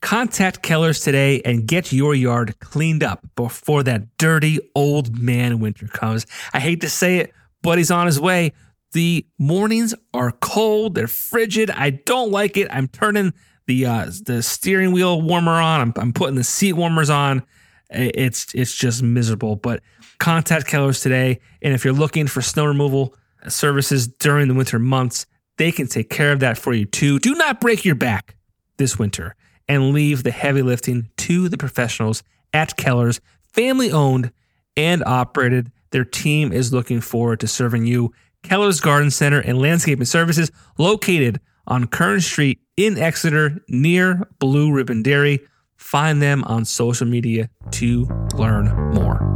Contact 0.00 0.62
Keller's 0.62 1.00
today 1.00 1.40
and 1.44 1.66
get 1.66 1.92
your 1.92 2.14
yard 2.14 2.58
cleaned 2.60 3.02
up 3.02 3.26
before 3.34 3.82
that 3.84 4.16
dirty 4.18 4.58
old 4.74 5.18
man 5.18 5.58
winter 5.58 5.86
comes. 5.86 6.26
I 6.52 6.60
hate 6.60 6.80
to 6.82 6.88
say 6.88 7.18
it, 7.18 7.32
but 7.62 7.78
he's 7.78 7.90
on 7.90 8.06
his 8.06 8.20
way. 8.20 8.52
The 8.92 9.26
mornings 9.38 9.94
are 10.14 10.32
cold, 10.32 10.94
they're 10.94 11.08
frigid. 11.08 11.70
I 11.70 11.90
don't 11.90 12.30
like 12.30 12.56
it. 12.56 12.68
I'm 12.70 12.88
turning 12.88 13.32
the 13.66 13.86
uh, 13.86 14.10
the 14.24 14.42
steering 14.42 14.92
wheel 14.92 15.20
warmer 15.20 15.52
on. 15.52 15.80
I'm, 15.80 15.92
I'm 15.96 16.12
putting 16.12 16.36
the 16.36 16.44
seat 16.44 16.74
warmers 16.74 17.10
on. 17.10 17.42
It's 17.90 18.54
it's 18.54 18.74
just 18.74 19.02
miserable. 19.02 19.56
But 19.56 19.82
contact 20.18 20.66
Keller's 20.66 21.00
today, 21.00 21.40
and 21.62 21.74
if 21.74 21.84
you're 21.84 21.94
looking 21.94 22.26
for 22.26 22.42
snow 22.42 22.64
removal 22.66 23.14
services 23.48 24.06
during 24.06 24.48
the 24.48 24.54
winter 24.54 24.78
months, 24.78 25.26
they 25.56 25.72
can 25.72 25.86
take 25.88 26.10
care 26.10 26.32
of 26.32 26.40
that 26.40 26.58
for 26.58 26.72
you 26.72 26.84
too. 26.84 27.18
Do 27.18 27.34
not 27.34 27.60
break 27.60 27.84
your 27.84 27.94
back 27.94 28.36
this 28.76 28.98
winter 28.98 29.34
and 29.68 29.92
leave 29.92 30.22
the 30.22 30.30
heavy 30.30 30.62
lifting 30.62 31.08
to 31.16 31.48
the 31.48 31.58
professionals 31.58 32.22
at 32.52 32.76
Keller's, 32.76 33.20
family 33.52 33.90
owned 33.90 34.32
and 34.76 35.02
operated. 35.04 35.70
Their 35.90 36.04
team 36.04 36.52
is 36.52 36.72
looking 36.72 37.00
forward 37.00 37.40
to 37.40 37.48
serving 37.48 37.86
you. 37.86 38.12
Keller's 38.42 38.80
Garden 38.80 39.10
Center 39.10 39.40
and 39.40 39.58
Landscaping 39.58 40.04
Services, 40.04 40.50
located 40.78 41.40
on 41.66 41.86
Kern 41.86 42.20
Street 42.20 42.60
in 42.76 42.98
Exeter 42.98 43.60
near 43.68 44.28
Blue 44.38 44.72
Ribbon 44.72 45.02
Dairy. 45.02 45.40
Find 45.76 46.22
them 46.22 46.44
on 46.44 46.64
social 46.64 47.06
media 47.06 47.50
to 47.72 48.06
learn 48.34 48.66
more. 48.94 49.35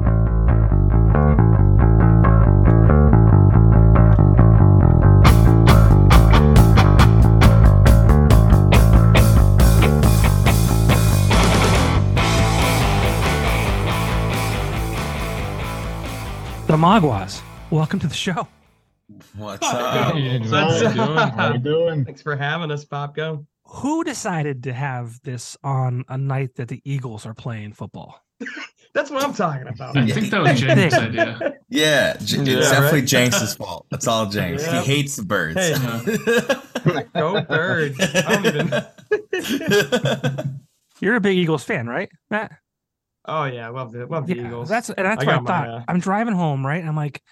The 16.71 16.77
Maguas, 16.79 17.43
welcome 17.73 17.99
to 17.99 18.07
the 18.07 18.15
show. 18.15 18.47
What's 19.37 19.67
up? 19.67 20.15
Hey, 20.15 20.39
What's 20.39 20.51
how 20.53 20.79
you 20.79 20.87
up? 20.87 20.95
doing? 20.95 21.19
How 21.19 21.53
you 21.55 21.59
doing? 21.59 22.05
Thanks 22.05 22.23
for 22.23 22.37
having 22.37 22.71
us, 22.71 22.85
PopGo. 22.85 23.45
Who 23.65 24.05
decided 24.05 24.63
to 24.63 24.73
have 24.73 25.21
this 25.25 25.57
on 25.65 26.05
a 26.09 26.17
night 26.17 26.55
that 26.55 26.69
the 26.69 26.81
Eagles 26.85 27.27
are 27.27 27.35
playing 27.35 27.73
football? 27.73 28.25
That's 28.95 29.11
what 29.11 29.25
I'm 29.25 29.35
talking 29.35 29.67
about. 29.67 29.97
I 29.97 30.07
think 30.07 30.31
that 30.31 30.43
was 30.43 30.61
James' 30.61 30.95
idea. 30.95 31.57
Yeah, 31.73 32.17
J- 32.19 32.19
it's 32.19 32.49
Yeah, 32.49 32.61
definitely 32.61 33.01
right? 33.01 33.09
Jenks' 33.09 33.55
fault. 33.57 33.87
That's 33.91 34.07
all 34.07 34.27
Jenks. 34.27 34.63
Yeah. 34.65 34.81
He 34.83 34.95
hates 34.97 35.17
the 35.17 35.25
birds. 35.25 35.57
Hey. 35.59 35.75
Go 37.17 37.41
birds. 37.43 37.97
I 38.01 38.43
don't 38.43 38.47
even. 40.31 40.61
You're 41.01 41.17
a 41.17 41.21
big 41.21 41.37
Eagles 41.37 41.65
fan, 41.65 41.89
right, 41.89 42.11
Matt? 42.31 42.53
Oh 43.31 43.45
yeah, 43.45 43.69
love 43.69 43.93
the 43.93 44.07
love 44.07 44.27
the 44.27 44.37
Yeah, 44.37 44.47
Eagles. 44.49 44.69
that's 44.69 44.91
and 44.91 45.07
that's 45.07 45.23
I 45.23 45.27
what 45.27 45.33
I 45.35 45.37
got 45.39 45.43
my, 45.45 45.49
thought. 45.51 45.69
uh, 45.69 45.85
I'm 45.89 46.01
driving 46.01 46.35
home, 46.35 46.67
right? 46.67 46.85
I'm 46.85 46.97
like, 46.97 47.23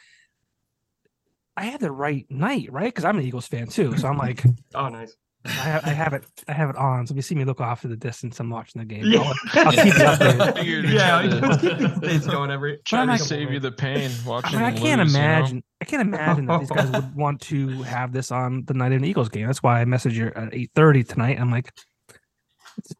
I 1.56 1.64
had 1.64 1.80
the 1.80 1.90
right 1.90 2.24
night, 2.30 2.68
right? 2.72 2.84
Because 2.86 3.04
I'm 3.04 3.18
an 3.18 3.24
Eagles 3.24 3.46
fan 3.48 3.66
too. 3.66 3.96
So 3.96 4.06
I'm 4.08 4.16
like, 4.18 4.42
oh 4.74 4.88
nice. 4.88 5.14
I 5.44 5.50
have, 5.50 5.84
I 5.86 5.90
have 5.90 6.12
it, 6.14 6.24
I 6.48 6.52
have 6.52 6.68
it 6.68 6.76
on. 6.76 7.06
So 7.06 7.12
if 7.12 7.16
you 7.16 7.22
see 7.22 7.34
me 7.34 7.44
look 7.44 7.60
off 7.60 7.80
to 7.82 7.88
the 7.88 7.96
distance, 7.96 8.38
I'm 8.40 8.50
watching 8.50 8.80
the 8.80 8.84
game. 8.84 9.04
Yeah. 9.06 9.20
I'll, 9.54 9.66
I'll 9.66 9.72
keep 9.72 9.84
you 9.86 9.92
updated. 9.92 10.92
Yeah, 10.92 11.22
tried 11.38 11.60
keep 11.60 11.78
to, 11.78 12.18
the 12.18 12.28
going 12.30 12.50
every. 12.50 12.78
try 12.84 13.00
I'm 13.00 13.06
to 13.06 13.12
like- 13.12 13.20
save 13.20 13.50
you 13.52 13.60
the 13.60 13.72
pain 13.72 14.10
I, 14.24 14.28
watching. 14.28 14.58
mean, 14.58 14.64
I 14.66 14.72
can't 14.72 15.00
lose, 15.00 15.12
you 15.14 15.18
know? 15.20 15.24
imagine. 15.24 15.64
I 15.80 15.84
can't 15.84 16.02
imagine 16.02 16.46
that 16.46 16.58
these 16.60 16.70
guys 16.70 16.90
would 16.92 17.14
want 17.14 17.40
to 17.42 17.68
have 17.82 18.12
this 18.12 18.30
on 18.32 18.64
the 18.66 18.74
night 18.74 18.92
of 18.92 18.98
an 18.98 19.04
Eagles 19.04 19.28
game. 19.30 19.46
That's 19.46 19.62
why 19.62 19.80
I 19.80 19.84
messaged 19.84 20.14
you 20.14 20.26
at 20.26 20.50
8:30 20.52 21.08
tonight. 21.08 21.40
I'm 21.40 21.50
like, 21.50 21.68
"It's 21.68 21.86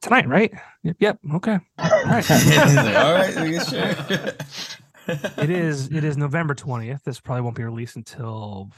tonight, 0.01 0.29
right? 0.29 0.53
Yep. 0.83 0.97
Yep. 1.01 1.19
Okay. 1.35 1.59
All 1.79 1.91
right. 2.05 2.25
He's 2.27 2.57
like, 2.57 2.97
all 2.97 3.13
right, 3.15 3.37
are 3.37 3.47
you 3.47 3.61
sure? 3.65 3.95
it 5.39 5.51
is 5.51 5.91
it 5.93 6.05
is 6.05 6.17
November 6.17 6.55
20th. 6.55 7.03
This 7.05 7.21
probably 7.21 7.43
won't 7.43 7.57
be 7.57 7.65
released 7.65 7.97
until 7.97 8.71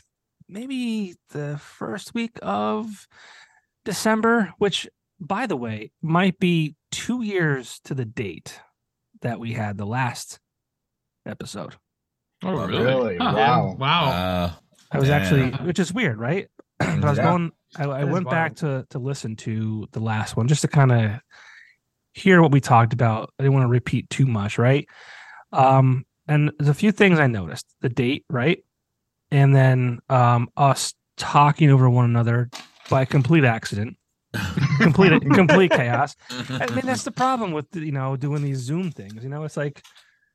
maybe 0.49 1.15
the 1.31 1.59
first 1.59 2.15
week 2.15 2.39
of 2.43 3.07
December, 3.85 4.53
which 4.59 4.89
by 5.21 5.47
the 5.47 5.57
way, 5.57 5.93
might 6.01 6.39
be 6.39 6.77
2 6.93 7.23
years 7.23 7.79
to 7.85 7.95
the 7.95 8.05
date 8.07 8.61
that 9.21 9.39
we 9.39 9.53
had 9.53 9.77
the 9.77 9.85
last 9.87 10.39
episode. 11.27 11.75
Oh, 12.43 12.49
Oh, 12.59 12.67
really? 12.67 12.85
Really? 12.85 13.17
Huh. 13.19 13.33
Wow. 13.37 13.77
Wow. 13.79 14.05
Uh, 14.11 14.53
I 14.91 14.99
was 14.99 15.09
Damn. 15.09 15.21
actually 15.21 15.51
which 15.67 15.79
is 15.79 15.93
weird, 15.93 16.19
right? 16.19 16.49
but 16.79 17.05
I 17.05 17.11
was 17.11 17.19
Yeah. 17.19 17.25
going 17.25 17.53
I, 17.77 17.85
I 17.85 18.05
went 18.05 18.29
back 18.29 18.57
to 18.57 18.87
to 18.91 18.99
listen 18.99 19.37
to 19.37 19.87
the 19.93 20.01
last 20.01 20.37
one 20.37 20.49
just 20.49 20.63
to 20.63 20.69
kind 20.69 20.93
of 20.93 21.21
hear 22.13 22.43
what 22.43 22.53
we 22.53 22.61
talked 22.61 22.93
about. 22.93 23.33
I 23.39 23.45
didn't 23.45 23.55
want 23.55 23.65
to 23.65 23.71
repeat 23.71 24.11
too 24.11 24.27
much, 24.27 24.59
right? 24.59 24.89
Um 25.53 26.05
and 26.27 26.53
there's 26.59 26.69
a 26.69 26.75
few 26.75 26.93
things 26.93 27.19
I 27.19 27.27
noticed. 27.27 27.67
The 27.81 27.89
date, 27.89 28.25
right? 28.29 28.65
And 29.31 29.55
then 29.55 30.01
um 30.09 30.49
us 30.57 30.95
talking 31.17 31.71
over 31.71 31.89
one 31.89 32.05
another 32.05 32.51
by 32.89 33.05
complete 33.05 33.45
accident. 33.45 33.97
complete 34.81 35.23
complete 35.35 35.71
chaos. 35.71 36.17
I 36.31 36.67
mean 36.75 36.87
that's 36.87 37.05
the 37.05 37.11
problem 37.17 37.53
with 37.53 37.67
you 37.75 37.93
know 37.93 38.17
doing 38.17 38.43
these 38.43 38.59
Zoom 38.59 38.91
things. 38.91 39.23
You 39.23 39.29
know, 39.29 39.45
it's 39.45 39.57
like 39.57 39.83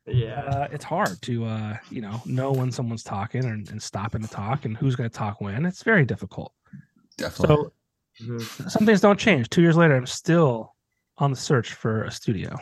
yeah. 0.06 0.42
uh, 0.42 0.68
it's 0.70 0.84
hard 0.84 1.20
to 1.22 1.44
uh, 1.44 1.76
you 1.90 2.00
know 2.00 2.22
know 2.24 2.52
when 2.52 2.72
someone's 2.72 3.02
talking 3.02 3.44
and, 3.44 3.68
and 3.70 3.82
stopping 3.82 4.22
to 4.22 4.28
talk 4.28 4.64
and 4.64 4.76
who's 4.76 4.96
going 4.96 5.10
to 5.10 5.16
talk 5.16 5.40
when. 5.40 5.66
It's 5.66 5.82
very 5.82 6.04
difficult. 6.04 6.52
Definitely. 7.16 7.56
So 7.56 7.72
Mhm. 8.24 8.70
some 8.70 8.86
things 8.86 9.00
don't 9.00 9.18
change. 9.18 9.48
Two 9.50 9.62
years 9.62 9.76
later, 9.76 9.94
I'm 9.94 10.06
still 10.06 10.74
on 11.18 11.30
the 11.30 11.36
search 11.36 11.72
for 11.74 12.04
a 12.04 12.10
studio. 12.10 12.56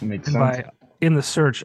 Makes 0.00 0.28
And 0.28 0.34
sense. 0.34 0.66
by 0.66 0.70
in 1.00 1.14
the 1.14 1.22
search 1.22 1.62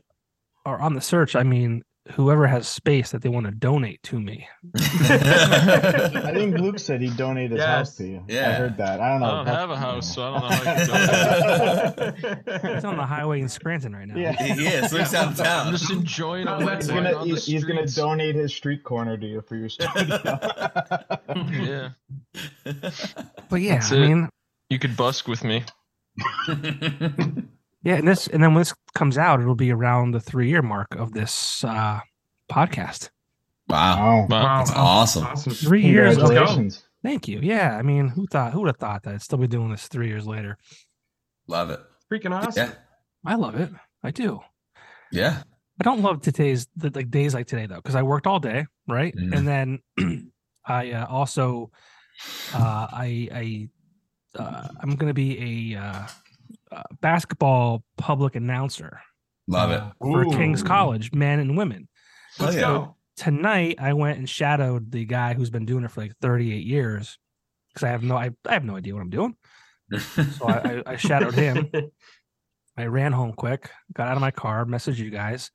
or 0.66 0.80
on 0.80 0.94
the 0.94 1.02
search, 1.02 1.36
I 1.36 1.44
mean 1.44 1.84
whoever 2.14 2.48
has 2.48 2.68
space 2.68 3.12
that 3.12 3.22
they 3.22 3.30
want 3.30 3.46
to 3.46 3.52
donate 3.52 4.02
to 4.04 4.20
me. 4.20 4.48
I 4.76 6.32
think 6.34 6.58
Luke 6.58 6.80
said 6.80 7.02
he 7.02 7.10
donated 7.12 7.52
his 7.58 7.64
house 7.64 7.96
to 7.98 8.08
you. 8.08 8.24
Yeah. 8.28 8.50
I 8.50 8.54
heard 8.54 8.78
that. 8.78 9.00
I 9.00 9.10
don't 9.12 9.20
know. 9.22 9.26
I 9.28 9.36
don't 9.36 9.48
have 9.48 9.70
a 9.70 9.78
house, 9.78 10.14
so 10.16 10.24
I 10.24 10.32
don't 10.32 10.42
know 10.42 10.48
how 10.56 10.72
you 10.72 10.88
can 10.88 12.44
donate. 12.66 12.86
On 12.86 12.98
the 12.98 13.06
highway 13.06 13.42
in 13.42 13.50
Scranton 13.50 13.96
right 13.96 14.08
now. 14.08 14.16
Yeah. 14.16 14.32
he 14.34 14.68
is. 14.68 14.92
Luke's 14.92 15.14
out 15.14 15.34
of 15.34 15.42
I'm 15.42 15.72
just 15.72 15.92
enjoying 15.92 16.48
a 16.48 16.58
He's 16.60 16.88
He's 16.88 16.88
gonna 16.88 17.14
on 17.14 17.28
the 17.28 17.34
he's, 17.36 17.46
he's 17.46 17.64
gonna 17.64 17.86
donate 17.88 18.36
his 18.36 18.54
street 18.56 18.84
corner 18.84 19.18
to 19.18 19.26
you 19.26 19.42
for 19.42 19.56
your 19.56 19.70
studio. 19.70 20.20
Yeah, 21.52 21.90
But 23.50 23.62
yeah, 23.62 23.76
That's 23.76 23.92
I 23.92 23.96
it. 23.98 24.00
mean, 24.08 24.30
you 24.70 24.80
could 24.80 24.98
busk 24.98 25.28
with 25.28 25.44
me. 25.44 25.64
Yeah, 27.84 27.96
and 27.96 28.08
this 28.08 28.28
and 28.28 28.44
then 28.44 28.54
when 28.54 28.62
this 28.62 28.74
comes 28.94 29.18
out, 29.18 29.40
it'll 29.40 29.56
be 29.56 29.72
around 29.72 30.12
the 30.12 30.20
three 30.20 30.50
year 30.50 30.62
mark 30.62 30.96
of 30.96 31.14
this 31.14 31.64
uh 31.64 32.00
podcast. 32.52 33.10
wow, 33.68 33.98
wow. 33.98 34.28
Wow. 34.30 34.58
that's 34.60 34.72
awesome. 34.72 35.26
Awesome. 35.26 35.54
Three 35.54 35.84
years. 35.84 36.18
Thank 37.02 37.28
you. 37.30 37.40
Yeah, 37.42 37.78
I 37.78 37.82
mean, 37.82 38.10
who 38.10 38.28
thought 38.28 38.54
who 38.54 38.62
would 38.62 38.68
have 38.68 38.78
thought 38.78 39.04
that 39.04 39.14
I'd 39.14 39.22
still 39.22 39.38
be 39.38 39.48
doing 39.48 39.72
this 39.72 39.88
three 39.88 40.08
years 40.08 40.28
later? 40.28 40.58
Love 41.48 41.70
it. 41.70 41.80
Freaking 42.12 42.36
awesome. 42.36 42.70
Yeah, 42.70 42.74
I 43.26 43.36
love 43.36 43.56
it. 43.56 43.70
I 44.04 44.12
do. 44.12 44.42
yeah. 45.12 45.44
I 45.80 45.84
don't 45.86 46.02
love 46.02 46.22
today's 46.22 46.68
the, 46.76 46.92
like 46.94 47.10
days 47.10 47.34
like 47.34 47.48
today 47.48 47.66
though, 47.66 47.78
because 47.78 47.96
I 47.96 48.04
worked 48.04 48.28
all 48.28 48.40
day, 48.40 48.66
right? 48.88 49.16
Mm. 49.16 49.38
And 49.38 49.48
then 49.48 50.32
I 50.66 50.92
uh, 50.92 51.06
also 51.08 51.72
uh, 52.54 52.88
I 52.92 53.30
I 53.32 53.70
uh, 54.38 54.68
I'm 54.82 54.96
gonna 54.96 55.14
be 55.14 55.74
a 55.74 55.80
uh, 56.72 56.84
basketball 57.02 57.84
public 57.98 58.36
announcer 58.36 59.02
Love 59.48 59.72
it. 59.72 59.80
uh, 59.82 59.92
for 60.00 60.26
King's 60.26 60.62
College, 60.64 61.12
men 61.14 61.40
and 61.40 61.58
women. 61.58 61.88
Let's 62.40 62.56
Oh, 62.56 62.60
yeah. 62.60 62.66
go. 62.66 62.96
Tonight 63.18 63.78
I 63.80 63.94
went 63.94 64.18
and 64.20 64.30
shadowed 64.30 64.92
the 64.92 65.04
guy 65.06 65.34
who's 65.34 65.50
been 65.50 65.66
doing 65.66 65.84
it 65.84 65.92
for 65.92 66.02
like 66.02 66.14
38 66.22 66.66
years 66.66 67.18
because 67.74 67.84
I 67.86 67.90
have 67.90 68.04
no 68.04 68.16
I, 68.16 68.30
I 68.48 68.54
have 68.54 68.64
no 68.64 68.76
idea 68.78 68.94
what 68.94 69.02
I'm 69.02 69.10
doing. 69.10 69.36
So 69.98 70.48
I, 70.48 70.54
I, 70.54 70.84
I 70.94 70.96
shadowed 70.96 71.34
him. 71.34 71.70
I 72.78 72.86
ran 72.86 73.12
home 73.12 73.34
quick, 73.34 73.72
got 73.94 74.08
out 74.08 74.16
of 74.16 74.22
my 74.22 74.32
car, 74.32 74.64
messaged 74.66 75.00
you 75.00 75.10
guys, 75.10 75.52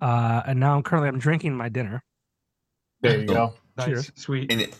uh, 0.00 0.42
and 0.46 0.58
now 0.58 0.74
I'm 0.74 0.82
currently 0.82 1.08
I'm 1.08 1.18
drinking 1.18 1.54
my 1.54 1.68
dinner. 1.68 2.02
There 3.02 3.18
you 3.20 3.26
go. 3.26 3.54
Nice. 3.76 3.86
Cheers. 3.86 4.12
Sweet. 4.14 4.50
And 4.52 4.62
it, 4.62 4.74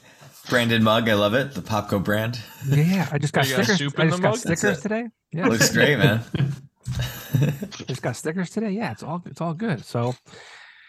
branded 0.48 0.82
mug, 0.82 1.08
I 1.08 1.14
love 1.14 1.34
it. 1.34 1.52
The 1.54 1.60
PopGo 1.60 2.02
brand 2.02 2.40
Yeah, 2.68 2.82
yeah. 2.82 3.08
I 3.12 3.18
just 3.18 3.32
got 3.32 3.46
You 3.48 3.54
stickers. 3.54 3.78
soup 3.78 3.98
I 3.98 4.06
just 4.08 4.22
got 4.22 4.30
mug? 4.30 4.38
Stickers 4.38 4.80
today. 4.80 5.06
Yeah, 5.34 5.46
looks 5.48 5.72
great, 5.72 5.96
man. 5.96 6.20
Just 7.86 8.02
got 8.02 8.16
stickers 8.16 8.50
today. 8.50 8.70
Yeah, 8.72 8.92
it's 8.92 9.02
all 9.02 9.22
it's 9.24 9.40
all 9.40 9.54
good. 9.54 9.82
So 9.82 10.14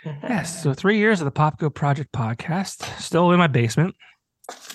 mm-hmm. 0.03 0.27
yes, 0.27 0.61
so 0.61 0.73
three 0.73 0.97
years 0.97 1.21
of 1.21 1.25
the 1.25 1.31
PopGo 1.31 1.73
Project 1.73 2.11
podcast, 2.11 2.83
still 2.99 3.31
in 3.31 3.37
my 3.39 3.47
basement. 3.47 3.95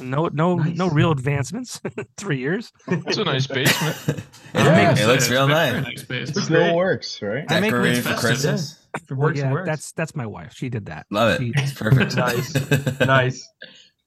No, 0.01 0.29
no, 0.33 0.55
no 0.57 0.89
real 0.89 1.11
advancements. 1.11 1.83
three 2.17 2.39
years. 2.39 2.73
It's 2.87 3.19
a 3.19 3.25
nice 3.25 3.47
basement. 3.47 4.25
Yeah, 4.55 4.89
makes 4.89 5.01
it 5.03 5.07
looks 5.07 5.25
It's 5.25 5.31
real 5.31 5.47
nice. 5.49 5.85
nice 5.85 6.01
space. 6.01 6.31
It's 6.31 6.45
Still 6.45 6.57
great. 6.61 6.75
works, 6.75 7.21
right? 7.21 7.45
I 7.51 7.61
make- 7.61 7.71
Decorated 7.73 7.99
it's 7.99 8.07
for 8.07 8.13
festive, 8.15 8.31
Christmas. 8.31 8.87
If 8.95 9.11
it 9.11 9.15
works, 9.15 9.39
yeah, 9.39 9.53
works. 9.53 9.67
that's 9.67 9.93
that's 9.93 10.17
my 10.17 10.25
wife. 10.25 10.55
She 10.55 10.71
did 10.71 10.87
that. 10.87 11.05
Love 11.11 11.39
it. 11.39 11.45
She- 11.45 11.53
It's 11.63 11.75
perfect. 11.75 12.17
Nice. 12.17 13.01
nice. 13.01 13.49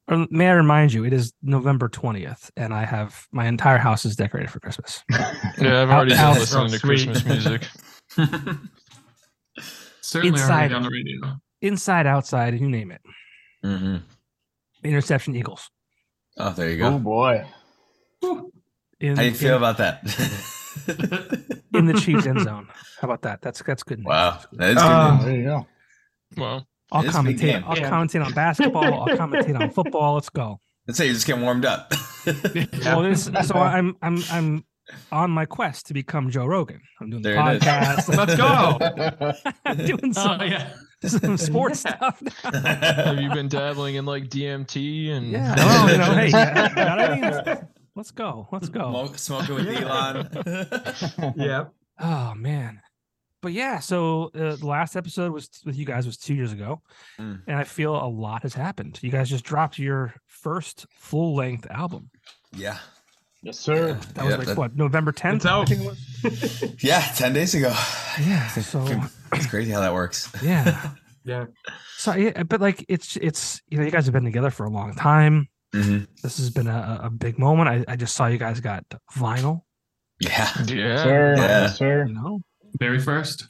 Or 0.08 0.28
may 0.30 0.50
I 0.50 0.54
remind 0.54 0.92
you, 0.94 1.06
it 1.06 1.14
is 1.14 1.32
November 1.42 1.88
twentieth, 1.88 2.52
and 2.58 2.74
I 2.74 2.86
have 2.86 3.28
my 3.32 3.46
entire 3.48 3.78
house 3.78 4.04
is 4.06 4.16
decorated 4.16 4.50
for 4.50 4.60
Christmas. 4.60 5.04
Yeah, 5.58 5.82
I've 5.84 5.90
already 5.92 6.14
Out- 6.16 6.34
been 6.34 6.40
listening 6.42 6.68
to 6.72 6.80
Sweet. 6.80 7.08
Christmas 7.08 7.26
music. 7.26 7.68
Certainly 10.02 10.40
Inside. 10.40 10.72
already 10.72 10.76
on 10.76 10.84
the 10.84 10.90
radio. 10.90 11.36
Inside, 11.62 12.08
outside, 12.08 12.60
you 12.60 12.68
name 12.70 12.92
it. 12.92 13.02
hmm 13.64 13.98
Interception 14.84 15.36
Eagles. 15.36 15.70
Oh, 16.38 16.52
there 16.52 16.70
you 16.72 16.78
go. 16.80 16.88
Oh 16.96 17.00
boy. 17.00 17.46
In, 19.00 19.16
How 19.16 19.22
do 19.22 19.28
you 19.30 19.34
feel 19.36 19.52
in, 19.56 19.58
about 19.58 19.78
that? 19.78 20.02
in 21.74 21.86
the 21.86 21.94
Chiefs 21.94 22.26
end 22.28 22.42
zone? 22.42 22.68
How 23.00 23.06
about 23.08 23.22
that? 23.24 23.42
That's 23.42 23.62
that's 23.62 23.84
good. 23.84 24.00
news. 24.00 24.06
wow, 24.08 24.40
that 24.54 24.70
is 24.70 24.76
good. 24.76 24.84
Uh, 24.84 25.16
news. 25.16 25.26
There 25.26 25.36
you 25.38 25.44
go. 25.44 25.68
Well, 26.38 26.68
I'll 26.92 27.04
it 27.04 27.08
is 27.08 27.16
commentate. 27.16 27.64
I'll 27.66 27.78
Yeah. 27.78 27.90
commentate 27.90 28.26
on 28.26 28.34
basketball. 28.34 28.84
I'll 28.84 29.18
commentate 29.18 29.60
on 29.60 29.70
football. 29.72 30.16
Let's 30.16 30.30
go. 30.30 30.60
Let's 30.88 30.98
say 30.98 31.08
you 31.08 31.14
just 31.14 31.28
get 31.28 31.38
warmed 31.38 31.66
up. 31.66 31.94
Well, 32.86 33.02
this, 33.04 33.30
so 33.46 33.56
I'm 33.56 33.96
I'm 34.02 34.22
I'm 34.32 34.64
on 35.12 35.32
my 35.32 35.46
quest 35.46 35.88
to 35.88 35.94
become 35.94 36.30
Joe 36.30 36.46
Rogan. 36.46 36.82
I'm 37.00 37.10
doing 37.10 37.24
the 37.24 37.30
There 37.30 37.52
it 37.52 37.56
is. 37.56 37.64
podcast. 37.64 38.18
Let's 38.18 38.36
go. 38.36 39.52
I'm 39.66 39.78
doing 39.86 40.14
Oh 40.16 40.38
some, 40.38 40.42
yeah. 40.42 40.74
some 41.06 41.38
sports 41.38 41.80
stuff. 41.80 42.22
now. 42.44 42.52
have 42.62 43.20
you 43.20 43.30
been 43.32 43.48
dabbling 43.48 43.96
in 43.96 44.06
like 44.06 44.26
DMT 44.30 45.12
and 45.12 45.32
Yeah. 45.32 45.56
Oh, 45.58 45.66
well, 45.86 45.92
you 45.92 45.98
know, 45.98 46.14
hey, 46.14 46.32
got- 46.32 46.76
got 46.76 47.00
anything? 47.00 47.68
let's 47.96 48.12
go. 48.12 48.48
Let's 48.52 48.70
go. 48.70 48.90
Smoke, 48.92 49.18
smoking 49.18 49.56
with 49.56 49.68
Elon. 49.82 51.34
yeah. 51.38 51.66
Oh 52.00 52.34
man. 52.36 52.82
But 53.42 53.54
yeah, 53.54 53.80
so 53.80 54.30
uh, 54.36 54.56
the 54.56 54.68
last 54.68 54.96
episode 54.96 55.32
was 55.32 55.50
with 55.66 55.76
you 55.76 55.86
guys 55.86 56.06
was 56.06 56.18
two 56.18 56.34
years 56.36 56.52
ago, 56.54 56.82
Mm. 57.20 57.42
and 57.48 57.58
I 57.58 57.64
feel 57.64 57.96
a 57.96 58.06
lot 58.08 58.44
has 58.44 58.54
happened. 58.54 59.00
You 59.02 59.10
guys 59.12 59.30
just 59.30 59.44
dropped 59.44 59.80
your 59.80 60.14
first 60.28 60.86
full 60.98 61.36
length 61.36 61.66
album. 61.72 62.10
yeah, 62.56 62.78
yes, 63.42 63.58
sir. 63.60 63.94
That 64.14 64.26
was 64.26 64.38
like 64.38 64.48
that- 64.48 64.58
what 64.58 64.76
November 64.76 65.12
tenth. 65.12 65.38
It's 65.38 65.46
out. 65.46 65.72
I 65.72 65.76
think 65.76 65.82
it 65.82 65.88
was. 65.88 66.74
yeah. 66.84 67.02
Ten 67.16 67.34
days 67.34 67.54
ago. 67.56 67.74
Yeah. 68.20 68.48
So 68.62 68.86
It's 69.34 69.48
crazy 69.48 69.72
how 69.72 69.80
that 69.80 69.94
works. 69.94 70.32
yeah. 70.44 70.92
Yeah. 71.24 71.46
So 71.98 72.14
yeah, 72.16 72.44
but 72.44 72.62
like 72.62 72.84
it's 72.90 73.16
it's 73.18 73.62
you 73.70 73.78
know 73.78 73.84
you 73.86 73.92
guys 73.92 74.06
have 74.06 74.14
been 74.14 74.24
together 74.26 74.50
for 74.52 74.66
a 74.66 74.70
long 74.70 74.94
time. 74.96 75.48
hmm 75.74 76.00
This 76.24 76.38
has 76.38 76.50
been 76.50 76.68
a, 76.68 77.02
a 77.04 77.10
big 77.10 77.38
moment. 77.40 77.70
I, 77.70 77.94
I 77.94 77.96
just 77.96 78.16
saw 78.16 78.26
you 78.28 78.38
guys 78.38 78.60
got 78.60 78.84
vinyl. 79.16 79.62
Yeah. 80.20 80.50
yeah, 80.68 81.04
Sir, 81.04 81.36
Yeah. 81.38 81.62
yes, 81.62 81.78
sir. 81.78 82.06
You 82.08 82.14
know, 82.14 82.42
Very 82.80 83.00
first. 83.00 83.48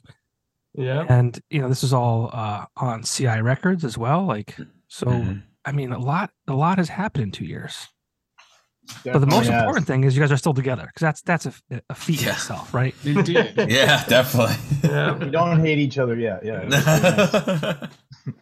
Yeah. 0.73 1.05
and 1.09 1.37
you 1.49 1.61
know 1.61 1.67
this 1.67 1.83
is 1.83 1.91
all 1.93 2.29
uh, 2.31 2.65
on 2.77 3.03
CI 3.03 3.41
Records 3.41 3.83
as 3.83 3.97
well. 3.97 4.23
Like 4.25 4.55
so, 4.87 5.07
Mhm. 5.07 5.43
I 5.65 5.71
mean, 5.73 5.91
a 5.91 5.99
lot 5.99 6.31
a 6.47 6.53
lot 6.53 6.77
has 6.77 6.89
happened 6.89 7.23
in 7.23 7.31
two 7.31 7.45
years. 7.45 7.87
But 9.05 9.19
the 9.19 9.27
most 9.27 9.47
has. 9.47 9.61
important 9.61 9.85
thing 9.87 10.03
is 10.03 10.15
you 10.15 10.21
guys 10.21 10.31
are 10.31 10.37
still 10.37 10.53
together 10.53 10.83
because 10.85 11.01
that's 11.01 11.21
that's 11.21 11.45
a, 11.45 11.53
a 11.89 11.93
feat 11.95 12.21
in 12.21 12.27
Yeah. 12.27 12.33
itself, 12.33 12.73
right? 12.73 12.95
indeed. 13.05 13.53
Yeah, 13.57 14.03
definitely. 14.07 14.55
Yeah. 14.83 15.17
We 15.17 15.29
don't 15.29 15.59
hate 15.59 15.77
each 15.77 15.97
other 15.97 16.15
yet. 16.17 16.43
Yeah. 16.43 16.63
nice. 16.63 17.89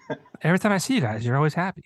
Every 0.42 0.60
time 0.60 0.72
I 0.72 0.78
see 0.78 0.96
you 0.96 1.02
guys, 1.02 1.26
you're 1.26 1.36
always 1.36 1.54
happy. 1.56 1.84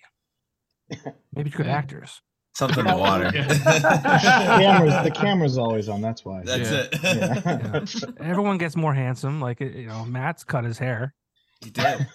Maybe 1.34 1.50
you're 1.50 1.56
good 1.56 1.66
Yeah. 1.66 1.76
actors. 1.76 2.20
Something 2.54 2.86
in 2.86 2.92
the 2.92 2.96
water. 2.96 3.30
the 3.32 3.40
camera's 4.58 5.04
the 5.04 5.10
camera's 5.10 5.58
always 5.58 5.88
on. 5.88 6.00
That's 6.00 6.24
why. 6.24 6.42
That's 6.44 6.70
Yeah. 6.70 6.86
it. 6.92 8.04
Yeah. 8.04 8.10
Everyone 8.30 8.58
gets 8.58 8.76
more 8.76 8.94
handsome. 8.94 9.40
Like 9.40 9.60
you 9.60 9.86
know, 9.86 10.04
Matt's 10.04 10.44
cut 10.44 10.64
his 10.64 10.78
hair. 10.78 11.14
He 11.62 11.70
did. 11.70 11.84
I 11.84 12.06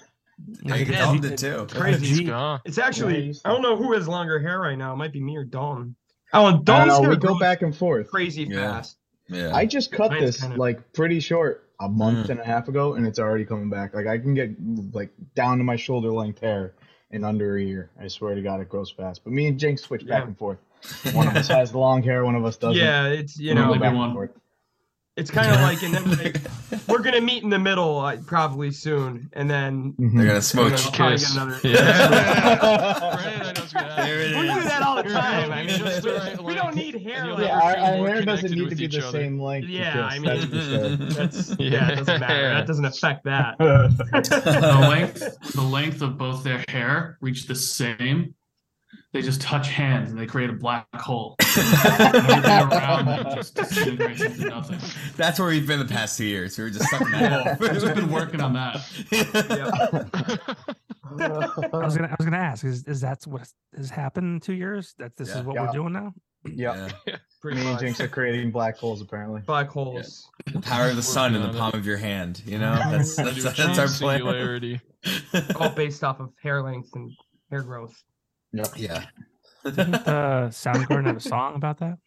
Like, 0.63 0.74
think 0.77 0.88
did. 0.88 0.95
Dalton 0.95 1.21
did 1.21 1.38
too. 1.38 1.68
Crazy. 1.69 2.06
He's 2.06 2.19
G- 2.19 2.24
gone. 2.25 2.62
It's 2.63 2.77
actually, 2.77 3.36
I 3.44 3.50
don't 3.50 3.62
know 3.62 3.75
who 3.75 3.91
has 3.94 4.07
longer 4.07 4.39
hair 4.39 4.62
right 4.62 4.77
now. 4.77 4.94
It 4.94 4.95
might 4.95 5.12
be 5.12 5.19
me 5.21 5.36
or 5.36 5.44
Dawn. 5.44 5.95
Oh, 6.31 6.45
and 6.45 6.47
I 6.47 6.51
don't 6.51 6.63
Dawn's 6.63 6.88
know. 6.88 7.01
hair 7.01 7.09
We 7.09 7.18
go 7.18 7.38
back 7.38 7.62
and 7.62 7.75
forth. 7.75 8.09
crazy 8.09 8.44
Yeah. 8.44 8.75
fast. 8.75 8.97
Yeah. 9.27 9.53
I 9.53 9.65
just 9.65 9.92
cut 9.92 10.12
Mine's 10.12 10.24
this 10.24 10.39
kind 10.39 10.53
of- 10.53 10.59
like 10.59 10.94
pretty 10.94 11.19
short 11.19 11.69
a 11.81 11.89
month 11.89 12.27
Mm. 12.27 12.30
and 12.30 12.39
a 12.39 12.45
half 12.45 12.69
ago, 12.69 12.94
and 12.94 13.06
it's 13.06 13.19
already 13.19 13.44
coming 13.44 13.69
back. 13.69 13.94
Like 13.94 14.07
I 14.07 14.18
can 14.18 14.33
get 14.33 14.51
like 14.94 15.12
down 15.35 15.57
to 15.57 15.63
my 15.65 15.75
shoulder 15.75 16.12
length 16.12 16.39
hair 16.39 16.74
in 17.11 17.23
under 17.23 17.57
a 17.57 17.61
year. 17.63 17.89
I 18.00 18.07
swear 18.07 18.35
to 18.35 18.41
God, 18.41 18.61
it 18.61 18.69
grows 18.69 18.91
fast. 18.91 19.23
But 19.23 19.33
me 19.33 19.47
and 19.47 19.59
Jinx 19.59 19.81
switch 19.81 20.01
back 20.06 20.21
Yeah. 20.23 20.27
and 20.27 20.38
forth. 20.38 20.59
One 21.13 21.27
of 21.27 21.35
us 21.35 21.47
has 21.50 21.71
the 21.71 21.77
long 21.79 22.03
hair, 22.03 22.23
one 22.23 22.35
of 22.35 22.45
us 22.45 22.57
doesn't. 22.57 22.77
Yeah, 22.81 23.07
it's 23.07 23.38
you 23.38 23.50
We 23.50 23.56
go 23.56 23.61
know, 23.61 23.67
Only 23.67 23.79
back 23.79 23.95
one. 23.95 24.29
And 25.19 25.30
forth. 25.30 25.30
it's 25.30 25.31
kind 25.31 25.54
of 25.54 25.62
like, 25.62 25.83
and 25.83 25.94
then 25.94 26.18
like, 26.18 26.88
we're 26.88 27.01
gonna 27.01 27.21
meet 27.21 27.44
in 27.44 27.50
the 27.50 27.60
middle 27.60 28.00
uh, 28.00 28.18
probably 28.25 28.71
soon, 28.71 29.30
and 29.33 29.50
then 29.50 29.94
They're 29.98 30.10
Mhm. 30.10 30.54
gonna 30.54 30.63
we're 30.63 30.69
gonna 30.75 30.92
probably 30.92 31.18
get 31.18 31.19
Kiss. 31.19 31.36
another. 31.36 31.60
Yeah. 31.63 33.00
Right, 33.19 33.27
I 33.27 33.38
know 33.39 33.48
what's 33.62 33.74
gonna 33.74 33.88
happen. 33.88 34.06
There 34.06 34.19
it 34.21 34.36
We 34.36 34.42
do 34.54 34.63
that 34.63 34.81
all 34.81 34.95
the 34.98 35.04
time. 35.10 35.51
I 35.51 35.63
mean, 35.63 35.77
Just 35.80 36.04
we- 36.04 36.12
right, 36.12 36.44
we 36.44 36.56
don't 36.56 36.75
need 36.75 36.95
hair. 37.01 37.27
like- 37.27 37.44
yeah, 37.45 37.60
our, 37.60 37.77
our 37.77 38.07
hair 38.07 38.21
doesn't 38.24 38.51
need 38.51 38.69
to 38.69 38.75
be 38.75 38.88
the 38.88 38.98
other. 39.00 39.12
same 39.12 39.39
length. 39.39 39.68
Yeah, 39.68 40.06
I 40.06 40.19
mean, 40.19 40.42
for. 40.50 40.56
That's 41.13 41.56
yeah, 41.60 41.89
it 41.92 41.95
doesn't 41.98 42.19
matter. 42.19 42.42
Yeah. 42.42 42.54
That 42.56 42.68
doesn't 42.68 42.86
affect 42.86 43.24
that. 43.25 43.57
The 43.57 44.86
length 44.89 45.54
the 45.54 45.62
length 45.62 46.01
of 46.01 46.18
both 46.18 46.44
their 46.44 46.63
hair 46.69 47.18
reach 47.21 47.48
the 47.48 47.56
same. 47.56 48.33
They 49.11 49.23
just 49.23 49.41
touch 49.41 49.69
hands 49.69 50.11
and 50.11 50.19
they 50.19 50.27
create 50.27 50.51
a 50.51 50.53
black 50.53 50.85
hole. 50.94 51.35
Everything 51.57 52.45
around 52.45 53.06
them 53.07 53.25
just 53.35 53.56
disintegrates 53.56 54.21
into 54.21 54.50
nothing. 54.50 54.77
That's 55.17 55.39
where 55.39 55.47
we've 55.50 55.65
been 55.65 55.79
the 55.79 55.85
past 55.85 56.15
two 56.17 56.25
years. 56.25 56.56
We 56.57 56.65
were 56.65 56.69
just 56.69 56.85
stuck 56.85 57.01
in 57.01 57.11
that 57.13 57.31
hole. 57.31 57.67
I've 57.69 57.73
just 57.81 57.95
been 57.95 58.11
working 58.11 58.39
on 58.39 58.53
that. 58.53 58.75
I 61.03 61.67
was 61.73 61.97
gonna 61.97 62.07
I 62.07 62.15
was 62.17 62.25
gonna 62.25 62.38
ask 62.38 62.63
is 62.63 62.83
is 62.85 63.01
that 63.01 63.25
what 63.25 63.47
has 63.75 63.89
happened 63.89 64.27
in 64.35 64.39
two 64.39 64.53
years? 64.53 64.94
That 65.00 65.15
this 65.17 65.29
Yeah. 65.29 65.39
is 65.39 65.44
what 65.45 65.56
Yeah. 65.56 65.65
we're 65.65 65.73
doing 65.73 65.94
now? 65.94 66.13
yeah. 66.45 66.89
Yeah. 67.07 67.15
Pretty 67.41 67.61
Me 67.61 67.67
and. 67.67 67.79
Jinx 67.79 68.00
are 68.01 68.07
creating 68.07 68.51
black 68.51 68.77
holes 68.77 69.01
apparently. 69.01 69.41
Black 69.41 69.69
holes. 69.69 70.29
The 70.53 70.59
power 70.61 70.89
of 70.89 70.95
the 70.97 71.01
sun 71.03 71.33
in 71.35 71.41
the 71.41 71.47
Working 71.47 71.61
on 71.61 71.71
palm 71.71 71.79
of 71.79 71.85
your 71.85 71.97
hand. 71.97 72.41
You 72.45 72.59
know, 72.59 72.75
that's 72.75 73.16
that's, 73.16 73.35
Do 73.37 73.42
that's 73.44 73.80
our 73.80 73.87
plan. 73.87 74.80
All 75.56 75.69
based 75.69 76.04
off 76.04 76.19
of 76.19 76.31
hair 76.44 76.61
length 76.61 76.89
and 76.95 77.11
hair 77.49 77.61
growth. 77.63 77.95
Yeah. 78.75 79.06
Didn't 79.63 79.95
uh, 79.95 80.49
Soundgarden 80.51 81.06
have 81.06 81.18
a 81.18 81.21
song 81.21 81.56
about 81.56 81.79
that? 81.79 81.97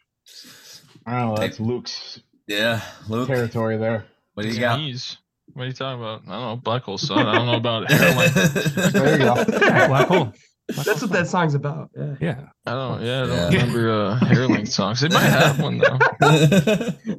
I 1.07 1.19
don't 1.21 1.29
know. 1.31 1.37
That's 1.37 1.61
Luke's 1.61 2.21
Yeah. 2.47 2.81
Luke, 3.09 3.29
territory 3.29 3.77
there. 3.77 4.05
what 4.35 4.45
do 4.45 4.49
you 4.51 4.61
got? 4.61 4.79
Knees. 4.79 5.19
What 5.55 5.65
are 5.65 5.67
you 5.67 5.73
talking 5.73 6.01
about? 6.01 6.23
I 6.27 6.31
don't 6.33 6.41
know. 6.41 6.57
Black 6.57 6.83
hole 6.83 6.97
sun. 6.99 7.27
I 7.27 7.35
don't 7.37 7.47
know 7.47 7.57
about 7.57 7.91
hair 7.91 8.15
length. 8.15 8.93
There 8.93 9.13
you 9.13 9.19
go. 9.19 9.45
Black 9.89 10.09
hole. 10.09 10.33
That's 10.69 11.03
what 11.03 11.11
that 11.11 11.27
song's 11.27 11.55
about. 11.55 11.91
Yeah. 11.97 12.15
Yeah. 12.21 12.45
I 12.65 12.71
don't. 12.73 13.03
Yeah, 13.03 13.23
I 13.25 13.27
don't 13.27 13.53
Yeah. 13.53 13.59
remember 13.61 13.91
uh, 13.91 14.15
hair 14.25 14.47
length 14.49 14.71
songs. 14.73 15.01
They 15.01 15.09
might 15.09 15.21
have 15.23 15.61
one 15.61 15.79
though. 15.79 15.99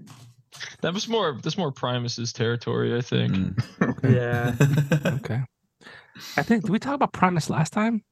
That 0.81 0.93
was 0.93 1.07
more. 1.07 1.39
That's 1.41 1.57
more 1.57 1.71
Primus's 1.71 2.33
territory, 2.33 2.95
I 2.97 3.01
think. 3.01 3.33
Mm. 3.33 4.13
Yeah. 4.15 5.07
Okay. 5.15 5.41
I 6.37 6.43
think 6.43 6.63
did 6.63 6.71
we 6.71 6.77
talk 6.79 6.95
about 6.95 7.13
Primus 7.13 7.49
last 7.49 7.71
time? 7.73 8.03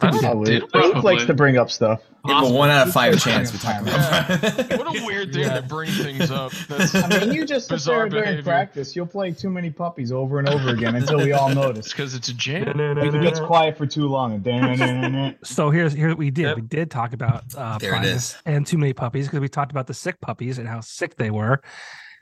I 0.00 0.10
don't 0.10 0.20
Probably. 0.20 0.60
Luke 0.74 1.02
likes 1.04 1.26
to 1.26 1.34
bring 1.34 1.58
up 1.58 1.70
stuff. 1.70 2.00
Give 2.24 2.36
him 2.36 2.44
a 2.44 2.50
one 2.50 2.70
out 2.70 2.86
of 2.86 2.94
five 2.94 3.18
chance 3.20 3.52
we 3.52 3.58
talk 3.58 3.84
Yeah. 3.84 4.26
about. 4.38 4.78
What 4.78 4.96
a 4.96 5.04
weird 5.04 5.32
thing 5.32 5.42
Yeah. 5.42 5.60
to 5.60 5.62
bring 5.62 5.90
things 5.90 6.30
up. 6.30 6.52
That's 6.68 6.94
I 6.94 7.08
mean, 7.20 7.32
you 7.32 7.44
just 7.44 7.66
sit 7.68 7.74
Bizarre 7.74 8.08
there 8.08 8.24
during 8.24 8.42
practice. 8.44 8.94
You'll 8.96 9.06
play 9.06 9.32
too 9.32 9.50
many 9.50 9.70
puppies 9.70 10.12
over 10.12 10.38
and 10.38 10.48
over 10.48 10.68
again 10.70 10.94
until 10.94 11.18
we 11.18 11.32
all 11.32 11.50
notice. 11.54 11.88
because 11.92 12.14
it's 12.14 12.28
a 12.28 12.34
jam. 12.34 12.78
It 12.80 13.22
gets 13.22 13.40
quiet 13.40 13.76
for 13.76 13.86
too 13.86 14.06
long. 14.08 14.42
So 15.44 15.70
here's 15.70 15.92
here's 15.92 16.10
what 16.12 16.18
we 16.18 16.30
did. 16.30 16.42
Yep. 16.46 16.56
We 16.56 16.62
did 16.62 16.90
talk 16.90 17.12
about 17.12 17.44
uh 17.56 17.78
There 17.78 17.90
it 17.90 17.98
Primus 17.98 18.14
is. 18.30 18.36
and 18.46 18.66
too 18.66 18.78
many 18.78 18.92
puppies 18.92 19.26
because 19.26 19.40
we 19.40 19.48
talked 19.48 19.72
about 19.72 19.86
the 19.86 19.94
sick 19.94 20.20
puppies 20.20 20.58
and 20.58 20.68
how 20.68 20.80
sick 20.80 21.16
they 21.16 21.30
were. 21.30 21.60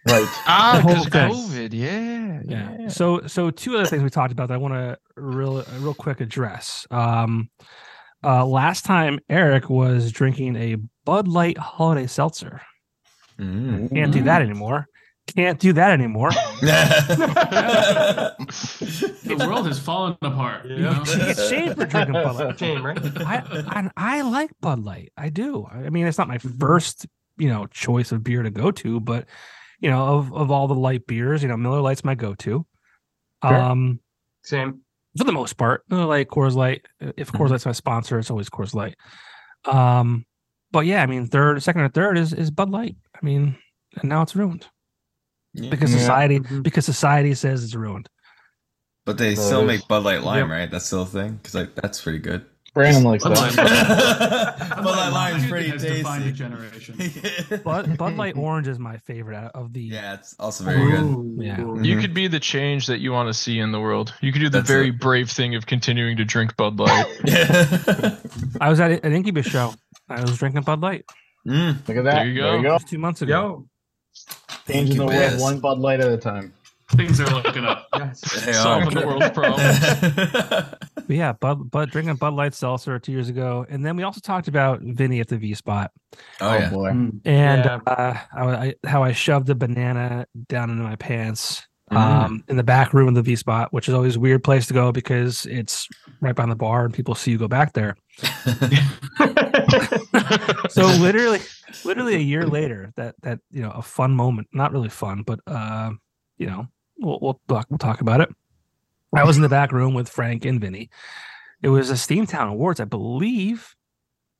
Right. 0.07 0.26
Ah, 0.47 0.80
because. 1.04 1.33
COVID. 1.50 1.73
Yeah, 1.73 2.40
Yeah. 2.45 2.76
yeah. 2.78 2.88
So 2.88 3.26
so 3.26 3.50
two 3.50 3.76
other 3.76 3.87
things 3.87 4.02
we 4.02 4.11
talked 4.11 4.33
about 4.33 4.49
that 4.49 4.54
I 4.54 4.59
want 4.59 4.75
to 4.75 4.99
real 5.16 5.59
uh, 5.59 5.64
real 5.78 5.95
quick 5.95 6.21
address. 6.21 6.87
Um 6.90 7.50
uh 8.25 8.45
last 8.47 8.85
time 8.85 9.19
Eric 9.28 9.69
was 9.71 10.11
drinking 10.12 10.57
a 10.57 10.76
Bud 11.04 11.28
Light 11.28 11.59
holiday 11.59 12.07
seltzer. 12.07 12.61
Mm. 13.38 13.92
Can't 13.92 14.12
do 14.12 14.23
that 14.25 14.42
anymore. 14.42 14.87
Can't 15.37 15.59
do 15.61 15.73
that 15.75 15.92
anymore. 15.92 16.30
The 19.30 19.37
world 19.47 19.66
has 19.66 19.78
fallen 19.78 20.16
apart. 20.23 20.66
You 20.66 20.76
Yeah. 20.76 20.92
know? 20.92 21.02
It's 21.07 21.49
shame 21.49 21.75
for 21.75 21.87
drinking 21.87 22.14
Bud 22.14 22.37
Light. 22.37 22.59
Shame, 22.59 22.85
right? 22.85 22.99
I, 23.21 23.42
I 23.69 23.90
I 23.97 24.23
like 24.23 24.50
Bud 24.61 24.80
Light. 24.85 25.12
I 25.16 25.28
do. 25.28 25.66
I 25.71 25.90
mean, 25.90 26.07
it's 26.07 26.19
not 26.19 26.28
my 26.28 26.38
first, 26.38 27.07
you 27.38 27.49
know, 27.49 27.66
choice 27.66 28.12
of 28.12 28.25
beer 28.25 28.42
to 28.42 28.50
go 28.50 28.71
to, 28.73 29.00
but 29.00 29.26
you 29.80 29.90
know, 29.90 30.16
of 30.18 30.32
of 30.32 30.50
all 30.50 30.68
the 30.68 30.75
light 30.75 31.06
beers, 31.06 31.42
you 31.42 31.49
know, 31.49 31.56
Miller 31.56 31.80
Lite's 31.80 32.04
my 32.04 32.14
go-to. 32.14 32.66
Sure. 33.44 33.54
Um, 33.56 34.00
Same. 34.42 34.80
for 35.16 35.25
the 35.25 35.32
most 35.32 35.54
part, 35.56 35.82
Miller 35.88 36.04
Lite, 36.06 36.28
Coors 36.28 36.54
Light. 36.54 36.87
If 37.00 37.32
Coors 37.32 37.50
Light's 37.50 37.66
my 37.66 37.72
sponsor, 37.72 38.18
it's 38.18 38.30
always 38.30 38.50
Coors 38.50 38.75
Light. 38.75 38.96
Um, 39.64 40.25
but 40.70 40.87
yeah, 40.87 41.02
I 41.02 41.06
mean, 41.06 41.26
third, 41.26 41.62
second, 41.62 41.82
or 41.82 41.88
third 41.88 42.16
is 42.18 42.32
is 42.32 42.50
Bud 42.50 42.70
Light. 42.70 42.96
I 43.14 43.25
mean, 43.25 43.56
and 44.00 44.08
now 44.08 44.22
it's 44.22 44.37
ruined 44.37 44.66
because 45.54 45.92
Yeah. 45.92 45.99
society 45.99 46.40
Mhm. 46.40 46.62
because 46.62 46.84
society 46.84 47.34
says 47.34 47.64
it's 47.64 47.75
ruined. 47.75 48.08
But 49.06 49.18
they 49.18 49.34
Well, 49.34 49.46
still 49.46 49.64
make 49.64 49.88
Bud 49.88 50.04
Light 50.04 50.22
Lime, 50.22 50.49
Yep. 50.49 50.50
right? 50.50 50.70
That's 50.70 50.87
still 50.87 51.02
a 51.02 51.06
thing 51.06 51.37
because 51.37 51.54
like 51.54 51.75
that's 51.75 52.00
pretty 52.02 52.18
good. 52.18 52.44
Brandon 52.74 53.02
likes 53.04 53.24
Bud 53.24 53.36
that. 53.36 53.56
Light- 53.56 54.68
Bud 54.84 54.84
Light 54.84 55.08
Lime 55.12 55.36
is 55.36 55.46
pretty 55.50 55.68
has 55.70 55.82
defined 55.82 56.22
a 56.22 56.26
tasty. 56.26 56.38
generation. 56.38 57.60
Bud 57.64 57.96
Bud 57.98 58.16
Light 58.16 58.36
Orange 58.36 58.68
is 58.68 58.78
my 58.78 58.96
favorite 58.98 59.36
out 59.36 59.52
of 59.54 59.72
the. 59.72 59.82
yeah, 59.82 60.14
it's 60.14 60.34
also 60.38 60.64
very 60.64 60.90
good. 60.90 61.36
Yeah. 61.44 61.58
You 61.58 61.64
Mhm. 61.96 62.00
could 62.00 62.14
be 62.14 62.28
the 62.28 62.38
change 62.40 62.86
that 62.86 62.98
you 63.00 63.12
want 63.12 63.28
to 63.28 63.34
see 63.34 63.58
in 63.58 63.72
the 63.72 63.80
world. 63.80 64.14
You 64.20 64.32
could 64.32 64.38
do 64.40 64.48
the 64.48 64.58
That's 64.58 64.68
very 64.70 64.88
it. 64.90 65.00
brave 65.00 65.30
thing 65.30 65.54
of 65.56 65.66
continuing 65.66 66.16
to 66.18 66.24
drink 66.24 66.56
Bud 66.56 66.78
Light. 66.78 67.06
I 68.60 68.68
was 68.68 68.78
at 68.80 69.04
an 69.04 69.12
Incubus 69.12 69.46
show. 69.46 69.74
I 70.08 70.20
was 70.22 70.38
drinking 70.38 70.62
Bud 70.62 70.80
Light 70.80 71.04
Mm. 71.46 71.88
Look 71.88 71.96
at 71.96 72.04
that. 72.04 72.14
There 72.16 72.26
you 72.26 72.38
go. 72.40 72.62
just 72.62 72.88
two 72.88 72.98
months 72.98 73.22
ago. 73.22 73.32
Yo. 73.32 73.66
Changing 74.68 74.98
the 74.98 75.04
Incubus. 75.04 75.30
world 75.30 75.40
one 75.40 75.60
Bud 75.60 75.78
Light 75.78 76.00
at 76.00 76.12
a 76.12 76.18
time. 76.18 76.52
Things 76.97 77.20
are 77.20 77.30
looking 77.30 77.64
up. 77.64 77.87
Yes. 77.97 78.20
They 78.44 78.52
Solving 78.52 78.97
are. 78.97 79.00
the 79.00 79.06
world's 79.06 79.30
problems. 79.30 80.75
But 81.11 81.16
yeah, 81.16 81.32
Bud 81.32 81.70
Bud 81.70 81.90
drinking 81.90 82.14
Bud 82.16 82.35
Light 82.35 82.54
seltzer 82.54 82.99
two 83.00 83.11
years 83.12 83.28
ago, 83.28 83.66
and 83.68 83.85
then 83.85 83.97
we 83.97 84.04
also 84.04 84.20
talked 84.20 84.47
about 84.49 84.80
Vinny 84.80 85.18
at 85.20 85.26
the 85.28 85.37
V 85.38 85.54
Spot. 85.54 85.90
oh 86.40 86.54
yeah. 86.54 86.70
boy. 86.70 86.87
and 86.88 87.20
Yeah. 87.25 87.80
uh, 87.87 88.14
how 88.30 88.49
I 88.49 88.75
how 88.87 89.02
I 89.02 89.11
shoved 89.12 89.50
a 89.50 89.54
banana 89.56 90.26
down 90.49 90.70
into 90.70 90.82
my 90.85 90.97
pants 90.97 91.66
Mm. 91.90 91.97
um, 91.97 92.44
in 92.47 92.56
the 92.56 92.62
back 92.62 92.94
room 92.94 93.09
of 93.09 93.14
the 93.16 93.23
V 93.23 93.35
spot, 93.35 93.73
which 93.73 93.88
is 93.88 93.94
always 93.94 94.14
a 94.14 94.20
weird 94.20 94.44
place 94.44 94.68
to 94.68 94.75
go 94.75 94.92
because 94.92 95.44
it's 95.47 95.88
right 96.20 96.37
behind 96.37 96.52
the 96.52 96.56
bar 96.56 96.85
and 96.85 96.94
people 96.94 97.16
see 97.16 97.32
you 97.32 97.38
go 97.38 97.49
back 97.49 97.73
there. 97.73 97.97
So 100.70 100.87
literally, 100.87 101.40
literally 101.85 102.14
a 102.14 102.18
year 102.18 102.47
later, 102.47 102.92
that 102.97 103.14
that 103.23 103.40
you 103.50 103.62
know 103.62 103.70
a 103.70 103.82
fun 103.82 104.12
moment, 104.12 104.49
not 104.52 104.73
really 104.73 104.88
fun, 104.88 105.23
but 105.26 105.40
uh, 105.47 105.90
you 106.38 106.47
know 106.47 106.66
we'll 107.00 107.19
we'll 107.21 107.40
talk, 107.49 107.66
we'll 107.71 107.78
talk 107.78 108.00
about 108.00 108.21
it. 108.21 108.28
I 109.14 109.25
was 109.25 109.37
in 109.37 109.42
the 109.42 109.49
back 109.49 109.73
room 109.73 109.95
with 109.95 110.09
Frank 110.09 110.45
and 110.45 110.61
Vinny. 110.61 110.88
It 111.62 111.69
was 111.69 111.90
a 111.90 111.95
Steamtown 111.95 112.49
Awards, 112.49 112.78
I 112.80 112.85
believe. 112.85 113.75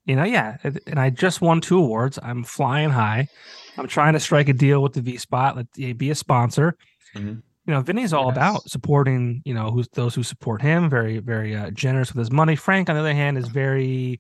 You 0.07 0.17
know, 0.17 0.25
yeah, 0.25 0.57
and 0.87 0.99
I 0.99 1.11
just 1.11 1.41
won 1.41 1.61
two 1.61 1.79
awards. 1.79 2.19
I'm 2.23 2.43
flying 2.45 2.91
high. 2.91 3.29
I'm 3.77 3.87
trying 3.87 4.15
to 4.15 4.21
strike 4.21 4.49
a 4.49 4.53
deal 4.53 4.83
with 4.83 4.95
the 4.95 5.03
V 5.03 5.17
Spot, 5.19 5.57
let 5.57 5.67
it 5.77 5.99
be 5.99 6.11
a 6.11 6.15
sponsor. 6.15 6.77
Mhm. 7.15 7.43
You 7.67 7.75
know, 7.75 7.81
Vinny's 7.83 8.13
all 8.13 8.27
Yes. 8.29 8.37
about 8.37 8.71
supporting. 8.71 9.43
You 9.45 9.55
know, 9.55 9.71
who's 9.71 9.89
those 9.93 10.15
who 10.15 10.23
support 10.23 10.63
him. 10.63 10.89
Very, 10.89 11.19
very 11.19 11.55
uh, 11.55 11.71
generous 11.71 12.13
with 12.13 12.19
his 12.21 12.31
money. 12.31 12.57
Frank, 12.57 12.89
on 12.89 12.95
the 12.97 13.01
other 13.01 13.15
hand, 13.15 13.37
is 13.39 13.49
very. 13.49 14.19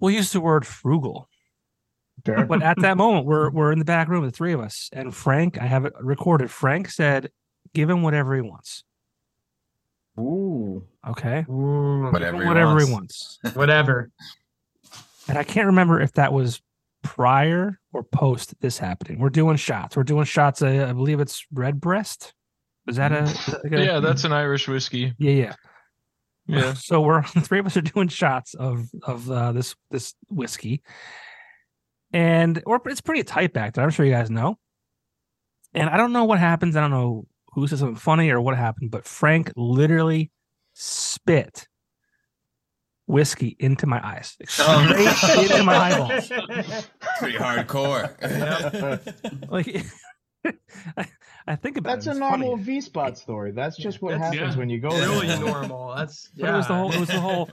We'll 0.00 0.14
use 0.14 0.32
the 0.32 0.40
word 0.40 0.66
frugal 0.66 1.28
Sure. 2.26 2.44
but 2.46 2.62
at 2.62 2.78
that 2.80 2.96
moment 2.96 3.26
we're 3.26 3.50
we're 3.50 3.72
in 3.72 3.78
the 3.78 3.84
back 3.84 4.08
room 4.08 4.24
the 4.24 4.30
three 4.30 4.52
of 4.52 4.60
us 4.60 4.90
and 4.92 5.14
frank 5.14 5.60
i 5.60 5.66
have 5.66 5.84
it 5.84 5.92
recorded 6.00 6.50
frank 6.50 6.88
said 6.90 7.30
give 7.74 7.88
him 7.88 8.02
whatever 8.02 8.34
he 8.34 8.40
wants 8.42 8.82
Ooh. 10.18 10.84
okay 11.08 11.44
Ooh, 11.48 12.04
Give 12.04 12.12
Whatever 12.12 12.40
he 12.42 12.46
whatever 12.48 12.78
he 12.84 12.92
wants. 12.92 13.38
wants 13.42 13.56
whatever. 13.56 14.10
and 15.28 15.38
i 15.38 15.44
can't 15.44 15.66
remember 15.66 16.00
if 16.00 16.12
that 16.12 16.32
was 16.32 16.60
prior 17.02 17.78
or 17.92 18.02
post 18.02 18.54
this 18.60 18.78
happening 18.78 19.20
we're 19.20 19.30
doing 19.30 19.56
shots 19.56 19.96
we're 19.96 20.02
doing 20.02 20.24
shots 20.24 20.60
uh, 20.62 20.86
i 20.88 20.92
believe 20.92 21.20
it's 21.20 21.46
Redbreast 21.52 22.34
is 22.88 22.96
that 22.96 23.12
a, 23.12 23.22
is 23.22 23.46
that 23.46 23.64
like 23.64 23.72
a- 23.74 23.84
yeah, 23.84 24.00
that's 24.00 24.24
an 24.24 24.32
Irish 24.32 24.66
whiskey. 24.66 25.14
yeah 25.18 25.30
yeah 25.30 25.54
Yeah. 26.46 26.72
so 26.74 27.00
we're 27.00 27.22
the 27.34 27.40
three 27.42 27.60
of 27.60 27.66
us 27.66 27.76
are 27.76 27.80
doing 27.82 28.08
shots 28.08 28.54
of 28.54 28.88
of 29.04 29.30
uh, 29.30 29.52
this 29.52 29.76
this 29.90 30.14
whiskey, 30.30 30.82
and 32.12 32.62
or 32.66 32.80
it's 32.86 33.00
pretty 33.00 33.22
tight 33.24 33.52
back 33.52 33.74
there. 33.74 33.84
I'm 33.84 33.90
sure 33.90 34.06
you 34.06 34.12
guys 34.12 34.30
know. 34.30 34.58
And 35.74 35.88
I 35.90 35.96
don't 35.96 36.12
know 36.12 36.24
what 36.24 36.38
happens. 36.38 36.76
I 36.76 36.80
don't 36.80 36.90
know 36.90 37.26
who 37.52 37.66
said 37.66 37.78
something 37.78 37.96
funny 37.96 38.30
or 38.30 38.40
what 38.40 38.56
happened, 38.56 38.90
but 38.90 39.04
Frank 39.06 39.52
literally 39.56 40.30
spit 40.74 41.68
whiskey 43.06 43.56
into 43.58 43.86
my 43.86 44.04
eyes, 44.06 44.36
Oh, 44.58 45.40
into 45.40 45.62
my 45.64 45.76
eyeballs. 45.76 46.28
Pretty 47.18 47.36
hardcore. 47.38 48.14
Like 49.50 49.84
I, 50.96 51.06
I 51.48 51.56
think 51.56 51.76
about 51.78 51.94
That's 51.96 52.06
it. 52.06 52.16
a 52.16 52.18
normal 52.18 52.52
funny. 52.52 52.62
V 52.62 52.80
spot 52.80 53.18
story. 53.18 53.50
That's 53.52 53.76
just 53.76 54.00
what 54.00 54.12
That's- 54.12 54.32
happens 54.34 54.54
yeah. 54.54 54.58
when 54.58 54.70
you 54.70 54.78
go 54.80 54.88
really 54.90 55.26
there. 55.26 55.40
normal. 55.40 55.94
That's 55.96 56.28
But 56.36 56.50
it 56.50 56.52
was 56.52 56.68
the 56.68 56.74
whole. 56.74 56.92
It 56.92 57.00
was 57.00 57.08
the 57.08 57.20
whole. 57.20 57.50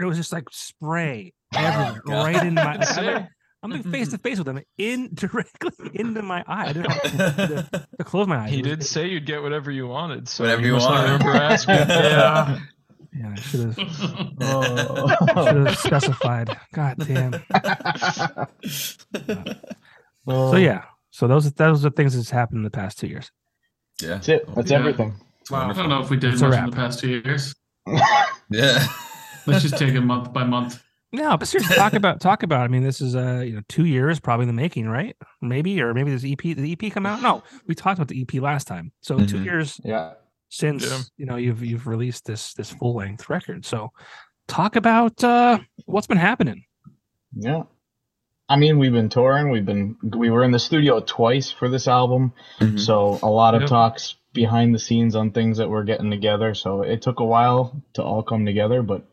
It 0.00 0.04
was 0.04 0.16
just 0.16 0.32
like 0.32 0.44
spray 0.50 1.32
everywhere, 1.54 2.02
God. 2.06 2.24
right 2.26 2.46
into 2.46 2.62
my. 2.62 3.28
That's 3.62 3.64
I'm, 3.64 3.72
it. 3.72 3.74
like- 3.74 3.82
mm-hmm. 3.82 3.92
face 3.92 4.08
to 4.10 4.18
face 4.18 4.38
with 4.38 4.48
him, 4.48 4.60
in 4.78 5.10
directly 5.14 5.90
into 5.94 6.22
my 6.22 6.44
eye. 6.46 6.68
I 6.68 6.72
didn't 6.72 6.90
have 6.90 7.02
to, 7.36 7.86
to 7.98 8.04
close 8.04 8.26
my 8.28 8.38
eyes. 8.38 8.50
He 8.50 8.58
It 8.60 8.66
was- 8.66 8.76
did 8.78 8.86
say 8.86 9.08
you'd 9.08 9.26
get 9.26 9.42
whatever 9.42 9.70
you 9.70 9.86
wanted. 9.88 10.28
So 10.28 10.44
Whatever 10.44 10.62
you 10.62 10.68
you 10.68 10.72
must 10.74 10.88
not 10.88 11.08
want. 11.08 11.22
remember 11.24 11.42
asking. 11.42 11.74
yeah. 11.76 12.58
Yeah, 13.10 13.30
I 13.32 13.34
should 13.40 13.60
have. 13.60 13.78
Oh. 14.42 15.46
Should 15.46 15.66
have 15.66 15.78
specified. 15.78 16.56
God 16.74 16.98
damn. 16.98 17.32
Oh. 20.26 20.50
So 20.52 20.56
yeah. 20.56 20.84
So 21.10 21.26
those 21.26 21.50
those 21.52 21.84
are 21.84 21.90
things 21.90 22.14
that's 22.14 22.30
happened 22.30 22.58
in 22.58 22.62
the 22.64 22.70
past 22.70 22.98
two 22.98 23.06
years. 23.08 23.30
yeah. 24.00 24.08
That's 24.08 24.28
it. 24.28 24.54
That's 24.54 24.70
Yeah. 24.70 24.78
everything. 24.78 25.14
I 25.52 25.72
don't 25.72 25.88
know 25.88 26.00
if 26.00 26.10
we 26.10 26.16
did 26.18 26.34
It's 26.34 26.42
much 26.42 26.58
in 26.58 26.66
the 26.70 26.76
past 26.76 27.00
two 27.00 27.08
years. 27.24 27.54
Yeah. 28.50 28.86
Let's 29.46 29.62
just 29.62 29.78
take 29.78 29.94
it 29.94 30.00
month 30.02 30.32
by 30.32 30.44
month. 30.44 30.82
No, 31.12 31.36
but 31.38 31.48
seriously, 31.48 31.76
talk 31.76 31.94
about 31.94 32.20
talk 32.20 32.42
about. 32.42 32.60
I 32.62 32.68
mean, 32.68 32.82
this 32.82 33.00
is 33.00 33.16
uh 33.16 33.42
you 33.46 33.54
know 33.54 33.62
two 33.68 33.86
years 33.86 34.20
probably 34.20 34.44
in 34.44 34.48
the 34.48 34.52
making, 34.60 34.88
right? 34.88 35.16
Maybe 35.40 35.80
or 35.80 35.94
maybe 35.94 36.10
this 36.10 36.24
EP 36.24 36.38
the 36.54 36.76
EP 36.78 36.92
come 36.92 37.06
out? 37.06 37.22
No, 37.22 37.42
we 37.66 37.74
talked 37.74 37.98
about 37.98 38.08
the 38.08 38.20
EP 38.20 38.40
last 38.42 38.66
time. 38.66 38.92
So 39.00 39.18
two 39.18 39.36
Mhm. 39.38 39.44
years 39.44 39.80
Yeah. 39.84 40.12
since 40.50 40.88
Yeah. 40.88 40.98
you 41.16 41.26
know 41.26 41.36
you've 41.36 41.62
you've 41.64 41.86
released 41.86 42.26
this 42.26 42.52
this 42.54 42.70
full 42.70 42.94
length 42.94 43.30
record. 43.30 43.64
So 43.64 43.90
talk 44.48 44.76
about 44.76 45.22
uh 45.24 45.60
what's 45.86 46.06
been 46.06 46.18
happening. 46.18 46.64
Yeah. 47.34 47.62
I 48.50 48.56
mean, 48.56 48.78
we've 48.78 48.92
been 48.92 49.08
touring. 49.10 49.50
We've 49.50 49.64
been 49.66 49.96
we 50.02 50.28
were 50.30 50.42
in 50.44 50.50
the 50.50 50.58
studio 50.58 51.00
twice 51.00 51.50
for 51.50 51.68
this 51.70 51.88
album, 51.88 52.32
Mhm. 52.60 52.78
so 52.78 53.18
a 53.22 53.30
lot 53.30 53.54
of 53.54 53.62
Yep. 53.62 53.70
talks 53.70 54.16
behind 54.34 54.74
the 54.74 54.78
scenes 54.78 55.16
on 55.16 55.30
things 55.30 55.56
that 55.56 55.70
we're 55.70 55.84
getting 55.84 56.10
together. 56.10 56.52
So 56.54 56.82
it 56.82 57.00
took 57.00 57.20
a 57.20 57.24
while 57.24 57.82
to 57.94 58.02
all 58.02 58.22
come 58.22 58.44
together, 58.44 58.82
but 58.82 59.06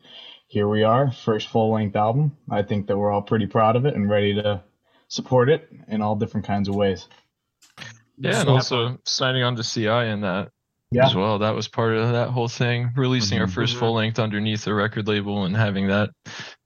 here 0.56 0.68
we 0.68 0.82
are, 0.82 1.10
first 1.10 1.48
full 1.48 1.70
length 1.70 1.94
album. 1.96 2.34
I 2.50 2.62
think 2.62 2.86
that 2.86 2.96
we're 2.96 3.10
all 3.10 3.20
pretty 3.20 3.46
proud 3.46 3.76
of 3.76 3.84
it 3.84 3.94
and 3.94 4.08
ready 4.08 4.32
to 4.36 4.62
support 5.08 5.50
it 5.50 5.68
in 5.88 6.00
all 6.00 6.16
different 6.16 6.46
kinds 6.46 6.66
of 6.66 6.74
ways. 6.74 7.08
Yeah, 8.16 8.40
and 8.40 8.48
also 8.48 8.96
signing 9.04 9.42
on 9.42 9.54
to 9.56 9.62
CI 9.62 10.06
in 10.10 10.22
that 10.22 10.48
Yeah. 10.90 11.04
as 11.04 11.14
well. 11.14 11.38
That 11.40 11.54
was 11.54 11.68
part 11.68 11.92
of 11.94 12.10
that 12.12 12.30
whole 12.30 12.48
thing. 12.48 12.90
Releasing 12.96 13.38
our 13.38 13.46
Mhm. 13.46 13.50
first 13.52 13.76
full 13.76 13.92
length 13.92 14.18
underneath 14.18 14.64
the 14.64 14.72
record 14.72 15.06
label 15.06 15.44
and 15.44 15.54
having 15.54 15.88
that 15.88 16.08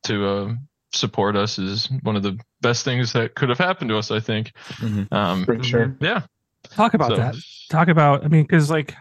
to 0.04 0.24
uh, 0.24 0.54
support 0.92 1.34
us 1.34 1.58
is 1.58 1.90
one 2.04 2.14
of 2.14 2.22
the 2.22 2.38
best 2.60 2.84
things 2.84 3.12
that 3.14 3.34
could 3.34 3.48
have 3.48 3.58
happened 3.58 3.88
to 3.90 3.96
us. 3.98 4.12
I 4.12 4.20
think. 4.20 4.52
Mhm. 4.76 5.12
Um, 5.12 5.44
For 5.44 5.60
sure. 5.64 5.96
yeah. 6.00 6.22
Talk 6.62 6.94
about 6.94 7.08
So- 7.10 7.16
that. 7.16 7.34
Talk 7.70 7.88
about. 7.88 8.24
I 8.24 8.28
mean, 8.28 8.42
because 8.44 8.70
like 8.70 8.94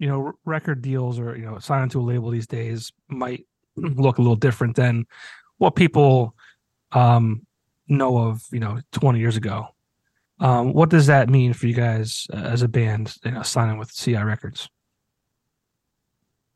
you 0.00 0.08
know, 0.08 0.32
record 0.44 0.82
deals 0.82 1.20
or 1.20 1.36
you 1.38 1.44
know, 1.44 1.60
signing 1.60 1.90
to 1.90 2.00
a 2.00 2.02
label 2.02 2.30
these 2.30 2.48
days 2.48 2.90
might 3.08 3.46
look 3.76 4.18
a 4.18 4.22
little 4.22 4.36
different 4.36 4.76
than 4.76 5.06
what 5.58 5.74
people 5.76 6.34
um 6.92 7.46
know 7.88 8.18
of. 8.18 8.42
You 8.52 8.60
know, 8.60 8.80
twenty 8.92 9.20
years 9.20 9.36
ago. 9.36 9.68
Um, 10.40 10.72
what 10.72 10.88
does 10.90 11.06
that 11.06 11.28
mean 11.28 11.52
for 11.52 11.68
you 11.68 11.74
guys 11.74 12.26
uh, 12.32 12.36
as 12.36 12.62
a 12.62 12.68
band? 12.68 13.14
You 13.24 13.30
know, 13.32 13.42
signing 13.42 13.78
with 13.78 13.94
CI 13.94 14.16
Records. 14.16 14.68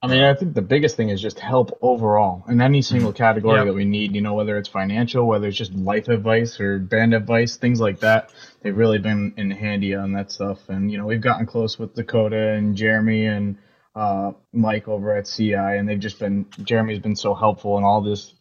I 0.02 0.08
mean, 0.08 0.22
I 0.22 0.34
think 0.34 0.54
the 0.54 0.62
biggest 0.62 0.96
thing 0.96 1.08
is 1.08 1.20
just 1.22 1.40
help 1.40 1.76
overall 1.80 2.44
in 2.48 2.60
any 2.60 2.82
single 2.82 3.12
category 3.12 3.58
Yep. 3.58 3.66
that 3.66 3.72
we 3.72 3.84
need. 3.84 4.14
You 4.14 4.20
know, 4.20 4.34
whether 4.34 4.56
it's 4.58 4.68
financial, 4.68 5.26
whether 5.26 5.48
it's 5.48 5.56
just 5.56 5.72
life 5.74 6.08
advice 6.08 6.60
or 6.60 6.78
band 6.78 7.14
advice, 7.14 7.56
things 7.56 7.80
like 7.80 8.00
that. 8.00 8.32
They've 8.62 8.76
really 8.76 8.98
been 8.98 9.32
in 9.36 9.50
handy 9.50 9.94
on 9.94 10.12
that 10.12 10.30
stuff. 10.30 10.68
And 10.68 10.92
you 10.92 10.98
know, 10.98 11.06
we've 11.06 11.20
gotten 11.20 11.46
close 11.46 11.78
with 11.78 11.94
Dakota 11.94 12.50
and 12.52 12.76
Jeremy 12.76 13.26
and 13.26 13.56
uh, 13.96 14.32
Mike 14.52 14.86
over 14.86 15.16
at 15.16 15.26
CI, 15.26 15.54
and 15.54 15.88
they've 15.88 15.98
just 15.98 16.18
been. 16.18 16.46
Jeremy's 16.62 16.98
been 17.00 17.16
so 17.16 17.34
helpful 17.34 17.78
in 17.78 17.84
all 17.84 18.02
this, 18.02 18.34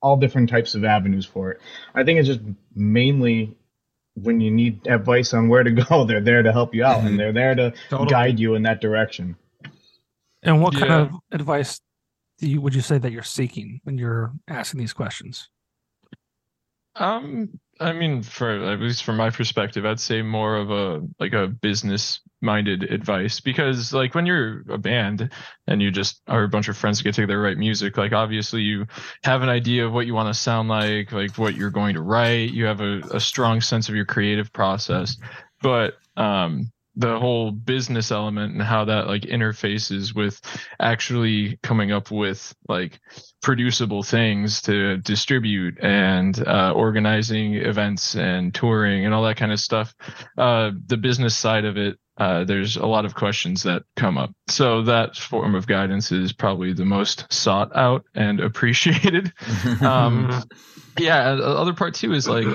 all 0.00 0.16
different 0.16 0.48
types 0.48 0.74
of 0.74 0.84
avenues 0.84 1.26
for 1.26 1.50
it. 1.50 1.60
I 1.94 2.04
think 2.04 2.20
it's 2.20 2.28
just 2.28 2.40
mainly 2.74 3.56
when 4.14 4.40
you 4.40 4.50
need 4.50 4.86
advice 4.86 5.34
on 5.34 5.48
where 5.48 5.64
to 5.64 5.70
go, 5.84 6.04
they're 6.04 6.20
there 6.20 6.42
to 6.42 6.52
help 6.52 6.74
you 6.74 6.84
out, 6.84 7.00
and 7.00 7.18
they're 7.18 7.32
there 7.32 7.54
to 7.56 7.74
Totally. 7.90 8.10
guide 8.10 8.38
you 8.38 8.54
in 8.54 8.62
that 8.62 8.80
direction. 8.80 9.36
And 10.44 10.62
what 10.62 10.74
kind 10.74 10.92
of 10.92 11.10
advice 11.30 11.80
do 12.38 12.48
you 12.48 12.60
would 12.60 12.74
you 12.74 12.80
say 12.80 12.98
that 12.98 13.12
you're 13.12 13.22
seeking 13.22 13.80
when 13.84 13.98
you're 13.98 14.32
asking 14.48 14.80
these 14.80 14.92
questions? 14.92 15.48
Um, 16.94 17.58
I 17.80 17.92
mean, 17.92 18.22
for 18.22 18.50
at 18.64 18.80
least 18.80 19.04
from 19.04 19.16
my 19.16 19.30
perspective, 19.30 19.84
I'd 19.84 19.98
say 19.98 20.22
more 20.22 20.56
of 20.56 20.70
a 20.70 21.00
like 21.18 21.32
a 21.32 21.48
business 21.48 22.20
minded 22.40 22.84
advice 22.84 23.40
because 23.40 23.92
like 23.92 24.14
when 24.14 24.26
you're 24.26 24.64
a 24.68 24.78
band 24.78 25.30
and 25.66 25.80
you 25.80 25.90
just 25.90 26.20
are 26.28 26.42
a 26.44 26.48
bunch 26.48 26.68
of 26.68 26.76
friends 26.76 26.98
to 26.98 27.04
get 27.04 27.14
together 27.14 27.40
write 27.40 27.58
music, 27.58 27.96
like 27.96 28.12
obviously 28.12 28.62
you 28.62 28.86
have 29.24 29.42
an 29.42 29.48
idea 29.48 29.86
of 29.86 29.92
what 29.92 30.06
you 30.06 30.14
want 30.14 30.32
to 30.32 30.38
sound 30.38 30.68
like, 30.68 31.12
like 31.12 31.38
what 31.38 31.56
you're 31.56 31.70
going 31.70 31.94
to 31.94 32.02
write. 32.02 32.50
You 32.52 32.66
have 32.66 32.80
a, 32.80 33.00
a 33.12 33.20
strong 33.20 33.60
sense 33.60 33.88
of 33.88 33.94
your 33.94 34.04
creative 34.04 34.52
process, 34.52 35.16
but 35.60 35.94
um 36.16 36.70
the 36.96 37.18
whole 37.18 37.50
business 37.50 38.10
element 38.10 38.52
and 38.52 38.62
how 38.62 38.84
that 38.84 39.06
like 39.06 39.22
interfaces 39.22 40.14
with 40.14 40.40
actually 40.78 41.58
coming 41.62 41.90
up 41.90 42.10
with 42.10 42.54
like 42.68 43.00
producible 43.42 44.02
things 44.02 44.60
to 44.62 44.98
distribute 44.98 45.78
and 45.82 46.46
uh, 46.46 46.72
organizing 46.72 47.54
events 47.54 48.14
and 48.14 48.54
touring 48.54 49.04
and 49.06 49.14
all 49.14 49.24
that 49.24 49.36
kind 49.36 49.52
of 49.52 49.60
stuff. 49.60 49.94
Uh, 50.36 50.70
the 50.86 50.96
business 50.96 51.36
side 51.36 51.64
of 51.64 51.76
it 51.76 51.98
uh, 52.18 52.44
there's 52.44 52.76
a 52.76 52.86
lot 52.86 53.04
of 53.04 53.14
questions 53.14 53.62
that 53.62 53.84
come 53.96 54.18
up. 54.18 54.32
So 54.48 54.82
that 54.82 55.16
form 55.16 55.54
of 55.54 55.66
guidance 55.66 56.12
is 56.12 56.32
probably 56.32 56.72
the 56.72 56.84
most 56.84 57.32
sought 57.32 57.74
out 57.74 58.04
and 58.14 58.40
appreciated. 58.48 59.32
Um, 59.80 60.42
yeah 60.98 61.30
other 61.30 61.72
part 61.72 61.94
too 61.94 62.12
is 62.12 62.28
like 62.28 62.46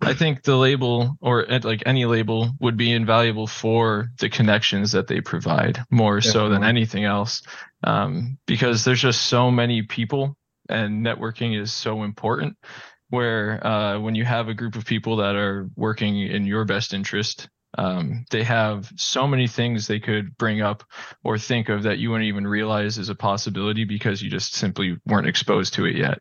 i 0.00 0.14
think 0.14 0.44
the 0.44 0.54
label 0.54 1.16
or 1.20 1.44
like 1.64 1.82
any 1.86 2.04
label 2.04 2.52
would 2.60 2.76
be 2.76 2.92
invaluable 2.92 3.48
for 3.48 4.10
the 4.20 4.28
connections 4.28 4.92
that 4.92 5.08
they 5.08 5.20
provide 5.20 5.76
more 5.90 6.20
so 6.20 6.48
than 6.48 6.62
anything 6.62 7.04
else. 7.04 7.42
Um, 7.82 8.38
because 8.46 8.84
there's 8.84 9.00
just 9.00 9.22
so 9.22 9.50
many 9.50 9.82
people 9.82 10.36
and 10.68 11.04
networking 11.04 11.58
is 11.60 11.72
so 11.72 12.02
important 12.02 12.56
where 13.08 13.66
uh, 13.66 13.98
when 13.98 14.14
you 14.14 14.24
have 14.24 14.48
a 14.48 14.54
group 14.54 14.76
of 14.76 14.84
people 14.84 15.16
that 15.16 15.34
are 15.34 15.68
working 15.76 16.20
in 16.20 16.46
your 16.46 16.64
best 16.64 16.94
interest 16.94 17.48
um, 17.78 18.24
they 18.30 18.42
have 18.42 18.92
so 18.96 19.26
many 19.26 19.46
things 19.46 19.86
they 19.86 20.00
could 20.00 20.36
bring 20.36 20.60
up 20.60 20.82
or 21.24 21.38
think 21.38 21.68
of 21.68 21.84
that 21.84 21.98
you 21.98 22.10
wouldn't 22.10 22.28
even 22.28 22.46
realize 22.46 22.98
is 22.98 23.08
a 23.08 23.14
possibility 23.14 23.84
because 23.84 24.22
you 24.22 24.30
just 24.30 24.54
simply 24.54 24.98
weren't 25.06 25.28
exposed 25.28 25.74
to 25.74 25.86
it 25.86 25.96
yet 25.96 26.20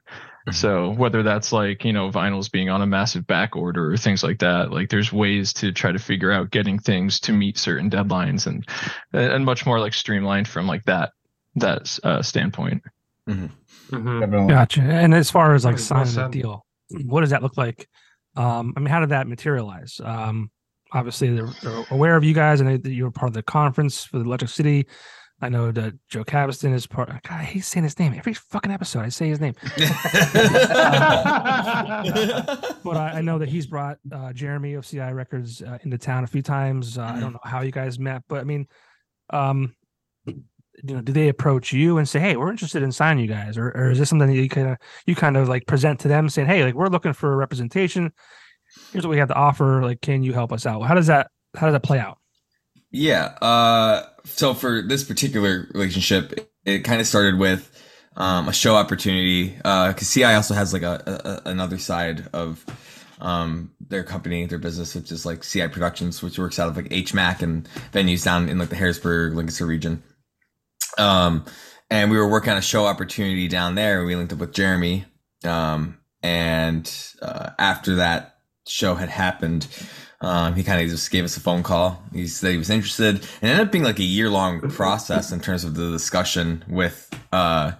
so 0.51 0.91
whether 0.91 1.23
that's 1.23 1.51
like, 1.51 1.83
you 1.83 1.93
know, 1.93 2.09
vinyls 2.09 2.51
being 2.51 2.69
on 2.69 2.81
a 2.81 2.87
massive 2.87 3.27
back 3.27 3.55
order 3.55 3.91
or 3.91 3.97
things 3.97 4.23
like 4.23 4.39
that, 4.39 4.71
like 4.71 4.89
there's 4.89 5.11
ways 5.11 5.53
to 5.53 5.71
try 5.71 5.91
to 5.91 5.99
figure 5.99 6.31
out 6.31 6.51
getting 6.51 6.79
things 6.79 7.19
to 7.21 7.33
meet 7.33 7.57
certain 7.57 7.89
deadlines 7.89 8.47
and 8.47 8.67
and 9.13 9.45
much 9.45 9.65
more 9.65 9.79
like 9.79 9.93
streamlined 9.93 10.47
from 10.47 10.67
like 10.67 10.83
that 10.85 11.11
that 11.55 11.99
uh, 12.03 12.21
standpoint. 12.21 12.83
Mhm. 13.27 13.51
Definitely. 13.91 14.47
Gotcha. 14.47 14.81
And 14.81 15.13
as 15.13 15.31
far 15.31 15.53
as 15.55 15.65
like 15.65 15.79
signing 15.79 16.13
the 16.13 16.27
deal, 16.27 16.65
what 17.05 17.21
does 17.21 17.31
that 17.31 17.43
look 17.43 17.57
like? 17.57 17.87
Um, 18.35 18.73
I 18.77 18.79
mean, 18.79 18.89
how 18.89 18.99
did 18.99 19.09
that 19.09 19.27
materialize? 19.27 19.99
Um, 20.03 20.51
obviously 20.91 21.33
they're, 21.33 21.49
they're 21.61 21.85
aware 21.91 22.15
of 22.15 22.23
you 22.23 22.33
guys 22.33 22.61
and 22.61 22.83
that 22.83 22.89
you're 22.89 23.11
part 23.11 23.29
of 23.29 23.33
the 23.33 23.43
conference 23.43 24.03
for 24.03 24.19
the 24.19 24.25
Electric 24.25 24.49
City. 24.49 24.87
I 25.41 25.47
know 25.47 25.71
that 25.71 25.93
Joe 26.09 26.25
Caviston 26.25 26.73
is 26.73 26.85
part. 26.85 27.07
God, 27.07 27.21
I 27.29 27.43
hate 27.43 27.63
saying 27.63 27.85
his 27.85 27.97
name 27.97 28.13
every 28.13 28.33
fucking 28.33 28.71
episode. 28.71 29.05
I 29.05 29.09
say 29.09 29.29
his 29.29 29.39
name, 29.39 29.55
but 29.63 29.77
I, 32.97 33.11
I 33.15 33.21
know 33.21 33.39
that 33.39 33.47
he's 33.47 33.65
brought 33.65 33.99
uh, 34.11 34.33
Jeremy 34.33 34.73
of 34.73 34.85
CI 34.85 35.13
Records 35.13 35.61
uh, 35.61 35.77
into 35.83 35.97
town 35.97 36.25
a 36.25 36.27
few 36.27 36.41
times. 36.41 36.97
Uh, 36.97 37.03
I 37.03 37.21
don't 37.21 37.31
know 37.31 37.39
how 37.41 37.61
you 37.61 37.71
guys 37.71 37.97
met, 37.99 38.23
but 38.27 38.41
I 38.41 38.43
mean, 38.43 38.67
um, 39.29 39.75
you 40.25 40.43
know, 40.83 41.01
do 41.01 41.13
they 41.13 41.29
approach 41.29 41.71
you 41.71 41.99
and 41.99 42.09
say, 42.09 42.19
"Hey, 42.19 42.35
we're 42.35 42.51
interested 42.51 42.83
in 42.83 42.91
signing 42.91 43.23
you 43.23 43.29
guys," 43.29 43.57
or, 43.57 43.69
or 43.69 43.91
is 43.91 43.99
this 43.99 44.09
something 44.09 44.27
that 44.27 44.35
you 44.35 44.49
kind 44.49 44.67
of 44.67 44.77
you 45.05 45.15
kind 45.15 45.37
of 45.37 45.47
like 45.47 45.67
present 45.67 46.01
to 46.01 46.09
them, 46.09 46.27
saying, 46.27 46.47
"Hey, 46.49 46.65
like 46.65 46.73
we're 46.73 46.87
looking 46.87 47.13
for 47.13 47.31
a 47.31 47.37
representation. 47.37 48.11
Here's 48.91 49.05
what 49.05 49.11
we 49.11 49.17
have 49.17 49.27
to 49.29 49.35
offer. 49.35 49.81
Like, 49.83 50.01
can 50.01 50.23
you 50.23 50.33
help 50.33 50.51
us 50.51 50.65
out?" 50.65 50.81
How 50.81 50.95
does 50.95 51.07
that 51.07 51.31
how 51.55 51.67
does 51.67 51.73
that 51.73 51.83
play 51.83 51.99
out? 51.99 52.17
Yeah. 52.91 53.25
Uh, 53.41 54.03
so 54.25 54.53
for 54.53 54.81
this 54.81 55.03
particular 55.03 55.67
relationship, 55.73 56.33
it, 56.33 56.51
it 56.65 56.79
kind 56.79 56.99
of 57.01 57.07
started 57.07 57.37
with 57.37 57.71
um, 58.17 58.47
a 58.47 58.53
show 58.53 58.75
opportunity. 58.75 59.49
Because 59.55 60.11
CI 60.11 60.25
also 60.25 60.53
has 60.53 60.73
like 60.73 60.83
a, 60.83 61.41
a 61.45 61.49
another 61.49 61.77
side 61.77 62.27
of 62.33 62.65
um, 63.21 63.71
their 63.79 64.03
company, 64.03 64.45
their 64.45 64.59
business, 64.59 64.95
which 64.95 65.11
is 65.11 65.25
like 65.25 65.43
CI 65.43 65.67
Productions, 65.67 66.23
which 66.23 66.39
works 66.39 66.59
out 66.59 66.69
of 66.69 66.75
like 66.75 66.89
HMAC 66.89 67.41
and 67.41 67.67
venues 67.91 68.23
down 68.23 68.49
in 68.49 68.57
like 68.57 68.69
the 68.69 68.75
Harrisburg, 68.75 69.35
Lancaster 69.35 69.65
region. 69.65 70.03
Um, 70.97 71.45
and 71.89 72.11
we 72.11 72.17
were 72.17 72.27
working 72.27 72.51
on 72.51 72.57
a 72.57 72.61
show 72.61 72.85
opportunity 72.85 73.47
down 73.47 73.75
there. 73.75 74.05
We 74.05 74.15
linked 74.15 74.33
up 74.33 74.39
with 74.39 74.53
Jeremy. 74.53 75.05
Um, 75.43 75.97
and 76.21 76.91
uh, 77.21 77.51
after 77.57 77.95
that 77.95 78.38
show 78.67 78.95
had 78.95 79.09
happened, 79.09 79.67
um, 80.21 80.55
he 80.55 80.63
kind 80.63 80.81
of 80.81 80.89
just 80.89 81.09
gave 81.11 81.23
us 81.23 81.37
a 81.37 81.39
phone 81.39 81.63
call. 81.63 82.03
He 82.13 82.27
said 82.27 82.51
he 82.51 82.57
was 82.57 82.69
interested. 82.69 83.15
And 83.15 83.23
it 83.23 83.53
ended 83.53 83.67
up 83.67 83.71
being 83.71 83.83
like 83.83 83.99
a 83.99 84.03
year 84.03 84.29
long 84.29 84.59
process 84.69 85.31
in 85.31 85.39
terms 85.39 85.63
of 85.63 85.75
the 85.75 85.91
discussion 85.91 86.63
with 86.67 87.09
uh, 87.31 87.73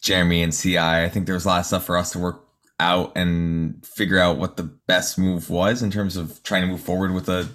Jeremy 0.00 0.42
and 0.42 0.52
CI. 0.52 0.78
I 0.78 1.08
think 1.08 1.26
there 1.26 1.34
was 1.34 1.44
a 1.44 1.48
lot 1.48 1.60
of 1.60 1.66
stuff 1.66 1.84
for 1.84 1.96
us 1.96 2.12
to 2.12 2.18
work 2.18 2.43
out 2.80 3.12
and 3.16 3.84
figure 3.86 4.18
out 4.18 4.36
what 4.36 4.56
the 4.56 4.64
best 4.64 5.18
move 5.18 5.48
was 5.48 5.82
in 5.82 5.90
terms 5.90 6.16
of 6.16 6.42
trying 6.42 6.62
to 6.62 6.68
move 6.68 6.80
forward 6.80 7.12
with 7.12 7.28
a 7.28 7.48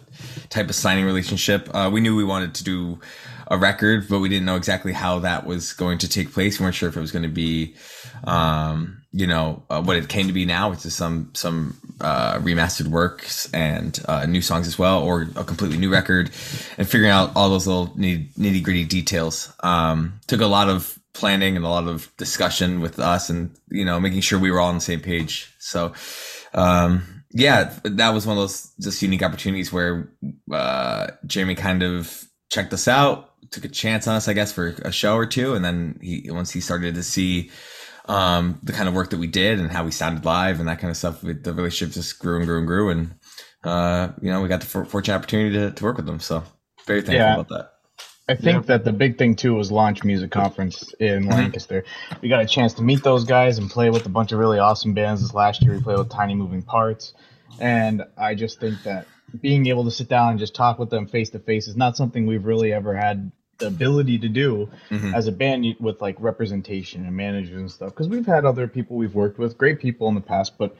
type 0.50 0.70
of 0.70 0.76
signing 0.76 1.06
relationship. 1.06 1.70
Uh, 1.74 1.90
we 1.92 2.00
knew 2.00 2.16
we 2.16 2.24
wanted 2.24 2.54
to 2.56 2.64
do 2.64 3.00
a 3.48 3.58
record, 3.58 4.08
but 4.08 4.20
we 4.20 4.30
didn't 4.30 4.46
know 4.46 4.56
exactly 4.56 4.94
how 4.94 5.20
that 5.20 5.46
was 5.46 5.74
going 5.74 5.98
to 5.98 6.08
take 6.08 6.32
place. 6.32 6.60
We 6.60 6.64
weren't 6.64 6.76
sure 6.76 6.88
if 6.88 6.96
it 6.96 7.02
was 7.02 7.12
going 7.12 7.24
to 7.24 7.30
be, 7.30 7.76
um, 8.24 9.02
you 9.12 9.26
know, 9.26 9.64
uh, 9.70 9.82
what 9.82 9.98
it 9.98 10.08
came 10.08 10.28
to 10.28 10.34
be 10.34 10.46
now, 10.46 10.70
which 10.70 10.86
is 10.86 10.96
some 10.96 11.32
some 11.34 11.76
uh, 12.00 12.36
remastered 12.36 12.88
works 12.88 13.52
and 13.52 14.00
uh, 14.08 14.26
new 14.28 14.42
songs 14.42 14.68
as 14.68 14.78
well, 14.78 15.02
or 15.04 15.24
a 15.36 15.44
completely 15.44 15.78
new 15.78 15.92
record, 15.92 16.30
and 16.78 16.88
figuring 16.88 17.12
out 17.12 17.32
all 17.36 17.50
those 17.50 17.66
little 17.66 17.88
nitty 17.96 18.64
gritty 18.64 18.86
details. 18.86 19.52
Um, 19.62 20.20
took 20.28 20.42
a 20.42 20.46
lot 20.46 20.70
of 20.70 20.99
planning 21.14 21.56
and 21.56 21.66
a 21.66 21.70
lot 21.70 21.88
of 21.88 22.12
discussion 22.18 22.80
with 22.82 23.00
us, 23.00 23.30
and 23.30 23.52
you 23.70 23.86
know, 23.86 24.00
making 24.00 24.22
sure 24.22 24.40
we 24.40 24.52
were 24.52 24.60
all 24.60 24.70
on 24.70 24.76
the 24.76 24.82
same 24.82 25.02
page. 25.02 25.54
So. 25.60 25.94
Um, 26.54 27.24
yeah, 27.32 27.76
that 27.84 28.10
was 28.10 28.26
one 28.26 28.36
of 28.38 28.42
those 28.42 28.72
just 28.82 29.02
unique 29.04 29.22
opportunities 29.22 29.72
where 29.72 30.12
uh, 30.52 31.08
Jeremy 31.28 31.54
kind 31.54 31.84
of 31.84 32.24
checked 32.50 32.74
us 32.74 32.88
out, 32.88 33.34
took 33.52 33.66
a 33.66 33.70
chance 33.70 34.08
on 34.08 34.16
us, 34.16 34.28
I 34.28 34.34
guess, 34.34 34.52
for 34.52 34.70
a 34.84 34.92
show 34.92 35.16
or 35.16 35.28
two, 35.28 35.54
and 35.54 35.64
then 35.64 36.00
he 36.02 36.26
once 36.32 36.50
he 36.50 36.60
started 36.60 36.96
to 36.96 37.04
see 37.04 37.52
um, 38.08 38.60
the 38.64 38.74
kind 38.74 38.90
of 38.90 38.96
work 38.96 39.12
that 39.12 39.20
we 39.20 39.28
did 39.28 39.60
and 39.60 39.70
how 39.70 39.84
we 39.84 39.92
sounded 39.92 40.26
live 40.26 40.60
and 40.60 40.68
that 40.68 40.80
kind 40.80 40.90
of 40.90 40.98
stuff, 40.98 41.22
the 41.22 41.54
relationship 41.54 41.94
just 41.94 42.18
grew 42.18 42.38
and 42.38 42.48
grew 42.48 42.58
and 42.58 42.68
grew, 42.68 42.90
and 42.90 43.14
uh, 43.64 44.10
you 44.24 44.32
know 44.32 44.42
we 44.42 44.48
got 44.48 44.62
the 44.62 44.66
for- 44.68 44.86
fortunate 44.86 45.16
opportunity 45.16 45.56
to, 45.56 45.70
to 45.70 45.84
work 45.84 45.98
with 45.98 46.08
them. 46.08 46.20
So 46.20 46.44
very 46.88 47.02
thankful 47.02 47.16
Yeah. 47.16 47.34
about 47.36 47.50
that. 47.50 47.72
I 48.30 48.36
think 48.36 48.68
that 48.68 48.86
the 48.86 48.94
big 48.94 49.18
thing 49.18 49.36
too 49.36 49.56
was 49.56 49.72
launch 49.72 50.04
music 50.04 50.30
conference 50.30 50.94
in 51.00 51.24
mm-hmm. 51.24 51.32
Lancaster. 51.32 51.84
We 52.22 52.30
got 52.30 52.42
a 52.42 52.46
chance 52.46 52.76
to 52.76 52.84
meet 52.84 53.04
those 53.04 53.26
guys 53.26 53.58
and 53.58 53.70
play 53.70 53.90
with 53.90 54.06
a 54.06 54.10
bunch 54.10 54.32
of 54.32 54.40
really 54.40 54.60
awesome 54.60 54.94
bands 54.94 55.22
this 55.22 55.34
last 55.34 55.64
year. 55.64 55.74
We 55.74 55.82
played 55.82 55.98
with 55.98 56.10
Tiny 56.10 56.36
Moving 56.36 56.62
Parts, 56.62 57.14
and 57.60 58.04
I 58.18 58.36
just 58.36 58.60
think 58.60 58.84
that 58.84 59.08
being 59.42 59.66
able 59.68 59.84
to 59.86 59.92
sit 59.92 60.08
down 60.08 60.30
and 60.32 60.40
just 60.40 60.54
talk 60.54 60.78
with 60.80 60.90
them 60.90 61.08
face 61.08 61.32
to 61.32 61.40
face 61.40 61.68
is 61.68 61.76
not 61.76 61.98
something 61.98 62.28
we've 62.28 62.46
really 62.46 62.72
ever 62.72 62.96
had 62.96 63.32
the 63.60 63.68
ability 63.68 64.18
to 64.20 64.30
do 64.30 64.70
Mhm. 64.90 65.14
as 65.14 65.28
a 65.28 65.32
band 65.32 65.66
with 65.80 66.02
like 66.02 66.16
representation 66.20 67.06
and 67.06 67.16
managers 67.16 67.58
and 67.60 67.70
stuff. 67.70 67.90
Because 67.90 68.10
we've 68.10 68.26
had 68.26 68.46
other 68.46 68.68
people 68.68 68.98
we've 68.98 69.14
worked 69.14 69.38
with, 69.38 69.58
great 69.58 69.80
people 69.80 70.08
in 70.08 70.16
the 70.16 70.22
past, 70.22 70.58
but 70.58 70.76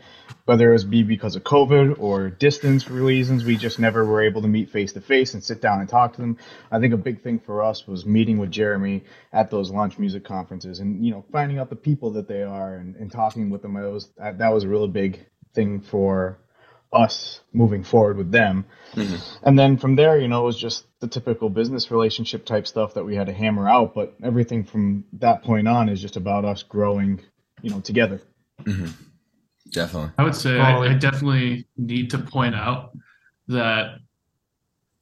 whether 0.46 0.70
it 0.70 0.74
was 0.74 0.86
be 0.86 1.04
because 1.04 1.36
of 1.36 1.44
COVID 1.44 2.00
or 2.00 2.30
distance 2.30 2.90
reasons, 2.90 3.44
we 3.44 3.56
just 3.58 3.80
never 3.80 4.06
were 4.06 4.22
able 4.22 4.42
to 4.42 4.48
meet 4.48 4.70
face 4.70 4.94
to 4.94 5.02
face 5.02 5.34
and 5.34 5.44
sit 5.44 5.62
down 5.62 5.80
and 5.80 5.90
talk 5.90 6.14
to 6.14 6.22
them. 6.22 6.38
I 6.72 6.80
think 6.80 6.94
a 6.94 6.98
big 6.98 7.22
thing 7.22 7.40
for 7.40 7.64
us 7.64 7.86
was 7.88 8.06
meeting 8.06 8.38
with 8.38 8.50
Jeremy 8.52 9.04
at 9.34 9.52
those 9.52 9.70
launch 9.72 10.00
music 10.00 10.24
conferences 10.24 10.80
and 10.80 11.06
you 11.06 11.12
know 11.12 11.24
finding 11.32 11.60
out 11.60 11.70
the 11.70 11.76
people 11.76 12.12
that 12.12 12.28
they 12.28 12.44
are 12.44 12.76
and, 12.76 12.96
and 12.96 13.12
talking 13.12 13.50
with 13.50 13.62
them. 13.62 13.76
It 13.76 13.92
was 13.92 14.10
that, 14.18 14.38
that 14.40 14.54
was 14.54 14.64
a 14.64 14.68
really 14.70 14.88
big 14.88 15.20
thing 15.54 15.82
for 15.82 16.40
us 16.92 17.42
moving 17.54 17.84
forward 17.84 18.18
with 18.18 18.32
them. 18.32 18.66
Mm-hmm. 18.94 19.46
And 19.48 19.60
then 19.60 19.78
from 19.78 19.96
there, 19.96 20.20
you 20.20 20.28
know, 20.28 20.42
it 20.42 20.46
was 20.46 20.58
just 20.58 20.86
the 21.00 21.08
typical 21.08 21.50
business 21.50 21.92
relationship 21.92 22.46
type 22.46 22.68
stuff 22.68 22.94
that 22.96 23.04
we 23.04 23.16
had 23.16 23.28
to 23.28 23.34
hammer 23.34 23.70
out. 23.70 23.94
But 23.94 24.16
everything 24.24 24.64
from 24.64 25.04
that 25.14 25.44
point 25.44 25.68
on 25.68 25.90
is 25.90 26.02
just 26.02 26.16
about 26.16 26.46
us 26.46 26.64
growing, 26.64 27.22
you 27.62 27.70
know, 27.70 27.80
together. 27.80 28.22
Mm-hmm. 28.64 28.88
Definitely. 29.72 30.12
I 30.18 30.24
would 30.24 30.36
say 30.36 30.60
I, 30.60 30.80
I 30.80 30.94
definitely 30.96 31.68
need 31.78 32.10
to 32.12 32.18
point 32.18 32.56
out 32.56 32.92
that 33.48 34.00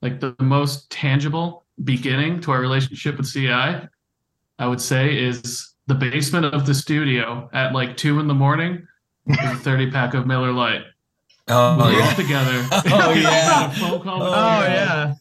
like 0.02 0.20
the 0.20 0.36
most 0.40 0.90
tangible 0.92 1.66
beginning 1.84 2.42
to 2.42 2.52
our 2.52 2.60
relationship 2.60 3.18
with 3.18 3.32
CI, 3.32 3.50
I 4.60 4.68
would 4.68 4.82
say 4.82 5.18
is 5.18 5.74
the 5.88 5.96
basement 5.96 6.46
of 6.46 6.66
the 6.66 6.74
studio 6.74 7.50
at 7.54 7.74
like 7.74 7.96
two 7.96 8.20
in 8.20 8.28
the 8.28 8.34
morning 8.34 8.86
with 9.26 9.40
a 9.40 9.56
30 9.56 9.92
pack 9.92 10.14
of 10.14 10.28
Miller 10.28 10.52
Lite. 10.52 10.84
Oh, 11.50 11.78
We 11.78 11.84
were 11.84 11.90
all 11.90 11.92
yeah. 12.08 12.14
together. 12.14 12.68
Oh, 12.72 13.12
yeah. 13.16 13.70
phone 13.72 14.02
call 14.02 14.22
Oh 14.24 14.62
Jeremy. 14.62 15.16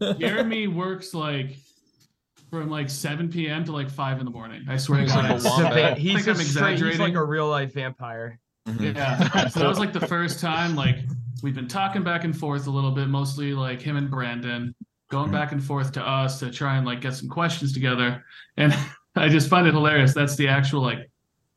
yeah. 0.00 0.12
Jeremy 0.18 0.66
works 0.66 1.14
like 1.14 1.56
from 2.50 2.68
like 2.68 2.90
7 2.90 3.30
p.m. 3.30 3.64
to 3.64 3.72
like 3.72 3.88
5 3.90 4.18
in 4.18 4.24
the 4.26 4.30
morning. 4.30 4.64
I 4.68 4.76
swear 4.76 4.98
to 4.98 5.04
He's 5.04 5.12
God. 5.14 5.24
like 5.24 5.30
a 5.30 5.34
I 5.34 5.36
He's 5.38 5.46
a, 5.46 5.62
wombat. 5.62 5.98
he's 5.98 6.28
I'm 6.28 6.34
a 6.34 6.38
straight, 6.44 6.78
he's 6.78 6.98
like 7.00 7.14
a 7.14 7.24
real 7.24 7.48
life 7.48 7.72
vampire. 7.72 8.38
Mhm. 8.68 8.94
Yeah. 8.94 9.48
So 9.48 9.60
that 9.60 9.68
was 9.68 9.78
like 9.78 9.92
the 9.94 10.06
first 10.06 10.38
time, 10.40 10.76
like, 10.76 10.98
we've 11.42 11.54
been 11.54 11.66
talking 11.68 12.02
back 12.04 12.24
and 12.24 12.36
forth 12.36 12.66
a 12.66 12.70
little 12.70 12.90
bit, 12.92 13.08
mostly 13.08 13.54
like 13.54 13.80
him 13.80 13.96
and 13.96 14.10
Brandon 14.10 14.74
going 15.10 15.30
Mhm. 15.30 15.32
back 15.32 15.52
and 15.52 15.64
forth 15.64 15.92
to 15.92 16.06
us 16.06 16.38
to 16.40 16.50
try 16.50 16.76
and 16.76 16.86
like 16.86 17.00
get 17.00 17.14
some 17.14 17.28
questions 17.28 17.72
together. 17.72 18.22
And 18.58 18.76
I 19.16 19.28
just 19.28 19.48
find 19.48 19.66
it 19.66 19.72
hilarious. 19.74 20.12
That's 20.14 20.36
the 20.36 20.48
actual 20.48 20.82
like 20.82 21.10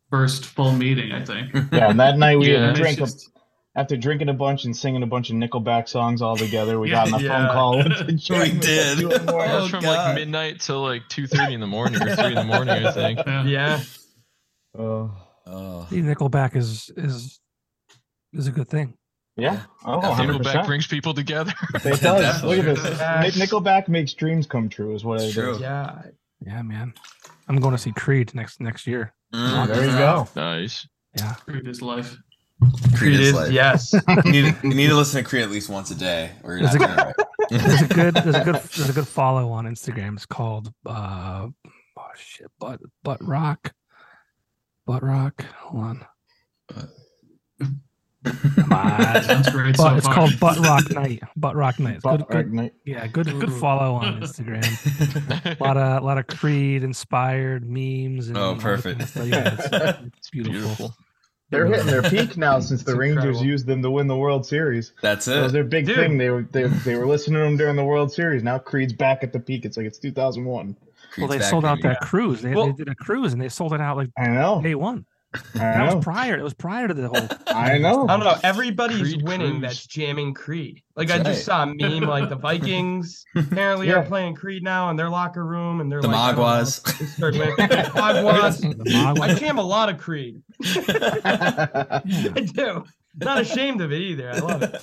first 0.10 0.45
full 0.45 0.71
meeting, 0.71 1.12
I 1.12 1.23
think. 1.25 1.54
Yeah, 1.73 1.89
and 1.89 1.99
that 1.99 2.17
night 2.17 2.39
we 2.39 2.51
Yeah. 2.54 2.60
had 2.62 2.63
And 2.69 2.75
to 2.78 2.82
it's 2.84 2.95
drink 2.95 2.99
just- 3.12 3.30
after 3.75 3.97
drinking 3.97 4.29
a 4.29 4.33
bunch 4.33 4.63
and 4.65 4.75
singing 4.75 5.03
a 5.03 5.07
bunch 5.07 5.29
of 5.29 5.35
Nickelback 5.35 5.88
songs 5.89 6.21
all 6.21 6.35
together. 6.38 6.79
We 6.79 6.89
Yeah, 6.91 7.05
got 7.05 7.13
on 7.13 7.19
a 7.19 7.23
yeah. 7.23 7.47
phone 7.47 7.53
call 7.53 7.77
with 7.83 7.97
the 7.97 8.03
did. 8.59 8.97
two 8.97 9.11
in. 9.11 9.25
That 9.25 9.29
Oh, 9.29 9.61
was 9.61 9.69
from 9.69 9.83
God. 9.83 9.97
like 10.07 10.15
midnight 10.15 10.59
till 10.61 10.81
like 10.81 11.03
two 11.09 11.27
thirty 11.27 11.53
in 11.53 11.59
the 11.59 11.67
morning 11.67 12.01
or 12.01 12.15
three 12.15 12.27
in 12.27 12.35
the 12.35 12.43
morning, 12.43 12.85
I 12.85 12.91
think. 12.91 13.19
Yeah. 13.25 13.43
Yeah. 13.45 13.81
Oh, 14.77 15.11
Oh. 15.47 15.85
See, 15.89 15.97
Nickelback 16.01 16.55
is 16.55 16.89
is 16.97 17.39
is 18.33 18.47
a 18.47 18.51
good 18.51 18.67
thing. 18.67 18.95
yeah. 19.38 19.61
Oh, 19.85 20.01
Yeah, 20.01 20.09
100 20.09 20.41
Nickelback 20.41 20.65
brings 20.65 20.88
people 20.88 21.13
together. 21.13 21.53
It 21.75 22.01
does. 22.01 22.43
Look 22.43 22.59
at 22.59 22.65
this. 22.75 22.99
Yeah. 22.99 23.23
Nickelback 23.25 23.88
makes 23.88 24.13
dreams 24.13 24.47
come 24.47 24.69
true. 24.69 24.95
Is 24.95 25.03
what 25.05 25.21
it 25.21 25.25
is. 25.25 25.33
True. 25.33 25.57
Yeah. 25.59 26.01
Yeah, 26.45 26.61
man. 26.63 26.93
I'm 27.47 27.57
going 27.59 27.73
to 27.73 27.77
see 27.77 27.91
Creed 27.91 28.33
next 28.33 28.59
next 28.59 28.88
year. 28.88 29.13
Mm. 29.33 29.67
There 29.67 29.85
you 29.85 29.91
go. 29.97 30.27
nice. 30.35 30.88
Yeah. 31.17 31.33
Creed 31.45 31.67
is 31.67 31.81
life. 31.81 32.17
Creed 32.95 33.19
is 33.19 33.33
like- 33.33 33.51
yes. 33.51 33.93
you, 34.25 34.31
need, 34.31 34.55
you 34.63 34.73
need 34.73 34.87
to 34.87 34.95
listen 34.95 35.23
to 35.23 35.29
Creed 35.29 35.43
at 35.43 35.51
least 35.51 35.69
once 35.69 35.91
a 35.91 35.95
day, 35.95 36.31
or 36.43 36.57
you're 36.57 36.67
Is 36.67 36.75
not 36.75 37.09
it- 37.09 37.15
There's 37.49 37.81
a 37.81 37.87
good 37.87 38.13
there's 38.15 38.35
a 38.35 38.43
good 38.43 38.55
there's 38.55 38.89
a 38.89 38.93
good 38.93 39.07
follow 39.07 39.51
on 39.51 39.65
Instagram. 39.65 40.13
It's 40.15 40.25
called 40.25 40.73
uh 40.85 41.47
oh 41.97 42.03
shit, 42.17 42.47
butt 42.59 42.79
butt 43.03 43.23
rock. 43.25 43.71
Butt 44.87 45.03
rock. 45.03 45.43
Hold 45.59 45.83
on. 45.83 46.05
Come 47.59 48.73
on. 48.73 49.23
Sounds 49.23 49.49
great 49.51 49.77
But 49.77 49.89
so 49.91 49.95
it's 49.97 50.05
far. 50.07 50.15
called 50.15 50.39
Butt 50.39 50.57
Rock 50.59 50.89
Night. 50.91 51.21
Butt 51.35 51.55
Rock 51.55 51.79
Night. 51.79 51.95
It's 51.95 52.03
But, 52.03 52.27
Good, 52.29 52.45
good, 52.45 52.53
Night. 52.53 52.73
yeah, 52.83 53.05
good 53.05 53.27
good 53.39 53.53
follow 53.53 53.93
on 53.95 54.19
Instagram. 54.21 55.59
A 55.59 55.63
lot 55.63 55.77
of 55.77 56.01
a 56.01 56.05
lot 56.05 56.17
of 56.17 56.25
Creed 56.25 56.83
inspired 56.83 57.69
memes 57.69 58.27
and 58.29 58.37
Oh, 58.37 58.55
perfect. 58.55 59.13
kind 59.13 59.21
of. 59.21 59.27
Yeah, 59.27 59.55
it's, 59.59 59.99
it's 60.17 60.29
beautiful. 60.31 60.59
Beautiful. 60.61 60.95
They're 61.51 61.67
hitting 61.67 61.86
their 61.88 62.01
peak 62.10 62.38
now 62.38 62.60
since 62.60 62.84
the 62.84 62.95
Rangers 62.95 63.23
incredible. 63.23 63.45
used 63.45 63.65
them 63.67 63.81
to 63.84 63.91
win 63.91 64.08
the 64.08 64.17
World 64.17 64.45
Series. 64.45 64.93
That's 65.01 65.27
it. 65.27 65.31
That 65.36 65.43
was 65.43 65.53
their 65.53 65.63
big 65.63 65.86
Dude. 65.86 65.95
thing. 65.95 66.17
They 66.17 66.29
were 66.29 66.43
they, 66.51 66.63
they 66.63 66.95
were 66.95 67.05
listening 67.05 67.36
to 67.36 67.45
them 67.45 67.58
during 67.58 67.75
the 67.75 67.84
World 67.86 68.12
Series. 68.12 68.43
Now 68.43 68.58
Creed's 68.58 68.93
back 68.93 69.23
at 69.23 69.31
the 69.31 69.39
peak. 69.39 69.63
It's 69.65 69.77
like 69.77 69.86
it's 69.86 69.99
2001. 69.99 70.75
Well, 71.17 71.27
they 71.27 71.39
sold 71.39 71.63
out 71.63 71.77
baby. 71.77 71.89
that 71.89 72.01
cruise. 72.01 72.41
They, 72.41 72.53
Well- 72.53 72.67
they 72.67 72.73
did 72.73 72.89
a 72.89 72.95
cruise 72.95 73.31
and 73.34 73.41
they 73.41 73.49
sold 73.49 73.73
it 73.73 73.79
out 73.81 73.95
like 73.97 74.10
I 74.17 74.27
know. 74.27 74.62
day 74.62 74.75
one. 74.75 75.05
I 75.56 75.58
That 75.60 75.78
know. 75.89 75.95
was 75.98 76.04
prior. 76.04 76.38
It 76.38 76.43
was 76.43 76.54
prior 76.54 76.88
to 76.88 76.93
the 76.93 77.08
whole. 77.08 77.28
I 77.48 77.78
know. 77.78 78.08
I 78.08 78.17
don't 78.17 78.26
know. 78.26 78.38
Everybody's 78.43 79.02
Creed 79.02 79.21
winning 79.28 79.52
Cruise. 79.60 79.62
that's 79.62 79.88
jamming 79.88 80.34
Creed. 80.34 80.82
Like 80.95 81.12
I 81.12 81.17
That's 81.17 81.30
just 81.38 81.45
saw 81.45 81.63
a 81.63 81.65
meme 81.67 82.04
like 82.04 82.30
the 82.30 82.36
Vikings 82.48 83.26
apparently 83.36 83.88
Yeah. 83.89 83.95
are 83.95 84.06
playing 84.06 84.36
Creed 84.36 84.63
now 84.63 84.89
in 84.89 84.95
their 84.95 85.10
locker 85.10 85.45
room 85.45 85.82
and 85.82 85.91
they're 85.91 86.02
The 86.02 86.08
like 86.08 86.15
I 86.17 86.28
don't 86.32 86.36
know, 86.38 86.41
Maguas. 86.43 86.80
they 86.82 87.06
started 87.06 87.39
winning. 87.39 87.56
Maguas. 87.95 88.60
The 88.62 88.84
Mogwai- 88.86 89.19
I 89.21 89.34
jam 89.36 89.58
a 89.58 89.63
lot 89.63 89.89
of 89.89 89.98
Creed. 89.98 90.41
I 90.63 92.02
do. 92.54 92.84
Not 93.17 93.41
ashamed 93.41 93.82
of 93.82 93.91
it 93.93 94.02
either. 94.02 94.30
I 94.32 94.39
love 94.39 94.63
it. 94.63 94.82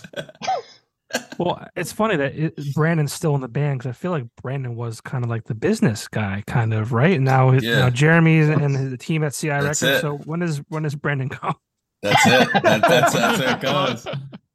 Well, 1.44 1.66
it's 1.76 1.92
funny 1.92 2.16
that 2.16 2.34
it, 2.34 2.74
Brandon's 2.74 3.12
still 3.12 3.34
in 3.34 3.40
the 3.40 3.48
band 3.48 3.80
because 3.80 3.90
I 3.90 3.92
feel 3.92 4.10
like 4.12 4.24
Brandon 4.42 4.76
was 4.76 5.00
kind 5.00 5.24
of 5.24 5.30
like 5.30 5.44
the 5.44 5.54
business 5.54 6.06
guy, 6.08 6.42
kind 6.46 6.72
of 6.72 6.92
right. 6.92 7.16
And 7.16 7.24
now, 7.24 7.52
Yeah. 7.52 7.80
now 7.80 7.90
Jeremy's 7.90 8.48
and 8.48 8.92
the 8.92 8.96
team 8.96 9.24
at 9.24 9.34
CI 9.34 9.48
That's 9.48 9.82
Records. 9.82 9.98
it. 9.98 10.00
So 10.02 10.18
when 10.18 10.42
is 10.42 10.62
when 10.68 10.84
does 10.84 10.94
Brandon 10.94 11.28
come? 11.28 11.54
That's 12.02 12.26
it. 12.26 12.48
That, 12.62 12.80
that's 12.82 13.12
that's 13.12 13.38
where 13.40 13.54
it 13.56 13.60
goes. 13.60 14.06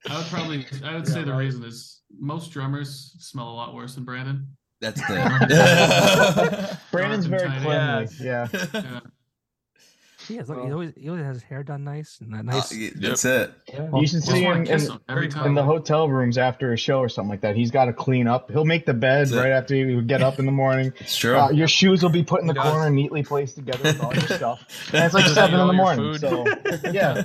I 0.09 0.17
would 0.17 0.25
probably, 0.27 0.65
I 0.83 0.95
would 0.95 1.07
say 1.07 1.23
the 1.23 1.33
reason 1.35 1.63
is 1.63 2.01
most 2.19 2.51
drummers 2.51 3.15
smell 3.19 3.49
a 3.49 3.55
lot 3.55 3.73
worse 3.75 3.95
than 3.95 4.05
Brandon. 4.05 4.47
That's 4.79 5.01
it. 5.01 5.07
Brandon's 6.91 7.25
very 7.25 7.43
and 7.47 7.53
cleanly. 7.63 7.75
tidy. 7.75 8.15
Yeah. 8.21 8.47
Yeah. 8.73 8.99
He 10.27 10.35
has 10.35 10.49
like 10.49 10.65
he 10.65 10.71
always 10.71 10.93
he 10.97 11.07
always 11.09 11.23
has 11.23 11.35
his 11.37 11.43
hair 11.43 11.63
done 11.63 11.83
nice 11.83 12.19
and 12.19 12.33
that 12.33 12.39
Uh, 12.39 12.41
nice. 12.57 12.75
yeah, 12.75 12.89
that's 12.95 13.23
it. 13.25 13.51
Yeah. 13.69 13.89
You 13.93 14.05
should 14.07 14.17
Just 14.21 14.27
see 14.31 14.43
want 14.43 14.67
him 14.67 14.79
to 14.79 14.93
in, 14.93 14.99
every 15.07 15.27
time. 15.29 15.45
in 15.47 15.53
the 15.55 15.63
hotel 15.63 16.09
rooms 16.09 16.37
after 16.37 16.73
a 16.73 16.77
show 16.77 16.99
or 16.99 17.07
something 17.09 17.29
like 17.29 17.41
that. 17.41 17.55
He's 17.55 17.71
got 17.71 17.85
to 17.85 17.93
clean 17.93 18.27
up. 18.27 18.51
He'll 18.51 18.65
make 18.65 18.85
the 18.85 18.93
bed 18.93 19.27
That's 19.27 19.31
it. 19.31 19.37
right 19.37 19.51
after 19.51 19.75
you 19.75 20.01
get 20.01 20.21
up 20.21 20.39
in 20.39 20.45
the 20.45 20.51
morning. 20.51 20.91
It's 20.99 21.15
true. 21.15 21.37
Uh, 21.37 21.51
your 21.51 21.67
shoes 21.67 22.03
will 22.03 22.09
be 22.09 22.23
put 22.23 22.41
in 22.41 22.47
the 22.47 22.53
does. 22.53 22.63
corner, 22.69 22.89
neatly 22.89 23.23
placed 23.23 23.55
together 23.55 23.83
with 23.83 24.03
all 24.03 24.13
your 24.13 24.23
stuff. 24.23 24.89
And 24.93 25.03
it's 25.05 25.13
like 25.13 25.25
seven 25.27 25.59
in 25.59 25.67
the 25.67 25.73
morning. 25.73 26.17
So 26.17 26.45
yeah, 26.91 27.23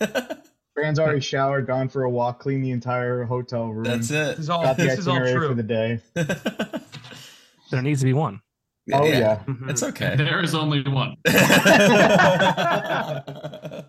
Brand's 0.74 0.98
already 1.00 1.20
showered, 1.20 1.66
gone 1.66 1.88
for 1.88 2.04
a 2.04 2.10
walk, 2.10 2.38
cleaned 2.40 2.64
the 2.64 2.70
entire 2.70 3.24
hotel 3.24 3.68
room. 3.68 3.84
That's 3.84 4.08
This 4.08 4.38
it. 4.38 4.40
is 4.40 4.48
all 4.50 4.62
Got 4.62 4.76
the 4.76 4.84
this 4.84 4.98
is 5.00 5.08
all 5.08 5.16
itinerary 5.16 5.48
for 5.48 5.54
the 5.54 5.62
day. 5.62 6.00
There 7.70 7.82
needs 7.82 8.00
to 8.00 8.06
be 8.06 8.12
one. 8.14 8.40
Oh 8.92 9.04
yeah. 9.04 9.42
Mhm. 9.46 9.70
It's 9.70 9.82
okay. 9.82 10.16
There 10.16 10.42
is 10.42 10.54
only 10.54 10.82
one. 10.82 11.16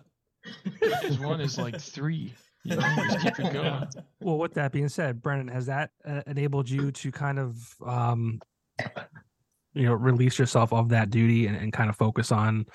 One 1.20 1.40
is 1.40 1.58
like 1.58 1.80
three. 1.80 2.34
You 2.64 2.76
know, 2.76 2.82
just 3.10 3.20
keep 3.20 3.38
it 3.46 3.52
going. 3.52 3.86
Well, 4.20 4.36
with 4.36 4.52
that 4.54 4.72
being 4.72 4.88
said, 4.90 5.22
Brandon, 5.22 5.48
has 5.48 5.66
that 5.66 5.90
uh, 6.06 6.20
enabled 6.26 6.68
you 6.68 6.92
to 6.92 7.10
kind 7.10 7.38
of, 7.38 7.74
um, 7.86 8.40
you 9.72 9.86
know, 9.86 9.94
release 9.94 10.38
yourself 10.38 10.74
of 10.74 10.90
that 10.90 11.08
duty 11.08 11.46
and, 11.46 11.56
and 11.56 11.72
kind 11.72 11.88
of 11.88 11.96
focus 11.96 12.30
on, 12.30 12.66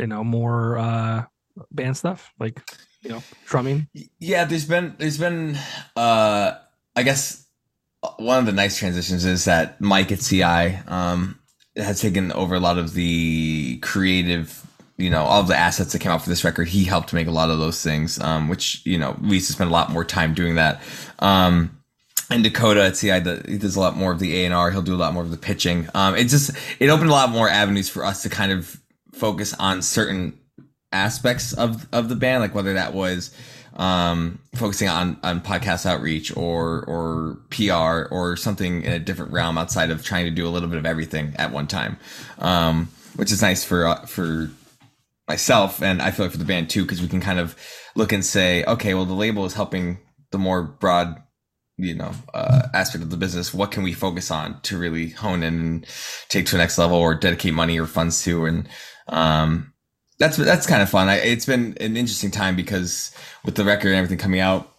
you 0.00 0.06
know, 0.06 0.24
more 0.24 0.78
uh, 0.78 1.24
band 1.70 1.94
stuff 1.96 2.32
like, 2.40 2.62
you 3.02 3.10
know, 3.10 3.22
drumming? 3.44 3.86
yeah, 4.18 4.46
there's 4.46 4.64
been 4.64 4.94
there's 4.98 5.18
been 5.18 5.58
uh 5.94 6.52
I 6.96 7.02
guess 7.02 7.46
one 8.16 8.38
of 8.38 8.46
the 8.46 8.52
nice 8.52 8.78
transitions 8.78 9.26
is 9.26 9.44
that 9.44 9.78
Mike 9.80 10.10
at 10.10 10.20
CI 10.20 10.78
um 10.86 11.38
has 11.76 12.00
taken 12.00 12.32
over 12.32 12.54
a 12.54 12.60
lot 12.60 12.78
of 12.78 12.94
the 12.94 13.78
creative 13.78 14.66
you 14.98 15.08
know 15.08 15.22
all 15.22 15.42
the 15.42 15.56
assets 15.56 15.92
that 15.92 16.00
came 16.00 16.12
out 16.12 16.22
for 16.22 16.28
this 16.28 16.44
record 16.44 16.68
he 16.68 16.84
helped 16.84 17.12
make 17.12 17.26
a 17.26 17.30
lot 17.30 17.48
of 17.48 17.58
those 17.58 17.82
things 17.82 18.20
um 18.20 18.48
which 18.48 18.84
you 18.84 18.98
know 18.98 19.16
we 19.22 19.36
used 19.36 19.46
to 19.46 19.52
spend 19.54 19.70
a 19.70 19.72
lot 19.72 19.90
more 19.90 20.04
time 20.04 20.34
doing 20.34 20.56
that 20.56 20.82
um 21.20 21.76
and 22.30 22.42
Dakota 22.42 22.84
at 22.84 22.94
CI, 22.94 23.20
he 23.50 23.58
does 23.58 23.76
a 23.76 23.80
lot 23.80 23.96
more 23.96 24.10
of 24.10 24.18
the 24.18 24.40
A 24.40 24.46
and 24.46 24.54
R. 24.54 24.70
He'll 24.70 24.82
do 24.82 24.94
a 24.94 24.96
lot 24.96 25.12
more 25.12 25.22
of 25.22 25.30
the 25.30 25.36
pitching. 25.36 25.88
Um, 25.94 26.16
it 26.16 26.28
just 26.28 26.50
it 26.78 26.88
opened 26.88 27.10
a 27.10 27.12
lot 27.12 27.30
more 27.30 27.48
avenues 27.48 27.90
for 27.90 28.04
us 28.04 28.22
to 28.22 28.30
kind 28.30 28.52
of 28.52 28.80
focus 29.12 29.54
on 29.58 29.82
certain 29.82 30.38
aspects 30.92 31.52
of 31.52 31.86
of 31.92 32.08
the 32.08 32.16
band, 32.16 32.40
like 32.40 32.54
whether 32.54 32.74
that 32.74 32.94
was 32.94 33.34
um, 33.74 34.38
focusing 34.54 34.88
on 34.88 35.18
on 35.22 35.40
podcast 35.40 35.86
outreach 35.86 36.36
or 36.36 36.84
or 36.86 37.38
PR 37.50 38.12
or 38.14 38.36
something 38.36 38.82
in 38.82 38.92
a 38.92 38.98
different 38.98 39.32
realm 39.32 39.58
outside 39.58 39.90
of 39.90 40.04
trying 40.04 40.24
to 40.26 40.30
do 40.30 40.46
a 40.46 40.50
little 40.50 40.68
bit 40.68 40.78
of 40.78 40.86
everything 40.86 41.34
at 41.36 41.52
one 41.52 41.66
time, 41.66 41.96
um, 42.38 42.88
which 43.16 43.32
is 43.32 43.42
nice 43.42 43.64
for 43.64 43.86
uh, 43.86 44.06
for 44.06 44.50
myself 45.28 45.82
and 45.82 46.02
I 46.02 46.10
feel 46.10 46.26
like 46.26 46.32
for 46.32 46.38
the 46.38 46.44
band 46.44 46.68
too 46.68 46.82
because 46.82 47.00
we 47.00 47.08
can 47.08 47.20
kind 47.20 47.38
of 47.38 47.56
look 47.94 48.12
and 48.12 48.24
say, 48.24 48.64
okay, 48.64 48.94
well 48.94 49.06
the 49.06 49.14
label 49.14 49.44
is 49.46 49.54
helping 49.54 49.98
the 50.30 50.38
more 50.38 50.62
broad 50.62 51.22
you 51.78 51.94
know 51.94 52.12
uh, 52.34 52.68
aspect 52.74 53.02
of 53.02 53.10
the 53.10 53.16
business. 53.16 53.54
What 53.54 53.70
can 53.70 53.82
we 53.82 53.94
focus 53.94 54.30
on 54.30 54.60
to 54.62 54.78
really 54.78 55.10
hone 55.10 55.42
in 55.42 55.54
and 55.54 55.86
take 56.28 56.46
to 56.46 56.52
the 56.52 56.58
next 56.58 56.78
level 56.78 56.98
or 56.98 57.14
dedicate 57.14 57.54
money 57.54 57.78
or 57.78 57.86
funds 57.86 58.22
to? 58.24 58.44
And 58.44 58.68
um 59.08 59.71
that's 60.22 60.36
that's 60.36 60.66
kind 60.66 60.82
of 60.82 60.88
fun. 60.88 61.08
I, 61.08 61.16
it's 61.16 61.46
been 61.46 61.76
an 61.80 61.96
interesting 61.96 62.30
time 62.30 62.54
because 62.54 63.14
with 63.44 63.56
the 63.56 63.64
record 63.64 63.88
and 63.88 63.96
everything 63.96 64.18
coming 64.18 64.40
out 64.40 64.72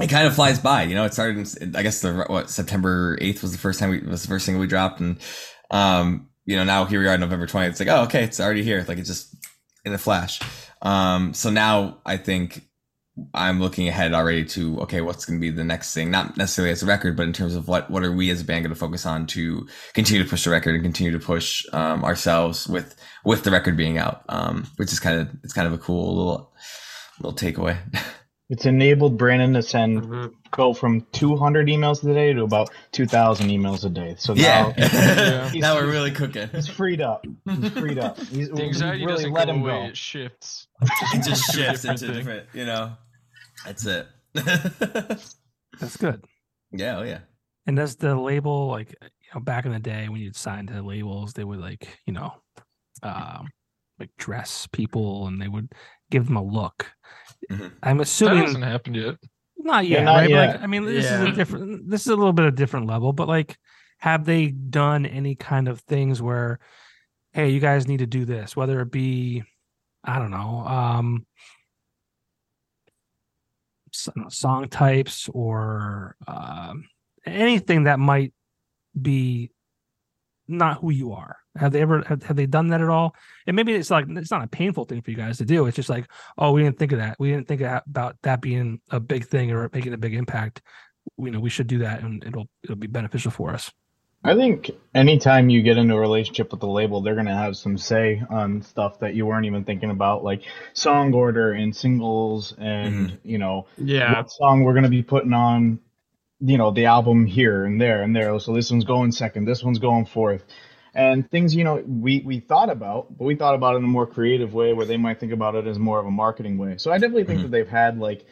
it 0.00 0.10
kind 0.10 0.26
of 0.26 0.34
flies 0.34 0.58
by 0.58 0.82
you 0.82 0.94
know? 0.94 1.04
It 1.04 1.12
started 1.12 1.36
in, 1.60 1.76
i 1.76 1.82
guess 1.82 2.00
the 2.00 2.24
what 2.26 2.50
september 2.50 3.16
8th 3.18 3.42
was 3.42 3.52
the 3.52 3.58
first 3.58 3.78
time 3.78 3.90
we 3.90 4.00
was 4.00 4.22
the 4.22 4.28
first 4.28 4.44
thing 4.44 4.58
we 4.58 4.66
dropped 4.66 5.00
and 5.00 5.18
um 5.70 6.28
you 6.44 6.56
know 6.56 6.64
now 6.64 6.84
here 6.84 7.00
we 7.00 7.06
are 7.06 7.16
november 7.16 7.46
20th 7.46 7.68
it's 7.68 7.80
like 7.80 7.88
oh 7.88 8.02
okay 8.02 8.24
it's 8.24 8.40
already 8.40 8.62
here. 8.62 8.84
Like 8.86 8.98
it's 8.98 9.08
just 9.08 9.34
in 9.84 9.92
a 9.92 9.98
flash. 9.98 10.40
Um 10.82 11.32
so 11.32 11.50
now 11.50 11.98
i 12.04 12.16
think 12.16 12.66
I'm 13.32 13.60
looking 13.60 13.86
ahead 13.86 14.12
already 14.12 14.44
to 14.46 14.80
okay, 14.80 15.00
what's 15.00 15.24
going 15.24 15.38
to 15.38 15.40
be 15.40 15.50
the 15.50 15.62
next 15.64 15.94
thing? 15.94 16.10
Not 16.10 16.36
necessarily 16.36 16.72
as 16.72 16.82
a 16.82 16.86
record, 16.86 17.16
but 17.16 17.26
in 17.26 17.32
terms 17.32 17.54
of 17.54 17.68
what 17.68 17.88
what 17.90 18.02
are 18.02 18.10
we 18.12 18.28
as 18.30 18.40
a 18.40 18.44
band 18.44 18.64
going 18.64 18.74
to 18.74 18.78
focus 18.78 19.06
on 19.06 19.26
to 19.28 19.68
continue 19.92 20.22
to 20.24 20.28
push 20.28 20.44
the 20.44 20.50
record 20.50 20.74
and 20.74 20.82
continue 20.82 21.12
to 21.12 21.24
push 21.24 21.64
um, 21.72 22.04
ourselves 22.04 22.66
with 22.66 22.96
with 23.24 23.44
the 23.44 23.50
record 23.52 23.76
being 23.76 23.98
out, 23.98 24.22
um, 24.28 24.66
which 24.76 24.92
is 24.92 24.98
kind 24.98 25.20
of 25.20 25.28
it's 25.44 25.52
kind 25.52 25.66
of 25.68 25.72
a 25.72 25.78
cool 25.78 26.16
little 26.16 26.52
little 27.20 27.36
takeaway. 27.36 27.76
It's 28.50 28.66
enabled 28.66 29.16
Brandon 29.16 29.54
to 29.54 29.62
send 29.62 30.02
Mhm. 30.02 30.32
go 30.50 30.74
from 30.74 31.06
200 31.12 31.66
emails 31.68 32.04
a 32.08 32.12
day 32.12 32.34
to 32.34 32.42
about 32.42 32.68
2,000 32.92 33.48
emails 33.48 33.86
a 33.86 33.88
day. 33.88 34.16
So 34.18 34.34
yeah, 34.34 34.70
now 34.76 35.48
he's- 35.48 35.54
now 35.62 35.74
we're 35.76 35.90
really 35.90 36.10
cooking. 36.10 36.50
he's 36.52 36.68
freed 36.68 37.00
up. 37.00 37.24
He's 37.48 37.70
freed 37.70 37.98
up. 37.98 38.18
He's, 38.18 38.50
The 38.50 38.62
anxiety 38.64 39.06
really 39.06 39.14
doesn't 39.24 39.32
let 39.32 39.46
go 39.46 39.54
him 39.54 39.62
away; 39.62 39.70
go. 39.70 39.84
it 39.86 39.96
shifts. 39.96 40.66
It 41.14 41.24
just 41.24 41.54
shifts 41.54 41.82
different 41.82 42.02
into 42.02 42.06
thing. 42.06 42.16
different, 42.16 42.48
you 42.52 42.66
know. 42.66 42.92
That's 43.64 43.86
it. 43.86 44.06
That's 45.80 45.96
good. 45.98 46.24
yeah, 46.72 46.98
oh 46.98 47.02
yeah. 47.02 47.20
And 47.66 47.76
does 47.76 47.96
the 47.96 48.14
label 48.14 48.68
like 48.68 48.94
you 49.00 49.08
know 49.34 49.40
back 49.40 49.64
in 49.64 49.72
the 49.72 49.78
day 49.78 50.08
when 50.08 50.20
you'd 50.20 50.36
sign 50.36 50.66
to 50.68 50.82
labels, 50.82 51.32
they 51.32 51.44
would 51.44 51.60
like 51.60 51.88
you 52.06 52.12
know, 52.12 52.32
um, 53.02 53.48
like 53.98 54.10
dress 54.18 54.66
people 54.72 55.26
and 55.26 55.40
they 55.40 55.48
would 55.48 55.72
give 56.10 56.26
them 56.26 56.36
a 56.36 56.42
look. 56.44 56.90
Mhm. 57.50 57.72
I'm 57.82 57.96
That 57.98 58.02
assuming 58.02 58.44
hasn't 58.44 58.64
happened 58.64 58.96
yet. 58.96 59.14
not 59.56 59.86
Yeah, 59.86 59.98
yet, 59.98 60.04
not 60.04 60.14
right? 60.16 60.30
Yet. 60.30 60.50
like, 60.54 60.62
I 60.62 60.66
mean, 60.66 60.84
this 60.84 61.04
is 61.06 61.20
a 61.20 61.32
different. 61.32 61.88
This 61.88 62.02
is 62.02 62.08
a 62.08 62.16
little 62.16 62.32
bit 62.32 62.46
of 62.46 62.54
different 62.54 62.86
level, 62.86 63.12
but 63.12 63.28
like, 63.28 63.56
have 63.98 64.24
they 64.24 64.48
done 64.48 65.06
any 65.06 65.34
kind 65.34 65.68
of 65.68 65.80
things 65.80 66.20
where, 66.20 66.58
hey, 67.32 67.48
you 67.50 67.60
guys 67.60 67.86
need 67.88 67.98
to 68.00 68.06
do 68.06 68.24
this, 68.26 68.54
whether 68.56 68.80
it 68.82 68.90
be, 68.90 69.42
I 70.04 70.18
don't 70.18 70.30
know, 70.30 70.58
um, 70.66 71.26
s- 71.33 71.33
song 74.28 74.68
types 74.68 75.28
or 75.32 76.16
um, 76.26 76.84
anything 77.26 77.84
that 77.84 77.98
might 77.98 78.32
be 79.00 79.50
not 80.46 80.78
who 80.80 80.90
you 80.90 81.12
are. 81.12 81.36
Have 81.56 81.72
they 81.72 81.80
ever 81.80 82.02
have, 82.02 82.22
have 82.24 82.36
they 82.36 82.46
done 82.46 82.68
that 82.68 82.80
at 82.80 82.88
all? 82.88 83.14
And 83.46 83.54
maybe 83.54 83.72
it's 83.74 83.90
like 83.90 84.06
it's 84.08 84.30
not 84.30 84.42
a 84.42 84.48
painful 84.48 84.84
thing 84.84 85.02
for 85.02 85.10
you 85.10 85.16
guys 85.16 85.38
to 85.38 85.44
do. 85.44 85.66
It's 85.66 85.76
just 85.76 85.88
like, 85.88 86.10
oh, 86.36 86.52
we 86.52 86.62
didn't 86.62 86.78
think 86.78 86.92
of 86.92 86.98
that. 86.98 87.16
We 87.18 87.30
didn't 87.30 87.46
think 87.46 87.60
about 87.60 88.16
that 88.22 88.40
being 88.40 88.80
a 88.90 88.98
big 88.98 89.26
thing 89.26 89.52
or 89.52 89.70
making 89.72 89.94
a 89.94 89.98
big 89.98 90.14
impact. 90.14 90.62
You 91.16 91.30
know, 91.30 91.40
we 91.40 91.50
should 91.50 91.66
do 91.66 91.78
that, 91.78 92.02
and 92.02 92.24
it'll 92.24 92.48
it'll 92.62 92.76
be 92.76 92.86
beneficial 92.88 93.30
for 93.30 93.54
us. 93.54 93.70
I 94.26 94.34
think 94.34 94.70
anytime 94.94 95.50
you 95.50 95.62
get 95.62 95.76
into 95.76 95.94
a 95.94 96.00
relationship 96.00 96.50
with 96.50 96.60
the 96.60 96.66
label, 96.66 97.02
they're 97.02 97.14
gonna 97.14 97.36
have 97.36 97.56
some 97.56 97.76
say 97.76 98.22
on 98.30 98.62
stuff 98.62 99.00
that 99.00 99.14
you 99.14 99.26
weren't 99.26 99.44
even 99.44 99.64
thinking 99.64 99.90
about, 99.90 100.24
like 100.24 100.42
song 100.72 101.12
order 101.12 101.52
and 101.52 101.76
singles, 101.76 102.54
and 102.58 103.18
you 103.22 103.36
know 103.38 103.66
Yeah. 103.76 104.16
what 104.16 104.30
song 104.30 104.62
we're 104.64 104.72
gonna 104.74 104.88
be 104.88 105.02
putting 105.02 105.34
on, 105.34 105.78
you 106.40 106.56
know, 106.58 106.70
the 106.70 106.86
album 106.86 107.26
here 107.26 107.66
and 107.66 107.80
there 107.80 108.02
and 108.02 108.16
there. 108.16 108.38
So 108.40 108.54
this 108.54 108.70
one's 108.70 108.84
going 108.84 109.12
second, 109.12 109.44
this 109.44 109.62
one's 109.62 109.78
going 109.78 110.06
fourth, 110.06 110.44
and 110.94 111.30
things 111.30 111.54
you 111.54 111.64
know 111.64 111.82
we 111.86 112.22
we 112.24 112.40
thought 112.40 112.70
about, 112.70 113.18
but 113.18 113.24
we 113.24 113.34
thought 113.34 113.54
about 113.54 113.74
it 113.74 113.78
in 113.78 113.84
a 113.84 113.88
more 113.88 114.06
creative 114.06 114.54
way, 114.54 114.72
where 114.72 114.86
they 114.86 114.96
might 114.96 115.20
think 115.20 115.32
about 115.32 115.54
it 115.54 115.66
as 115.66 115.78
more 115.78 116.00
of 116.00 116.06
a 116.06 116.10
marketing 116.10 116.56
way. 116.56 116.78
So 116.78 116.90
I 116.90 116.96
definitely 116.98 117.24
think 117.24 117.40
Mhm. 117.40 117.42
that 117.42 117.50
they've 117.50 117.68
had 117.68 117.98
like 117.98 118.24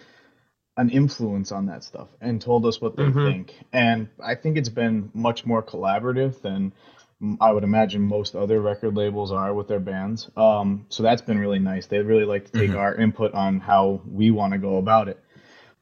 an 0.77 0.89
influence 0.91 1.53
on 1.53 1.67
that 1.67 1.85
stuff 1.85 2.09
and 2.21 2.41
told 2.41 2.65
us 2.67 2.81
what 2.81 2.97
they 2.97 3.05
Mhm. 3.05 3.33
think. 3.33 3.55
And 3.73 4.09
I 4.23 4.35
think 4.35 4.57
it's 4.57 4.71
been 4.71 5.11
much 5.15 5.45
more 5.45 5.63
collaborative 5.63 6.41
than 6.41 6.73
I 7.41 7.53
would 7.53 7.63
imagine 7.63 8.03
most 8.03 8.35
other 8.35 8.61
record 8.61 8.97
labels 8.97 9.31
are 9.33 9.55
with 9.55 9.69
their 9.69 9.81
bands. 9.81 10.31
Um, 10.37 10.87
so 10.89 11.03
that's 11.03 11.23
been 11.23 11.39
really 11.39 11.59
nice. 11.61 11.87
They 11.87 12.01
really 12.01 12.25
like 12.25 12.47
to 12.47 12.53
take 12.53 12.71
Mhm. 12.71 12.77
our 12.79 12.95
input 12.95 13.35
on 13.35 13.61
how 13.61 14.01
we 14.07 14.31
want 14.31 14.55
to 14.55 14.59
go 14.59 14.79
about 14.79 15.09
it. 15.09 15.23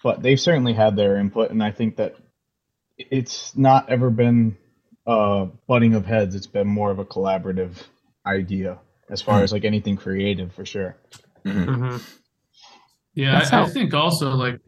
But 0.03 0.23
they've 0.23 0.41
certainly 0.41 0.73
had 0.73 0.97
their 0.97 1.17
input, 1.17 1.51
and 1.51 1.63
I 1.63 1.71
think 1.73 1.97
that 1.97 2.17
it's 2.99 3.57
not 3.57 3.91
ever 3.91 4.11
been 4.11 4.57
uh, 5.07 5.47
butting 5.67 5.95
of 5.95 6.05
heads. 6.07 6.35
It's 6.35 6.47
been 6.47 6.69
more 6.69 6.91
of 6.91 6.99
a 6.99 7.05
collaborative 7.05 7.83
idea 8.27 8.79
as 9.09 9.23
far 9.23 9.41
Mhm. 9.41 9.45
as 9.45 9.53
like 9.53 9.65
anything 9.65 9.97
creative 9.97 10.53
for 10.53 10.65
sure. 10.67 10.97
Mhm. 11.45 11.65
hmm 11.67 11.97
Yeah, 13.15 13.39
That's 13.39 13.53
I, 13.53 13.63
I 13.63 13.67
think 13.67 13.95
also 13.95 14.31
like 14.33 14.61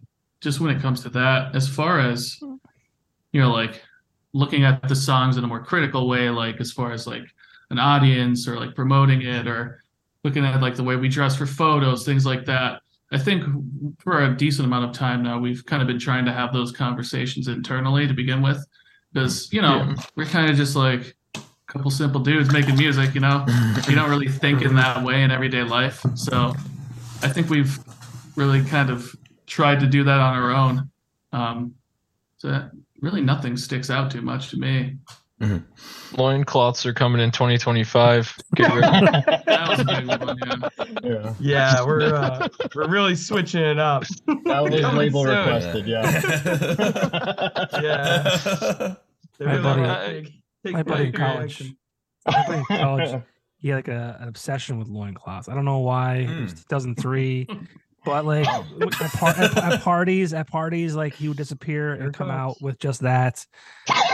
just 0.43 0.61
when 0.61 0.75
it 0.75 0.83
comes 0.83 1.03
to 1.03 1.09
that, 1.11 1.55
as 1.55 1.69
far 1.69 2.01
as 2.01 2.39
you 3.33 3.41
know, 3.41 3.51
like 3.51 3.83
looking 4.35 4.65
at 4.65 4.87
the 4.89 4.97
songs 4.97 5.37
in 5.37 5.45
a 5.45 5.47
more 5.47 5.65
critical 5.65 6.09
way, 6.09 6.29
like 6.29 6.61
as 6.61 6.73
far 6.73 6.93
as 6.93 7.07
like 7.07 7.25
an 7.71 7.79
audience 7.79 8.47
or 8.49 8.59
like 8.59 8.75
promoting 8.75 9.23
it 9.23 9.47
or 9.47 9.83
looking 10.25 10.45
at 10.45 10.61
like 10.61 10.75
the 10.75 10.85
way 10.85 10.97
we 10.97 11.09
dress 11.09 11.37
for 11.37 11.47
photos, 11.47 12.05
things 12.05 12.27
like 12.27 12.45
that. 12.47 12.83
I 13.13 13.19
think 13.19 13.45
for 13.99 14.25
a 14.25 14.35
decent 14.35 14.67
amount 14.67 14.87
of 14.87 14.93
time 14.93 15.23
now, 15.23 15.39
we've 15.39 15.65
kind 15.67 15.83
of 15.83 15.89
been 15.89 15.99
trying 15.99 16.25
to 16.25 16.33
have 16.33 16.53
those 16.53 16.73
conversations 16.73 17.47
internally 17.47 18.07
to 18.07 18.15
begin 18.15 18.43
with, 18.43 18.65
because 19.13 19.53
you 19.53 19.63
know 19.63 19.95
we're 20.17 20.27
kind 20.27 20.51
of 20.51 20.57
just 20.57 20.75
like 20.77 21.15
a 21.35 21.41
couple 21.67 21.91
simple 21.91 22.21
dudes 22.21 22.53
making 22.53 22.77
music, 22.77 23.15
you 23.15 23.21
know 23.21 23.45
you 23.89 23.95
don't 23.95 24.11
really 24.11 24.29
think 24.29 24.63
in 24.63 24.75
that 24.75 25.05
way 25.05 25.23
in 25.23 25.31
everyday 25.31 25.63
life. 25.63 26.05
So 26.15 26.55
I 27.23 27.29
think 27.29 27.49
we've 27.49 27.79
really 28.35 28.65
kind 28.65 28.91
of 28.91 29.15
tried 29.53 29.81
to 29.81 29.87
do 29.87 30.03
that 30.05 30.19
on 30.19 30.35
our 30.35 30.51
own. 30.51 30.91
Um, 31.33 31.75
so 32.39 32.69
really 33.01 33.21
nothing 33.21 33.57
sticks 33.57 33.91
out 33.91 34.11
too 34.11 34.23
much 34.23 34.49
to 34.51 34.57
me. 34.57 34.97
Loincloths 36.17 36.87
are 36.87 36.95
coming 36.95 37.21
in 37.21 37.31
2025. 37.33 38.35
That 38.57 39.69
was 39.69 39.81
a 39.81 39.85
big 39.85 40.07
one, 40.07 40.39
yeah. 41.03 41.35
Yeah, 41.35 41.35
Yeah, 41.41 41.85
we're 41.85 42.15
uh, 42.15 42.49
we're 42.75 42.89
really 42.89 43.15
switching 43.17 43.61
it 43.63 43.79
up. 43.79 44.05
that 44.45 44.63
was 44.63 44.73
label 44.95 45.25
soon. 45.25 45.37
requested. 45.39 45.87
Yeah. 45.87 46.21
Yeah. 47.83 48.95
They 49.39 49.47
My 49.47 49.59
buddy- 49.59 49.81
wanna 49.81 50.07
take- 50.23 50.33
take 50.65 50.73
my 50.75 50.83
buddy 50.83 51.07
in 51.07 51.13
college. 51.13 51.73
My 52.27 52.45
buddy 52.47 52.59
in 52.59 52.65
college, 52.67 53.23
he 53.59 53.69
had 53.69 53.77
like 53.77 53.89
a, 53.89 54.19
an 54.21 54.29
obsession 54.29 54.79
with 54.79 54.89
loincloths. 54.89 55.49
I 55.49 55.55
don't 55.55 55.65
know 55.65 55.79
why. 55.79 56.17
It 56.19 56.41
was 56.43 56.55
Mm. 56.55 56.69
2003. 56.69 57.49
But 58.05 58.25
like 58.25 58.47
at, 58.49 59.13
par- 59.13 59.35
at, 59.37 59.57
at 59.57 59.81
parties, 59.83 60.35
at 60.35 60.49
parties, 60.49 60.95
like 60.97 61.15
he 61.15 61.29
would 61.29 61.37
disappear 61.37 61.95
Here 61.95 62.05
and 62.07 62.15
come 62.15 62.29
comes. 62.29 62.39
out 62.39 62.57
with 62.63 62.79
just 62.79 63.01
that. 63.03 63.47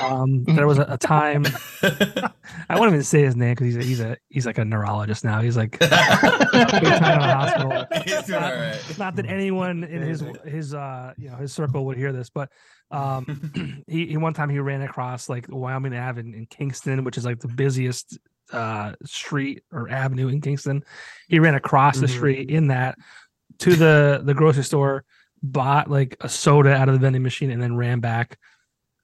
Um, 0.02 0.44
there 0.44 0.66
was 0.66 0.78
a, 0.78 0.86
a 0.88 0.98
time 0.98 1.44
I 1.82 2.78
won't 2.78 2.88
even 2.90 3.02
say 3.02 3.22
his 3.22 3.36
name 3.36 3.54
because 3.54 3.66
he's 3.66 3.76
a, 3.76 3.82
he's 3.82 4.00
a 4.00 4.16
he's 4.28 4.46
like 4.46 4.58
a 4.58 4.64
neurologist 4.64 5.24
now. 5.24 5.40
He's 5.40 5.56
like 5.56 5.78
big 5.78 5.90
time 5.90 6.72
in 6.72 6.80
the 6.80 7.34
hospital. 7.34 7.86
He's 8.04 8.22
doing 8.24 8.42
all 8.42 8.52
right. 8.52 8.98
Not 8.98 9.16
that 9.16 9.26
anyone 9.26 9.84
in 9.84 10.02
his 10.02 10.22
his 10.44 10.74
uh 10.74 11.12
you 11.16 11.30
know 11.30 11.36
his 11.36 11.52
circle 11.52 11.84
would 11.86 11.96
hear 11.96 12.12
this, 12.12 12.30
but 12.30 12.50
um 12.90 13.82
he, 13.86 14.06
he 14.06 14.16
one 14.16 14.34
time 14.34 14.48
he 14.50 14.58
ran 14.58 14.82
across 14.82 15.28
like 15.28 15.46
Wyoming 15.48 15.94
Ave 15.94 16.20
in, 16.20 16.34
in 16.34 16.46
Kingston, 16.46 17.04
which 17.04 17.18
is 17.18 17.24
like 17.24 17.40
the 17.40 17.48
busiest 17.48 18.18
uh 18.52 18.92
street 19.04 19.62
or 19.72 19.90
avenue 19.90 20.28
in 20.28 20.40
Kingston. 20.40 20.82
He 21.28 21.38
ran 21.38 21.54
across 21.54 21.98
the 21.98 22.06
Mhm. 22.06 22.10
street 22.16 22.50
in 22.50 22.68
that 22.68 22.96
to 23.60 23.74
the 23.76 24.20
the 24.24 24.34
grocery 24.34 24.64
store, 24.64 25.04
bought 25.42 25.90
like 25.90 26.16
a 26.20 26.28
soda 26.28 26.72
out 26.74 26.88
of 26.88 26.94
the 26.94 27.00
vending 27.00 27.22
machine, 27.22 27.50
and 27.50 27.62
then 27.62 27.76
ran 27.76 28.00
back. 28.00 28.38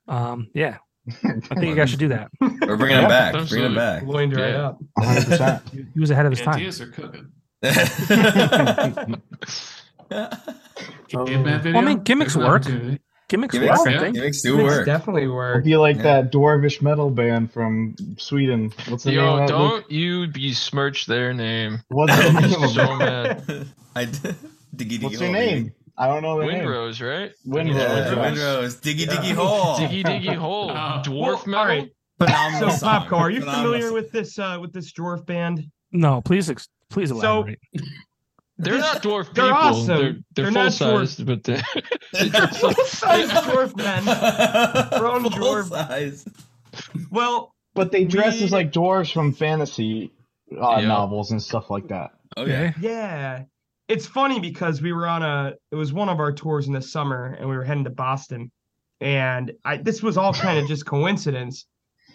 Um, 0.08 0.48
yeah, 0.54 0.78
I 1.08 1.12
think 1.40 1.64
you 1.64 1.74
guys 1.74 1.90
should 1.90 1.98
do 1.98 2.08
that. 2.08 2.30
We're 2.40 2.76
bringing 2.76 2.98
him 3.00 3.08
back. 3.08 3.32
Bringing 3.48 3.66
him 3.70 3.74
back. 3.74 4.02
Loined 4.04 4.36
right 4.36 4.50
Yeah. 4.52 4.68
up. 4.68 4.78
100%. 4.98 5.70
He 5.70 5.84
he 5.94 6.00
was 6.00 6.10
ahead 6.10 6.26
of 6.26 6.32
his 6.32 6.40
The 6.40 6.44
time. 6.50 6.54
ideas 6.56 6.80
are 6.80 6.88
cooking. 6.88 7.32
Oh. 11.16 11.24
Well, 11.24 11.76
I 11.76 11.80
mean, 11.80 12.00
gimmicks 12.02 12.34
There's 12.34 12.46
work. 12.46 12.64
Opportunity. 13.24 13.48
Gimmicks 13.48 13.54
Gimmicks, 13.54 13.78
work, 13.78 13.88
I 13.88 13.92
yeah. 13.92 14.00
think. 14.00 14.14
gimmicks 14.16 14.42
do 14.42 14.56
Mix 14.56 14.68
work. 14.68 14.86
definitely 14.86 15.26
We'll 15.26 15.36
work. 15.36 15.64
be 15.64 15.76
like 15.76 15.96
Yeah. 15.96 16.02
that 16.02 16.32
dwarvish 16.32 16.82
metal 16.82 17.10
band 17.10 17.52
from 17.52 17.94
Sweden. 18.18 18.72
What's 18.88 19.04
the 19.04 19.10
name 19.10 19.20
Yo, 19.20 19.36
of 19.36 19.48
that? 19.48 19.56
Luke? 19.58 19.70
don't 19.82 19.90
you 19.90 20.26
besmirch 20.28 21.06
their 21.06 21.32
name. 21.32 21.78
What's 21.88 22.16
the 22.16 22.32
name 22.40 22.68
So 22.68 22.96
mad. 22.96 23.66
I 23.96 24.04
did. 24.06 24.20
Diggy 24.76 24.98
diggy 24.98 25.02
What's 25.04 25.20
your 25.20 25.32
name? 25.32 25.72
I 25.96 26.08
don't 26.08 26.22
know 26.22 26.38
the 26.40 26.46
name. 26.46 26.58
Wind 26.58 26.70
Rose, 26.70 27.00
right? 27.00 27.32
Wind 27.44 27.70
Rose. 27.70 27.78
Yeah, 27.78 28.12
Yeah. 28.14 28.20
Wind 28.20 28.38
Rose. 28.38 28.76
Diggy 28.80 29.06
Yeah. 29.06 29.12
diggy 29.14 29.32
hole. 29.34 29.76
Diggy 29.78 30.02
diggy 30.04 30.34
hole. 30.34 30.70
Oh. 30.70 31.02
Dwarf 31.04 31.08
Well, 31.08 31.46
metal. 31.46 31.54
all 31.60 31.66
right. 31.66 31.90
Phenomenal 32.18 32.70
So, 32.70 32.76
song. 32.76 33.06
PopGo, 33.06 33.12
are 33.18 33.30
you 33.30 33.40
Phenomenal 33.40 33.64
familiar 33.72 33.86
song. 33.88 33.94
with 33.94 34.12
this 34.12 34.38
uh, 34.38 34.58
with 34.60 34.72
this 34.72 34.92
dwarf 34.92 35.24
band? 35.26 35.64
No, 35.92 36.20
please, 36.20 36.50
ex- 36.50 36.68
please 36.90 37.08
So- 37.10 37.16
elaborate. 37.16 37.58
They're 38.58 38.78
not 38.78 39.02
dwarf 39.02 39.34
They're 39.34 39.44
people. 39.46 39.58
awesome. 39.58 39.86
They're, 39.86 40.02
they're, 40.12 40.22
They're 40.34 40.50
not 40.50 40.72
full 40.74 41.06
sized, 41.06 41.26
but 41.26 41.42
they're, 41.44 41.58
Full-size 42.14 43.30
dwarf 43.30 43.76
men. 43.76 44.04
Grown 45.00 45.22
Full 45.22 45.30
dwarf. 45.30 45.68
size. 45.68 46.24
Well, 47.10 47.52
But 47.74 47.90
they 47.92 48.04
dress 48.04 48.38
We- 48.38 48.44
as 48.44 48.52
like 48.52 48.70
dwarves 48.72 49.12
from 49.12 49.32
fantasy 49.32 50.12
uh, 50.52 50.76
Yeah. 50.80 50.86
novels 50.86 51.30
and 51.32 51.42
stuff 51.42 51.70
like 51.70 51.88
that. 51.88 52.10
Okay. 52.36 52.72
yeah. 52.80 53.44
It's 53.88 54.06
funny 54.06 54.40
because 54.40 54.80
we 54.80 54.92
were 54.92 55.06
on 55.06 55.22
a 55.22 55.54
it 55.70 55.76
was 55.76 55.92
one 55.92 56.08
of 56.08 56.18
our 56.20 56.32
tours 56.32 56.66
in 56.68 56.72
the 56.72 56.80
summer 56.82 57.36
and 57.38 57.48
we 57.48 57.56
were 57.56 57.64
heading 57.64 57.84
to 57.84 57.90
Boston. 57.90 58.50
And 59.00 59.52
I 59.64 59.76
this 59.78 60.02
was 60.02 60.16
all 60.16 60.32
kind 60.32 60.58
of 60.58 60.66
just 60.68 60.86
coincidence. 60.86 61.66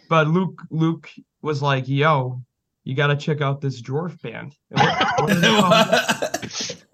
But 0.10 0.28
Luke 0.28 0.62
Luke 0.72 1.10
was 1.42 1.62
like, 1.62 1.88
yo, 1.88 2.42
you 2.86 2.96
gotta 2.96 3.16
check 3.16 3.42
out 3.42 3.62
this 3.62 3.82
dwarf 3.82 4.20
band. 4.22 4.56
And 4.72 4.80
what- 4.80 5.22
what 5.22 5.32
is 5.32 5.38
it 5.44 5.60
called? 5.62 6.19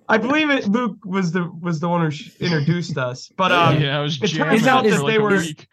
I 0.08 0.18
believe 0.18 0.50
it 0.50 0.68
Luke 0.68 0.98
was 1.06 1.32
the 1.32 1.52
was 1.62 1.80
the 1.80 1.90
one 1.90 2.10
who 2.10 2.18
introduced 2.46 2.98
us. 2.98 3.32
But 3.36 3.52
um 3.52 3.82
yeah, 3.82 3.98
I 3.98 4.02
was 4.02 4.22
it 4.22 4.28
turns 4.28 4.68
out 4.68 4.84
that 4.84 4.92
for 4.94 4.98
they 5.08 5.18
like 5.18 5.20
were- 5.20 5.38
week. 5.38 5.68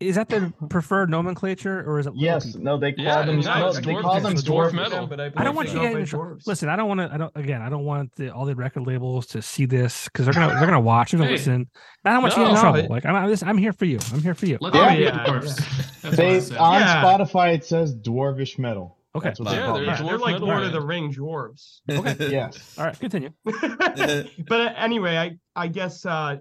Is 0.00 0.14
that 0.14 0.28
the 0.28 0.52
preferred 0.70 1.10
nomenclature, 1.10 1.80
or 1.80 1.98
is 1.98 2.06
it? 2.06 2.12
Yes, 2.14 2.46
local? 2.46 2.60
no, 2.60 2.78
they 2.78 2.92
call 2.92 3.04
Yeah, 3.04 3.22
them. 3.26 3.40
no, 3.40 3.58
no, 3.58 3.66
it's 3.66 3.80
they 3.80 3.92
dwarf- 3.94 4.02
call 4.02 4.20
them 4.20 4.30
it's 4.32 4.42
dwarf. 4.44 4.70
dwarf 4.70 4.72
metal. 4.74 5.06
but 5.08 5.18
I 5.18 5.42
don't 5.42 5.56
want 5.56 5.70
you 5.70 5.80
to 5.80 6.04
get. 6.04 6.46
Listen, 6.46 6.68
I 6.68 6.76
don't 6.76 6.86
want 6.86 7.00
to. 7.00 7.12
I 7.12 7.16
don't. 7.16 7.32
Again, 7.36 7.62
I 7.62 7.68
don't 7.68 7.84
want 7.84 8.14
the, 8.14 8.32
all 8.32 8.44
the 8.46 8.54
record 8.54 8.86
labels 8.86 9.26
to 9.26 9.42
see 9.42 9.66
this 9.66 10.04
because 10.04 10.24
they're 10.26 10.34
gonna 10.34 10.54
they're 10.54 10.66
gonna 10.66 10.78
watch. 10.78 11.10
They're 11.10 11.18
gonna 11.18 11.30
Hey. 11.30 11.36
listen. 11.38 11.68
I 12.04 12.12
don't 12.12 12.22
want 12.22 12.36
no, 12.36 12.42
you 12.44 12.48
in 12.48 12.54
no, 12.54 12.60
trouble. 12.60 12.78
It, 12.78 12.90
like 12.92 13.06
I'm, 13.06 13.16
I'm, 13.16 13.28
just, 13.28 13.42
I'm 13.42 13.58
here 13.58 13.72
for 13.72 13.86
you. 13.86 13.98
I'm 14.12 14.22
here 14.22 14.36
for 14.36 14.46
you. 14.46 14.58
Let's 14.60 14.76
Yeah. 14.76 14.94
be 14.94 15.02
Yeah, 15.02 15.24
dwarfs. 15.26 15.56
That's 15.56 16.04
what 16.04 16.12
I 16.12 16.16
They 16.16 16.56
on 16.56 16.80
Yeah. 16.80 17.02
Spotify 17.02 17.54
it 17.54 17.64
says 17.64 17.96
dwarvish 17.96 18.56
metal. 18.56 18.97
Okay. 19.18 19.28
That's 19.28 19.40
what 19.40 19.52
Yeah, 19.52 19.60
they 19.60 19.66
call 19.66 19.74
they're. 19.74 19.84
Yeah, 19.84 20.02
they're 20.02 20.18
like 20.18 20.32
metal 20.34 20.48
Lord 20.48 20.62
of 20.64 20.72
the 20.72 20.78
band. 20.78 20.88
Ring 20.88 21.12
dwarves. 21.14 21.80
Okay, 21.90 22.16
yes. 22.30 22.74
All 22.78 22.84
right, 22.86 22.98
continue. 22.98 23.30
but 23.44 24.60
uh, 24.60 24.72
anyway, 24.76 25.16
I 25.16 25.38
I 25.54 25.68
guess 25.68 26.04
uh, 26.06 26.36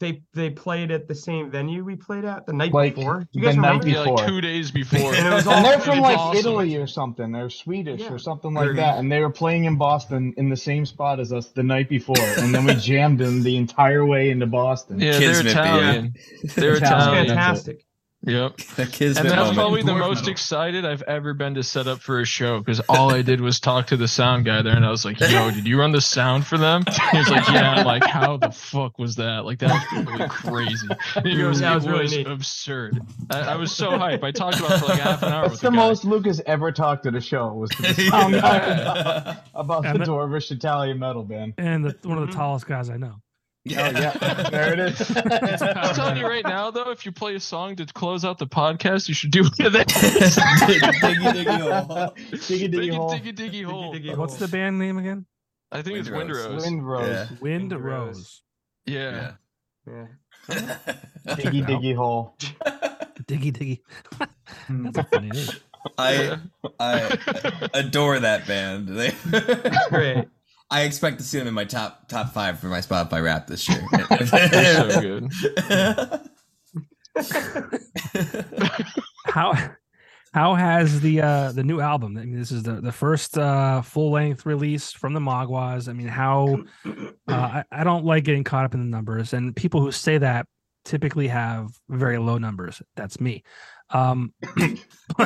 they 0.00 0.22
they 0.34 0.50
played 0.50 0.90
at 0.90 1.06
the 1.06 1.14
same 1.14 1.52
venue 1.52 1.84
we 1.84 1.94
played 1.94 2.24
at 2.24 2.46
the 2.46 2.52
night 2.52 2.72
Like, 2.72 2.96
before. 2.96 3.20
Do 3.20 3.26
you 3.32 3.40
the 3.42 3.46
guys 3.46 3.56
night 3.56 3.68
remember? 3.84 3.88
Yeah, 3.88 4.00
like 4.00 4.26
two 4.26 4.40
days 4.40 4.70
before. 4.80 5.14
And 5.14 5.28
all- 5.28 5.54
And 5.54 5.64
they're 5.64 5.78
from 5.78 6.00
like 6.00 6.18
awesome. 6.18 6.38
Italy 6.40 6.76
or 6.76 6.88
something. 6.88 7.30
They're 7.30 7.48
Swedish 7.48 8.00
Yeah. 8.00 8.12
or 8.12 8.18
something 8.18 8.52
like 8.54 8.74
that. 8.74 8.98
And 8.98 9.10
they 9.12 9.20
were 9.20 9.30
playing 9.30 9.64
in 9.66 9.76
Boston 9.78 10.34
in 10.36 10.48
the 10.48 10.56
same 10.56 10.84
spot 10.84 11.20
as 11.20 11.32
us 11.32 11.50
the 11.50 11.62
night 11.62 11.88
before. 11.88 12.16
And 12.18 12.52
then 12.52 12.64
we 12.64 12.74
jammed 12.74 13.20
them 13.20 13.44
the 13.44 13.56
entire 13.56 14.04
way 14.04 14.30
into 14.30 14.46
Boston. 14.46 14.98
Yeah, 14.98 15.12
they're 15.12 15.30
Kismet, 15.30 15.46
Italian. 15.52 16.14
They're 16.54 16.54
Italian. 16.54 16.66
It 16.66 16.70
was 16.70 16.78
Italian. 16.82 17.26
fantastic. 17.28 17.86
Yep. 18.26 18.56
The 18.76 18.86
kids 18.86 19.18
And 19.18 19.26
that's 19.28 19.36
moment. 19.36 19.56
probably 19.56 19.82
the 19.82 19.94
most 19.94 20.20
metal. 20.20 20.30
excited 20.30 20.84
I've 20.86 21.02
ever 21.02 21.34
been 21.34 21.54
to 21.56 21.62
set 21.62 21.86
up 21.86 22.00
for 22.00 22.20
a 22.20 22.24
show 22.24 22.58
because 22.58 22.80
all 22.88 23.12
I 23.12 23.20
did 23.22 23.40
was 23.40 23.60
talk 23.60 23.88
to 23.88 23.96
the 23.98 24.08
sound 24.08 24.46
guy 24.46 24.62
there, 24.62 24.74
and 24.74 24.84
I 24.86 24.90
was 24.90 25.04
like, 25.04 25.20
"Yo, 25.20 25.50
did 25.54 25.66
you 25.66 25.78
run 25.78 25.92
the 25.92 26.00
sound 26.00 26.46
for 26.46 26.56
them?" 26.56 26.84
He 27.12 27.18
was 27.18 27.28
like, 27.28 27.46
"Yeah." 27.48 27.72
I'm 27.72 27.84
like, 27.86 28.04
"How 28.04 28.36
the 28.38 28.50
fuck 28.50 28.98
was 28.98 29.16
that? 29.16 29.44
Like, 29.44 29.58
that 29.58 29.72
was 29.92 30.06
really 30.06 30.28
crazy." 30.28 30.88
And 31.16 31.26
he 31.26 31.36
goes, 31.36 31.60
That 31.60 31.72
"It 31.72 31.74
was 31.74 31.84
was, 31.86 31.92
really 31.92 32.16
neat." 32.24 32.26
absurd." 32.26 33.00
I, 33.30 33.40
I 33.40 33.56
was 33.56 33.70
so 33.72 33.98
hype. 33.98 34.24
I 34.24 34.30
talked 34.30 34.58
about 34.58 34.72
it 34.72 34.78
for 34.78 34.86
like 34.86 35.00
half 35.00 35.22
an 35.22 35.30
hour 35.32 35.42
That's 35.42 35.52
with 35.52 35.60
the 35.60 35.70
the 35.70 35.76
guy. 35.76 35.86
most 35.88 36.04
Lucas 36.04 36.40
ever 36.46 36.72
talked 36.72 37.04
at 37.06 37.14
a 37.14 37.20
show 37.20 37.52
was 37.52 37.70
to 37.70 37.82
the 37.94 37.94
sound 38.08 38.34
guy 38.34 38.56
about, 38.56 39.36
about 39.54 39.84
Yeah, 39.84 39.92
the 39.92 39.98
but- 39.98 40.08
Dwarvish 40.08 40.50
Italian 40.50 40.98
metal 40.98 41.24
band. 41.24 41.54
And 41.58 41.84
the, 41.84 42.08
one 42.08 42.18
of 42.18 42.26
the 42.26 42.32
Mhm. 42.32 42.36
tallest 42.36 42.66
guys 42.66 42.88
I 42.88 42.96
know. 42.96 43.16
Oh, 43.66 43.70
yeah. 43.70 44.48
There 44.50 44.72
it 44.74 44.78
is. 44.78 45.10
I'm 45.16 45.94
telling 45.94 46.18
you 46.18 46.26
right 46.26 46.44
now, 46.44 46.70
though, 46.70 46.90
if 46.90 47.06
you 47.06 47.12
play 47.12 47.34
a 47.34 47.40
song 47.40 47.76
to 47.76 47.86
close 47.86 48.24
out 48.24 48.36
the 48.38 48.46
podcast, 48.46 49.08
you 49.08 49.14
should 49.14 49.30
do 49.30 49.40
it. 49.40 49.52
diggy, 49.58 51.32
diggy, 51.32 51.60
hole. 51.60 52.14
Diggy 52.30 52.68
diggy 52.68 52.74
Diggy, 52.74 52.94
hole. 52.94 53.10
diggy, 53.10 53.34
diggy 53.34 53.64
hole. 53.64 53.94
diggy 53.94 54.16
What's 54.16 54.36
the 54.36 54.48
band 54.48 54.78
name 54.78 54.98
again? 54.98 55.24
I 55.72 55.80
think 55.82 55.98
it's 55.98 56.10
Wind 56.10 56.30
Rose. 56.30 56.46
Windrose. 56.46 56.62
Wind 56.62 56.86
Rose. 56.88 57.08
Yeah. 57.08 57.26
Wind 57.40 57.70
Wind 57.72 57.84
Rose. 57.84 58.16
Rose. 58.16 58.42
Yeah. 58.86 59.32
Yeah. 59.86 60.06
Diggy 61.26 61.62
it 61.62 61.66
diggy 61.66 61.96
hole. 61.96 62.36
Diggy 63.24 63.52
Diggy. 63.52 63.80
Hmm. 64.66 64.84
That's 64.90 64.98
a 64.98 65.04
funny 65.04 65.30
name. 65.30 65.48
I 65.98 66.38
I 66.78 67.68
adore 67.74 68.20
that 68.20 68.46
band. 68.46 68.88
They, 68.88 69.12
Great. 69.88 70.28
I 70.70 70.82
expect 70.82 71.18
to 71.18 71.24
see 71.24 71.38
them 71.38 71.46
in 71.46 71.54
my 71.54 71.64
top 71.64 72.08
top 72.08 72.32
five 72.32 72.58
for 72.58 72.66
my 72.66 72.80
Spotify 72.80 73.22
rap 73.22 73.46
this 73.46 73.68
year. 73.68 73.82
They're 74.08 74.90
so 74.90 75.00
good. 75.00 75.30
How 79.26 79.54
how 80.32 80.54
has 80.54 81.00
the 81.00 81.20
uh 81.20 81.52
the 81.52 81.62
new 81.62 81.80
album? 81.80 82.16
I 82.16 82.24
mean, 82.24 82.38
this 82.38 82.50
is 82.50 82.62
the 82.64 82.80
the 82.80 82.92
first 82.92 83.38
uh 83.38 83.82
full 83.82 84.10
length 84.10 84.46
release 84.46 84.92
from 84.92 85.14
the 85.14 85.20
Maguas. 85.20 85.88
I 85.88 85.92
mean, 85.92 86.08
how 86.08 86.64
uh, 86.84 86.92
I, 87.28 87.64
I 87.70 87.84
don't 87.84 88.04
like 88.04 88.24
getting 88.24 88.44
caught 88.44 88.64
up 88.64 88.74
in 88.74 88.80
the 88.80 88.86
numbers, 88.86 89.32
and 89.32 89.54
people 89.54 89.80
who 89.80 89.92
say 89.92 90.18
that 90.18 90.46
typically 90.84 91.28
have 91.28 91.70
very 91.88 92.18
low 92.18 92.38
numbers. 92.38 92.82
That's 92.96 93.20
me. 93.20 93.42
Um, 93.90 94.32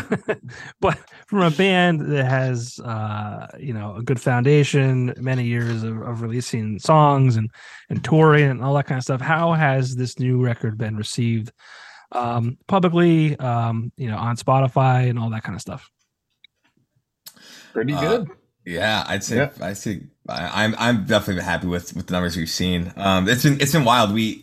but 0.81 0.99
from 1.27 1.42
a 1.42 1.51
band 1.51 2.01
that 2.12 2.25
has 2.27 2.79
uh 2.81 3.47
you 3.59 3.73
know 3.73 3.97
a 3.97 4.03
good 4.03 4.21
foundation, 4.21 5.14
many 5.18 5.44
years 5.44 5.83
of, 5.85 6.01
of 6.03 6.23
releasing 6.23 6.79
songs 6.79 7.37
and 7.37 7.51
and 7.88 8.03
touring 8.05 8.51
and 8.51 8.62
all 8.62 8.75
that 8.75 8.87
kind 8.87 8.99
of 8.99 9.05
stuff, 9.05 9.21
how 9.21 9.53
has 9.53 9.97
this 9.97 10.18
new 10.18 10.42
record 10.42 10.77
been 10.79 10.97
received? 10.97 11.53
um 12.12 12.57
publicly 12.66 13.37
um 13.38 13.92
you 13.99 14.09
know 14.11 14.16
on 14.16 14.35
spotify 14.35 15.11
and 15.11 15.18
all 15.18 15.29
that 15.29 15.42
kind 15.42 15.55
of 15.55 15.61
stuff 15.61 15.90
Pretty 17.75 17.92
Uh, 17.92 18.01
good. 18.01 18.31
Yeah, 18.64 19.05
I'd 19.07 19.23
say 19.25 19.37
Yeah. 19.37 19.51
I 19.61 19.75
see. 19.75 20.07
I, 20.29 20.64
I'm 20.64 20.75
I'm 20.79 21.05
definitely 21.05 21.42
happy 21.42 21.66
with 21.66 21.94
with 21.94 22.07
the 22.07 22.12
numbers 22.12 22.35
we've 22.37 22.49
seen. 22.51 22.92
Um, 22.97 23.29
it's 23.29 23.42
been 23.42 23.61
it's 23.61 23.73
been 23.73 23.85
wild. 23.85 24.12
We, 24.12 24.42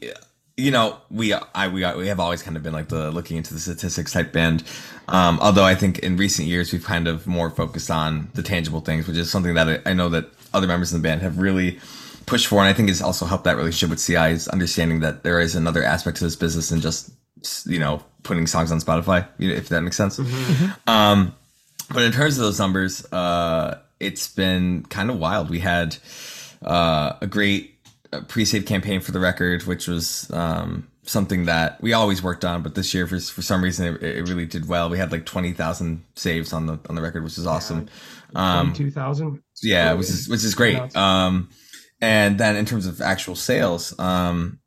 you 0.57 0.71
know, 0.71 0.97
we 1.11 1.33
I 1.33 1.67
we 1.67 1.85
we 1.95 2.07
have 2.07 2.19
always 2.19 2.41
kind 2.41 2.55
of 2.55 2.63
been 2.63 2.73
like 2.73 2.87
the 2.87 3.11
looking 3.11 3.37
into 3.37 3.53
the 3.53 3.59
statistics 3.59 4.13
type 4.13 4.31
band. 4.31 4.63
Um, 5.07 5.37
although 5.41 5.65
I 5.65 5.75
think 5.75 5.99
in 5.99 6.17
recent 6.17 6.47
years 6.47 6.71
we've 6.71 6.83
kind 6.83 7.07
of 7.07 7.27
more 7.27 7.49
focused 7.49 7.91
on 7.91 8.29
the 8.33 8.41
tangible 8.41 8.81
things, 8.81 9.07
which 9.07 9.17
is 9.17 9.29
something 9.29 9.53
that 9.55 9.81
I, 9.85 9.91
I 9.91 9.93
know 9.93 10.09
that 10.09 10.29
other 10.53 10.67
members 10.67 10.93
in 10.93 11.01
the 11.01 11.07
band 11.07 11.21
have 11.21 11.39
really 11.39 11.79
pushed 12.25 12.47
for, 12.47 12.59
and 12.59 12.67
I 12.67 12.73
think 12.73 12.89
it's 12.89 13.01
also 13.01 13.25
helped 13.25 13.43
that 13.43 13.57
relationship 13.57 13.89
with 13.89 14.03
CI 14.03 14.31
is 14.31 14.47
understanding 14.47 15.01
that 15.01 15.23
there 15.23 15.39
is 15.41 15.55
another 15.55 15.83
aspect 15.83 16.17
to 16.17 16.23
this 16.23 16.37
business 16.37 16.69
than 16.69 16.79
just 16.79 17.11
you 17.65 17.77
know 17.77 18.01
putting 18.23 18.47
songs 18.47 18.71
on 18.71 18.79
Spotify, 18.79 19.27
if 19.39 19.69
that 19.69 19.81
makes 19.81 19.97
sense. 19.97 20.19
Um, 20.87 21.35
but 21.93 22.03
in 22.03 22.11
terms 22.11 22.37
of 22.37 22.45
those 22.45 22.59
numbers, 22.59 23.05
uh, 23.11 23.79
it's 23.99 24.27
been 24.29 24.83
kind 24.83 25.09
of 25.09 25.19
wild. 25.19 25.49
We 25.49 25.59
had 25.59 25.97
uh, 26.63 27.13
a 27.21 27.27
great 27.27 27.74
pre-save 28.21 28.65
campaign 28.65 29.01
for 29.01 29.11
the 29.11 29.19
record, 29.19 29.63
which 29.63 29.87
was 29.87 30.29
um, 30.31 30.87
something 31.03 31.45
that 31.45 31.81
we 31.81 31.93
always 31.93 32.21
worked 32.23 32.45
on, 32.45 32.63
but 32.63 32.75
this 32.75 32.93
year, 32.93 33.07
for 33.07 33.19
for 33.19 33.41
some 33.41 33.63
reason, 33.63 33.95
it, 33.95 34.03
it 34.03 34.29
really 34.29 34.45
did 34.45 34.67
well. 34.67 34.89
We 34.89 34.97
had 34.97 35.11
like 35.11 35.25
twenty 35.25 35.53
thousand 35.53 36.03
saves 36.15 36.53
on 36.53 36.65
the 36.65 36.79
on 36.89 36.95
the 36.95 37.01
record, 37.01 37.23
which 37.23 37.37
is 37.37 37.47
awesome. 37.47 37.87
Um, 38.33 38.73
Two 38.73 38.91
thousand. 38.91 39.41
yeah, 39.63 39.93
which 39.93 40.09
is 40.09 40.27
which 40.27 40.43
is 40.43 40.55
great. 40.55 40.95
Um, 40.95 41.49
and 42.01 42.37
then 42.37 42.55
in 42.55 42.65
terms 42.65 42.85
of 42.85 43.01
actual 43.01 43.35
sales, 43.35 43.97
um, 43.99 44.59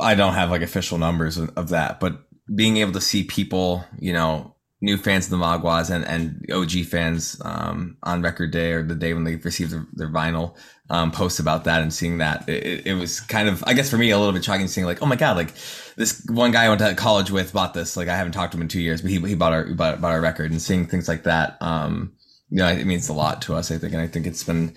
I 0.00 0.14
don't 0.14 0.34
have 0.34 0.50
like 0.50 0.62
official 0.62 0.98
numbers 0.98 1.36
of, 1.36 1.50
of 1.56 1.68
that, 1.70 2.00
but 2.00 2.20
being 2.54 2.78
able 2.78 2.92
to 2.92 3.00
see 3.00 3.24
people, 3.24 3.84
you 3.98 4.12
know, 4.12 4.51
new 4.82 4.98
fans 4.98 5.26
of 5.26 5.30
the 5.30 5.38
Maguas 5.38 5.90
and, 5.90 6.04
and 6.04 6.44
OG 6.52 6.84
fans 6.86 7.40
um, 7.44 7.96
on 8.02 8.20
record 8.22 8.50
day 8.50 8.72
or 8.72 8.82
the 8.82 8.94
day 8.96 9.14
when 9.14 9.24
they 9.24 9.36
received 9.36 9.70
their, 9.72 9.86
their 9.94 10.08
vinyl 10.10 10.56
um, 10.90 11.10
post 11.12 11.40
about 11.40 11.64
that 11.64 11.80
and 11.80 11.94
seeing 11.94 12.18
that, 12.18 12.46
it, 12.48 12.86
it- 12.86 12.94
was 12.94 13.20
kind 13.20 13.48
of, 13.48 13.64
I 13.66 13.72
guess 13.74 13.88
for 13.90 13.96
me, 13.96 14.10
a 14.10 14.18
little 14.18 14.32
bit 14.34 14.44
shocking 14.44 14.68
seeing 14.68 14.86
like, 14.86 15.00
oh 15.02 15.06
my 15.06 15.16
God, 15.16 15.36
like 15.36 15.54
this 15.96 16.24
one 16.28 16.50
guy 16.50 16.64
I 16.64 16.68
went 16.68 16.80
to 16.80 16.94
college 16.94 17.30
with 17.30 17.52
bought 17.54 17.74
this. 17.74 17.96
Like 17.96 18.08
I 18.08 18.16
haven't 18.16 18.32
talked 18.32 18.52
to 18.52 18.58
him 18.58 18.62
in 18.62 18.68
two 18.68 18.80
years, 18.82 19.00
but 19.00 19.10
he, 19.10 19.18
he 19.20 19.34
bought 19.34 19.52
our, 19.52 19.64
bought, 19.72 20.00
bought 20.00 20.12
our 20.12 20.20
record 20.20 20.50
and 20.50 20.60
seeing 20.60 20.86
things 20.86 21.08
like 21.08 21.22
that. 21.22 21.56
Um, 21.62 22.12
you 22.50 22.58
know, 22.58 22.68
it 22.68 22.84
means 22.86 23.08
a 23.08 23.14
lot 23.14 23.40
to 23.42 23.54
us, 23.54 23.70
I 23.70 23.78
think. 23.78 23.94
And 23.94 24.02
I 24.02 24.06
think 24.06 24.26
it's 24.26 24.44
been 24.44 24.74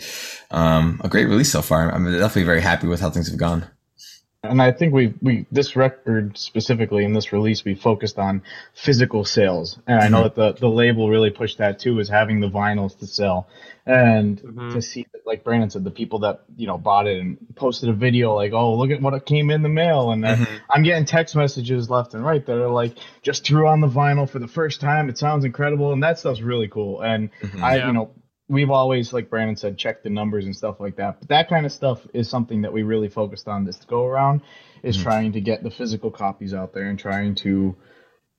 um, 0.51 1.01
a 1.03 1.09
great 1.09 1.25
release 1.25 1.51
so 1.51 1.61
far. 1.61 1.91
I'm 1.91 2.05
definitely 2.09 2.43
very 2.43 2.61
happy 2.61 2.87
with 2.87 3.01
how 3.01 3.09
things 3.09 3.27
have 3.29 3.37
gone. 3.39 3.65
And 4.49 4.61
I 4.61 4.71
think 4.71 4.93
we 4.93 5.13
we 5.21 5.45
this 5.51 5.75
record 5.75 6.37
specifically 6.37 7.03
in 7.05 7.13
this 7.13 7.31
release 7.33 7.63
we 7.65 7.75
focused 7.75 8.17
on 8.19 8.43
physical 8.73 9.25
sales, 9.25 9.79
and 9.87 9.99
I 9.99 10.07
know 10.07 10.23
that 10.23 10.35
the 10.35 10.53
the 10.53 10.67
label 10.69 11.09
really 11.09 11.29
pushed 11.31 11.57
that 11.59 11.79
too, 11.79 11.99
is 11.99 12.09
having 12.09 12.39
the 12.39 12.49
vinyls 12.49 12.97
to 12.99 13.07
sell, 13.07 13.47
and 13.85 14.39
Mhm. 14.41 14.71
to 14.73 14.81
see 14.81 15.05
that, 15.13 15.25
like 15.25 15.43
Brandon 15.43 15.69
said, 15.69 15.83
the 15.83 15.91
people 15.91 16.19
that 16.19 16.43
you 16.57 16.67
know 16.67 16.77
bought 16.77 17.07
it 17.07 17.19
and 17.19 17.37
posted 17.55 17.89
a 17.89 17.93
video 17.93 18.33
like, 18.35 18.53
oh 18.53 18.75
look 18.75 18.91
at 18.91 19.01
what 19.01 19.25
came 19.25 19.49
in 19.51 19.61
the 19.63 19.69
mail, 19.69 20.11
and 20.11 20.25
uh, 20.25 20.35
I'm 20.69 20.83
getting 20.83 21.05
text 21.05 21.35
messages 21.35 21.89
left 21.89 22.13
and 22.13 22.23
right 22.23 22.45
that 22.45 22.57
are 22.57 22.69
like, 22.69 22.97
just 23.21 23.45
threw 23.45 23.67
on 23.67 23.81
the 23.81 23.87
vinyl 23.87 24.29
for 24.29 24.39
the 24.39 24.47
first 24.47 24.81
time, 24.81 25.09
it 25.09 25.17
sounds 25.17 25.45
incredible, 25.45 25.91
and 25.93 26.03
that 26.03 26.19
stuff's 26.19 26.41
really 26.41 26.67
cool, 26.67 27.01
and 27.01 27.29
I 27.61 27.77
Yeah. 27.77 27.87
you 27.87 27.93
know 27.93 28.11
we've 28.47 28.69
always, 28.69 29.11
like 29.13 29.29
Brandon 29.29 29.55
said, 29.55 29.77
checked 29.77 30.03
the 30.03 30.09
numbers 30.09 30.45
and 30.45 30.55
stuff 30.55 30.79
like 30.79 30.97
that. 30.97 31.19
But 31.19 31.29
that 31.29 31.49
kind 31.49 31.65
of 31.65 31.71
stuff 31.71 32.05
is 32.13 32.29
something 32.29 32.61
that 32.61 32.73
we 32.73 32.83
really 32.83 33.09
focused 33.09 33.47
on 33.47 33.65
this 33.65 33.77
go 33.85 34.05
around, 34.05 34.41
is 34.83 34.97
trying 34.97 35.33
to 35.33 35.41
get 35.41 35.63
the 35.63 35.71
physical 35.71 36.11
copies 36.11 36.53
out 36.53 36.73
there 36.73 36.85
and 36.85 36.99
trying 36.99 37.35
to 37.35 37.75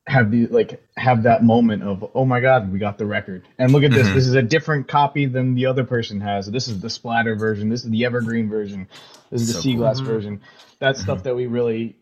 have 0.06 0.30
the 0.30 0.46
like 0.46 0.80
have 0.96 1.24
that 1.24 1.42
moment 1.42 1.82
of 1.82 2.12
oh 2.14 2.24
my 2.24 2.38
god 2.38 2.72
we 2.72 2.78
got 2.78 2.96
the 2.96 3.06
record. 3.06 3.42
And 3.58 3.72
look 3.72 3.82
at 3.82 3.90
this 3.90 4.06
Mhm. 4.06 4.14
this 4.14 4.26
is 4.28 4.34
a 4.34 4.42
different 4.42 4.86
copy 4.86 5.26
than 5.26 5.56
the 5.56 5.66
other 5.66 5.82
person 5.82 6.20
has. 6.20 6.46
This 6.46 6.68
is 6.68 6.80
the 6.80 6.90
splatter 6.90 7.34
version. 7.34 7.68
This 7.70 7.84
is 7.84 7.90
the 7.90 8.04
evergreen 8.04 8.48
version. 8.48 8.86
This 9.30 9.40
is 9.40 9.48
the 9.48 9.54
So 9.54 9.60
sea 9.60 9.74
glass 9.74 10.00
Mhm. 10.00 10.04
version. 10.04 10.40
That's 10.78 11.00
stuff 11.00 11.24
that 11.24 11.34
we 11.34 11.46
really 11.46 11.96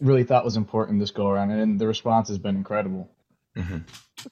really 0.00 0.24
thought 0.24 0.44
was 0.44 0.56
important 0.56 1.00
this 1.00 1.10
go 1.10 1.28
around 1.28 1.50
and 1.50 1.80
the 1.80 1.86
response 1.88 2.28
has 2.28 2.38
been 2.38 2.56
incredible 2.56 3.08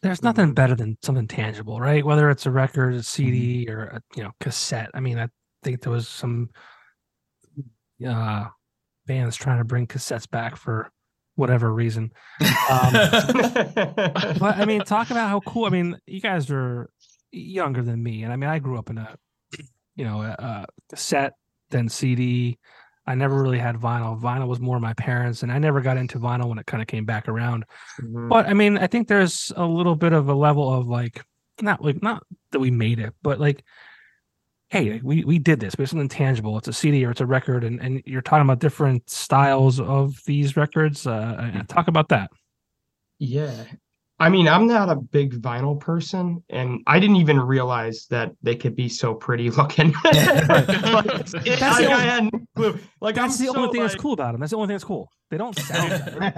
there's 0.03 0.23
nothing 0.23 0.53
better 0.53 0.75
than 0.75 0.97
something 1.03 1.29
tangible 1.29 1.81
right 1.81 2.05
whether 2.05 2.31
it's 2.31 2.47
a 2.47 2.51
record 2.51 2.95
a 2.95 3.03
cd 3.03 3.69
or 3.69 3.85
a 3.85 4.03
you 4.17 4.23
know 4.23 4.31
cassette 4.41 4.91
i 4.95 5.01
mean 5.01 5.19
i 5.19 5.29
think 5.63 5.81
there 5.83 5.93
was 5.93 6.09
some 6.09 6.51
uh 8.09 8.45
bands 9.07 9.37
trying 9.37 9.59
to 9.59 9.65
bring 9.65 9.87
cassettes 9.87 10.29
back 10.29 10.57
for 10.57 10.91
whatever 11.37 11.73
reason 11.73 12.11
um 12.71 12.93
but 14.39 14.57
I 14.59 14.65
mean, 14.67 14.81
talk 14.83 15.11
about 15.11 15.29
how 15.29 15.41
cool. 15.41 15.67
I 15.67 15.71
mean, 15.71 15.99
you 16.07 16.21
guys 16.21 16.51
are 16.51 16.89
younger 17.31 17.83
than 17.83 18.03
me, 18.03 18.23
and 18.23 18.33
I 18.33 18.37
mean, 18.37 18.51
I 18.51 18.59
grew 18.59 18.79
up 18.79 18.91
in 18.91 18.99
a, 18.99 19.17
you 19.97 20.05
know, 20.05 20.23
a, 20.23 20.31
a 20.39 20.67
cassette, 20.91 21.35
then 21.71 21.89
CD. 21.89 22.59
I 23.07 23.15
never 23.15 23.43
really 23.43 23.59
had 23.59 23.77
vinyl. 23.77 24.21
Vinyl 24.21 24.47
was 24.47 24.61
more 24.61 24.79
my 24.79 24.95
parents, 24.95 25.43
and 25.43 25.51
I 25.51 25.59
never 25.59 25.81
got 25.81 25.97
into 25.97 26.19
vinyl 26.21 26.49
when 26.49 26.59
it 26.59 26.67
kind 26.67 26.81
of 26.81 26.87
came 26.87 27.05
back 27.05 27.29
around. 27.29 27.65
Mhm. 28.01 28.29
But 28.29 28.47
I 28.47 28.55
mean, 28.55 28.79
I 28.79 28.87
think 28.87 29.09
there's 29.09 29.51
a 29.57 29.67
little 29.67 29.97
bit 29.97 30.13
of 30.13 30.29
a 30.29 30.35
level 30.35 30.73
of 30.73 30.87
like, 30.87 31.25
not 31.61 31.85
like 31.85 32.03
not 32.03 32.23
that 32.53 32.61
we 32.61 32.71
made 32.71 32.99
it, 33.01 33.15
but 33.23 33.41
like, 33.41 33.65
hey, 34.71 35.01
we 35.03 35.25
we 35.25 35.39
did 35.39 35.61
this. 35.61 35.75
We 35.77 35.83
have 35.83 35.91
something 35.91 36.09
tangible. 36.09 36.57
It's 36.59 36.69
a 36.69 36.73
CD 36.73 37.05
or 37.05 37.11
it's 37.11 37.21
a 37.21 37.27
record, 37.27 37.65
and 37.65 37.81
and 37.81 38.03
you're 38.07 38.23
talking 38.23 38.43
about 38.43 38.61
different 38.61 39.11
styles 39.11 39.81
of 39.81 40.21
these 40.27 40.57
records. 40.57 41.07
Uh, 41.07 41.53
uh, 41.57 41.63
talk 41.69 41.89
about 41.89 42.09
that. 42.11 42.31
Yeah. 43.19 43.65
I 44.23 44.29
mean, 44.29 44.47
I'm 44.47 44.67
not 44.69 44.89
a 44.89 44.95
big 44.97 45.41
vinyl 45.43 45.79
person, 45.81 46.45
and 46.49 46.81
I 46.87 47.01
didn't 47.01 47.17
even 47.17 47.41
realize 47.41 48.07
that 48.11 48.33
they 48.43 48.55
could 48.55 48.77
be 48.77 48.89
so 48.89 49.15
pretty 49.15 49.51
looking. 49.59 49.93
like, 50.05 50.07
That's 50.07 51.35
it- 51.35 51.59
the 51.59 51.59
I, 51.65 51.69
I 51.69 51.93
only- 51.93 52.05
had 52.07 52.25
no. 52.57 52.79
Like, 53.01 53.17
That's 53.17 53.41
I'm 53.41 53.47
the 53.47 53.53
only 53.53 53.69
so, 53.69 53.73
thing 53.73 53.83
that's 53.83 53.95
cool 53.97 54.13
about 54.13 54.33
them. 54.33 54.41
That's 54.41 54.51
the 54.51 54.57
only 54.57 54.69
thing 54.69 54.75
that's 54.75 54.85
cool. 54.85 55.09
They 55.31 55.39
don't 55.39 55.59
sound. 55.71 55.91
That's 55.91 56.35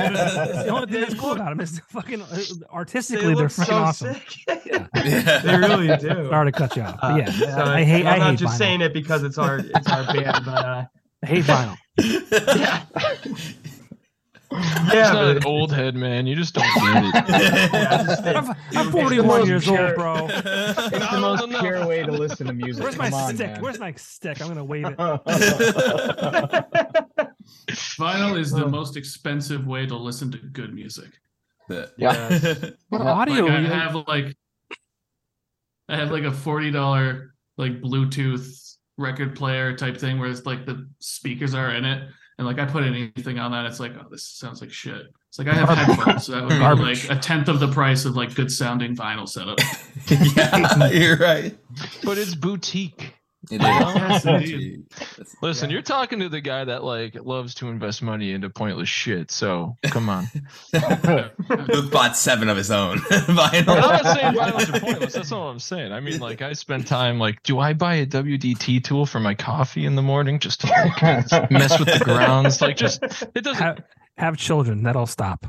the 0.64 0.68
only 0.68 0.86
thing 0.90 1.00
that's 1.02 1.14
cool 1.14 1.32
about 1.32 1.50
them 1.50 1.60
is 1.60 1.80
fucking 1.90 2.22
uh, 2.22 2.26
They 2.32 2.44
artistically, 2.72 3.34
they 3.34 3.42
are 3.42 3.48
fucking 3.48 3.74
so 3.74 3.76
awesome. 3.78 4.14
sick. 4.14 4.64
Yeah. 4.64 4.86
they 5.42 5.56
really 5.58 5.88
do. 5.98 6.28
Sorry 6.30 6.52
to 6.52 6.56
cut 6.56 6.76
you 6.76 6.82
off, 6.82 6.98
but 7.02 7.16
yeah, 7.18 7.30
So 7.56 7.64
I 7.64 7.82
hate. 7.84 8.06
I'm 8.06 8.14
I 8.14 8.18
not 8.18 8.30
hate 8.30 8.38
just 8.38 8.54
vinyl. 8.54 8.58
saying 8.58 8.80
it 8.80 8.92
because 8.94 9.22
it's 9.24 9.36
our 9.36 9.58
it's 9.58 9.90
our 9.90 10.04
band, 10.14 10.44
but 10.46 10.64
uh, 10.64 10.84
I 11.22 11.26
hate 11.26 11.44
vinyl. 11.44 11.76
yeah, 11.98 12.84
It's 13.24 13.73
yeah. 14.92 15.12
not 15.12 15.36
an 15.36 15.44
old 15.44 15.72
head, 15.72 15.94
man. 15.94 16.26
You 16.26 16.36
just 16.36 16.54
don't 16.54 16.64
get 16.74 17.04
it. 17.04 17.14
yeah, 17.72 18.54
I'm, 18.72 18.86
I'm 18.86 18.92
41 18.92 19.46
years 19.46 19.64
pure- 19.64 19.86
old, 19.88 19.94
bro. 19.96 20.26
It's 20.30 20.90
the 20.90 20.98
No, 21.12 21.20
most 21.20 21.40
no, 21.40 21.46
no. 21.46 21.60
pure 21.60 21.86
way 21.86 22.02
to 22.02 22.12
listen 22.12 22.46
to 22.46 22.52
music. 22.52 22.82
Where's 22.82 22.96
my 22.96 23.10
Come 23.10 23.20
on, 23.20 23.34
stick? 23.34 23.50
man. 23.52 23.60
Where's 23.62 23.78
my 23.78 23.92
stick? 23.94 24.40
I'm 24.40 24.48
gonna 24.48 24.64
wave 24.64 24.86
it. 24.86 24.96
Vinyl 27.98 28.38
is 28.38 28.50
the 28.50 28.66
most 28.66 28.96
expensive 28.96 29.66
way 29.66 29.86
to 29.86 29.96
listen 29.96 30.30
to 30.32 30.38
good 30.38 30.74
music. 30.74 31.10
What 31.66 31.92
Yeah. 31.96 32.12
audio? 32.92 33.44
Like 33.44 33.52
I 33.52 33.60
you- 33.60 33.66
have 33.66 33.94
like 34.08 34.36
I 35.88 35.96
have 35.96 36.10
like 36.10 36.24
a 36.24 36.32
forty 36.32 36.70
dollar 36.70 37.34
like 37.56 37.80
Bluetooth 37.80 38.76
record 38.96 39.36
player 39.36 39.76
type 39.76 39.96
thing 39.98 40.18
where 40.18 40.30
it's 40.30 40.46
like 40.46 40.66
the 40.66 40.88
speakers 41.00 41.54
are 41.54 41.70
in 41.74 41.84
it, 41.84 42.08
and 42.38 42.46
like 42.46 42.58
I 42.58 42.64
put 42.64 42.84
anything 42.84 43.38
on 43.38 43.52
that, 43.52 43.66
it's 43.66 43.80
like 43.80 43.92
oh 43.98 44.06
this 44.10 44.24
sounds 44.24 44.60
like 44.60 44.72
shit. 44.72 45.06
It's 45.28 45.38
like 45.38 45.48
I 45.48 45.54
have 45.54 45.68
headphones, 45.68 46.26
so 46.26 46.32
that 46.32 46.42
would 46.42 46.48
be 46.50 46.58
Garbage. 46.58 47.08
like 47.08 47.18
a 47.18 47.20
tenth 47.20 47.48
of 47.48 47.60
the 47.60 47.68
price 47.68 48.04
of 48.04 48.16
like 48.16 48.34
good 48.34 48.50
sounding 48.50 48.96
vinyl 48.96 49.28
setup. 49.28 49.58
yeah, 50.36 50.88
you're 50.88 51.16
right. 51.16 51.56
But 52.04 52.18
it's 52.18 52.34
boutique. 52.34 53.14
It 53.50 53.60
oh, 53.62 53.92
Yes, 53.96 54.24
is. 54.24 54.26
indeed. 54.50 54.84
Listen, 55.42 55.70
you're 55.70 55.82
talking 55.82 56.20
to 56.20 56.28
the 56.28 56.40
guy 56.40 56.64
that 56.64 56.82
like 56.84 57.14
loves 57.24 57.54
to 57.56 57.68
invest 57.68 58.02
money 58.02 58.32
into 58.32 58.48
pointless 58.50 58.88
shit. 58.88 59.30
So 59.30 59.76
come 59.84 60.08
on. 60.08 60.26
Luke 60.72 61.90
bought 61.90 62.16
seven 62.16 62.48
of 62.48 62.56
his 62.56 62.70
own 62.70 63.00
I'm 63.10 63.34
not 63.34 63.50
saying 63.52 63.64
vinyl. 63.64 64.34
vinyls 64.34 64.74
are 64.74 64.80
pointless. 64.80 65.12
That's 65.14 65.30
not 65.30 65.40
what 65.40 65.50
I'm 65.50 65.58
saying. 65.58 65.92
I 65.92 66.00
mean, 66.00 66.20
like, 66.20 66.42
I 66.42 66.52
spend 66.54 66.86
time 66.86 67.18
like, 67.18 67.42
do 67.42 67.58
I 67.58 67.72
buy 67.72 67.94
a 67.96 68.06
WDT 68.06 68.82
tool 68.84 69.06
for 69.06 69.20
my 69.20 69.34
coffee 69.34 69.84
in 69.86 69.94
the 69.94 70.02
morning 70.02 70.38
just 70.38 70.60
to 70.62 70.66
like, 70.68 71.02
mess 71.50 71.78
with 71.78 71.88
the 71.98 72.00
grounds? 72.04 72.60
Like, 72.60 72.76
just 72.76 73.02
it 73.34 73.42
doesn't. 73.44 73.62
have, 73.62 73.82
have 74.16 74.36
children. 74.36 74.82
That'll 74.82 75.06
stop. 75.06 75.44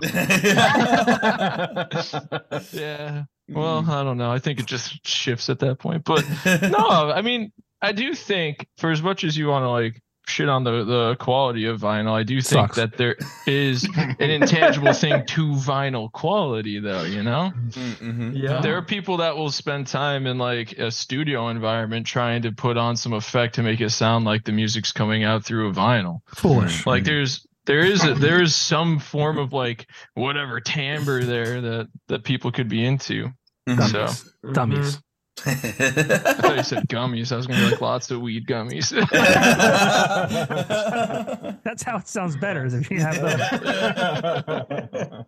Yeah. 2.72 3.24
Well, 3.48 3.86
I 3.90 4.04
don't 4.04 4.18
know. 4.18 4.32
I 4.32 4.40
think 4.40 4.60
it 4.60 4.66
just 4.66 5.06
shifts 5.06 5.50
at 5.50 5.60
that 5.60 5.78
point. 5.80 6.04
But 6.04 6.26
no, 6.64 7.12
I 7.12 7.22
mean, 7.22 7.52
I 7.82 7.92
do 7.92 8.14
think 8.16 8.66
for 8.78 8.92
as 8.92 9.02
much 9.02 9.24
as 9.24 9.38
you 9.38 9.48
want 9.48 9.64
to 9.64 9.70
like 9.70 10.02
shit 10.28 10.50
on 10.50 10.64
the 10.64 10.84
the 10.84 11.16
quality 11.20 11.66
of 11.66 11.80
vinyl, 11.80 12.12
I 12.14 12.24
do 12.24 12.42
think 12.42 12.74
Sucks. 12.74 12.76
that 12.78 12.98
there 12.98 13.16
is 13.46 13.88
an 13.96 14.30
intangible 14.32 14.92
thing 14.94 15.24
to 15.28 15.52
vinyl 15.54 16.12
quality, 16.12 16.80
though. 16.80 17.04
You 17.04 17.22
know. 17.22 17.52
Mhm. 17.70 18.32
yeah. 18.36 18.60
There 18.62 18.76
are 18.76 18.82
people 18.82 19.18
that 19.18 19.38
will 19.38 19.52
spend 19.52 19.86
time 19.88 20.26
in 20.26 20.38
like 20.40 20.72
a 20.80 20.90
studio 20.90 21.50
environment 21.50 22.08
trying 22.08 22.42
to 22.44 22.52
put 22.52 22.76
on 22.78 22.96
some 22.96 23.14
effect 23.14 23.56
to 23.56 23.64
make 23.64 23.82
it 23.82 23.92
sound 23.92 24.26
like 24.26 24.46
the 24.46 24.52
music's 24.52 24.92
coming 24.92 25.24
out 25.24 25.46
through 25.46 25.70
a 25.70 25.72
vinyl. 25.74 26.22
Foolish. 26.36 26.86
Like 26.88 27.04
there's 27.04 27.46
there 27.66 27.80
is 27.82 28.04
a, 28.04 28.14
there 28.16 28.42
is 28.42 28.56
some 28.56 29.00
form 29.00 29.38
of 29.38 29.52
like 29.54 29.88
whatever 30.16 30.60
timbre 30.60 31.24
there 31.24 31.62
that 31.62 31.88
that 32.08 32.24
people 32.24 32.52
could 32.52 32.70
be 32.70 32.84
into. 32.86 33.30
So 33.68 33.74
Mm-hmm. 34.08 34.54
Dummies. 34.54 35.00
I 35.46 35.54
thought 35.54 36.58
you 36.58 36.64
said 36.64 36.88
gummies. 36.88 37.32
I 37.32 37.36
was 37.38 37.48
gonna 37.48 37.60
be 37.66 37.72
like 37.72 37.82
lots 37.82 38.10
of 38.12 38.22
weed 38.22 38.48
gummies. 38.48 38.92
That's 41.64 41.84
how 41.84 41.98
it 41.98 42.08
sounds 42.08 42.38
better. 42.38 42.66
Is 42.66 42.74
if 42.74 42.90
you 42.90 43.00
have 43.02 43.20
those. 43.22 43.40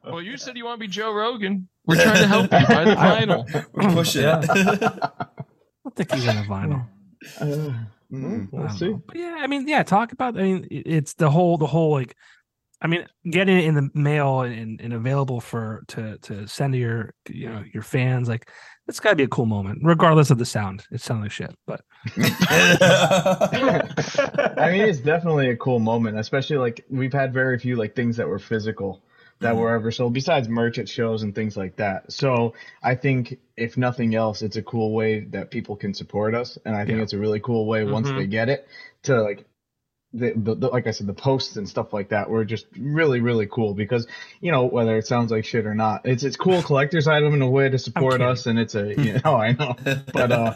well, 0.06 0.22
you 0.22 0.38
said 0.38 0.56
you 0.58 0.64
want 0.66 0.80
to 0.80 0.88
be 0.88 0.92
Joe 0.92 1.12
Rogan. 1.14 1.68
We're 1.86 2.02
trying 2.02 2.22
to 2.22 2.28
help 2.28 2.44
you 2.44 2.50
buy 2.68 2.84
the 2.86 2.96
vinyl. 2.96 3.66
We're 3.74 3.94
pushing. 3.94 4.26
I 4.26 4.36
don't 5.84 5.96
think 5.96 6.12
he's 6.14 6.28
in 6.28 6.38
a 6.38 6.44
vinyl. 6.44 6.88
Uh, 7.40 7.74
Mm. 8.10 8.48
I 8.54 8.58
we'll 8.58 8.70
see. 8.70 8.88
know. 8.88 9.04
But 9.06 9.18
yeah, 9.18 9.36
I 9.40 9.48
mean, 9.48 9.68
yeah, 9.68 9.84
talk 9.84 10.14
about. 10.14 10.38
I 10.38 10.42
mean, 10.42 10.66
it's 10.72 11.16
the 11.16 11.30
whole, 11.30 11.58
the 11.58 11.68
whole 11.68 11.92
like, 11.92 12.16
I 12.82 12.88
mean, 12.88 13.06
getting 13.30 13.58
it 13.58 13.66
in 13.66 13.76
the 13.76 13.90
mail 13.94 14.44
and, 14.44 14.80
and 14.80 14.94
available 14.94 15.42
for 15.42 15.84
to 15.90 16.18
to 16.20 16.48
send 16.48 16.72
to 16.72 16.80
your 16.80 17.14
you 17.28 17.50
know 17.50 17.66
your 17.74 17.84
fans. 17.84 18.30
Like, 18.30 18.50
it's 18.88 19.00
got 19.00 19.10
to 19.12 19.16
be 19.16 19.24
a 19.24 19.28
cool 19.28 19.46
moment, 19.46 19.80
regardless 19.84 20.30
of 20.32 20.38
the 20.38 20.46
sound. 20.46 20.86
It 20.92 21.02
sounds 21.02 21.22
like 21.24 21.32
shit, 21.32 21.54
but 21.66 21.82
I 24.58 24.70
mean, 24.72 24.82
it's 24.82 25.00
definitely 25.00 25.50
a 25.50 25.56
cool 25.58 25.80
moment, 25.80 26.18
especially 26.18 26.58
like 26.58 26.86
we've 26.90 27.14
had 27.14 27.34
very 27.34 27.58
few 27.60 27.76
like 27.76 27.96
things 27.96 28.18
that 28.18 28.28
were 28.28 28.40
physical 28.40 29.02
that 29.40 29.54
Mhm. 29.54 29.60
were 29.60 29.72
ever 29.76 29.92
sold 29.92 30.14
besides 30.14 30.50
merch 30.50 30.80
at 30.80 30.90
shows 30.90 31.22
and 31.24 31.36
things 31.36 31.56
like 31.56 31.76
that. 31.76 32.12
So 32.12 32.54
I 32.82 32.96
think 32.96 33.38
if 33.56 33.78
nothing 33.78 34.16
else, 34.16 34.42
it's 34.42 34.56
a 34.58 34.64
cool 34.64 34.94
way 34.94 35.20
that 35.26 35.52
people 35.52 35.76
can 35.76 35.94
support 35.94 36.34
us, 36.34 36.58
and 36.66 36.76
I 36.76 36.86
think 36.86 36.98
Yeah. 36.98 37.04
it's 37.04 37.14
a 37.14 37.20
really 37.20 37.40
cool 37.40 37.68
way 37.68 37.84
once 37.84 38.08
Mhm. 38.08 38.18
they 38.18 38.28
get 38.28 38.50
it 38.50 38.68
to 39.04 39.22
like. 39.22 39.46
The, 40.14 40.32
the, 40.38 40.56
the 40.56 40.68
like 40.70 40.88
I 40.88 40.92
said, 40.92 41.06
the 41.06 41.14
posts 41.14 41.58
and 41.58 41.68
stuff 41.68 41.92
like 41.92 42.10
that 42.10 42.30
were 42.30 42.46
just 42.46 42.66
really, 42.80 43.20
really 43.20 43.46
cool 43.46 43.74
because 43.74 44.08
you 44.40 44.52
know 44.54 44.64
whether 44.66 44.98
it 44.98 45.06
sounds 45.06 45.32
like 45.32 45.44
shit 45.44 45.66
or 45.66 45.76
not, 45.76 46.06
it's 46.06 46.24
it's 46.24 46.38
cool 46.38 46.62
collector's 46.64 47.10
item 47.10 47.34
in 47.34 47.42
a 47.42 47.50
way 47.50 47.68
to 47.70 47.78
support 47.78 48.14
kidding. 48.14 48.28
us, 48.28 48.46
and 48.46 48.58
it's 48.58 48.74
a 48.74 48.96
you 48.96 49.20
know 49.26 49.36
I 49.36 49.52
know, 49.52 49.76
but 50.14 50.32
uh, 50.32 50.54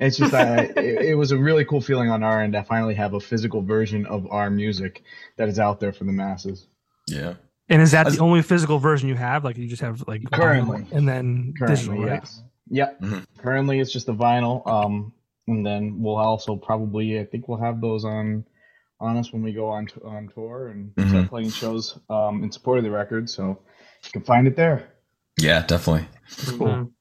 it's 0.00 0.16
just 0.16 0.32
that 0.32 0.78
it, 0.78 1.02
it 1.02 1.14
was 1.16 1.32
a 1.32 1.36
really 1.38 1.66
cool 1.66 1.82
feeling 1.82 2.08
on 2.10 2.22
our 2.22 2.40
end 2.40 2.54
to 2.54 2.64
finally 2.64 2.94
have 2.94 3.12
a 3.12 3.20
physical 3.20 3.60
version 3.62 4.06
of 4.06 4.26
our 4.30 4.48
music 4.48 5.02
that 5.36 5.48
is 5.50 5.58
out 5.58 5.80
there 5.80 5.92
for 5.92 6.04
the 6.04 6.12
masses. 6.12 6.66
yeah. 7.06 7.34
and 7.68 7.82
is 7.82 7.90
that 7.90 8.06
As- 8.06 8.16
the 8.16 8.22
only 8.22 8.40
physical 8.40 8.78
version 8.78 9.10
you 9.10 9.16
have? 9.16 9.44
Like, 9.44 9.58
you 9.58 9.68
just 9.68 9.82
have 9.82 10.02
like 10.08 10.22
vinyl 10.22 10.30
Currently. 10.32 10.86
and 10.92 11.06
then 11.06 11.52
digital, 11.60 11.94
Currently, 11.96 12.10
right? 12.10 12.20
yes. 12.22 12.42
Yep. 12.70 13.00
Mhm. 13.02 13.26
Currently, 13.36 13.80
it's 13.80 13.92
just 13.92 14.06
the 14.06 14.14
vinyl. 14.14 14.66
Um, 14.66 15.12
and 15.46 15.64
then 15.64 16.00
we'll 16.00 16.16
also 16.16 16.56
probably, 16.56 17.20
I 17.20 17.26
think 17.26 17.48
we'll 17.48 17.60
have 17.60 17.82
those 17.82 18.06
on 18.06 18.46
on 19.04 19.16
us 19.16 19.32
when 19.32 19.42
we 19.42 19.52
go 19.52 19.68
on 19.68 19.86
t- 19.86 20.00
on 20.04 20.28
tour 20.34 20.68
and 20.68 20.90
start 20.92 21.26
Mhm. 21.26 21.28
playing 21.28 21.50
shows 21.50 21.98
um 22.10 22.42
in 22.42 22.50
support 22.50 22.78
of 22.78 22.84
the 22.84 22.90
record. 22.90 23.28
So 23.30 23.60
you 24.04 24.10
can 24.12 24.22
find 24.22 24.46
it 24.46 24.56
there. 24.56 24.94
Yeah, 25.40 25.64
definitely. 25.66 26.08
cool. 26.46 26.66
Mhm. 26.68 26.92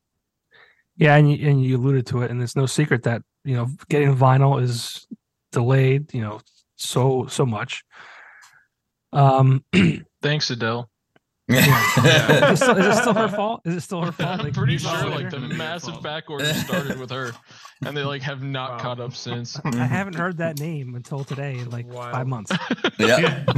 Yeah, 0.97 1.15
and 1.15 1.31
you, 1.31 1.49
and 1.49 1.63
you 1.63 1.77
alluded 1.77 2.05
to 2.07 2.21
it, 2.21 2.29
and 2.31 2.41
it's 2.41 2.55
no 2.55 2.65
secret 2.65 3.03
that 3.03 3.21
you 3.43 3.55
know 3.55 3.67
getting 3.89 4.15
vinyl 4.15 4.61
is 4.61 5.07
delayed. 5.51 6.13
You 6.13 6.21
know, 6.21 6.41
so 6.75 7.25
so 7.27 7.45
much. 7.45 7.83
Um, 9.11 9.63
Thanks, 10.21 10.49
Adele. 10.49 10.89
Is, 11.55 11.67
it 11.67 12.57
still, 12.57 12.77
is 12.77 12.85
it 12.97 13.01
still 13.01 13.13
her 13.13 13.27
fault? 13.27 13.61
Is 13.65 13.75
it 13.75 13.81
still 13.81 14.01
her 14.03 14.11
fault? 14.11 14.39
I'm 14.39 14.45
Like, 14.45 14.53
pretty 14.53 14.77
sure 14.77 14.91
later? 14.91 15.09
like 15.09 15.29
the 15.29 15.39
massive 15.39 15.93
fault. 15.93 16.03
back 16.03 16.29
order 16.29 16.45
started 16.53 16.99
with 16.99 17.09
her, 17.11 17.31
and 17.85 17.95
they 17.95 18.03
like 18.03 18.21
have 18.21 18.43
not 18.43 18.71
Wow. 18.71 18.79
caught 18.79 18.99
up 18.99 19.13
since. 19.15 19.59
I 19.65 19.75
haven't 19.85 20.15
heard 20.15 20.37
that 20.37 20.59
name 20.59 20.95
until 20.95 21.23
today 21.23 21.57
in 21.57 21.69
like 21.69 21.87
Wow. 21.87 22.11
five 22.11 22.27
months. 22.27 22.51
yeah. 22.99 23.43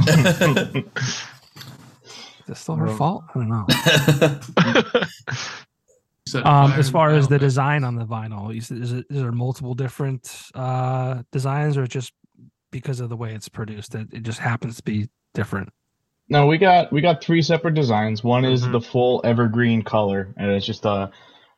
Is 2.48 2.50
it 2.50 2.56
still 2.56 2.76
her 2.76 2.86
Well- 2.86 2.96
fault? 2.96 3.24
I 3.34 3.38
don't 3.38 3.48
know. 3.48 5.02
Um, 6.44 6.72
as 6.72 6.90
far 6.90 7.10
as 7.10 7.28
the 7.28 7.38
design 7.38 7.84
on 7.84 7.94
the 7.94 8.04
vinyl, 8.04 8.54
is, 8.54 8.68
is, 8.72 8.90
it, 8.92 9.06
is 9.08 9.22
there 9.22 9.30
multiple 9.30 9.74
different 9.74 10.28
uh, 10.56 11.22
designs, 11.30 11.76
or 11.76 11.86
just 11.86 12.12
because 12.72 12.98
of 12.98 13.08
the 13.10 13.16
way 13.16 13.32
it's 13.32 13.48
produced 13.48 13.92
that 13.92 14.12
it 14.12 14.24
just 14.24 14.40
happens 14.40 14.76
to 14.78 14.82
be 14.82 15.08
different? 15.34 15.68
No, 16.28 16.46
we 16.46 16.58
got 16.58 16.92
we 16.92 17.00
got 17.00 17.22
three 17.22 17.42
separate 17.42 17.74
designs. 17.74 18.22
One 18.24 18.44
is 18.44 18.66
Mhm. 18.66 18.72
the 18.72 18.80
full 18.80 19.20
evergreen 19.24 19.82
color, 19.82 20.34
and 20.36 20.50
it's 20.50 20.66
just 20.66 20.84
a, 20.84 21.10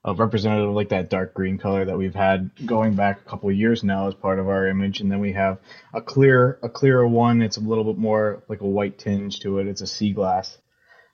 a 0.04 0.14
representative 0.14 0.68
of 0.68 0.74
like 0.74 0.90
that 0.90 1.08
dark 1.10 1.32
green 1.34 1.56
color 1.58 1.84
that 1.86 1.96
we've 1.96 2.14
had 2.14 2.50
going 2.66 2.94
back 2.94 3.20
a 3.20 3.28
couple 3.30 3.48
of 3.48 3.56
years 3.56 3.82
now 3.82 4.08
as 4.08 4.14
part 4.14 4.38
of 4.38 4.48
our 4.48 4.68
image. 4.68 5.00
And 5.00 5.10
then 5.10 5.20
we 5.20 5.32
have 5.32 5.58
a 5.94 6.00
clear 6.02 6.58
a 6.62 6.68
clearer 6.68 7.06
one. 7.08 7.40
It's 7.42 7.56
a 7.56 7.60
little 7.62 7.84
bit 7.84 7.96
more 7.98 8.42
like 8.48 8.60
a 8.60 8.66
white 8.66 8.98
tinge 8.98 9.40
to 9.40 9.58
it. 9.58 9.66
It's 9.66 9.80
a 9.80 9.86
sea 9.86 10.12
glass. 10.12 10.58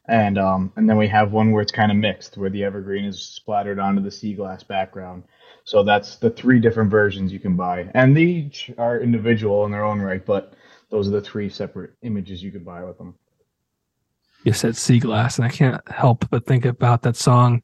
And 0.09 0.37
um 0.37 0.73
and 0.77 0.89
then 0.89 0.97
we 0.97 1.09
have 1.09 1.33
one 1.33 1.53
where 1.53 1.63
it's 1.63 1.73
kind 1.73 1.93
of 1.93 1.97
mixed, 1.97 2.37
where 2.37 2.51
the 2.51 2.65
evergreen 2.65 3.05
is 3.05 3.21
splattered 3.23 3.79
onto 3.79 4.03
the 4.03 4.11
sea 4.11 4.35
glass 4.35 4.65
background. 4.65 5.23
So 5.63 5.85
that's 5.85 6.17
the 6.17 6.31
three 6.31 6.59
different 6.59 6.91
versions 6.91 7.33
you 7.33 7.39
can 7.39 7.57
buy, 7.57 7.89
and 7.95 8.17
they 8.17 8.23
each 8.23 8.71
are 8.77 9.01
individual 9.01 9.65
in 9.65 9.71
their 9.71 9.85
own 9.85 10.01
right. 10.01 10.25
But 10.25 10.55
those 10.91 11.09
are 11.09 11.13
the 11.13 11.21
three 11.23 11.49
separate 11.49 11.93
images 12.03 12.43
you 12.43 12.51
could 12.53 12.65
buy 12.65 12.83
with 12.85 12.99
them. 12.99 13.15
You 14.45 14.53
said 14.53 14.77
sea 14.77 14.99
glass, 14.99 15.39
and 15.39 15.47
I 15.47 15.51
can't 15.51 15.81
help 15.89 16.29
but 16.31 16.47
think 16.47 16.65
about 16.65 17.03
that 17.03 17.17
song, 17.17 17.63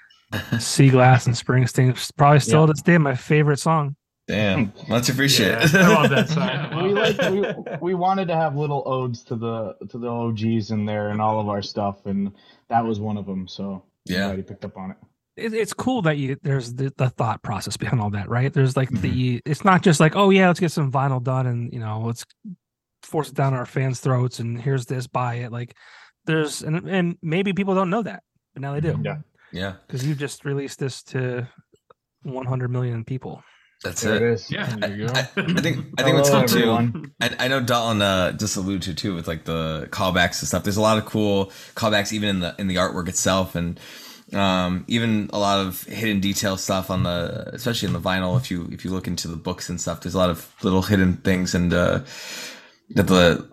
Sea 0.58 0.90
Glass 0.90 1.26
and 1.26 1.34
Springsteen. 1.34 1.90
It's 1.90 2.10
probably 2.10 2.40
still 2.40 2.60
Yeah. 2.60 2.66
to 2.66 2.72
this 2.74 2.82
day 2.82 2.98
my 2.98 3.14
favorite 3.14 3.58
song. 3.58 3.96
Damn. 4.26 4.74
Much 4.88 5.08
appreciated. 5.08 5.72
Yeah, 5.72 5.88
I 5.88 5.94
love 6.02 6.10
that 6.10 6.28
song. 6.34 6.48
Yeah. 6.48 6.82
we 6.82 6.92
like 6.92 7.30
we, 7.30 7.76
we 7.80 7.94
wanted 7.94 8.28
to 8.28 8.34
have 8.36 8.54
little 8.56 8.82
odes 8.86 9.22
to 9.24 9.36
the 9.36 9.74
to 9.88 9.96
the 9.98 10.06
OGs 10.08 10.70
in 10.70 10.84
there 10.84 11.08
and 11.08 11.20
all 11.22 11.40
of 11.40 11.48
our 11.48 11.62
stuff, 11.62 12.04
and 12.04 12.32
that 12.68 12.84
was 12.84 13.00
one 13.00 13.16
of 13.16 13.24
them. 13.24 13.48
So 13.48 13.84
Yeah. 14.04 14.36
He 14.36 14.42
picked 14.42 14.66
up 14.66 14.76
on 14.76 14.90
it. 14.90 14.96
it, 15.38 15.54
it's 15.54 15.72
cool 15.72 16.02
that 16.02 16.18
you 16.18 16.36
there's 16.42 16.74
the, 16.74 16.92
the 16.98 17.08
thought 17.08 17.42
process 17.42 17.78
behind 17.78 18.02
all 18.02 18.10
that, 18.10 18.28
right? 18.28 18.52
There's 18.52 18.76
like 18.76 18.90
Mhm. 18.90 19.00
the 19.00 19.42
it's 19.46 19.64
not 19.64 19.82
just 19.82 19.98
like 19.98 20.14
oh 20.14 20.28
yeah, 20.28 20.48
let's 20.48 20.60
get 20.60 20.72
some 20.72 20.92
vinyl 20.92 21.22
done 21.22 21.46
and 21.46 21.72
you 21.72 21.80
know 21.80 22.02
let's 22.04 22.26
force 23.02 23.30
it 23.30 23.34
down 23.34 23.54
our 23.54 23.64
fans' 23.64 24.00
throats 24.00 24.40
and 24.40 24.60
here's 24.60 24.84
this 24.84 25.06
buy 25.06 25.36
it. 25.36 25.52
Like 25.52 25.74
there's 26.28 26.62
and 26.62 26.88
and 26.88 27.16
maybe 27.22 27.52
people 27.52 27.74
don't 27.74 27.90
know 27.90 28.02
that, 28.02 28.22
but 28.54 28.62
now 28.62 28.72
they 28.74 28.80
do 28.80 28.94
Yeah. 29.02 29.18
Yeah. 29.52 29.72
because 29.86 30.06
you 30.06 30.14
just 30.14 30.44
released 30.44 30.78
this 30.78 31.02
to 31.14 31.48
100 32.22 32.68
million 32.70 33.04
people. 33.04 33.42
That's 33.84 34.02
There 34.02 34.16
it 34.16 34.22
it. 34.22 34.32
is. 34.32 34.50
Yeah. 34.50 34.66
There 34.66 34.90
you 34.96 35.06
go. 35.06 35.12
I, 35.14 35.20
I 35.20 35.60
think 35.62 35.86
I 35.98 36.02
think 36.02 36.16
what's 36.16 36.28
Hello, 36.30 36.46
cool 36.46 36.90
too. 36.92 37.10
I, 37.20 37.30
I 37.38 37.48
know 37.48 37.60
Dalton 37.60 38.02
uh, 38.02 38.32
just 38.32 38.56
alluded 38.56 38.82
to 38.82 38.94
too 38.94 39.14
with 39.14 39.28
like 39.28 39.44
the 39.44 39.88
callbacks 39.90 40.40
and 40.40 40.48
stuff. 40.48 40.64
There's 40.64 40.76
a 40.76 40.80
lot 40.82 40.98
of 40.98 41.04
cool 41.06 41.46
callbacks 41.76 42.12
even 42.12 42.28
in 42.28 42.40
the 42.40 42.54
in 42.58 42.66
the 42.66 42.74
artwork 42.76 43.08
itself, 43.08 43.54
and 43.54 43.78
um, 44.34 44.84
even 44.88 45.30
a 45.32 45.38
lot 45.38 45.64
of 45.64 45.84
hidden 45.84 46.18
detail 46.20 46.56
stuff 46.56 46.90
on 46.90 47.04
the, 47.04 47.50
especially 47.54 47.86
in 47.86 47.92
the 47.92 48.00
vinyl. 48.00 48.36
If 48.36 48.50
you 48.50 48.68
if 48.72 48.84
you 48.84 48.90
look 48.90 49.06
into 49.06 49.28
the 49.28 49.36
books 49.36 49.68
and 49.68 49.80
stuff, 49.80 50.00
there's 50.00 50.16
a 50.16 50.18
lot 50.18 50.28
of 50.30 50.52
little 50.64 50.82
hidden 50.82 51.14
things 51.18 51.54
and 51.54 51.72
uh, 51.72 52.00
that 52.90 53.06
the 53.06 53.46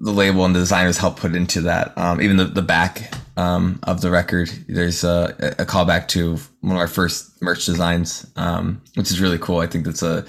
the 0.00 0.10
label 0.10 0.44
and 0.44 0.54
the 0.54 0.60
designers 0.60 0.98
help 0.98 1.18
put 1.18 1.34
into 1.34 1.60
that. 1.62 1.96
Um, 1.96 2.20
even 2.20 2.36
the 2.36 2.44
the 2.44 2.62
back 2.62 3.12
um, 3.36 3.78
of 3.84 4.00
the 4.00 4.10
record, 4.10 4.50
there's 4.68 5.04
a, 5.04 5.54
a 5.58 5.64
callback 5.64 6.08
to 6.08 6.36
one 6.60 6.76
of 6.76 6.80
our 6.80 6.88
first 6.88 7.40
merch 7.40 7.66
designs, 7.66 8.30
um, 8.36 8.82
which 8.94 9.10
is 9.10 9.20
really 9.20 9.38
cool. 9.38 9.58
I 9.58 9.66
think 9.66 9.84
that's 9.84 10.02
a. 10.02 10.26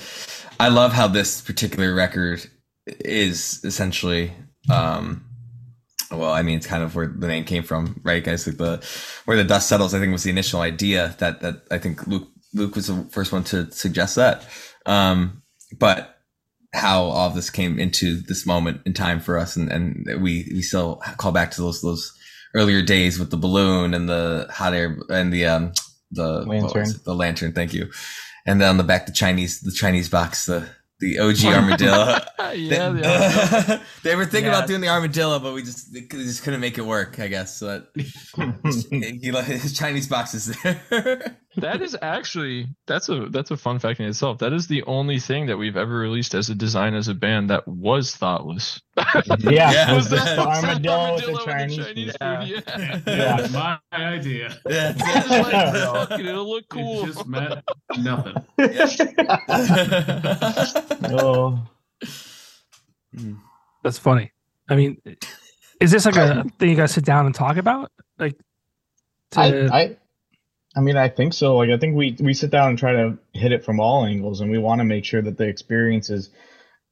I 0.60 0.68
love 0.68 0.94
how 0.94 1.08
this 1.08 1.42
particular 1.42 1.94
record 1.94 2.46
is 2.86 3.62
essentially. 3.64 4.32
Um, 4.70 5.26
well, 6.12 6.32
I 6.32 6.42
mean, 6.42 6.58
it's 6.58 6.68
kind 6.68 6.84
of 6.84 6.96
where 6.96 7.08
the 7.08 7.28
name 7.28 7.46
came 7.46 7.64
from, 7.64 8.00
right, 8.04 8.24
guys? 8.24 8.46
Like 8.46 8.58
the 8.58 8.86
where 9.26 9.38
the 9.38 9.44
dust 9.44 9.70
settles. 9.70 9.94
I 9.94 10.00
think 10.00 10.12
was 10.12 10.24
the 10.24 10.30
initial 10.30 10.62
idea 10.62 11.16
that 11.20 11.42
that 11.42 11.64
I 11.72 11.78
think 11.80 12.06
Luke 12.06 12.28
Luke 12.54 12.76
was 12.76 12.88
the 12.88 13.08
first 13.12 13.32
one 13.32 13.44
to 13.46 13.72
suggest 13.72 14.16
that. 14.16 14.46
Um, 14.86 15.42
but 15.78 16.19
how 16.74 17.04
all 17.04 17.30
this 17.32 17.50
came 17.50 17.80
into 17.80 18.22
this 18.22 18.46
moment 18.46 18.82
in 18.86 18.94
time 18.94 19.20
for 19.20 19.38
us, 19.38 19.56
and 19.56 19.72
and 19.72 20.06
we 20.22 20.48
we 20.54 20.62
still 20.62 21.02
call 21.18 21.32
back 21.32 21.52
to 21.52 21.62
those 21.62 21.82
those 21.82 22.14
earlier 22.56 22.82
days 22.82 23.20
with 23.20 23.30
the 23.32 23.38
balloon 23.38 23.94
and 23.94 24.08
the 24.10 24.48
hot 24.52 24.74
air 24.74 24.98
and 25.10 25.32
the 25.34 25.46
um 25.46 25.72
the 26.12 26.42
Lantern. 26.46 26.88
the 27.06 27.14
lantern. 27.16 27.54
Thank 27.54 27.74
you. 27.74 27.92
And 28.46 28.60
then 28.60 28.70
on 28.70 28.78
the 28.78 28.84
back, 28.84 29.06
the 29.06 29.12
Chinese 29.12 29.62
the 29.62 29.72
Chinese 29.72 30.10
box, 30.10 30.46
the 30.48 30.68
the 31.00 31.18
OG 31.20 31.46
armadillo. 31.46 32.20
yeah, 32.54 32.90
they, 32.90 33.02
yeah. 33.02 33.82
they 34.04 34.16
were 34.16 34.26
thinking 34.26 34.52
Yeah. 34.52 34.58
about 34.58 34.68
doing 34.68 34.82
the 34.82 34.90
armadillo, 34.90 35.40
but 35.40 35.54
we 35.54 35.62
just 35.64 35.94
they 35.94 36.02
just 36.02 36.44
couldn't 36.44 36.60
make 36.60 36.78
it 36.78 36.86
work. 36.86 37.20
I 37.20 37.28
guess 37.28 37.58
so 37.58 37.68
that 37.68 37.88
know 39.32 39.42
his 39.42 39.78
Chinese 39.78 40.08
box 40.08 40.34
is 40.34 40.48
there. 40.62 41.38
That 41.58 41.82
is 41.82 41.98
actually 42.02 42.68
that's 42.86 43.10
a 43.10 43.26
that's 43.32 43.50
a 43.50 43.58
fun 43.58 43.80
fact 43.80 44.00
in 44.00 44.06
itself. 44.08 44.38
That 44.38 44.54
is 44.54 44.68
the 44.68 44.84
only 44.84 45.20
thing 45.20 45.48
that 45.48 45.58
we've 45.58 45.76
ever 45.78 45.98
released 45.98 46.36
as 46.36 46.50
a 46.50 46.56
design 46.56 46.94
as 46.94 47.08
a 47.08 47.14
band 47.16 47.50
that 47.50 47.68
was 47.68 48.16
thoughtless. 48.16 48.80
Yeah, 48.96 49.72
Yeah. 49.72 49.94
was 49.96 50.10
Was 50.12 50.12
the 50.12 50.16
that- 50.18 50.40
armadillo 50.40 51.16
with 51.16 51.26
the 51.26 51.34
Armadillo 51.34 51.46
Chinese. 51.46 51.78
Chinese 51.86 52.16
food. 52.22 52.64
food, 52.64 53.04
yeah. 53.08 53.40
Yeah. 53.42 53.48
my 53.92 53.98
idea. 53.98 54.58
Yeah, 54.70 54.92
Just 54.94 55.30
like, 55.30 56.20
it, 56.20 56.26
it'll 56.28 56.48
look 56.50 56.64
It 56.66 56.70
cool. 56.70 57.06
just 57.08 57.26
meant 57.26 57.62
nothing. 57.98 58.36
Oh, 61.12 61.60
hmm. 63.18 63.34
That's 63.84 63.98
funny. 63.98 64.32
I 64.70 64.76
mean, 64.76 65.02
is 65.82 65.92
this 65.92 66.06
like 66.06 66.16
a 66.18 66.44
thing 66.60 66.70
you 66.70 66.76
guys 66.76 66.92
sit 66.94 67.06
down 67.06 67.26
and 67.26 67.34
talk 67.34 67.58
about? 67.58 67.92
Like, 68.20 68.38
to, 69.32 69.40
I, 69.40 69.80
I, 69.80 69.98
I 70.80 70.82
mean, 70.82 70.96
I 70.96 71.10
think 71.10 71.34
so. 71.34 71.58
Like, 71.58 71.72
I 71.72 71.78
think 71.78 71.98
we 71.98 72.16
we 72.22 72.34
sit 72.34 72.52
down 72.52 72.70
and 72.70 72.80
try 72.80 72.94
to 72.94 73.18
hit 73.34 73.52
it 73.52 73.66
from 73.66 73.82
all 73.82 74.06
angles, 74.06 74.40
and 74.40 74.50
we 74.50 74.58
want 74.58 74.80
to 74.80 74.86
make 74.86 75.04
sure 75.04 75.22
that 75.22 75.38
the 75.38 75.44
experience 75.44 76.10
is 76.10 76.30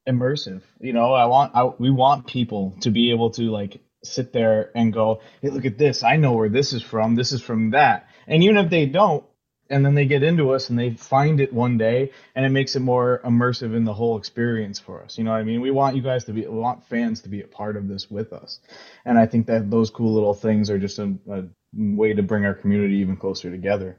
immersive. 0.06 0.62
You 0.82 0.92
know, 0.92 1.14
I 1.14 1.26
want, 1.28 1.56
I, 1.56 1.64
we 1.64 1.90
want 1.90 2.28
people 2.28 2.76
to 2.82 2.92
be 2.92 3.12
able 3.12 3.30
to 3.32 3.44
like 3.44 3.80
sit 4.04 4.34
there 4.34 4.72
and 4.76 4.92
go, 4.92 5.22
"Hey, 5.42 5.52
look 5.52 5.64
at 5.64 5.78
this! 5.78 6.04
I 6.04 6.18
know 6.18 6.34
where 6.34 6.50
this 6.50 6.74
is 6.74 6.84
from. 6.84 7.16
This 7.16 7.32
is 7.32 7.42
from 7.42 7.72
that." 7.72 8.10
And 8.28 8.44
even 8.44 8.58
if 8.58 8.70
they 8.70 8.88
don't, 8.88 9.24
and 9.70 9.86
then 9.86 9.96
they 9.96 10.06
get 10.06 10.24
into 10.24 10.52
us 10.52 10.70
and 10.70 10.78
they 10.78 10.92
find 10.92 11.40
it 11.40 11.54
one 11.54 11.78
day, 11.78 12.12
and 12.36 12.46
it 12.46 12.50
makes 12.50 12.76
it 12.76 12.82
more 12.82 13.22
immersive 13.26 13.76
in 13.76 13.84
the 13.84 13.94
whole 13.94 14.18
experience 14.18 14.80
for 14.80 15.04
us. 15.04 15.18
You 15.18 15.24
know 15.24 15.32
what 15.32 15.38
I 15.38 15.44
mean? 15.44 15.62
We 15.62 15.72
want 15.72 15.96
you 15.96 16.02
guys 16.02 16.24
to 16.26 16.34
be, 16.34 16.42
we 16.42 16.60
want 16.60 16.84
fans 16.86 17.22
to 17.22 17.30
be 17.30 17.42
a 17.42 17.48
part 17.48 17.78
of 17.78 17.88
this 17.88 18.10
with 18.10 18.34
us, 18.34 18.60
and 19.06 19.18
I 19.18 19.26
think 19.26 19.48
that 19.48 19.70
those 19.72 19.90
cool 19.90 20.14
little 20.14 20.34
things 20.34 20.70
are 20.70 20.80
just 20.80 21.00
a, 21.00 21.14
a 21.30 21.44
way 21.74 22.14
to 22.14 22.24
bring 22.24 22.46
our 22.46 22.54
community 22.54 22.96
even 22.96 23.16
closer 23.18 23.52
together. 23.52 23.98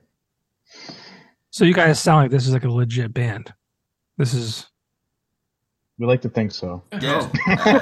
so 1.51 1.65
you 1.65 1.75
guys 1.75 2.01
sound 2.01 2.23
like 2.25 2.31
this 2.31 2.47
is 2.47 2.53
like 2.53 2.65
a 2.65 2.71
legit 2.71 3.13
band. 3.13 3.53
This 4.17 4.35
is 4.35 4.67
We 5.99 6.07
like 6.07 6.23
to 6.23 6.29
think 6.29 6.53
so. 6.53 6.83
yeah. 7.01 7.29
Uh, 7.49 7.81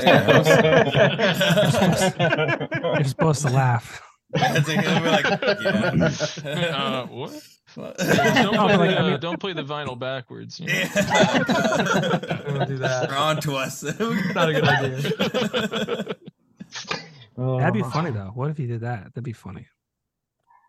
yeah. 2.18 2.68
you're 2.96 3.04
supposed 3.04 3.42
to 3.42 3.50
laugh. 3.50 4.02
We're 4.34 5.10
like, 5.10 5.24
yeah. 5.62 6.08
Uh, 6.76 7.06
what? 7.06 7.42
Fuck. 7.76 7.96
Don't 7.98 8.54
No, 8.54 8.66
play, 8.66 8.76
like, 8.78 8.90
the, 8.90 8.98
I 8.98 9.10
mean- 9.10 9.20
don't 9.20 9.38
play 9.38 9.52
the 9.52 9.62
vinyl 9.62 9.98
backwards. 9.98 10.58
You 10.58 10.66
know? 10.68 10.72
Don't 12.56 12.68
do 12.68 12.78
that. 12.78 13.08
They're 13.10 13.18
on 13.18 13.38
to 13.42 13.54
us. 13.56 13.82
Not 14.34 14.48
a 14.48 14.52
good 14.54 14.64
idea. 14.64 16.16
That'd 17.36 17.74
be 17.74 17.82
Oh. 17.82 17.90
funny 17.90 18.10
though. 18.12 18.30
What 18.34 18.48
if 18.50 18.58
you 18.58 18.66
did 18.66 18.80
that? 18.80 19.04
That'd 19.12 19.24
be 19.24 19.34
funny. 19.34 19.66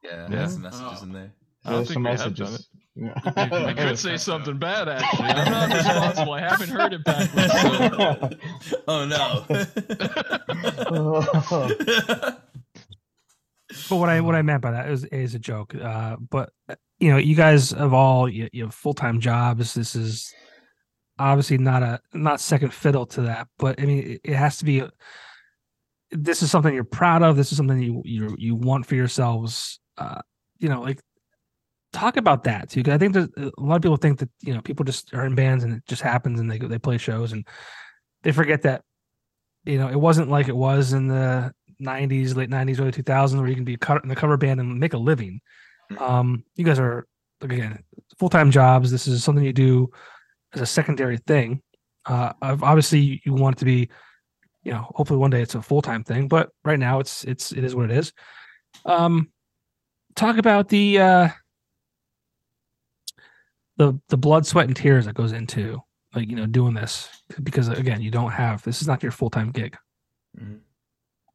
Yeah, 0.04 0.28
Yeah. 0.30 0.48
some 0.48 0.64
messages 0.64 1.02
in 1.02 1.14
there. 1.14 1.32
I 1.64 1.70
don't 1.72 1.78
There's 1.80 1.88
think 1.88 1.94
some 1.96 2.04
we 2.04 2.10
have 2.10 2.36
done 2.36 2.52
messages. 2.52 2.70
it. 2.98 3.14
I 3.38 3.74
could 3.74 3.98
say 4.00 4.18
something 4.18 4.58
bad 4.58 4.90
actually. 4.90 5.28
I'm 5.30 5.52
not 5.52 5.70
responsible. 5.78 6.34
I 6.34 6.40
haven't 6.42 6.70
heard 6.70 6.92
it 6.94 7.04
backwards. 7.06 7.54
So. 7.54 8.30
Oh 8.88 9.06
no. 9.06 9.46
But 13.90 13.98
what 13.98 14.10
I 14.10 14.22
what 14.22 14.36
I 14.36 14.42
meant 14.42 14.62
by 14.62 14.72
that 14.72 14.90
is 14.90 15.04
is 15.06 15.36
a 15.36 15.40
joke. 15.40 15.76
Uh, 15.76 16.16
but 16.30 16.52
uh, 16.70 16.76
you 17.00 17.12
know, 17.12 17.18
you 17.18 17.36
guys 17.36 17.72
have 17.72 17.94
all 17.94 18.28
you, 18.28 18.50
you 18.52 18.66
have 18.66 18.74
full 18.74 18.94
time 18.94 19.20
jobs. 19.20 19.74
This 19.74 19.96
is 19.96 20.34
obviously 21.20 21.58
not 21.58 21.84
a 21.84 22.00
not 22.14 22.40
second 22.40 22.74
fiddle 22.74 23.06
to 23.08 23.22
that. 23.24 23.48
But 23.58 23.80
I 23.80 23.86
mean, 23.86 24.12
it, 24.12 24.22
it 24.24 24.36
has 24.36 24.58
to 24.58 24.66
be. 24.66 24.84
This 26.12 26.42
is 26.42 26.50
something 26.50 26.74
you're 26.74 26.84
proud 26.84 27.22
of. 27.22 27.36
This 27.36 27.52
is 27.52 27.58
something 27.58 27.80
you 27.80 28.02
you 28.06 28.36
you 28.40 28.56
want 28.56 28.86
for 28.86 28.96
yourselves. 28.96 29.80
Uh, 29.98 30.22
you 30.58 30.70
know, 30.70 30.82
like 30.82 31.02
talk 31.94 32.18
about 32.18 32.44
that 32.46 32.70
too. 32.70 32.82
Because 32.82 32.94
I 32.94 32.98
think 32.98 33.14
that 33.14 33.30
uh, 33.38 33.52
a 33.58 33.64
lot 33.64 33.76
of 33.76 33.82
people 33.82 33.98
think 33.98 34.20
that 34.20 34.30
you 34.42 34.54
know 34.54 34.62
people 34.62 34.86
just 34.86 35.14
are 35.14 35.26
in 35.26 35.36
bands 35.36 35.64
and 35.64 35.74
it 35.74 35.84
just 35.88 36.02
happens 36.02 36.40
and 36.40 36.50
they 36.50 36.58
they 36.58 36.80
play 36.80 36.98
shows 36.98 37.32
and 37.34 37.46
they 38.24 38.32
forget 38.32 38.64
that 38.64 38.84
you 39.66 39.78
know 39.78 39.90
it 39.90 40.00
wasn't 40.00 40.30
like 40.30 40.48
it 40.48 40.56
was 40.56 40.94
in 40.94 41.08
the 41.08 41.52
90s 41.82 42.36
late 42.36 42.50
90s 42.50 42.80
early 42.80 42.92
2000s 42.92 43.38
where 43.38 43.48
you 43.48 43.56
can 43.56 43.64
be 43.64 43.78
in 44.04 44.10
the 44.10 44.16
cover 44.16 44.38
band 44.38 44.60
and 44.60 44.80
make 44.80 44.94
a 44.94 44.98
living. 44.98 45.42
Um 46.00 46.44
you 46.56 46.66
guys 46.66 46.80
are 46.80 47.08
like 47.42 47.54
again 47.54 47.84
full-time 48.20 48.52
jobs. 48.52 48.90
This 48.92 49.08
is 49.08 49.24
something 49.24 49.44
you 49.46 49.54
do 49.54 49.90
as 50.54 50.62
a 50.62 50.66
secondary 50.66 51.18
thing. 51.18 51.62
Uh 52.06 52.34
obviously 52.42 53.00
you- 53.00 53.20
you 53.26 53.34
want 53.34 53.56
it 53.58 53.60
to 53.60 53.66
be 53.66 53.90
you 54.64 54.72
know 54.72 54.86
hopefully 54.96 55.20
one 55.20 55.30
day 55.30 55.42
it's 55.42 55.56
a 55.56 55.62
full-time 55.62 56.04
thing 56.04 56.28
but 56.28 56.50
right 56.66 56.80
now 56.80 57.00
it's 57.00 57.24
it's 57.24 57.52
it 57.52 57.64
is 57.64 57.76
what 57.76 57.90
it 57.92 57.98
is. 57.98 58.12
Um 58.86 59.32
talk 60.16 60.38
about 60.38 60.68
the 60.70 61.00
uh 61.00 61.30
the 63.78 64.00
the 64.10 64.18
blood 64.18 64.46
sweat 64.46 64.68
and 64.68 64.76
tears 64.76 65.06
that 65.06 65.14
goes 65.16 65.32
into 65.32 65.80
like 66.16 66.28
you 66.30 66.36
know 66.36 66.48
doing 66.48 66.74
this 66.74 67.10
because 67.44 67.68
again 67.68 68.02
you 68.02 68.10
don't 68.10 68.32
have 68.32 68.64
this 68.64 68.82
is 68.82 68.88
not 68.88 69.04
your 69.04 69.12
full-time 69.12 69.52
gig. 69.52 69.78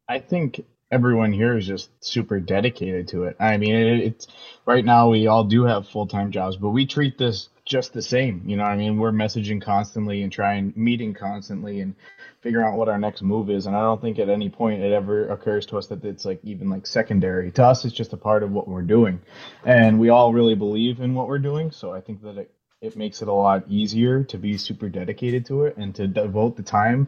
I 0.09 0.19
think 0.19 0.65
everyone 0.93 1.33
here 1.33 1.57
is 1.57 1.65
just 1.65 1.89
super 2.03 2.39
dedicated 2.39 3.07
to 3.07 3.23
it. 3.23 3.35
I 3.39 3.57
mean, 3.57 3.73
it, 3.73 3.99
it's 4.01 4.27
right 4.65 4.85
now 4.85 5.09
we 5.09 5.25
all 5.25 5.43
do 5.43 5.63
have 5.63 5.87
full 5.87 6.05
time 6.05 6.31
jobs, 6.31 6.55
but 6.55 6.69
we 6.69 6.85
treat 6.85 7.17
this 7.17 7.49
just 7.65 7.93
the 7.93 8.01
same. 8.01 8.43
You 8.45 8.57
know, 8.57 8.63
I 8.63 8.77
mean, 8.77 8.99
we're 8.99 9.11
messaging 9.11 9.61
constantly 9.61 10.21
and 10.21 10.31
trying 10.31 10.71
meeting 10.75 11.13
constantly 11.15 11.81
and 11.81 11.95
figuring 12.41 12.67
out 12.67 12.77
what 12.77 12.89
our 12.89 12.99
next 12.99 13.23
move 13.23 13.49
is. 13.49 13.65
And 13.65 13.75
I 13.75 13.81
don't 13.81 14.01
think 14.01 14.19
at 14.19 14.29
any 14.29 14.49
point 14.49 14.83
it 14.83 14.91
ever 14.91 15.29
occurs 15.29 15.65
to 15.67 15.77
us 15.77 15.87
that 15.87 16.05
it's 16.05 16.25
like 16.25 16.39
even 16.43 16.69
like 16.69 16.85
secondary. 16.85 17.51
To 17.51 17.65
us, 17.65 17.85
it's 17.85 17.95
just 17.95 18.13
a 18.13 18.17
part 18.17 18.43
of 18.43 18.51
what 18.51 18.67
we're 18.67 18.83
doing, 18.83 19.19
and 19.65 19.99
we 19.99 20.09
all 20.09 20.31
really 20.31 20.55
believe 20.55 20.99
in 20.99 21.15
what 21.15 21.27
we're 21.27 21.39
doing. 21.39 21.71
So 21.71 21.91
I 21.91 22.01
think 22.01 22.21
that 22.21 22.37
it 22.37 22.51
it 22.81 22.97
makes 22.97 23.21
it 23.21 23.29
a 23.29 23.33
lot 23.33 23.63
easier 23.69 24.25
to 24.25 24.37
be 24.37 24.57
super 24.57 24.89
dedicated 24.89 25.45
to 25.45 25.63
it 25.63 25.77
and 25.77 25.95
to 25.95 26.05
devote 26.05 26.57
the 26.57 26.63
time 26.63 27.07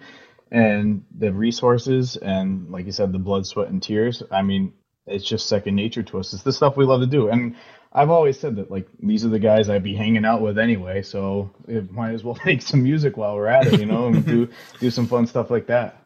and 0.56 1.04
the 1.18 1.32
resources 1.34 2.16
and 2.18 2.72
like 2.72 2.86
you 2.86 2.92
said 2.92 3.12
the 3.12 3.20
blood 3.20 3.46
sweat 3.46 3.68
and 3.68 3.84
tears 3.84 4.24
i 4.32 4.42
mean 4.42 4.72
it's 5.08 5.24
just 5.24 5.48
second 5.48 5.76
nature 5.76 6.02
to 6.02 6.18
us. 6.18 6.34
It's 6.34 6.42
the 6.42 6.52
stuff 6.52 6.78
we 6.78 6.84
love 6.84 7.02
to 7.02 7.08
do. 7.08 7.30
And 7.30 7.56
i've 7.94 8.10
always 8.10 8.40
said 8.40 8.56
that 8.56 8.72
like 8.72 8.88
these 9.02 9.24
are 9.24 9.30
the 9.30 9.40
guys 9.40 9.70
i'd 9.70 9.84
be 9.84 9.96
hanging 9.96 10.26
out 10.26 10.42
with 10.42 10.58
anyway 10.60 11.02
so 11.02 11.50
it 11.66 11.90
might 11.94 12.14
as 12.14 12.26
well 12.26 12.38
make 12.46 12.62
some 12.62 12.84
music 12.84 13.16
while 13.16 13.36
we're 13.36 13.48
at 13.48 13.68
it 13.68 13.80
you 13.80 13.86
know 13.86 14.08
and 14.08 14.26
do 14.26 14.50
do 14.80 14.90
some 14.90 15.08
fun 15.08 15.26
stuff 15.28 15.50
like 15.50 15.68
that. 15.68 16.02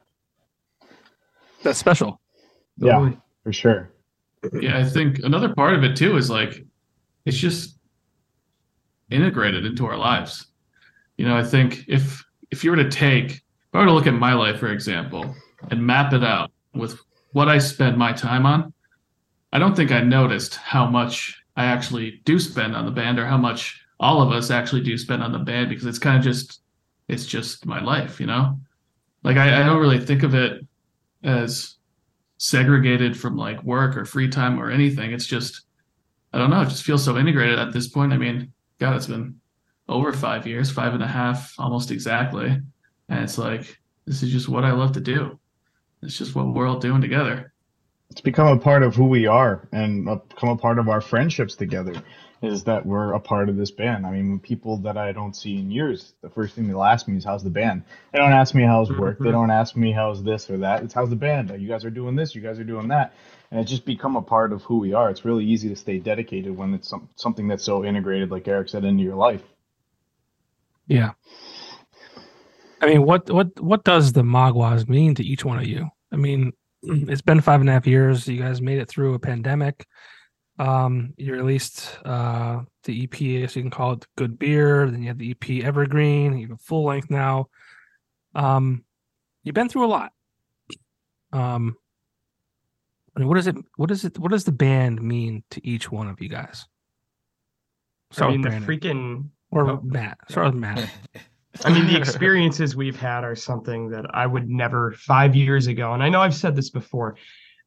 That's 1.64 1.80
special. 1.80 2.20
Yeah 2.78 3.14
for 3.43 3.54
sure. 3.54 3.91
Yeah, 4.54 4.78
I 4.78 4.84
think 4.84 5.20
another 5.20 5.54
part 5.54 5.74
of 5.74 5.84
it 5.84 5.95
too 5.97 6.18
is 6.18 6.30
like 6.30 6.64
it's 7.26 7.38
just 7.38 7.78
integrated 9.10 9.66
into 9.66 9.86
our 9.86 9.97
lives. 9.97 10.47
You 11.18 11.26
know, 11.28 11.36
I 11.36 11.43
think 11.43 11.86
if 11.88 12.24
if 12.52 12.64
you 12.64 12.72
were 12.72 12.78
to 12.78 12.89
take 12.89 13.41
if 13.70 13.76
I 13.76 13.80
were 13.80 13.86
to 13.86 13.93
look 13.93 14.07
at 14.07 14.13
my 14.13 14.34
life, 14.34 14.59
for 14.59 14.72
example, 14.72 15.36
and 15.70 15.86
map 15.86 16.13
it 16.13 16.24
out 16.24 16.51
with 16.74 16.99
what 17.34 17.47
I 17.47 17.59
spend 17.59 17.97
my 17.97 18.13
time 18.13 18.45
on, 18.45 18.74
I 19.53 19.59
don't 19.59 19.76
think 19.76 19.91
I 19.91 20.01
noticed 20.01 20.55
how 20.55 20.88
much 20.88 21.39
I 21.55 21.65
actually 21.65 22.22
do 22.26 22.39
spend 22.39 22.76
on 22.76 22.86
the 22.86 22.91
band 22.91 23.20
or 23.20 23.26
how 23.26 23.38
much 23.38 23.80
all 23.99 24.22
of 24.22 24.32
us 24.32 24.49
actually 24.49 24.82
do 24.82 24.97
spend 24.97 25.22
on 25.22 25.32
the 25.32 25.39
band 25.39 25.70
because 25.70 25.86
it's 25.86 25.99
kind 25.99 26.17
of 26.17 26.24
just 26.24 26.61
it's 27.07 27.26
just 27.26 27.65
my 27.65 27.82
life, 27.82 28.20
you 28.20 28.26
know? 28.26 28.59
Like 29.24 29.38
I, 29.38 29.61
I 29.61 29.65
don't 29.65 29.82
really 29.82 29.99
think 29.99 30.24
of 30.24 30.34
it 30.34 30.65
as 31.24 31.76
segregated 32.38 33.20
from 33.20 33.36
like 33.36 33.61
work 33.63 33.97
or 33.97 34.05
free 34.05 34.30
time 34.30 34.59
or 34.59 34.72
anything. 34.72 35.11
It's 35.11 35.26
just 35.26 35.61
I 36.34 36.38
don't 36.38 36.49
know, 36.49 36.61
it 36.61 36.70
just 36.70 36.84
feels 36.84 37.03
so 37.03 37.17
integrated 37.17 37.59
at 37.59 37.74
this 37.74 37.88
point. 37.88 38.13
I 38.13 38.17
mean, 38.17 38.53
God, 38.80 38.95
it's 38.95 39.07
been 39.07 39.39
over 39.88 40.13
five 40.13 40.47
years, 40.47 40.72
five 40.72 40.93
and 40.93 41.03
a 41.03 41.07
half, 41.07 41.53
almost 41.57 41.91
exactly. 41.91 42.61
And 43.10 43.24
it's 43.24 43.38
like, 43.38 43.80
this 44.05 44.24
is 44.24 44.32
just 44.32 44.49
what 44.49 44.64
I 44.64 44.72
love 44.72 44.93
to 44.93 45.01
do. 45.01 45.39
It's 46.01 46.18
just 46.18 46.36
what 46.36 46.47
we're 46.47 46.68
all 46.68 46.80
doing 46.80 47.01
together. 47.01 47.53
It's 48.10 48.22
become 48.22 48.47
a 48.47 48.60
part 48.60 48.84
of 48.84 48.95
who 48.95 49.05
we 49.05 49.28
are 49.28 49.68
and 49.72 50.05
become 50.05 50.49
a 50.49 50.57
part 50.57 50.80
of 50.80 50.89
our 50.89 51.01
friendships 51.01 51.55
together 51.55 52.01
is 52.41 52.64
that 52.64 52.86
we're 52.86 53.14
a 53.14 53.20
part 53.20 53.49
of 53.49 53.57
this 53.57 53.72
band. 53.72 54.05
I 54.05 54.12
mean, 54.12 54.39
people 54.39 54.78
that 54.78 54.97
I 54.97 55.12
don't 55.12 55.36
see 55.36 55.57
in 55.57 55.70
years, 55.70 56.14
the 56.22 56.30
first 56.30 56.55
thing 56.55 56.68
they'll 56.68 56.84
ask 56.84 57.07
me 57.07 57.18
is, 57.18 57.26
How's 57.26 57.43
the 57.43 57.49
band? 57.49 57.84
They 58.14 58.20
don't 58.20 58.32
ask 58.32 58.55
me 58.55 58.64
how's 58.64 58.89
work. 58.91 59.20
They 59.20 59.32
don't 59.32 59.51
ask 59.51 59.76
me 59.76 59.91
how's 59.91 60.24
this 60.24 60.49
or 60.49 60.57
that. 60.60 60.84
It's 60.84 60.93
how's 60.93 61.10
the 61.10 61.16
band? 61.16 61.53
You 61.60 61.68
guys 61.68 61.84
are 61.84 61.89
doing 61.89 62.16
this, 62.16 62.34
you 62.34 62.41
guys 62.41 62.57
are 62.57 62.64
doing 62.64 62.88
that. 62.88 63.14
And 63.51 63.60
it's 63.60 63.70
just 63.70 63.86
become 63.86 64.16
a 64.16 64.22
part 64.22 64.53
of 64.53 64.64
who 64.64 64.78
we 64.78 64.93
are. 64.93 65.10
It's 65.10 65.26
really 65.26 65.43
easy 65.43 65.70
to 65.70 65.76
stay 65.76 65.97
dedicated 65.97 66.55
when 66.55 66.74
it's 66.74 66.88
some, 66.88 67.10
something 67.16 67.47
that's 67.47 67.64
so 67.64 67.84
integrated, 67.84 68.32
like 68.32 68.47
Eric 68.47 68.70
said, 68.70 68.86
into 68.86 69.03
your 69.03 69.16
life. 69.16 69.41
Yeah. 70.88 71.12
I 72.82 72.88
mean, 72.88 73.03
what 73.03 73.30
what 73.30 73.59
what 73.59 73.84
does 73.84 74.13
the 74.13 74.23
Maguas 74.23 74.88
mean 74.88 75.15
to 75.15 75.23
each 75.23 75.43
one 75.43 75.59
of 75.59 75.67
you? 75.67 75.89
I 76.11 76.15
mean, 76.15 76.53
it's 76.84 77.21
been 77.21 77.41
five 77.41 77.61
and 77.61 77.69
a 77.69 77.73
half 77.73 77.88
years. 77.88 78.27
You 78.27 78.41
guys 78.41 78.61
made 78.61 78.80
it 78.80 78.89
through 78.89 79.13
a 79.13 79.19
pandemic. 79.19 79.86
Um, 80.57 81.13
you 81.17 81.32
released 81.32 81.97
uh, 82.03 82.61
the 82.84 83.03
EP, 83.03 83.11
guess 83.11 83.55
you 83.55 83.61
can 83.61 83.71
call 83.71 83.93
it 83.93 84.05
Good 84.17 84.38
Beer. 84.38 84.89
Then 84.89 85.01
you 85.01 85.07
had 85.07 85.17
the 85.17 85.32
EP 85.32 85.63
Evergreen. 85.63 86.38
You 86.38 86.47
have 86.47 86.57
a 86.57 86.63
full 86.63 86.84
length 86.84 87.09
now. 87.09 87.47
Um, 88.36 88.84
you've 89.43 89.55
been 89.55 89.69
through 89.69 89.86
a 89.86 89.88
lot. 89.88 90.11
Um, 91.32 91.77
I 93.15 93.19
mean, 93.19 93.30
what 93.30 93.36
does 93.36 93.47
it? 93.47 93.55
What 93.77 93.89
does 93.89 94.05
it? 94.05 94.19
What 94.19 94.32
does 94.32 94.43
the 94.43 94.51
band 94.51 95.01
mean 95.01 95.43
to 95.51 95.65
each 95.65 95.91
one 95.91 96.07
of 96.07 96.21
you 96.21 96.30
guys? 96.30 96.65
Sorry, 98.11 98.34
I 98.34 98.38
mean, 98.38 98.41
the 98.41 98.49
freaking 98.49 99.30
or 99.51 99.69
oh, 99.69 99.82
Matt. 99.84 100.17
With 100.36 100.55
Matt. 100.55 100.89
I 101.64 101.74
mean, 101.74 101.88
the 101.88 101.97
experiences 101.97 102.76
we've 102.76 103.00
had 103.00 103.24
are 103.24 103.36
something 103.36 103.89
that 103.89 104.06
I 104.14 104.28
would 104.28 104.50
never 104.50 104.91
five 104.93 105.36
years 105.36 105.68
ago, 105.68 105.93
and 105.93 106.04
I 106.04 106.10
know 106.10 106.22
I've 106.22 106.36
said 106.36 106.56
this 106.56 106.70
before. 106.70 107.16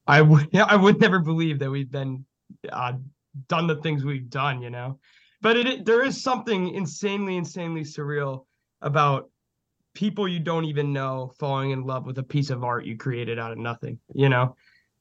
I 0.06 0.22
would 0.22 0.54
I 0.56 0.76
would 0.76 1.00
never 1.00 1.18
believe 1.18 1.58
that 1.58 1.70
we've 1.70 1.90
been 1.90 2.24
uh, 2.70 2.94
done 3.48 3.66
the 3.66 3.76
things 3.76 4.04
we've 4.04 4.30
done, 4.30 4.62
you 4.62 4.70
know. 4.70 4.98
But 5.40 5.56
it, 5.56 5.84
there 5.84 6.04
is 6.04 6.22
something 6.22 6.68
insanely, 6.68 7.36
insanely 7.36 7.82
surreal 7.82 8.46
about 8.80 9.30
people 9.94 10.28
you 10.28 10.40
don't 10.40 10.64
even 10.64 10.92
know 10.92 11.32
falling 11.38 11.70
in 11.70 11.84
love 11.84 12.06
with 12.06 12.18
a 12.18 12.22
piece 12.22 12.50
of 12.50 12.64
art 12.64 12.84
you 12.84 12.96
created 12.96 13.38
out 13.38 13.52
of 13.52 13.58
nothing, 13.58 13.98
you 14.14 14.28
know. 14.28 14.56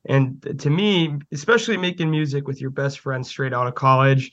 And 0.06 0.60
to 0.60 0.70
me, 0.70 1.20
especially 1.32 1.78
making 1.78 2.10
music 2.10 2.48
with 2.48 2.60
your 2.60 2.72
best 2.72 3.00
friend 3.00 3.26
straight 3.26 3.54
out 3.54 3.68
of 3.68 3.76
college, 3.76 4.32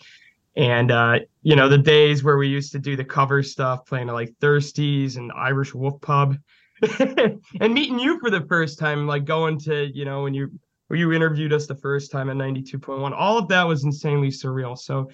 and 0.59 0.91
uh, 0.91 1.21
you 1.43 1.57
know 1.57 1.69
the 1.69 1.79
days 1.79 2.23
where 2.25 2.37
we 2.37 2.49
used 2.49 2.73
to 2.73 2.79
do 2.79 2.97
the 2.97 3.05
cover 3.05 3.43
stuff, 3.43 3.87
playing 3.87 4.09
at 4.09 4.15
like 4.15 4.35
Thirsties 4.41 5.17
and 5.17 5.33
Irish 5.33 5.73
Wolf 5.73 6.01
Pub, 6.03 6.37
and 6.99 7.73
meeting 7.75 7.99
you 7.99 8.19
for 8.19 8.29
the 8.29 8.45
first 8.49 8.79
time, 8.79 9.07
like 9.07 9.25
going 9.25 9.59
to 9.61 9.87
you 9.97 10.05
know 10.05 10.25
when 10.25 10.35
you 10.35 10.51
where 10.89 10.99
you 10.99 11.13
interviewed 11.13 11.53
us 11.53 11.67
the 11.67 11.77
first 11.77 12.11
time 12.11 12.29
at 12.29 12.37
92.1. 12.37 13.13
All 13.13 13.39
of 13.39 13.47
that 13.49 13.63
was 13.63 13.85
insanely 13.85 14.29
surreal. 14.29 14.77
So 14.77 15.11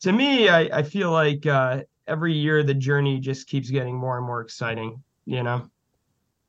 to 0.00 0.12
me, 0.12 0.48
I, 0.48 0.78
I 0.78 0.82
feel 0.82 1.12
like 1.12 1.46
uh, 1.46 1.82
every 2.08 2.34
year 2.34 2.64
the 2.64 2.74
journey 2.74 3.20
just 3.20 3.46
keeps 3.46 3.70
getting 3.70 3.96
more 3.96 4.18
and 4.18 4.26
more 4.26 4.40
exciting, 4.40 5.00
you 5.24 5.44
know? 5.44 5.70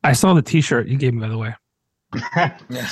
I 0.02 0.12
saw 0.12 0.34
the 0.34 0.42
t-shirt 0.42 0.88
you 0.88 0.98
gave 0.98 1.14
me, 1.14 1.20
by 1.20 1.28
the 1.28 1.38
way. 1.38 1.54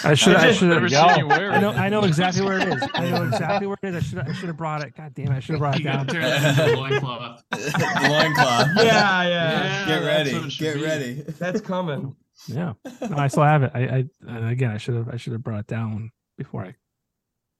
I 0.04 0.14
should. 0.14 0.36
I 0.36 0.52
should 0.52 0.70
have. 0.70 0.92
I 0.92 1.60
know. 1.60 1.70
I 1.70 1.88
know 1.88 2.04
exactly 2.04 2.42
where 2.42 2.58
it 2.58 2.68
is. 2.68 2.82
I 2.94 3.10
know 3.10 3.24
exactly 3.26 3.66
where 3.66 3.76
it 3.82 3.94
is. 3.94 3.96
I 3.96 4.00
should. 4.00 4.18
I 4.18 4.32
should 4.32 4.48
have 4.48 4.56
brought 4.56 4.82
it. 4.82 4.96
God 4.96 5.14
damn 5.14 5.32
it! 5.32 5.36
I 5.36 5.40
should 5.40 5.52
have 5.52 5.60
brought 5.60 5.80
it 5.80 5.84
down. 5.84 6.06
Turn 6.06 6.22
that 6.22 6.76
loincloth. 6.76 7.42
loincloth. 7.52 8.68
Yeah, 8.76 8.84
yeah. 8.84 9.26
yeah 9.26 9.86
Get 9.86 10.06
ready. 10.06 10.48
Get 10.50 10.74
be. 10.76 10.82
ready. 10.82 11.14
That's 11.38 11.60
coming. 11.60 12.16
Yeah, 12.48 12.72
no, 13.00 13.16
I 13.16 13.28
still 13.28 13.44
have 13.44 13.62
it. 13.62 13.70
I, 13.74 14.06
I 14.28 14.50
again, 14.50 14.70
I 14.70 14.78
should 14.78 14.94
have, 14.94 15.08
I 15.08 15.16
should 15.16 15.32
have 15.32 15.42
brought 15.42 15.60
it 15.60 15.66
down 15.66 16.10
before 16.36 16.64
I. 16.64 16.74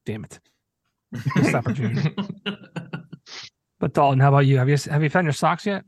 Damn 0.04 0.24
it! 0.24 0.40
This 1.36 1.54
opportunity. 1.54 2.14
but 3.78 3.94
Dalton, 3.94 4.18
how 4.18 4.28
about 4.28 4.46
you? 4.46 4.58
Have 4.58 4.68
you 4.68 4.76
have 4.90 5.02
you 5.02 5.10
found 5.10 5.26
your 5.26 5.32
socks 5.32 5.66
yet? 5.66 5.84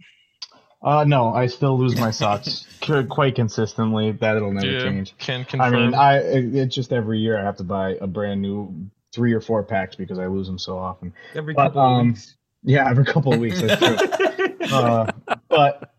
Uh, 0.84 1.02
no, 1.04 1.32
I 1.32 1.46
still 1.46 1.78
lose 1.78 1.98
my 1.98 2.10
socks 2.12 2.66
quite 3.08 3.34
consistently. 3.34 4.12
That'll 4.12 4.52
never 4.52 4.66
yeah, 4.66 4.82
change. 4.82 5.16
Can 5.18 5.44
confirm. 5.46 5.74
I 5.74 5.78
mean, 5.78 5.94
I 5.94 6.18
it's 6.18 6.74
just 6.74 6.92
every 6.92 7.18
year 7.18 7.38
I 7.38 7.42
have 7.42 7.56
to 7.56 7.64
buy 7.64 7.96
a 8.00 8.06
brand 8.06 8.42
new 8.42 8.90
three 9.14 9.32
or 9.32 9.40
four 9.40 9.62
packs 9.62 9.96
because 9.96 10.18
I 10.18 10.26
lose 10.26 10.46
them 10.46 10.58
so 10.58 10.76
often. 10.76 11.14
Every 11.34 11.54
but, 11.54 11.68
couple 11.68 11.80
um, 11.80 12.08
weeks. 12.08 12.36
Yeah, 12.62 12.88
every 12.88 13.04
couple 13.06 13.32
of 13.32 13.40
weeks. 13.40 13.62
That's 13.62 13.80
true. 13.80 14.66
uh, 14.72 15.10
but 15.48 15.94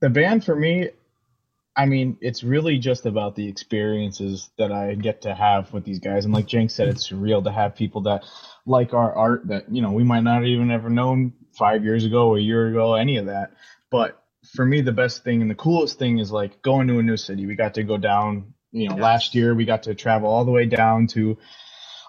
the 0.00 0.10
band 0.10 0.44
for 0.44 0.56
me, 0.56 0.90
I 1.76 1.86
mean, 1.86 2.18
it's 2.20 2.42
really 2.42 2.78
just 2.78 3.06
about 3.06 3.36
the 3.36 3.48
experiences 3.48 4.50
that 4.58 4.72
I 4.72 4.94
get 4.94 5.22
to 5.22 5.34
have 5.34 5.72
with 5.72 5.84
these 5.84 5.98
guys. 5.98 6.24
And 6.24 6.34
like 6.34 6.46
Jenk 6.46 6.70
said, 6.70 6.88
it's 6.88 7.08
surreal 7.08 7.44
to 7.44 7.52
have 7.52 7.74
people 7.74 8.02
that 8.02 8.24
like 8.66 8.92
our 8.92 9.14
art 9.14 9.46
that, 9.48 9.72
you 9.72 9.80
know, 9.80 9.92
we 9.92 10.02
might 10.02 10.24
not 10.24 10.44
even 10.44 10.70
ever 10.70 10.90
known 10.90 11.32
five 11.52 11.84
years 11.84 12.04
ago, 12.04 12.36
a 12.36 12.40
year 12.40 12.68
ago, 12.68 12.94
any 12.94 13.16
of 13.16 13.26
that. 13.26 13.52
But 13.90 14.22
for 14.54 14.64
me, 14.64 14.80
the 14.80 14.92
best 14.92 15.24
thing 15.24 15.42
and 15.42 15.50
the 15.50 15.54
coolest 15.56 15.98
thing 15.98 16.18
is 16.18 16.32
like 16.32 16.62
going 16.62 16.88
to 16.88 16.98
a 16.98 17.02
new 17.02 17.16
city. 17.16 17.46
We 17.46 17.56
got 17.56 17.74
to 17.74 17.82
go 17.82 17.96
down, 17.98 18.54
you 18.72 18.88
know, 18.88 18.96
yes. 18.96 19.02
last 19.02 19.34
year 19.34 19.54
we 19.54 19.64
got 19.64 19.84
to 19.84 19.94
travel 19.94 20.28
all 20.28 20.44
the 20.44 20.52
way 20.52 20.66
down 20.66 21.08
to 21.08 21.38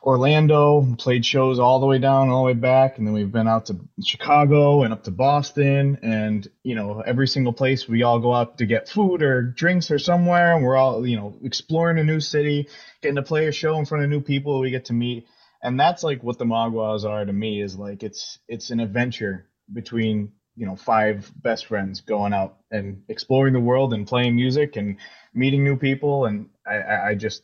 Orlando, 0.04 0.96
played 0.98 1.26
shows 1.26 1.60
all 1.60 1.80
the 1.80 1.86
way 1.86 2.00
down, 2.00 2.30
all 2.30 2.44
the 2.44 2.48
way 2.48 2.54
back, 2.54 2.98
and 2.98 3.06
then 3.06 3.14
we've 3.14 3.32
been 3.32 3.48
out 3.48 3.68
to 3.68 3.80
Chicago 4.04 4.84
and 4.84 4.94
up 4.94 5.04
to 5.04 5.12
Boston, 5.12 6.00
and 6.02 6.48
you 6.64 6.74
know 6.74 7.02
every 7.02 7.28
single 7.28 7.54
place 7.54 7.88
we 7.88 8.02
all 8.02 8.20
go 8.20 8.34
out 8.34 8.58
to 8.58 8.66
get 8.66 8.90
food 8.90 9.22
or 9.22 9.44
drinks 9.44 9.92
or 9.92 10.00
somewhere, 10.00 10.56
and 10.56 10.66
we're 10.66 10.76
all 10.76 11.06
you 11.06 11.18
know 11.18 11.38
exploring 11.44 12.00
a 12.00 12.04
new 12.04 12.20
city, 12.20 12.68
getting 13.04 13.18
to 13.18 13.22
play 13.22 13.46
a 13.46 13.52
show 13.52 13.78
in 13.78 13.86
front 13.86 14.04
of 14.04 14.10
new 14.10 14.22
people 14.22 14.60
we 14.60 14.72
get 14.72 14.86
to 14.86 14.94
meet, 14.94 15.28
and 15.62 15.80
that's 15.80 16.04
like 16.04 16.24
what 16.24 16.40
the 16.40 16.46
Maguas 16.46 17.06
are 17.06 17.24
to 17.24 17.34
me 17.34 17.62
is 17.62 17.76
like 17.76 18.02
it's 18.02 18.40
it's 18.48 18.72
an 18.72 18.80
adventure 18.80 19.50
between 19.72 20.32
you 20.62 20.68
know 20.68 20.76
five 20.76 21.30
best 21.42 21.66
friends 21.66 22.02
going 22.02 22.34
out 22.34 22.60
and 22.70 23.02
exploring 23.10 23.54
the 23.54 23.60
world 23.60 23.96
and 23.96 24.06
playing 24.06 24.36
music 24.36 24.76
and 24.76 24.98
meeting 25.34 25.64
new 25.64 25.76
people, 25.76 26.26
and 26.26 26.50
I, 26.68 27.10
I 27.10 27.16
just 27.16 27.42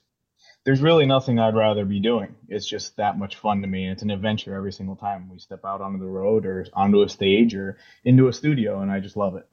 there's 0.65 0.82
really 0.82 1.07
nothing 1.07 1.39
I'd 1.39 1.55
rather 1.55 1.84
be 1.84 1.99
doing. 1.99 2.36
It's 2.47 2.68
just 2.68 2.95
that 2.97 3.18
much 3.18 3.38
fun 3.38 3.61
to 3.63 3.68
me. 3.68 3.89
It's 3.89 4.03
an 4.03 4.11
adventure 4.11 4.53
every 4.53 4.72
single 4.72 4.95
time 4.95 5.32
we 5.32 5.39
step 5.39 5.65
out 5.65 5.82
onto 5.82 5.97
the 5.97 6.05
road 6.05 6.45
or 6.45 6.68
onto 6.74 7.01
a 7.01 7.09
stage 7.09 7.55
or 7.55 7.80
into 8.05 8.28
a 8.28 8.34
studio, 8.34 8.82
and 8.82 8.91
I 8.91 8.99
just 8.99 9.18
love 9.18 9.36
it. 9.36 9.47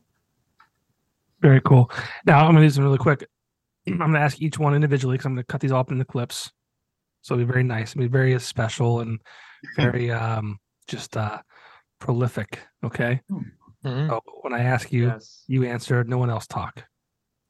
Very 1.41 1.63
cool. 1.63 1.91
Now 2.27 2.47
I'm 2.47 2.53
gonna 2.53 2.67
do 2.67 2.71
some 2.71 2.85
really 2.85 2.99
quick. 2.99 3.27
I'm 3.89 3.97
gonna 3.97 4.19
ask 4.19 4.43
each 4.43 4.59
one 4.59 4.75
individually 4.75 5.15
because 5.15 5.25
I'm 5.25 5.37
gonna 5.37 5.45
cut 5.45 5.63
these 5.63 5.73
all 5.73 5.81
up 5.81 5.91
into 5.91 6.05
clips. 6.05 6.53
So 7.23 7.33
it'll 7.33 7.47
be 7.47 7.51
very 7.51 7.65
nice. 7.65 7.93
It'll 7.93 8.03
be 8.03 8.09
very 8.09 8.39
special 8.41 9.01
and 9.01 9.21
very 9.79 10.11
um 10.11 10.59
just 10.87 11.17
uh 11.17 11.39
prolific. 11.99 12.61
Okay. 12.85 13.21
Mm-hmm. 13.31 14.09
So 14.09 14.21
when 14.43 14.55
I 14.55 14.63
ask 14.63 14.93
you, 14.93 15.07
yes. 15.07 15.45
you 15.47 15.65
answer. 15.65 16.05
No 16.05 16.19
one 16.19 16.31
else 16.31 16.47
talk. 16.47 16.85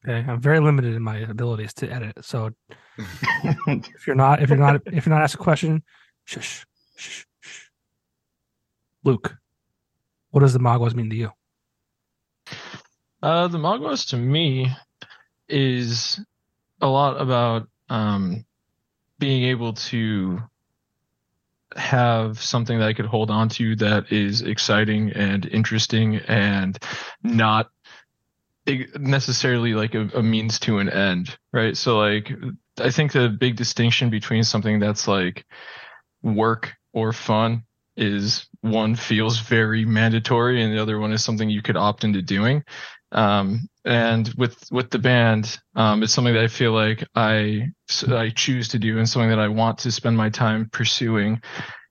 Okay, 0.07 0.31
I'm 0.31 0.41
very 0.41 0.61
limited 0.61 0.95
in 0.95 1.03
my 1.03 1.19
abilities 1.19 1.73
to 1.75 1.91
edit. 1.91 2.25
So 2.25 2.51
if 3.67 4.07
you're 4.07 4.17
not, 4.17 4.43
if 4.43 4.51
you're 4.51 4.59
not, 4.59 4.81
if 4.87 5.07
you're 5.07 5.15
not 5.15 5.23
asked 5.23 5.35
a 5.35 5.39
question, 5.39 5.83
shush, 6.25 6.67
shush, 6.97 7.27
shush. 7.41 7.71
Luke, 9.03 9.37
what 10.31 10.41
does 10.41 10.53
the 10.53 10.59
Maguas 10.59 10.95
mean 10.95 11.09
to 11.11 11.17
you? 11.17 11.31
Uh, 13.23 13.49
the 13.49 13.59
Maguas 13.59 14.05
to 14.07 14.17
me 14.17 14.69
is 15.49 16.21
a 16.81 16.89
lot 16.89 17.21
about 17.21 17.69
um, 17.89 18.45
being 19.19 19.45
able 19.45 19.73
to 19.73 20.43
have 21.77 22.41
something 22.41 22.79
that 22.79 22.89
I 22.89 22.93
could 22.93 23.07
hold 23.07 23.31
on 23.31 23.49
to 23.51 23.77
that 23.77 24.13
is 24.13 24.43
exciting 24.43 25.11
and 25.13 25.47
interesting 25.47 26.17
and 26.17 26.79
not 27.23 27.71
necessarily 28.97 29.75
like 29.75 29.95
a, 29.95 30.09
a, 30.15 30.23
means 30.23 30.59
to 30.59 30.79
an 30.79 30.89
end 30.89 31.37
right 31.53 31.77
so 31.77 31.99
like 31.99 32.33
I 32.81 32.91
think 32.91 33.13
the 33.13 33.29
big 33.29 33.57
distinction 33.57 34.09
between 34.09 34.43
something 34.43 34.79
that's 34.79 35.07
like 35.07 35.45
work 36.23 36.73
or 36.95 37.13
fun 37.13 37.65
is 37.97 38.47
one 38.61 38.97
feels 38.97 39.39
very 39.39 39.85
mandatory 39.85 40.63
and 40.63 40.73
the 40.73 40.81
other 40.81 40.99
one 40.99 41.13
is 41.13 41.23
something 41.23 41.49
you 41.49 41.63
could 41.63 41.77
opt 41.77 42.05
into 42.05 42.23
doing. 42.23 42.65
Um, 43.13 43.69
and 43.85 44.33
with 44.37 44.57
with 44.71 44.91
the 44.91 44.99
band, 44.99 45.59
um, 45.77 46.03
it's 46.03 46.13
something 46.13 46.35
that 46.35 46.45
I 46.45 46.49
feel 46.49 46.73
like 46.73 47.07
I 47.15 47.69
I 48.09 48.31
choose 48.31 48.69
to 48.69 48.79
do 48.79 48.99
and 48.99 49.09
something 49.09 49.31
that 49.31 49.39
I 49.39 49.49
want 49.49 49.79
to 49.79 49.93
spend 49.93 50.17
my 50.17 50.31
time 50.31 50.69
pursuing. 50.73 51.41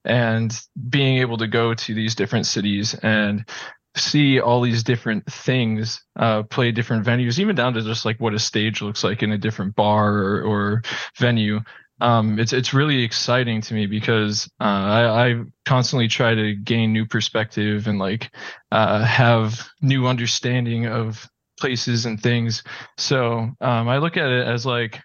And 0.05 0.53
being 0.89 1.19
able 1.19 1.37
to 1.37 1.47
go 1.47 1.73
to 1.73 1.93
these 1.93 2.13
different 2.15 2.45
cities 2.45 2.93
and 2.93 3.47
see 3.95 4.39
all 4.39 4.61
these 4.61 4.83
different 4.83 5.25
things 5.31 6.03
uh, 6.17 6.43
play 6.43 6.71
different 6.71 7.05
venues, 7.05 7.39
even 7.39 7.55
down 7.55 7.73
to 7.73 7.81
just 7.81 8.05
like 8.05 8.19
what 8.19 8.33
a 8.33 8.39
stage 8.39 8.81
looks 8.81 9.03
like 9.03 9.21
in 9.23 9.31
a 9.31 9.37
different 9.37 9.75
bar 9.75 10.13
or, 10.13 10.41
or 10.41 10.81
venue. 11.19 11.59
Um, 12.03 12.37
it's 12.37 12.51
it's 12.51 12.73
really 12.73 13.01
exciting 13.01 13.61
to 13.61 13.73
me 13.73 13.85
because 13.85 14.49
uh, 14.59 14.63
I, 14.63 15.27
I, 15.29 15.43
constantly 15.63 16.09
try 16.09 16.35
to 16.35 16.53
gain 16.53 16.91
new 16.91 17.05
perspective 17.05 17.87
and 17.87 17.97
like 17.97 18.29
uh, 18.73 19.05
have 19.05 19.69
new 19.81 20.05
understanding 20.07 20.85
of 20.85 21.25
places 21.57 22.05
and 22.05 22.21
things. 22.21 22.61
So 22.97 23.49
um, 23.61 23.87
I 23.87 23.99
look 23.99 24.17
at 24.17 24.29
it 24.29 24.45
as 24.45 24.65
like 24.65 24.99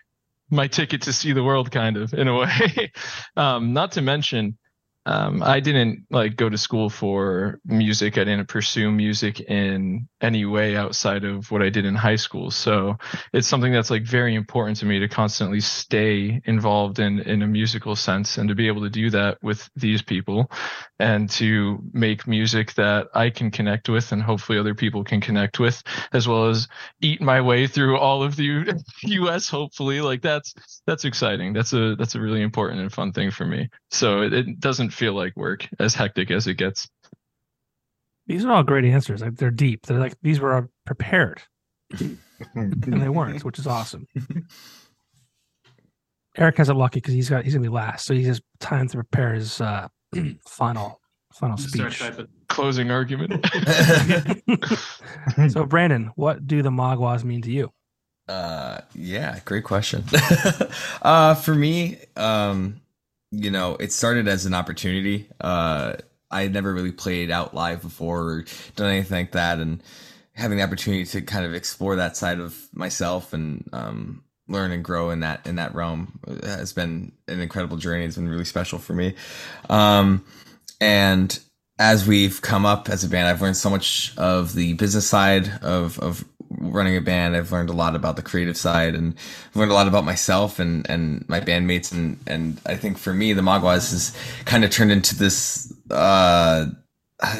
my 0.50 0.66
ticket 0.66 1.02
to 1.02 1.12
see 1.12 1.32
the 1.32 1.44
world, 1.44 1.70
kind 1.70 1.96
of 1.96 2.12
in 2.14 2.26
a 2.26 2.36
way. 2.36 2.90
um, 3.36 3.72
not 3.72 3.92
to 3.92 4.02
mention 4.02 4.58
um, 5.08 5.42
I 5.42 5.60
didn't 5.60 6.04
like 6.10 6.36
go 6.36 6.50
to 6.50 6.58
school 6.58 6.90
for 6.90 7.60
music. 7.64 8.18
I 8.18 8.24
didn't 8.24 8.48
pursue 8.48 8.90
music 8.90 9.40
in 9.40 10.06
any 10.20 10.44
way 10.44 10.76
outside 10.76 11.24
of 11.24 11.50
what 11.50 11.62
I 11.62 11.70
did 11.70 11.86
in 11.86 11.94
high 11.94 12.16
school. 12.16 12.50
So 12.50 12.98
it's 13.32 13.48
something 13.48 13.72
that's 13.72 13.90
like 13.90 14.02
very 14.02 14.34
important 14.34 14.76
to 14.78 14.84
me 14.84 14.98
to 14.98 15.08
constantly 15.08 15.60
stay 15.60 16.42
involved 16.44 16.98
in 16.98 17.20
in 17.20 17.40
a 17.40 17.46
musical 17.46 17.96
sense 17.96 18.36
and 18.36 18.50
to 18.50 18.54
be 18.54 18.66
able 18.66 18.82
to 18.82 18.90
do 18.90 19.08
that 19.08 19.38
with 19.42 19.70
these 19.74 20.02
people 20.02 20.50
and 20.98 21.30
to 21.30 21.78
make 21.94 22.26
music 22.26 22.74
that 22.74 23.06
I 23.14 23.30
can 23.30 23.50
connect 23.50 23.88
with 23.88 24.12
and 24.12 24.22
hopefully 24.22 24.58
other 24.58 24.74
people 24.74 25.04
can 25.04 25.22
connect 25.22 25.58
with 25.58 25.82
as 26.12 26.28
well 26.28 26.50
as 26.50 26.68
eat 27.00 27.22
my 27.22 27.40
way 27.40 27.66
through 27.66 27.96
all 27.96 28.22
of 28.22 28.36
the 28.36 28.78
US 29.04 29.48
hopefully 29.58 30.02
like 30.02 30.20
that's 30.20 30.52
that's 30.86 31.04
exciting. 31.04 31.52
That's 31.52 31.72
a 31.72 31.96
that's 31.96 32.14
a 32.14 32.20
really 32.20 32.42
important 32.42 32.80
and 32.80 32.92
fun 32.92 33.12
thing 33.12 33.30
for 33.30 33.44
me. 33.44 33.68
So 33.90 34.22
it, 34.22 34.32
it 34.32 34.60
doesn't 34.60 34.90
feel 34.98 35.14
like 35.14 35.36
work 35.36 35.66
as 35.78 35.94
hectic 35.94 36.30
as 36.30 36.46
it 36.46 36.54
gets. 36.54 36.88
These 38.26 38.44
are 38.44 38.52
all 38.52 38.62
great 38.62 38.84
answers. 38.84 39.22
Like 39.22 39.36
they're 39.36 39.50
deep. 39.50 39.86
They're 39.86 39.98
like 39.98 40.14
these 40.20 40.40
were 40.40 40.68
prepared, 40.84 41.40
and 42.54 42.82
they 42.82 43.08
weren't, 43.08 43.44
which 43.44 43.58
is 43.58 43.66
awesome. 43.66 44.06
Eric 46.36 46.58
has 46.58 46.68
it 46.68 46.74
lucky 46.74 47.00
because 47.00 47.14
he's 47.14 47.30
got 47.30 47.44
he's 47.44 47.54
gonna 47.54 47.62
be 47.62 47.68
last, 47.68 48.04
so 48.04 48.12
he 48.12 48.24
has 48.24 48.42
time 48.60 48.88
to 48.88 48.98
prepare 48.98 49.34
his 49.34 49.60
uh, 49.60 49.88
final 50.46 51.00
final 51.32 51.56
speech. 51.56 52.02
Closing 52.48 52.90
argument. 52.90 53.46
so, 55.50 55.64
Brandon, 55.64 56.10
what 56.16 56.46
do 56.46 56.62
the 56.62 56.70
Maguas 56.70 57.24
mean 57.24 57.42
to 57.42 57.50
you? 57.50 57.70
Uh, 58.26 58.80
yeah, 58.94 59.38
great 59.44 59.64
question. 59.64 60.04
uh, 61.02 61.34
for 61.34 61.54
me, 61.54 61.98
um, 62.16 62.80
you 63.30 63.50
know, 63.50 63.76
it 63.78 63.92
started 63.92 64.28
as 64.28 64.46
an 64.46 64.54
opportunity. 64.54 65.28
Uh, 65.40 65.94
I 66.30 66.42
had 66.42 66.52
never 66.52 66.72
really 66.72 66.92
played 66.92 67.30
out 67.30 67.54
live 67.54 67.82
before 67.82 68.22
or 68.22 68.44
done 68.76 68.90
anything 68.90 69.18
like 69.18 69.32
that, 69.32 69.58
and 69.58 69.82
having 70.34 70.58
the 70.58 70.64
opportunity 70.64 71.04
to 71.04 71.22
kind 71.22 71.44
of 71.44 71.54
explore 71.54 71.96
that 71.96 72.16
side 72.16 72.40
of 72.40 72.56
myself 72.72 73.32
and 73.32 73.68
um, 73.72 74.22
learn 74.46 74.70
and 74.72 74.84
grow 74.84 75.10
in 75.10 75.20
that 75.20 75.46
in 75.46 75.56
that 75.56 75.74
realm 75.74 76.20
has 76.42 76.72
been 76.72 77.12
an 77.26 77.40
incredible 77.40 77.76
journey. 77.76 78.04
It's 78.04 78.16
been 78.16 78.28
really 78.28 78.44
special 78.44 78.78
for 78.78 78.94
me. 78.94 79.14
Um, 79.68 80.24
and 80.80 81.38
as 81.78 82.06
we've 82.06 82.42
come 82.42 82.66
up 82.66 82.88
as 82.88 83.04
a 83.04 83.08
band, 83.08 83.28
I've 83.28 83.40
learned 83.40 83.56
so 83.56 83.70
much 83.70 84.16
of 84.16 84.54
the 84.54 84.74
business 84.74 85.08
side 85.08 85.50
of 85.62 85.98
of 85.98 86.24
running 86.50 86.96
a 86.96 87.00
band. 87.00 87.36
I've 87.36 87.52
learned 87.52 87.70
a 87.70 87.74
lot 87.74 87.94
about 87.94 88.16
the 88.16 88.22
creative 88.22 88.56
side 88.56 88.94
and 88.94 89.14
I've 89.48 89.56
learned 89.56 89.70
a 89.70 89.74
lot 89.74 89.88
about 89.88 90.04
myself 90.04 90.58
and, 90.58 90.88
and 90.88 91.28
my 91.28 91.40
bandmates. 91.40 91.92
And, 91.92 92.18
and 92.26 92.60
I 92.66 92.76
think 92.76 92.98
for 92.98 93.12
me, 93.12 93.32
the 93.32 93.42
Maguas 93.42 93.90
has 93.90 94.16
kind 94.44 94.64
of 94.64 94.70
turned 94.70 94.92
into 94.92 95.16
this, 95.16 95.72
uh, 95.90 96.66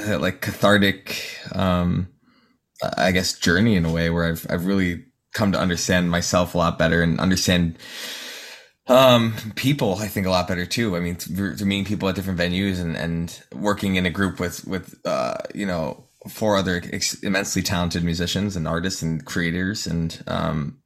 like 0.07 0.41
cathartic, 0.41 1.39
um, 1.53 2.09
I 2.97 3.13
guess 3.13 3.39
journey 3.39 3.77
in 3.77 3.85
a 3.85 3.93
way 3.93 4.11
where 4.11 4.25
I've, 4.25 4.47
I've 4.51 4.67
really 4.67 5.05
come 5.33 5.53
to 5.53 5.59
understand 5.59 6.11
myself 6.11 6.55
a 6.55 6.59
lot 6.59 6.79
better 6.79 7.03
and 7.03 7.21
understand, 7.21 7.79
um, 8.89 9.35
people, 9.55 9.97
I 9.97 10.09
think 10.09 10.27
a 10.27 10.31
lot 10.31 10.49
better 10.49 10.65
too. 10.65 10.97
I 10.97 11.01
mean, 11.01 11.17
to 11.17 11.65
meeting 11.65 11.85
people 11.85 12.09
at 12.09 12.15
different 12.15 12.39
venues 12.39 12.81
and, 12.81 12.97
and 12.97 13.41
working 13.53 13.97
in 13.97 14.07
a 14.07 14.11
group 14.11 14.41
with, 14.41 14.67
with, 14.67 14.99
uh, 15.05 15.37
you 15.55 15.67
know, 15.67 16.08
four 16.29 16.57
other 16.57 16.83
ex- 16.93 17.23
immensely 17.23 17.63
talented 17.63 18.03
musicians 18.03 18.57
and 18.57 18.67
artists 18.67 19.03
and 19.03 19.25
creators 19.25 19.87
and 19.87 20.23
um, 20.27 20.79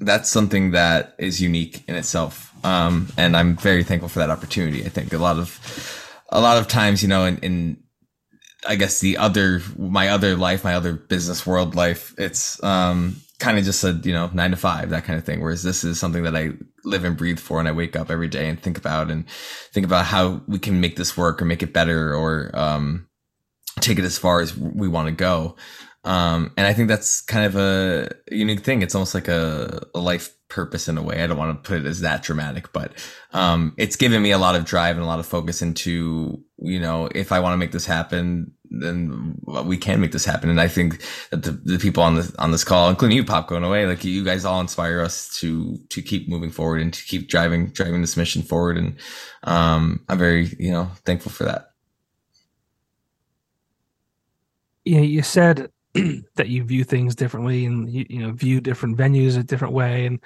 that's 0.00 0.30
something 0.30 0.70
that 0.70 1.14
is 1.18 1.40
unique 1.40 1.84
in 1.86 1.94
itself. 1.94 2.52
Um, 2.64 3.08
and 3.16 3.36
i'm 3.36 3.56
very 3.56 3.84
thankful 3.84 4.08
for 4.08 4.18
that 4.18 4.30
opportunity. 4.30 4.84
I 4.84 4.88
think 4.88 5.12
a 5.12 5.18
lot 5.18 5.38
of 5.38 5.58
a 6.30 6.40
lot 6.40 6.58
of 6.58 6.68
times 6.68 7.02
you 7.02 7.08
know 7.08 7.24
in, 7.24 7.38
in 7.38 7.82
i 8.66 8.76
guess 8.76 9.00
the 9.00 9.16
other 9.16 9.60
my 9.76 10.08
other 10.08 10.36
life 10.36 10.64
my 10.64 10.74
other 10.74 10.94
business 10.94 11.46
world 11.46 11.74
life 11.74 12.14
it's 12.18 12.62
um, 12.62 13.16
kind 13.38 13.58
of 13.58 13.64
just 13.64 13.84
a 13.84 13.92
you 14.04 14.12
know 14.12 14.30
nine 14.32 14.50
to 14.50 14.56
five 14.56 14.90
that 14.90 15.04
kind 15.04 15.18
of 15.18 15.24
thing 15.24 15.40
whereas 15.40 15.62
this 15.62 15.84
is 15.84 15.98
something 15.98 16.22
that 16.22 16.36
i 16.36 16.50
live 16.84 17.04
and 17.04 17.16
breathe 17.16 17.38
for 17.38 17.58
and 17.58 17.68
i 17.68 17.72
wake 17.72 17.96
up 17.96 18.10
every 18.10 18.28
day 18.28 18.48
and 18.48 18.60
think 18.60 18.78
about 18.78 19.10
and 19.10 19.28
think 19.72 19.84
about 19.84 20.06
how 20.06 20.40
we 20.46 20.58
can 20.58 20.80
make 20.80 20.96
this 20.96 21.16
work 21.16 21.40
or 21.40 21.44
make 21.44 21.62
it 21.62 21.72
better 21.72 22.14
or 22.14 22.50
um, 22.54 23.06
take 23.80 23.98
it 23.98 24.04
as 24.04 24.18
far 24.18 24.40
as 24.40 24.56
we 24.56 24.88
want 24.88 25.08
to 25.08 25.12
go. 25.12 25.56
Um, 26.02 26.52
and 26.56 26.66
I 26.66 26.72
think 26.72 26.88
that's 26.88 27.20
kind 27.20 27.44
of 27.44 27.56
a 27.56 28.08
unique 28.30 28.60
thing. 28.60 28.80
It's 28.80 28.94
almost 28.94 29.14
like 29.14 29.28
a, 29.28 29.86
a, 29.94 30.00
life 30.00 30.34
purpose 30.48 30.88
in 30.88 30.96
a 30.96 31.02
way. 31.02 31.22
I 31.22 31.26
don't 31.26 31.36
want 31.36 31.62
to 31.62 31.68
put 31.68 31.78
it 31.78 31.86
as 31.86 32.00
that 32.00 32.22
dramatic, 32.22 32.72
but 32.72 32.92
um, 33.34 33.74
it's 33.76 33.96
given 33.96 34.22
me 34.22 34.30
a 34.30 34.38
lot 34.38 34.54
of 34.54 34.64
drive 34.64 34.96
and 34.96 35.04
a 35.04 35.08
lot 35.08 35.18
of 35.18 35.26
focus 35.26 35.60
into, 35.60 36.42
you 36.56 36.80
know, 36.80 37.10
if 37.14 37.32
I 37.32 37.40
want 37.40 37.52
to 37.52 37.58
make 37.58 37.72
this 37.72 37.84
happen, 37.84 38.52
then 38.70 39.38
we 39.64 39.76
can 39.76 40.00
make 40.00 40.12
this 40.12 40.24
happen. 40.24 40.48
And 40.48 40.60
I 40.60 40.68
think 40.68 41.02
that 41.30 41.42
the, 41.42 41.50
the 41.50 41.78
people 41.78 42.02
on 42.02 42.14
this 42.14 42.34
on 42.36 42.50
this 42.50 42.64
call, 42.64 42.88
including 42.88 43.18
you, 43.18 43.24
Pop, 43.24 43.48
going 43.48 43.64
away, 43.64 43.84
like 43.84 44.02
you 44.02 44.24
guys 44.24 44.46
all 44.46 44.60
inspire 44.60 45.02
us 45.02 45.28
to 45.40 45.76
to 45.90 46.00
keep 46.00 46.28
moving 46.28 46.50
forward 46.50 46.80
and 46.80 46.94
to 46.94 47.04
keep 47.04 47.28
driving 47.28 47.66
driving 47.66 48.00
this 48.00 48.16
mission 48.16 48.42
forward. 48.42 48.78
And 48.78 48.96
um, 49.42 50.04
I'm 50.08 50.18
very, 50.18 50.54
you 50.58 50.70
know, 50.70 50.88
thankful 51.04 51.32
for 51.32 51.44
that 51.44 51.69
you 54.84 54.96
know, 54.96 55.02
you 55.02 55.22
said 55.22 55.70
that 55.94 56.48
you 56.48 56.64
view 56.64 56.84
things 56.84 57.14
differently 57.14 57.66
and 57.66 57.90
you, 57.90 58.06
you 58.08 58.18
know 58.20 58.32
view 58.32 58.60
different 58.60 58.96
venues 58.96 59.38
a 59.38 59.42
different 59.42 59.74
way. 59.74 60.06
And 60.06 60.20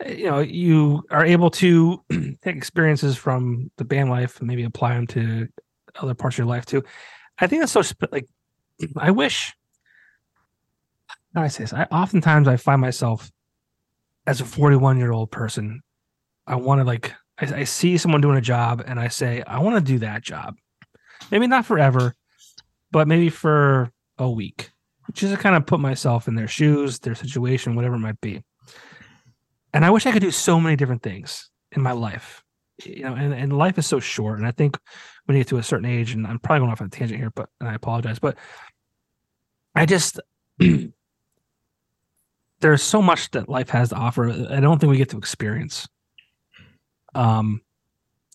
eh, 0.00 0.14
you 0.14 0.30
know 0.30 0.40
you 0.40 1.02
are 1.10 1.24
able 1.24 1.50
to 1.50 2.02
take 2.10 2.56
experiences 2.56 3.16
from 3.16 3.70
the 3.76 3.84
band 3.84 4.10
life 4.10 4.38
and 4.38 4.48
maybe 4.48 4.64
apply 4.64 4.94
them 4.94 5.06
to 5.08 5.48
other 5.96 6.14
parts 6.14 6.34
of 6.34 6.38
your 6.38 6.46
life 6.46 6.66
too. 6.66 6.82
I 7.38 7.46
think 7.46 7.62
that's 7.62 7.72
so 7.72 7.82
like 8.10 8.26
i 8.96 9.10
wish 9.10 9.54
how 11.34 11.42
i 11.42 11.48
say 11.48 11.64
this? 11.64 11.72
I 11.72 11.84
oftentimes 11.84 12.48
i 12.48 12.56
find 12.56 12.80
myself 12.80 13.30
as 14.26 14.40
a 14.40 14.44
41 14.44 14.98
year 14.98 15.12
old 15.12 15.30
person 15.30 15.82
i 16.46 16.56
want 16.56 16.80
to 16.80 16.84
like 16.84 17.12
I, 17.38 17.60
I 17.60 17.64
see 17.64 17.98
someone 17.98 18.20
doing 18.20 18.38
a 18.38 18.42
job 18.42 18.82
and 18.86 18.98
i 18.98 19.08
say 19.08 19.42
i 19.46 19.58
want 19.58 19.76
to 19.76 19.92
do 19.92 19.98
that 20.00 20.22
job. 20.22 20.56
Maybe 21.30 21.46
not 21.46 21.66
forever 21.66 22.14
but 22.90 23.08
maybe 23.08 23.28
for 23.28 23.90
a 24.18 24.30
week, 24.30 24.70
just 25.12 25.34
to 25.34 25.40
kind 25.40 25.56
of 25.56 25.66
put 25.66 25.80
myself 25.80 26.28
in 26.28 26.34
their 26.34 26.48
shoes, 26.48 26.98
their 26.98 27.14
situation, 27.14 27.74
whatever 27.74 27.96
it 27.96 28.00
might 28.00 28.20
be. 28.20 28.42
And 29.72 29.84
I 29.84 29.90
wish 29.90 30.06
I 30.06 30.12
could 30.12 30.22
do 30.22 30.30
so 30.30 30.58
many 30.58 30.76
different 30.76 31.02
things 31.02 31.50
in 31.72 31.82
my 31.82 31.92
life, 31.92 32.42
you 32.84 33.02
know, 33.02 33.14
and, 33.14 33.34
and 33.34 33.56
life 33.56 33.78
is 33.78 33.86
so 33.86 34.00
short. 34.00 34.38
And 34.38 34.46
I 34.46 34.52
think 34.52 34.78
when 35.24 35.36
you 35.36 35.42
get 35.42 35.48
to 35.48 35.58
a 35.58 35.62
certain 35.62 35.86
age, 35.86 36.12
and 36.12 36.26
I'm 36.26 36.38
probably 36.38 36.60
going 36.60 36.72
off 36.72 36.80
on 36.80 36.86
a 36.86 36.90
tangent 36.90 37.20
here, 37.20 37.32
but 37.34 37.48
and 37.60 37.68
I 37.68 37.74
apologize, 37.74 38.18
but 38.18 38.36
I 39.74 39.84
just, 39.84 40.18
there's 42.60 42.82
so 42.82 43.02
much 43.02 43.30
that 43.32 43.48
life 43.48 43.68
has 43.70 43.90
to 43.90 43.96
offer. 43.96 44.30
I 44.30 44.60
don't 44.60 44.78
think 44.78 44.90
we 44.90 44.96
get 44.96 45.10
to 45.10 45.18
experience. 45.18 45.86
Um, 47.14 47.60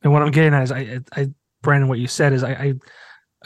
and 0.03 0.13
what 0.13 0.21
I'm 0.21 0.31
getting 0.31 0.53
at 0.53 0.63
is, 0.63 0.71
I, 0.71 0.99
I, 1.15 1.31
Brandon, 1.61 1.89
what 1.89 1.99
you 1.99 2.07
said 2.07 2.33
is, 2.33 2.43
I, 2.43 2.51
I 2.51 2.73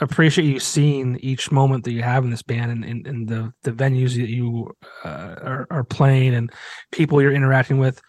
appreciate 0.00 0.44
you 0.44 0.60
seeing 0.60 1.18
each 1.20 1.50
moment 1.50 1.84
that 1.84 1.92
you 1.92 2.02
have 2.02 2.24
in 2.24 2.30
this 2.30 2.42
band 2.42 2.70
and, 2.70 2.84
and, 2.84 3.06
and 3.06 3.28
the 3.28 3.52
the 3.62 3.72
venues 3.72 4.14
that 4.16 4.28
you 4.28 4.70
uh, 5.04 5.36
are, 5.42 5.66
are 5.70 5.84
playing 5.84 6.34
and 6.34 6.52
people 6.92 7.20
you're 7.20 7.32
interacting 7.32 7.78
with 7.78 8.00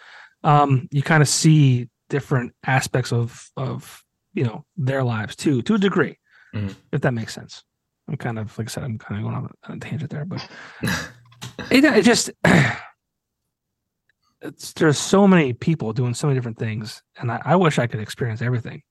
um, 0.43 0.87
you 0.91 1.01
kind 1.01 1.21
of 1.21 1.29
see 1.29 1.89
different 2.09 2.53
aspects 2.65 3.11
of 3.11 3.49
of 3.55 4.03
you 4.33 4.43
know 4.43 4.65
their 4.75 5.03
lives 5.03 5.35
too 5.35 5.61
to 5.61 5.75
a 5.75 5.77
degree 5.77 6.17
mm-hmm. 6.53 6.71
if 6.91 7.01
that 7.01 7.13
makes 7.13 7.33
sense 7.33 7.63
i'm 8.07 8.17
kind 8.17 8.37
of 8.37 8.57
like 8.57 8.67
i 8.67 8.69
said 8.69 8.83
i'm 8.83 8.97
kind 8.97 9.19
of 9.19 9.23
going 9.23 9.35
on 9.35 9.75
a, 9.75 9.79
tangent 9.79 10.09
there 10.09 10.25
but 10.25 10.47
it, 11.71 11.83
it 11.83 12.03
just 12.03 12.31
it's, 14.41 14.73
there's 14.73 14.97
so 14.97 15.27
many 15.27 15.53
people 15.53 15.93
doing 15.93 16.13
so 16.13 16.27
many 16.27 16.37
different 16.37 16.57
things, 16.57 17.01
and 17.17 17.31
I, 17.31 17.41
I 17.43 17.55
wish 17.55 17.79
I 17.79 17.87
could 17.87 17.99
experience 17.99 18.41
everything. 18.41 18.81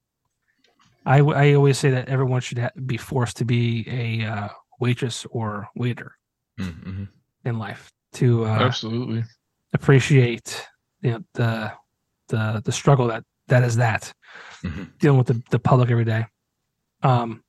I, 1.07 1.19
I 1.21 1.55
always 1.55 1.79
say 1.79 1.91
that 1.91 2.09
everyone 2.09 2.41
should 2.41 2.59
ha- 2.59 2.71
be 2.85 2.97
forced 2.97 3.37
to 3.39 3.45
be 3.45 3.87
a 3.89 4.27
uh, 4.27 4.49
waitress 4.81 5.25
or 5.31 5.69
waiter 5.77 6.13
Mm-hmm. 6.61 7.05
in 7.45 7.59
life 7.59 7.91
to 8.15 8.45
uh, 8.45 8.49
Absolutely. 8.49 9.23
appreciate 9.75 10.67
you 11.03 11.11
know 11.13 11.25
the 11.35 11.73
the 12.29 12.63
the 12.65 12.73
struggle 12.73 13.07
that 13.09 13.23
that 13.49 13.63
is 13.63 13.77
that 13.77 14.13
Mhm. 14.65 14.91
dealing 14.99 15.19
with 15.19 15.27
the, 15.29 15.43
the 15.51 15.59
public 15.59 15.91
every 15.91 16.05
day 16.05 16.25
um 17.03 17.43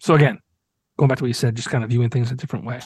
so 0.00 0.14
again 0.14 0.38
going 0.96 1.08
back 1.08 1.18
to 1.18 1.24
what 1.24 1.28
you 1.28 1.34
said 1.34 1.54
just 1.54 1.68
kind 1.68 1.84
of 1.84 1.90
viewing 1.90 2.08
things 2.08 2.30
a 2.32 2.34
different 2.34 2.64
way 2.64 2.80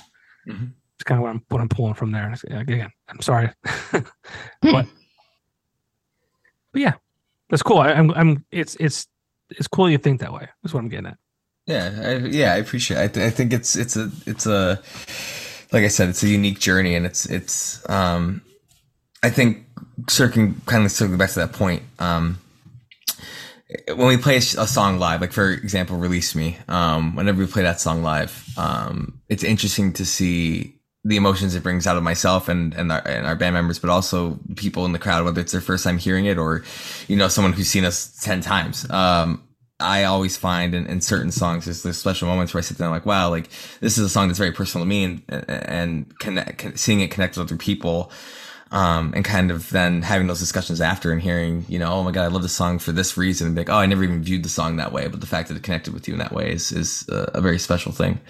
Mhm. 0.48 0.72
it's 0.96 1.04
kind 1.04 1.18
of 1.18 1.22
what 1.22 1.30
i'm 1.30 1.44
what 1.48 1.60
i'm 1.60 1.68
pulling 1.68 1.94
from 1.94 2.10
there 2.10 2.34
again 2.50 2.90
i'm 3.08 3.20
sorry 3.20 3.50
but 3.92 4.04
but 4.62 4.86
yeah 6.74 6.94
that's 7.50 7.62
cool 7.62 7.78
I, 7.78 7.92
i'm 7.92 8.10
i'm 8.12 8.44
it's 8.50 8.74
it's 8.80 9.06
it's 9.58 9.68
cool 9.68 9.88
you 9.90 9.98
think 9.98 10.20
that 10.20 10.32
way 10.32 10.48
that's 10.62 10.72
what 10.74 10.80
i'm 10.80 10.88
getting 10.88 11.06
at 11.06 11.18
Yeah, 11.66 11.90
I, 12.02 12.12
yeah, 12.26 12.54
I 12.54 12.56
appreciate. 12.56 12.98
It. 12.98 13.02
I, 13.04 13.08
th- 13.08 13.26
I 13.26 13.30
think 13.30 13.52
it's 13.52 13.76
it's 13.76 13.96
a 13.96 14.10
it's 14.26 14.46
a 14.46 14.80
like 15.72 15.84
I 15.84 15.88
said, 15.88 16.08
it's 16.08 16.22
a 16.24 16.28
unique 16.28 16.58
journey, 16.58 16.96
and 16.96 17.06
it's 17.06 17.24
it's. 17.26 17.88
um 17.88 18.42
I 19.22 19.30
think 19.30 19.64
circling 20.08 20.60
kind 20.66 20.84
of 20.84 20.90
circling 20.90 21.18
back 21.18 21.30
to 21.30 21.38
that 21.38 21.52
point. 21.52 21.82
Um, 22.00 22.40
when 23.94 24.08
we 24.08 24.16
play 24.16 24.34
a, 24.34 24.38
a 24.38 24.66
song 24.66 24.98
live, 24.98 25.20
like 25.20 25.32
for 25.32 25.50
example, 25.50 25.96
"Release 25.96 26.34
Me," 26.34 26.58
um, 26.68 27.14
whenever 27.14 27.38
we 27.38 27.46
play 27.46 27.62
that 27.62 27.80
song 27.80 28.02
live, 28.02 28.44
um, 28.56 29.20
it's 29.28 29.44
interesting 29.44 29.92
to 29.94 30.04
see 30.04 30.80
the 31.04 31.16
emotions 31.16 31.54
it 31.54 31.62
brings 31.62 31.86
out 31.86 31.96
of 31.96 32.02
myself 32.02 32.48
and 32.48 32.74
and 32.74 32.92
our, 32.92 33.06
and 33.06 33.26
our 33.26 33.34
band 33.34 33.54
members, 33.54 33.78
but 33.78 33.90
also 33.90 34.38
people 34.56 34.84
in 34.84 34.92
the 34.92 34.98
crowd, 34.98 35.24
whether 35.24 35.40
it's 35.40 35.52
their 35.52 35.60
first 35.60 35.84
time 35.84 35.98
hearing 35.98 36.26
it 36.26 36.38
or, 36.38 36.62
you 37.08 37.16
know, 37.16 37.28
someone 37.28 37.52
who's 37.52 37.68
seen 37.68 37.84
us 37.84 38.16
ten 38.22 38.40
times. 38.40 38.88
Um, 38.90 39.42
I 39.80 40.04
always 40.04 40.36
find 40.36 40.74
in, 40.74 40.86
in 40.86 41.00
certain 41.00 41.32
songs 41.32 41.64
there's, 41.64 41.82
there's 41.82 41.98
special 41.98 42.28
moments 42.28 42.54
where 42.54 42.60
I 42.60 42.62
sit 42.62 42.80
I'm 42.80 42.92
like, 42.92 43.04
wow, 43.04 43.30
like 43.30 43.48
this 43.80 43.98
is 43.98 44.04
a 44.04 44.08
song 44.08 44.28
that's 44.28 44.38
very 44.38 44.52
personal 44.52 44.84
to 44.84 44.88
me, 44.88 45.04
and 45.04 45.22
and 45.28 46.18
connect, 46.20 46.58
con- 46.58 46.76
seeing 46.76 47.00
it 47.00 47.10
connect 47.10 47.36
with 47.36 47.48
other 47.48 47.56
people, 47.56 48.12
um, 48.70 49.12
and 49.16 49.24
kind 49.24 49.50
of 49.50 49.70
then 49.70 50.02
having 50.02 50.28
those 50.28 50.38
discussions 50.38 50.80
after 50.80 51.10
and 51.10 51.20
hearing, 51.20 51.64
you 51.68 51.80
know, 51.80 51.92
oh 51.94 52.04
my 52.04 52.12
god, 52.12 52.24
I 52.24 52.28
love 52.28 52.42
this 52.42 52.52
song 52.52 52.78
for 52.78 52.92
this 52.92 53.16
reason, 53.16 53.48
and 53.48 53.56
be 53.56 53.62
like, 53.62 53.70
oh, 53.70 53.78
I 53.78 53.86
never 53.86 54.04
even 54.04 54.22
viewed 54.22 54.44
the 54.44 54.48
song 54.48 54.76
that 54.76 54.92
way, 54.92 55.08
but 55.08 55.20
the 55.20 55.26
fact 55.26 55.48
that 55.48 55.56
it 55.56 55.64
connected 55.64 55.94
with 55.94 56.06
you 56.06 56.14
in 56.14 56.20
that 56.20 56.32
way 56.32 56.52
is 56.52 56.70
is 56.70 57.08
a, 57.08 57.32
a 57.34 57.40
very 57.40 57.58
special 57.58 57.90
thing. 57.90 58.20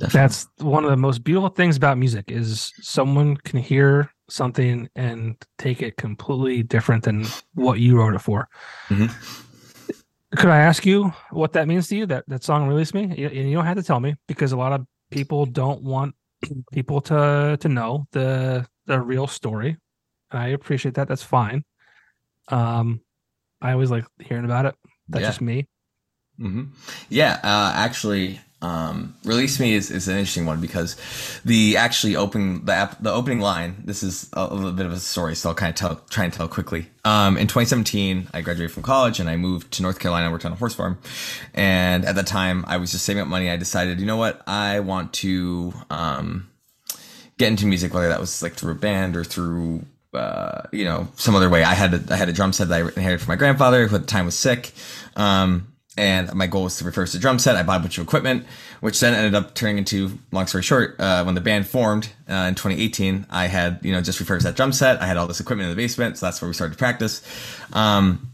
Definitely. 0.00 0.18
that's 0.20 0.48
one 0.58 0.84
of 0.84 0.90
the 0.90 0.96
most 0.96 1.22
beautiful 1.24 1.50
things 1.50 1.76
about 1.76 1.98
music 1.98 2.30
is 2.30 2.72
someone 2.80 3.36
can 3.36 3.58
hear 3.60 4.10
something 4.28 4.88
and 4.96 5.36
take 5.58 5.82
it 5.82 5.96
completely 5.96 6.62
different 6.62 7.04
than 7.04 7.26
what 7.54 7.80
you 7.80 7.98
wrote 7.98 8.14
it 8.14 8.20
for. 8.20 8.48
Mhm. 8.88 9.10
could 10.36 10.48
i 10.50 10.58
ask 10.58 10.86
you 10.86 11.12
what 11.32 11.52
that 11.54 11.66
means 11.66 11.88
to 11.88 11.96
you 11.96 12.06
that 12.06 12.24
that 12.28 12.44
song 12.44 12.68
release 12.68 12.94
me? 12.94 13.12
You, 13.16 13.28
you 13.30 13.52
don't 13.54 13.66
have 13.66 13.76
to 13.76 13.82
tell 13.82 13.98
me 14.00 14.14
because 14.28 14.52
a 14.52 14.56
lot 14.56 14.72
of 14.72 14.86
people 15.10 15.44
don't 15.44 15.82
want 15.82 16.14
people 16.72 17.00
to 17.02 17.56
to 17.60 17.68
know 17.68 18.06
the 18.12 18.66
the 18.86 19.00
real 19.00 19.26
story. 19.26 19.76
I 20.30 20.48
appreciate 20.48 20.94
that. 20.94 21.08
That's 21.08 21.22
fine. 21.24 21.64
Um 22.48 23.00
i 23.60 23.72
always 23.72 23.90
like 23.90 24.06
hearing 24.20 24.44
about 24.46 24.66
it. 24.66 24.74
That's 25.08 25.22
Yeah. 25.22 25.28
just 25.28 25.40
me. 25.40 25.66
Hmm 26.38 26.64
Yeah, 27.10 27.38
uh, 27.42 27.72
actually, 27.74 28.40
um, 28.62 29.14
"Release 29.24 29.58
Me" 29.58 29.74
is, 29.74 29.90
is 29.90 30.08
an 30.08 30.16
interesting 30.16 30.46
one 30.46 30.60
because 30.60 30.96
the 31.44 31.76
actually 31.76 32.16
open 32.16 32.64
the 32.64 32.72
app, 32.72 33.02
the 33.02 33.12
opening 33.12 33.40
line. 33.40 33.82
This 33.84 34.02
is 34.02 34.28
a, 34.34 34.48
a 34.50 34.54
little 34.54 34.72
bit 34.72 34.86
of 34.86 34.92
a 34.92 34.98
story, 34.98 35.34
so 35.34 35.48
I'll 35.48 35.54
kind 35.54 35.70
of 35.70 35.76
tell 35.76 35.96
try 36.10 36.24
and 36.24 36.32
tell 36.32 36.48
quickly. 36.48 36.86
Um, 37.04 37.36
in 37.36 37.46
2017, 37.46 38.28
I 38.34 38.40
graduated 38.42 38.72
from 38.72 38.82
college 38.82 39.20
and 39.20 39.30
I 39.30 39.36
moved 39.36 39.72
to 39.72 39.82
North 39.82 39.98
Carolina. 39.98 40.28
I 40.28 40.32
worked 40.32 40.44
on 40.44 40.52
a 40.52 40.56
horse 40.56 40.74
farm, 40.74 40.98
and 41.54 42.04
at 42.04 42.14
the 42.14 42.22
time, 42.22 42.64
I 42.68 42.76
was 42.76 42.92
just 42.92 43.04
saving 43.04 43.22
up 43.22 43.28
money. 43.28 43.50
I 43.50 43.56
decided, 43.56 44.00
you 44.00 44.06
know 44.06 44.18
what, 44.18 44.42
I 44.46 44.80
want 44.80 45.12
to 45.14 45.72
um, 45.88 46.50
get 47.38 47.48
into 47.48 47.66
music, 47.66 47.94
whether 47.94 48.08
that 48.08 48.20
was 48.20 48.42
like 48.42 48.52
through 48.54 48.72
a 48.72 48.76
band 48.76 49.16
or 49.16 49.24
through 49.24 49.86
uh, 50.12 50.62
you 50.72 50.84
know 50.84 51.08
some 51.16 51.34
other 51.34 51.48
way. 51.48 51.62
I 51.62 51.74
had 51.74 51.94
a, 51.94 52.12
I 52.12 52.16
had 52.16 52.28
a 52.28 52.32
drum 52.32 52.52
set 52.52 52.68
that 52.68 52.74
I 52.74 52.80
inherited 52.80 53.24
from 53.24 53.32
my 53.32 53.36
grandfather, 53.36 53.86
who 53.86 53.96
at 53.96 54.02
the 54.02 54.06
time 54.06 54.26
was 54.26 54.38
sick. 54.38 54.72
Um, 55.16 55.69
and 56.00 56.32
my 56.34 56.46
goal 56.46 56.64
was 56.64 56.76
to 56.78 56.84
refurbish 56.84 57.12
the 57.12 57.18
drum 57.18 57.38
set. 57.38 57.56
I 57.56 57.62
bought 57.62 57.80
a 57.80 57.82
bunch 57.82 57.98
of 57.98 58.04
equipment, 58.04 58.46
which 58.80 58.98
then 59.00 59.12
ended 59.12 59.34
up 59.34 59.54
turning 59.54 59.78
into, 59.78 60.18
long 60.32 60.46
story 60.46 60.62
short, 60.62 60.96
uh, 60.98 61.22
when 61.24 61.34
the 61.34 61.40
band 61.40 61.66
formed 61.68 62.10
uh, 62.28 62.48
in 62.48 62.54
2018, 62.54 63.26
I 63.28 63.46
had 63.46 63.80
you 63.82 63.92
know 63.92 64.00
just 64.00 64.18
refurbished 64.18 64.46
that 64.46 64.56
drum 64.56 64.72
set. 64.72 65.00
I 65.02 65.06
had 65.06 65.16
all 65.16 65.26
this 65.26 65.40
equipment 65.40 65.70
in 65.70 65.76
the 65.76 65.80
basement, 65.80 66.16
so 66.16 66.26
that's 66.26 66.40
where 66.40 66.48
we 66.48 66.54
started 66.54 66.72
to 66.72 66.78
practice. 66.78 67.22
Um, 67.72 68.32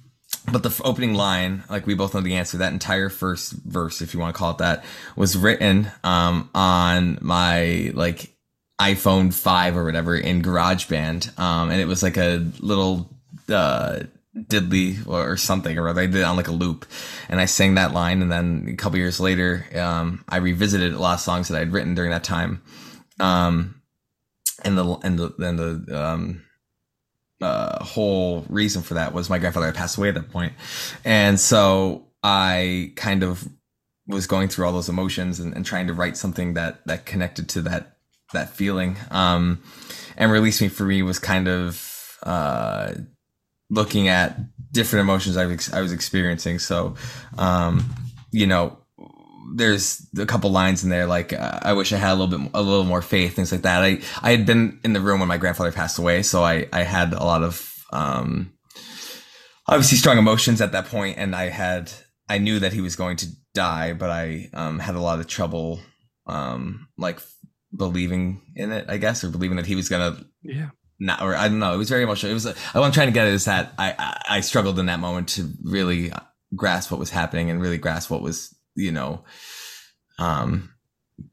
but 0.50 0.62
the 0.62 0.80
opening 0.84 1.14
line, 1.14 1.64
like 1.68 1.86
we 1.86 1.94
both 1.94 2.14
know 2.14 2.20
the 2.20 2.36
answer, 2.36 2.58
that 2.58 2.72
entire 2.72 3.08
first 3.08 3.52
verse, 3.52 4.00
if 4.00 4.14
you 4.14 4.20
want 4.20 4.34
to 4.34 4.38
call 4.38 4.52
it 4.52 4.58
that, 4.58 4.84
was 5.16 5.36
written 5.36 5.90
um, 6.04 6.48
on 6.54 7.18
my 7.20 7.90
like 7.94 8.32
iPhone 8.80 9.34
5 9.34 9.76
or 9.76 9.84
whatever 9.84 10.16
in 10.16 10.42
GarageBand. 10.42 11.36
Um, 11.38 11.70
and 11.70 11.80
it 11.80 11.86
was 11.86 12.02
like 12.02 12.16
a 12.16 12.46
little 12.60 13.10
uh, 13.48 14.00
diddly 14.36 15.06
or 15.06 15.36
something, 15.36 15.76
or 15.78 15.88
other. 15.88 16.02
I 16.02 16.06
did 16.06 16.16
it 16.16 16.24
on 16.24 16.36
like 16.36 16.48
a 16.48 16.52
loop. 16.52 16.86
And 17.28 17.40
I 17.40 17.46
sang 17.46 17.74
that 17.74 17.92
line. 17.92 18.22
And 18.22 18.30
then 18.30 18.66
a 18.68 18.76
couple 18.76 18.98
years 18.98 19.18
later, 19.18 19.66
um, 19.74 20.24
I 20.28 20.36
revisited 20.36 20.92
a 20.92 20.98
lot 20.98 21.14
of 21.14 21.20
songs 21.20 21.48
that 21.48 21.60
I'd 21.60 21.72
written 21.72 21.94
during 21.94 22.10
that 22.10 22.24
time. 22.24 22.62
Um, 23.18 23.82
and 24.64 24.76
the, 24.76 24.84
and 25.02 25.18
the, 25.18 25.34
and 25.38 25.58
the, 25.58 26.04
um, 26.06 26.42
uh, 27.40 27.84
whole 27.84 28.46
reason 28.48 28.82
for 28.82 28.94
that 28.94 29.12
was 29.12 29.28
my 29.28 29.38
grandfather 29.38 29.66
had 29.66 29.74
passed 29.74 29.98
away 29.98 30.08
at 30.08 30.14
that 30.14 30.30
point. 30.30 30.54
And 31.04 31.38
so 31.38 32.08
I 32.22 32.92
kind 32.96 33.22
of 33.22 33.46
was 34.06 34.26
going 34.26 34.48
through 34.48 34.66
all 34.66 34.72
those 34.72 34.88
emotions 34.88 35.40
and, 35.40 35.54
and 35.54 35.64
trying 35.64 35.86
to 35.88 35.92
write 35.92 36.16
something 36.16 36.54
that, 36.54 36.86
that 36.86 37.04
connected 37.04 37.48
to 37.50 37.62
that, 37.62 37.98
that 38.32 38.50
feeling. 38.50 38.96
Um, 39.10 39.62
and 40.16 40.32
release 40.32 40.60
me 40.62 40.68
for 40.68 40.84
me 40.84 41.02
was 41.02 41.18
kind 41.18 41.48
of, 41.48 42.18
uh, 42.22 42.94
looking 43.70 44.08
at 44.08 44.38
different 44.72 45.02
emotions 45.02 45.36
I 45.36 45.46
was, 45.46 45.72
I 45.72 45.80
was 45.80 45.92
experiencing. 45.92 46.58
So, 46.58 46.94
um, 47.38 47.84
you 48.30 48.46
know, 48.46 48.78
there's 49.54 50.06
a 50.18 50.26
couple 50.26 50.50
lines 50.50 50.84
in 50.84 50.90
there 50.90 51.06
like 51.06 51.32
uh, 51.32 51.60
I 51.62 51.72
wish 51.72 51.92
I 51.92 51.96
had 51.96 52.12
a 52.12 52.16
little 52.16 52.38
bit 52.38 52.50
a 52.54 52.62
little 52.62 52.84
more 52.84 53.02
faith 53.02 53.34
things 53.34 53.52
like 53.52 53.62
that. 53.62 53.82
I 53.82 54.00
I 54.22 54.30
had 54.30 54.46
been 54.46 54.80
in 54.84 54.92
the 54.92 55.00
room 55.00 55.20
when 55.20 55.28
my 55.28 55.38
grandfather 55.38 55.72
passed 55.72 55.98
away, 55.98 56.22
so 56.22 56.42
I 56.44 56.68
I 56.72 56.82
had 56.82 57.12
a 57.12 57.24
lot 57.24 57.42
of 57.42 57.72
um 57.92 58.52
obviously 59.66 59.98
strong 59.98 60.18
emotions 60.18 60.60
at 60.60 60.72
that 60.72 60.86
point 60.86 61.18
and 61.18 61.34
I 61.34 61.48
had 61.48 61.92
I 62.28 62.38
knew 62.38 62.58
that 62.58 62.72
he 62.72 62.80
was 62.80 62.96
going 62.96 63.16
to 63.18 63.28
die, 63.54 63.92
but 63.92 64.10
I 64.10 64.50
um 64.52 64.78
had 64.78 64.94
a 64.94 65.00
lot 65.00 65.20
of 65.20 65.26
trouble 65.26 65.80
um 66.26 66.88
like 66.98 67.20
believing 67.74 68.42
in 68.54 68.72
it, 68.72 68.86
I 68.88 68.96
guess, 68.96 69.22
or 69.22 69.30
believing 69.30 69.56
that 69.56 69.66
he 69.66 69.76
was 69.76 69.88
to 69.88 70.24
yeah 70.42 70.70
or 71.20 71.34
I 71.34 71.48
don't 71.48 71.58
know. 71.58 71.74
It 71.74 71.78
was 71.78 71.88
very 71.88 72.02
emotional. 72.02 72.30
It 72.30 72.34
was 72.34 72.46
what 72.46 72.56
I'm 72.76 72.92
trying 72.92 73.08
to 73.08 73.12
get 73.12 73.26
at 73.26 73.32
is 73.32 73.44
that 73.46 73.72
I, 73.78 73.94
I 73.98 74.36
I 74.36 74.40
struggled 74.40 74.78
in 74.78 74.86
that 74.86 75.00
moment 75.00 75.28
to 75.30 75.50
really 75.62 76.12
grasp 76.54 76.90
what 76.90 77.00
was 77.00 77.10
happening 77.10 77.50
and 77.50 77.60
really 77.60 77.78
grasp 77.78 78.10
what 78.10 78.22
was 78.22 78.54
you 78.74 78.92
know 78.92 79.24
um 80.18 80.70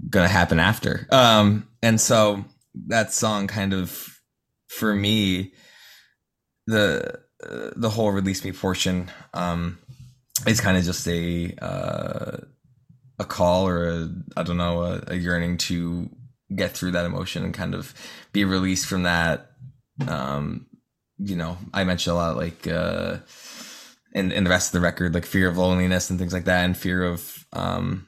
gonna 0.09 0.27
happen 0.27 0.59
after. 0.59 1.07
Um 1.11 1.67
and 1.81 1.99
so 1.99 2.43
that 2.87 3.13
song 3.13 3.47
kind 3.47 3.73
of 3.73 4.19
for 4.67 4.93
me 4.93 5.53
the 6.67 7.19
the 7.75 7.89
whole 7.89 8.11
release 8.11 8.43
me 8.43 8.51
portion 8.51 9.11
um 9.33 9.77
is 10.47 10.61
kind 10.61 10.77
of 10.77 10.83
just 10.83 11.07
a 11.07 11.53
uh 11.61 12.37
a 13.19 13.25
call 13.25 13.67
or 13.67 13.87
a 13.87 14.09
I 14.35 14.43
don't 14.43 14.57
know 14.57 14.83
a, 14.83 15.03
a 15.07 15.15
yearning 15.15 15.57
to 15.59 16.09
get 16.55 16.71
through 16.71 16.91
that 16.91 17.05
emotion 17.05 17.43
and 17.43 17.53
kind 17.53 17.73
of 17.73 17.93
be 18.31 18.45
released 18.45 18.85
from 18.85 19.03
that 19.03 19.51
um 20.07 20.65
you 21.19 21.35
know 21.35 21.57
i 21.73 21.83
mentioned 21.83 22.13
a 22.13 22.15
lot 22.15 22.35
like 22.37 22.67
uh 22.67 23.17
in, 24.13 24.31
in 24.31 24.43
the 24.43 24.49
rest 24.49 24.67
of 24.69 24.73
the 24.73 24.83
record 24.83 25.13
like 25.13 25.25
fear 25.25 25.47
of 25.47 25.57
loneliness 25.57 26.09
and 26.09 26.19
things 26.19 26.33
like 26.33 26.45
that 26.45 26.65
and 26.65 26.75
fear 26.77 27.03
of 27.03 27.45
um 27.53 28.05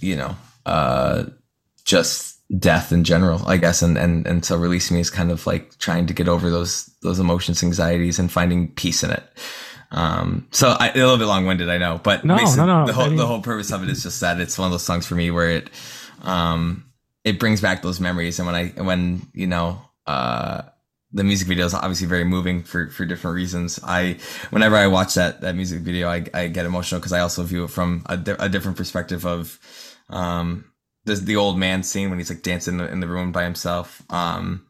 you 0.00 0.16
know 0.16 0.36
uh 0.66 1.24
just 1.84 2.38
death 2.58 2.92
in 2.92 3.04
general 3.04 3.42
i 3.46 3.56
guess. 3.56 3.82
And 3.82 3.96
and 3.98 4.26
and 4.26 4.44
so 4.44 4.56
releasing 4.56 4.94
me 4.96 5.00
is 5.00 5.10
kind 5.10 5.30
of 5.30 5.46
like 5.46 5.76
trying 5.78 6.06
to 6.06 6.14
get 6.14 6.28
over 6.28 6.50
those 6.50 6.86
those 7.02 7.18
emotions 7.18 7.62
anxieties 7.62 8.18
and 8.18 8.30
finding 8.30 8.68
peace 8.74 9.02
in 9.04 9.10
it. 9.10 9.22
Um 9.92 10.46
so 10.50 10.70
I, 10.78 10.90
a 10.90 10.94
little 10.94 11.16
bit 11.18 11.26
long-winded 11.26 11.68
i 11.68 11.78
know 11.78 12.00
but 12.02 12.24
No, 12.24 12.36
no, 12.56 12.66
no, 12.66 12.86
the 12.86 12.92
whole 12.92 13.04
I 13.04 13.08
mean- 13.08 13.16
the 13.18 13.26
whole 13.26 13.40
purpose 13.42 13.72
of 13.72 13.82
it 13.82 13.88
is 13.88 14.02
just 14.02 14.20
that 14.20 14.40
it's 14.40 14.58
one 14.58 14.66
of 14.66 14.72
those 14.72 14.84
songs 14.84 15.06
for 15.06 15.14
me 15.16 15.30
where 15.30 15.50
it 15.50 15.70
um 16.22 16.84
it 17.24 17.38
brings 17.38 17.60
back 17.60 17.82
those 17.82 18.00
memories. 18.00 18.38
And 18.38 18.46
when 18.46 18.54
i 18.54 18.66
when 18.82 19.22
you 19.32 19.46
know 19.46 19.80
uh 20.06 20.62
the 21.12 21.24
music 21.24 21.48
video 21.48 21.66
is 21.66 21.74
obviously 21.74 22.06
very 22.06 22.24
moving 22.24 22.62
for 22.62 22.88
for 22.88 23.04
different 23.04 23.34
reasons 23.34 23.80
i 23.84 24.16
whenever 24.50 24.76
i 24.76 24.86
watch 24.86 25.14
that 25.14 25.40
that 25.40 25.54
music 25.54 25.80
video 25.80 26.08
i, 26.08 26.24
I 26.32 26.48
get 26.48 26.66
emotional 26.66 27.00
because 27.00 27.12
i 27.12 27.20
also 27.20 27.42
view 27.42 27.64
it 27.64 27.70
from 27.70 28.04
a, 28.06 28.16
di- 28.16 28.36
a 28.38 28.48
different 28.48 28.76
perspective 28.76 29.26
of 29.26 29.58
um 30.08 30.64
the, 31.04 31.14
the 31.14 31.36
old 31.36 31.58
man 31.58 31.82
scene 31.82 32.10
when 32.10 32.18
he's 32.18 32.30
like 32.30 32.42
dancing 32.42 32.74
in 32.74 32.78
the, 32.78 32.92
in 32.92 33.00
the 33.00 33.08
room 33.08 33.32
by 33.32 33.44
himself 33.44 34.02
um 34.10 34.66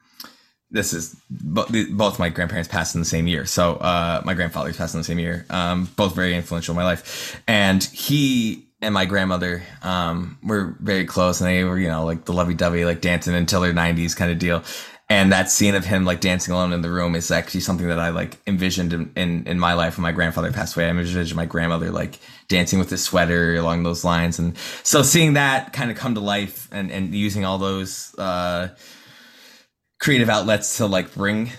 this 0.71 0.93
is 0.93 1.17
both 1.29 2.19
my 2.19 2.29
grandparents 2.29 2.69
passed 2.69 2.95
in 2.95 3.01
the 3.01 3.05
same 3.07 3.27
year. 3.27 3.45
So 3.45 3.75
uh, 3.75 4.23
my 4.25 4.35
grandfather's 4.35 4.77
passed 4.77 4.95
in 4.95 5.01
the 5.01 5.05
same 5.05 5.19
year. 5.19 5.45
Um, 5.51 5.89
both 5.97 6.15
very 6.15 6.35
influential 6.35 6.73
in 6.73 6.77
my 6.77 6.85
life, 6.85 7.43
and 7.49 7.83
he 7.83 8.67
and 8.81 8.95
my 8.95 9.05
grandmother 9.05 9.63
um, 9.83 10.39
were 10.43 10.77
very 10.81 11.05
close, 11.07 11.41
and 11.41 11.51
they 11.51 11.65
were 11.65 11.79
you 11.79 11.89
know 11.89 12.05
like 12.05 12.25
the 12.25 12.33
lovey 12.33 12.55
dovey, 12.55 12.85
like 12.85 13.01
dancing 13.01 13.35
until 13.35 13.61
their 13.61 13.73
nineties 13.73 14.15
kind 14.15 14.31
of 14.31 14.39
deal. 14.39 14.63
And 15.11 15.33
that 15.33 15.51
scene 15.51 15.75
of 15.75 15.85
him 15.85 16.05
like 16.05 16.21
dancing 16.21 16.55
alone 16.55 16.73
in 16.73 16.83
the 16.83 16.91
room 16.91 17.17
is 17.17 17.33
actually 17.33 17.63
something 17.63 17.89
that 17.89 17.99
I 17.99 18.11
like 18.11 18.39
envisioned 18.47 18.93
in, 18.93 19.13
in, 19.17 19.45
in 19.49 19.59
my 19.59 19.75
life 19.75 19.99
when 19.99 20.05
my 20.05 20.13
grandfather 20.13 20.53
passed 20.53 20.77
away. 20.77 20.87
I 20.87 20.91
envisioned 20.91 21.35
my 21.35 21.47
grandmother 21.47 21.91
like 21.91 22.21
dancing 22.47 22.79
with 22.79 22.91
his 22.91 23.03
sweater 23.03 23.57
along 23.57 23.83
those 23.83 24.05
lines. 24.05 24.39
And 24.39 24.57
so 24.85 25.03
seeing 25.03 25.33
that 25.33 25.73
kind 25.73 25.91
of 25.91 25.97
come 25.97 26.15
to 26.15 26.21
life 26.21 26.69
and, 26.71 26.93
and 26.93 27.13
using 27.13 27.45
all 27.45 27.59
those, 27.59 28.15
uh, 28.19 28.69
creative 29.99 30.31
outlets 30.31 30.77
to 30.79 30.87
like 30.87 31.13
bring 31.13 31.51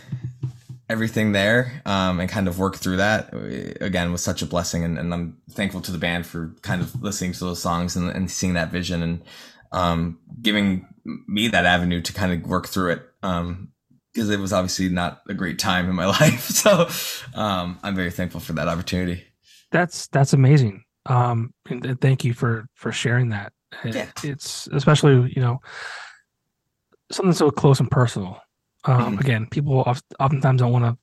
everything 0.90 1.32
there 1.32 1.82
um, 1.86 2.20
and 2.20 2.30
kind 2.30 2.48
of 2.48 2.58
work 2.60 2.76
through 2.76 2.98
that 2.98 3.34
again 3.80 4.12
was 4.12 4.22
such 4.22 4.42
a 4.42 4.46
blessing 4.46 4.84
and, 4.84 4.98
and, 4.98 5.14
i'm 5.14 5.38
thankful 5.52 5.80
to 5.80 5.92
the 5.92 5.98
band 5.98 6.26
for 6.26 6.54
kind 6.64 6.82
of 6.82 7.02
listening 7.02 7.32
to 7.32 7.40
those 7.40 7.62
songs 7.62 7.96
and, 7.96 8.10
and 8.10 8.30
seeing 8.30 8.56
that 8.56 8.72
vision 8.72 9.02
and 9.02 9.24
um, 9.72 10.20
giving 10.42 10.86
me 11.28 11.48
that 11.48 11.66
avenue 11.66 12.02
to 12.02 12.12
kind 12.12 12.34
of 12.34 12.50
work 12.50 12.68
through 12.68 12.92
it 12.92 13.11
um, 13.24 13.70
because 14.14 14.30
it 14.30 14.40
was 14.40 14.52
obviously 14.52 14.90
not 14.90 15.22
a 15.30 15.34
great 15.34 15.58
time 15.58 15.90
in 15.90 15.96
my 15.96 16.06
life 16.20 16.46
so 16.50 16.88
um, 17.40 17.80
i'm 17.84 17.96
very 17.96 18.12
thankful 18.12 18.40
for 18.40 18.54
that 18.54 18.68
opportunity 18.68 19.24
that's 19.72 20.08
that's 20.08 20.34
amazing 20.34 20.84
um, 21.08 21.52
and 21.70 22.00
thank 22.00 22.24
you 22.24 22.34
for 22.34 22.68
for 22.76 22.92
sharing 22.92 23.30
that 23.30 23.54
yeah. 23.86 24.08
it's 24.24 24.68
especially 24.68 25.32
you 25.36 25.42
know 25.42 25.60
something 27.12 27.34
so 27.34 27.52
close 27.52 27.80
and 27.80 27.92
personal. 27.92 28.40
Um, 28.86 29.02
mm-hmm. 29.02 29.20
Again, 29.20 29.48
people 29.50 29.80
oftentimes 30.20 30.62
don't 30.62 30.72
want 30.72 30.86
to 30.86 30.98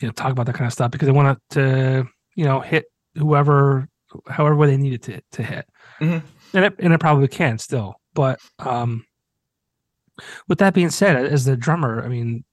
you 0.00 0.08
know 0.08 0.12
talk 0.12 0.32
about 0.32 0.46
that 0.46 0.54
kind 0.54 0.66
of 0.66 0.72
stuff 0.72 0.90
because 0.90 1.06
they 1.06 1.12
want 1.12 1.38
to 1.50 2.06
you 2.34 2.44
know 2.44 2.60
hit 2.60 2.86
whoever 3.14 3.88
however 4.28 4.66
they 4.66 4.76
need 4.76 4.94
it 4.94 5.02
to 5.02 5.20
to 5.32 5.42
hit, 5.42 5.66
mm-hmm. 6.00 6.26
and 6.56 6.64
it 6.64 6.74
and 6.78 6.92
it 6.92 7.00
probably 7.00 7.28
can 7.28 7.58
still. 7.58 7.94
But 8.14 8.40
um, 8.58 9.04
with 10.48 10.58
that 10.58 10.74
being 10.74 10.90
said, 10.90 11.16
as 11.16 11.44
the 11.44 11.56
drummer, 11.56 12.02
I 12.04 12.08
mean, 12.08 12.44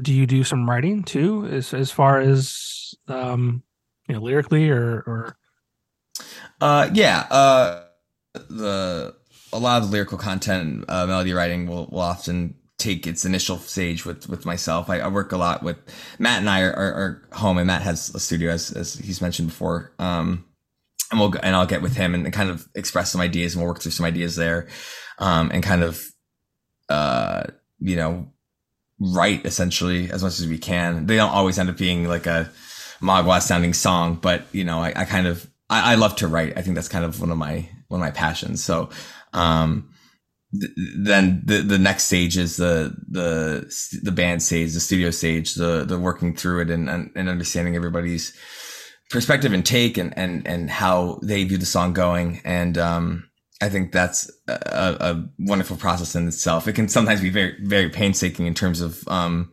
do 0.00 0.12
you 0.12 0.26
do 0.26 0.44
some 0.44 0.68
writing 0.68 1.02
too, 1.02 1.46
as 1.46 1.74
as 1.74 1.90
far 1.90 2.20
as 2.20 2.94
um, 3.08 3.62
you 4.08 4.14
know, 4.14 4.20
lyrically 4.20 4.70
or 4.70 5.02
or? 5.06 5.36
Uh, 6.60 6.90
yeah. 6.92 7.26
Uh, 7.30 7.84
the 8.34 9.14
a 9.52 9.58
lot 9.58 9.82
of 9.82 9.88
the 9.88 9.92
lyrical 9.92 10.18
content, 10.18 10.84
uh, 10.88 11.06
melody 11.06 11.32
writing 11.32 11.66
will, 11.66 11.86
will 11.86 12.00
often 12.00 12.56
take 12.76 13.06
its 13.06 13.24
initial 13.24 13.58
stage 13.58 14.04
with 14.04 14.28
with 14.28 14.44
myself. 14.44 14.90
I, 14.90 14.98
I 14.98 15.08
work 15.08 15.32
a 15.32 15.36
lot 15.36 15.62
with 15.62 15.78
Matt 16.18 16.40
and 16.40 16.50
I 16.50 16.62
are, 16.62 16.72
are, 16.72 16.94
are, 16.94 17.28
home, 17.32 17.58
and 17.58 17.66
Matt 17.66 17.82
has 17.82 18.14
a 18.14 18.20
studio 18.20 18.50
as 18.50 18.72
as 18.72 18.94
he's 18.94 19.20
mentioned 19.20 19.48
before. 19.48 19.92
Um, 19.98 20.44
and 21.10 21.20
we'll 21.20 21.34
and 21.42 21.54
I'll 21.54 21.66
get 21.66 21.82
with 21.82 21.96
him 21.96 22.14
and, 22.14 22.32
kind 22.32 22.50
of 22.50 22.68
express 22.74 23.12
some 23.12 23.20
ideas, 23.20 23.54
and 23.54 23.62
we'll 23.62 23.68
work 23.68 23.80
through 23.80 23.92
some 23.92 24.06
ideas 24.06 24.36
there, 24.36 24.68
um, 25.18 25.50
and 25.52 25.62
kind 25.62 25.82
of, 25.82 26.04
uh, 26.88 27.44
you 27.78 27.96
know, 27.96 28.28
write 29.00 29.44
essentially 29.44 30.10
as 30.10 30.22
much 30.22 30.38
as 30.38 30.46
we 30.46 30.58
can. 30.58 31.06
They 31.06 31.16
don't 31.16 31.32
always 31.32 31.58
end 31.58 31.70
up 31.70 31.76
being 31.76 32.08
like 32.08 32.26
a 32.26 32.50
Magua 33.00 33.40
sounding 33.42 33.74
song, 33.74 34.18
but 34.20 34.44
you 34.52 34.64
know, 34.64 34.80
I, 34.80 34.92
I 34.94 35.04
kind 35.04 35.26
of 35.26 35.48
I, 35.68 35.92
I 35.92 35.94
love 35.96 36.16
to 36.16 36.28
write. 36.28 36.56
I 36.56 36.62
think 36.62 36.74
that's 36.74 36.88
kind 36.88 37.04
of 37.04 37.20
one 37.20 37.30
of 37.30 37.38
my 37.38 37.68
one 37.88 38.00
of 38.00 38.04
my 38.04 38.10
passions. 38.10 38.62
So 38.62 38.90
um, 39.32 39.90
th- 40.58 40.72
then 40.96 41.42
the 41.44 41.58
the 41.58 41.78
next 41.78 42.04
stage 42.04 42.36
is 42.36 42.56
the 42.56 42.94
the 43.08 44.00
the 44.02 44.12
band 44.12 44.42
stage, 44.42 44.72
the 44.72 44.80
studio 44.80 45.10
stage, 45.10 45.54
the 45.54 45.84
the 45.84 45.98
working 45.98 46.34
through 46.34 46.62
it 46.62 46.70
and 46.70 46.88
and 46.88 47.28
understanding 47.28 47.76
everybody's 47.76 48.36
perspective 49.10 49.52
and 49.52 49.64
take 49.64 49.98
and 49.98 50.16
and 50.16 50.46
and 50.46 50.70
how 50.70 51.18
they 51.22 51.44
view 51.44 51.58
the 51.58 51.66
song 51.66 51.92
going 51.92 52.40
and 52.44 52.78
um 52.78 53.28
I 53.64 53.70
think 53.70 53.92
that's 53.92 54.30
a, 54.46 54.96
a, 55.00 55.24
wonderful 55.38 55.78
process 55.78 56.14
in 56.14 56.28
itself. 56.28 56.68
It 56.68 56.74
can 56.74 56.86
sometimes 56.86 57.22
be 57.22 57.30
very, 57.30 57.56
very 57.62 57.88
painstaking 57.88 58.46
in 58.46 58.52
terms 58.52 58.82
of 58.82 59.08
um, 59.08 59.52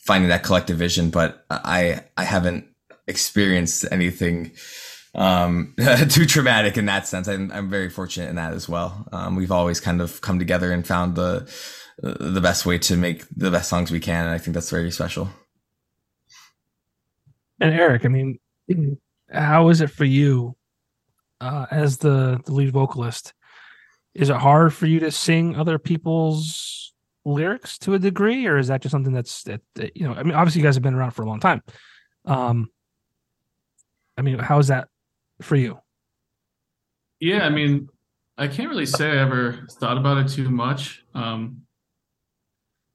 finding 0.00 0.30
that 0.30 0.42
collective 0.42 0.76
vision, 0.76 1.10
but 1.10 1.44
I, 1.48 2.00
I 2.16 2.24
haven't 2.24 2.66
experienced 3.06 3.84
anything 3.92 4.50
um, 5.14 5.76
too 6.08 6.26
traumatic 6.26 6.76
in 6.76 6.86
that 6.86 7.06
sense. 7.06 7.28
I'm, 7.28 7.52
I'm 7.52 7.70
very 7.70 7.88
fortunate 7.88 8.30
in 8.30 8.36
that 8.36 8.52
as 8.52 8.68
well. 8.68 9.06
Um, 9.12 9.36
we've 9.36 9.52
always 9.52 9.78
kind 9.78 10.00
of 10.00 10.20
come 10.22 10.40
together 10.40 10.72
and 10.72 10.84
found 10.84 11.14
the 11.14 11.48
the 12.02 12.40
best 12.40 12.66
way 12.66 12.78
to 12.78 12.96
make 12.96 13.24
the 13.36 13.50
best 13.50 13.68
songs 13.68 13.92
we 13.92 14.00
can, 14.00 14.24
and 14.24 14.34
I 14.34 14.38
think 14.38 14.54
that's 14.54 14.70
very 14.70 14.90
special. 14.90 15.28
And 17.60 17.72
Eric, 17.72 18.04
I 18.04 18.08
mean, 18.08 18.40
how 19.30 19.68
is 19.68 19.80
it 19.82 19.90
for 19.90 20.04
you 20.04 20.56
uh, 21.40 21.66
as 21.70 21.98
the, 21.98 22.40
the 22.44 22.52
lead 22.52 22.72
vocalist? 22.72 23.34
Is 24.14 24.30
it 24.30 24.36
hard 24.36 24.74
for 24.74 24.86
you 24.86 25.00
to 25.00 25.10
sing 25.10 25.56
other 25.56 25.78
people's 25.78 26.92
lyrics 27.24 27.78
to 27.78 27.94
a 27.94 27.98
degree, 27.98 28.46
or 28.46 28.58
is 28.58 28.68
that 28.68 28.82
just 28.82 28.92
something 28.92 29.12
that's 29.12 29.42
that, 29.44 29.60
that 29.74 29.96
you 29.96 30.06
know? 30.06 30.14
I 30.14 30.22
mean, 30.22 30.34
obviously, 30.34 30.60
you 30.60 30.66
guys 30.66 30.74
have 30.74 30.82
been 30.82 30.94
around 30.94 31.12
for 31.12 31.22
a 31.22 31.26
long 31.26 31.40
time. 31.40 31.62
Um, 32.24 32.68
I 34.16 34.22
mean, 34.22 34.38
how 34.38 34.58
is 34.58 34.68
that 34.68 34.88
for 35.40 35.56
you? 35.56 35.78
Yeah, 37.20 37.46
I 37.46 37.50
mean, 37.50 37.88
I 38.36 38.48
can't 38.48 38.68
really 38.68 38.86
say 38.86 39.10
I 39.10 39.22
ever 39.22 39.66
thought 39.72 39.96
about 39.96 40.18
it 40.18 40.28
too 40.28 40.50
much. 40.50 41.04
Um, 41.14 41.62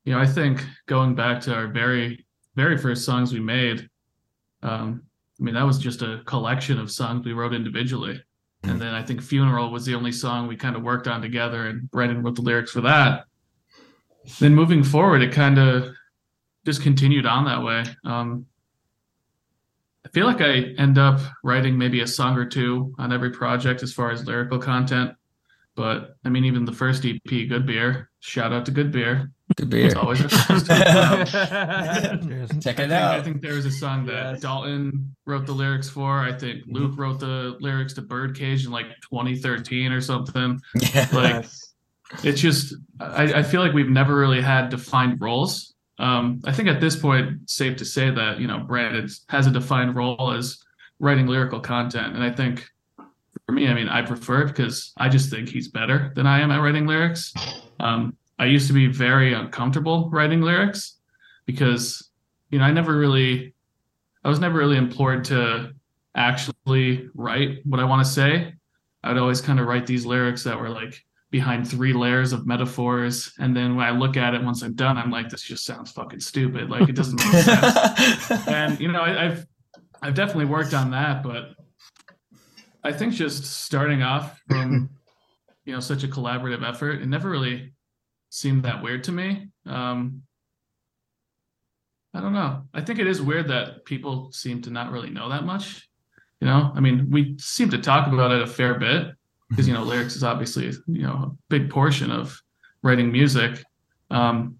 you 0.04 0.14
know, 0.14 0.20
I 0.20 0.26
think 0.26 0.64
going 0.86 1.16
back 1.16 1.42
to 1.42 1.54
our 1.54 1.68
very, 1.68 2.26
very 2.56 2.78
first 2.78 3.06
songs 3.06 3.34
we 3.34 3.40
made, 3.40 3.90
um, 4.64 5.04
I 5.40 5.44
mean, 5.44 5.56
that 5.56 5.66
was 5.66 5.80
just 5.80 6.02
a 6.02 6.22
collection 6.26 6.80
of 6.80 6.92
songs 6.92 7.26
we 7.26 7.34
wrote 7.34 7.54
individually. 7.54 8.22
And 8.64 8.82
then 8.82 8.94
I 8.94 9.04
think 9.04 9.22
Funeral 9.22 9.72
was 9.72 9.86
the 9.86 9.96
only 9.96 10.12
song 10.12 10.48
we 10.48 10.56
kind 10.56 10.76
of 10.76 10.84
worked 10.84 11.08
on 11.08 11.22
together, 11.22 11.68
and 11.68 11.90
Brendan 11.90 12.24
wrote 12.24 12.36
the 12.36 12.42
lyrics 12.42 12.72
for 12.72 12.82
that. 12.82 13.26
Then 14.40 14.56
moving 14.56 14.84
forward, 14.84 15.22
it 15.22 15.32
kind 15.32 15.58
of 15.58 15.90
just 16.66 16.82
continued 16.82 17.26
on 17.26 17.46
that 17.46 17.64
way. 17.64 17.86
Um, 18.04 18.46
I 20.06 20.10
feel 20.10 20.26
like 20.26 20.42
I 20.42 20.74
end 20.78 20.98
up 20.98 21.20
writing 21.44 21.78
maybe 21.78 22.02
a 22.02 22.08
song 22.08 22.38
or 22.38 22.46
two 22.46 22.94
on 22.98 23.12
every 23.12 23.30
project 23.30 23.84
as 23.84 23.94
far 23.94 24.12
as 24.12 24.26
lyrical 24.26 24.60
content. 24.60 25.12
But 25.76 26.16
I 26.26 26.30
mean, 26.30 26.46
even 26.46 26.66
the 26.66 26.74
first 26.74 27.06
EP, 27.06 27.22
Good 27.24 27.66
Beer, 27.66 28.10
shout 28.20 28.52
out 28.52 28.66
to 28.66 28.72
Good 28.72 28.92
Beer. 28.92 29.32
Good 29.56 29.70
beer. 29.70 29.88
It's 29.88 29.96
always 29.96 30.20
a 30.20 30.28
Check 32.62 32.80
it 32.80 32.92
out. 32.92 33.16
I 33.16 33.24
think 33.24 33.42
there 33.42 33.54
was 33.54 33.66
a 33.66 33.72
song 33.72 34.06
that 34.08 34.34
yes. 34.34 34.42
Dalton 34.42 35.16
wrote 35.26 35.46
the 35.46 35.54
lyrics 35.54 35.90
for. 35.90 36.20
I 36.20 36.34
think 36.34 36.64
mm-hmm. 36.64 36.74
Luke 36.74 36.98
wrote 36.98 37.20
the 37.20 37.56
lyrics 37.60 37.94
to 37.94 38.02
Birdcage 38.02 38.66
in 38.66 38.72
like 38.72 38.88
2013 39.10 39.92
or 39.92 40.02
something. 40.02 40.60
Yeah. 40.94 41.08
Like, 41.14 41.46
it's 42.24 42.42
just, 42.42 42.76
I, 43.00 43.34
I 43.36 43.44
feel 43.44 43.62
like 43.62 43.74
we've 43.74 43.90
never 43.90 44.16
really 44.16 44.42
had 44.42 44.70
defined 44.70 45.22
roles 45.22 45.76
um, 46.00 46.42
I 46.46 46.52
think 46.52 46.68
at 46.68 46.80
this 46.80 46.96
point, 46.96 47.50
safe 47.50 47.78
to 47.78 47.86
say 47.86 48.12
that 48.12 48.40
you 48.40 48.48
know 48.48 48.60
Brandon 48.60 49.08
has 49.30 49.48
a 49.48 49.52
defined 49.52 49.96
role 49.96 50.32
as 50.32 50.60
writing 51.00 51.28
lyrical 51.28 51.60
content, 51.60 52.16
and 52.16 52.24
I 52.24 52.32
think 52.32 52.68
for 53.46 53.54
me, 53.54 53.68
I 53.68 53.74
mean, 53.74 53.88
I 53.88 54.04
prefer 54.04 54.44
it 54.44 54.48
because 54.48 54.94
I 54.98 55.10
just 55.10 55.30
think 55.30 55.50
he's 55.50 55.70
better 55.70 56.12
than 56.16 56.28
I 56.28 56.42
am 56.42 56.52
at 56.52 56.62
writing 56.62 56.86
lyrics. 56.86 57.34
Um, 57.80 58.16
I 58.40 58.46
used 58.46 58.68
to 58.68 58.74
be 58.74 58.88
very 58.88 59.34
uncomfortable 59.34 60.10
writing 60.12 60.42
lyrics 60.42 60.98
because 61.46 62.10
you 62.50 62.60
know 62.60 62.66
I 62.66 62.72
never 62.72 62.98
really, 62.98 63.54
I 64.24 64.30
was 64.30 64.40
never 64.40 64.58
really 64.58 64.78
implored 64.78 65.24
to 65.26 65.72
actually 66.16 67.10
write 67.14 67.60
what 67.66 67.80
I 67.80 67.84
want 67.84 68.06
to 68.06 68.12
say. 68.12 68.54
I 69.04 69.10
would 69.10 69.22
always 69.22 69.42
kind 69.42 69.60
of 69.60 69.68
write 69.68 69.86
these 69.86 70.06
lyrics 70.06 70.44
that 70.44 70.60
were 70.60 70.70
like 70.70 71.04
behind 71.30 71.70
three 71.70 71.94
layers 71.94 72.34
of 72.34 72.48
metaphors. 72.48 73.34
And 73.40 73.56
then 73.56 73.76
when 73.76 73.86
I 73.86 73.92
look 73.92 74.18
at 74.18 74.34
it 74.34 74.44
once 74.44 74.62
I'm 74.62 74.74
done, 74.74 74.98
I'm 74.98 75.12
like, 75.12 75.30
this 75.30 75.42
just 75.42 75.66
sounds 75.66 75.92
fucking 75.92 76.20
stupid. 76.20 76.70
Like 76.70 76.90
it 76.90 76.96
doesn't 76.96 77.18
make 77.18 77.44
sense. 77.44 78.32
and 78.48 78.80
you 78.80 78.92
know, 78.92 79.02
I, 79.02 79.26
I've 79.26 79.48
I've 80.02 80.14
definitely 80.14 80.46
worked 80.46 80.74
on 80.74 80.92
that, 80.92 81.24
but 81.24 81.56
I 82.84 82.92
think 82.94 83.14
just 83.14 83.46
starting 83.46 84.04
off 84.04 84.42
from 84.48 84.90
you 85.66 85.74
know 85.74 85.80
such 85.80 86.04
a 86.04 86.08
collaborative 86.08 86.68
effort, 86.68 87.02
it 87.02 87.08
never 87.08 87.30
really 87.30 87.74
seemed 88.38 88.64
that 88.64 88.84
weird 88.84 89.04
to 89.06 89.12
me. 89.12 89.50
Um, 89.66 90.24
I 92.14 92.22
don't 92.22 92.34
know. 92.34 92.64
I 92.74 92.82
think 92.82 93.00
it 93.00 93.08
is 93.08 93.22
weird 93.22 93.50
that 93.50 93.86
people 93.86 94.32
seem 94.32 94.62
to 94.64 94.70
not 94.70 94.92
really 94.92 95.10
know 95.10 95.30
that 95.30 95.44
much. 95.44 95.88
You 96.40 96.48
know, 96.48 96.72
I 96.76 96.80
mean, 96.80 97.10
we 97.10 97.36
seem 97.40 97.70
to 97.72 97.80
talk 97.80 98.08
about 98.08 98.32
it 98.32 98.42
a 98.42 98.48
fair 98.48 98.76
bit, 98.76 99.18
because 99.50 99.68
you 99.68 99.74
know 99.74 99.84
lyrics 99.84 100.16
is 100.16 100.24
obviously 100.24 100.66
you 100.88 101.04
know 101.04 101.14
a 101.14 101.32
big 101.50 101.70
portion 101.70 102.12
of 102.12 102.42
writing 102.84 103.12
music 103.12 103.64
um 104.12 104.58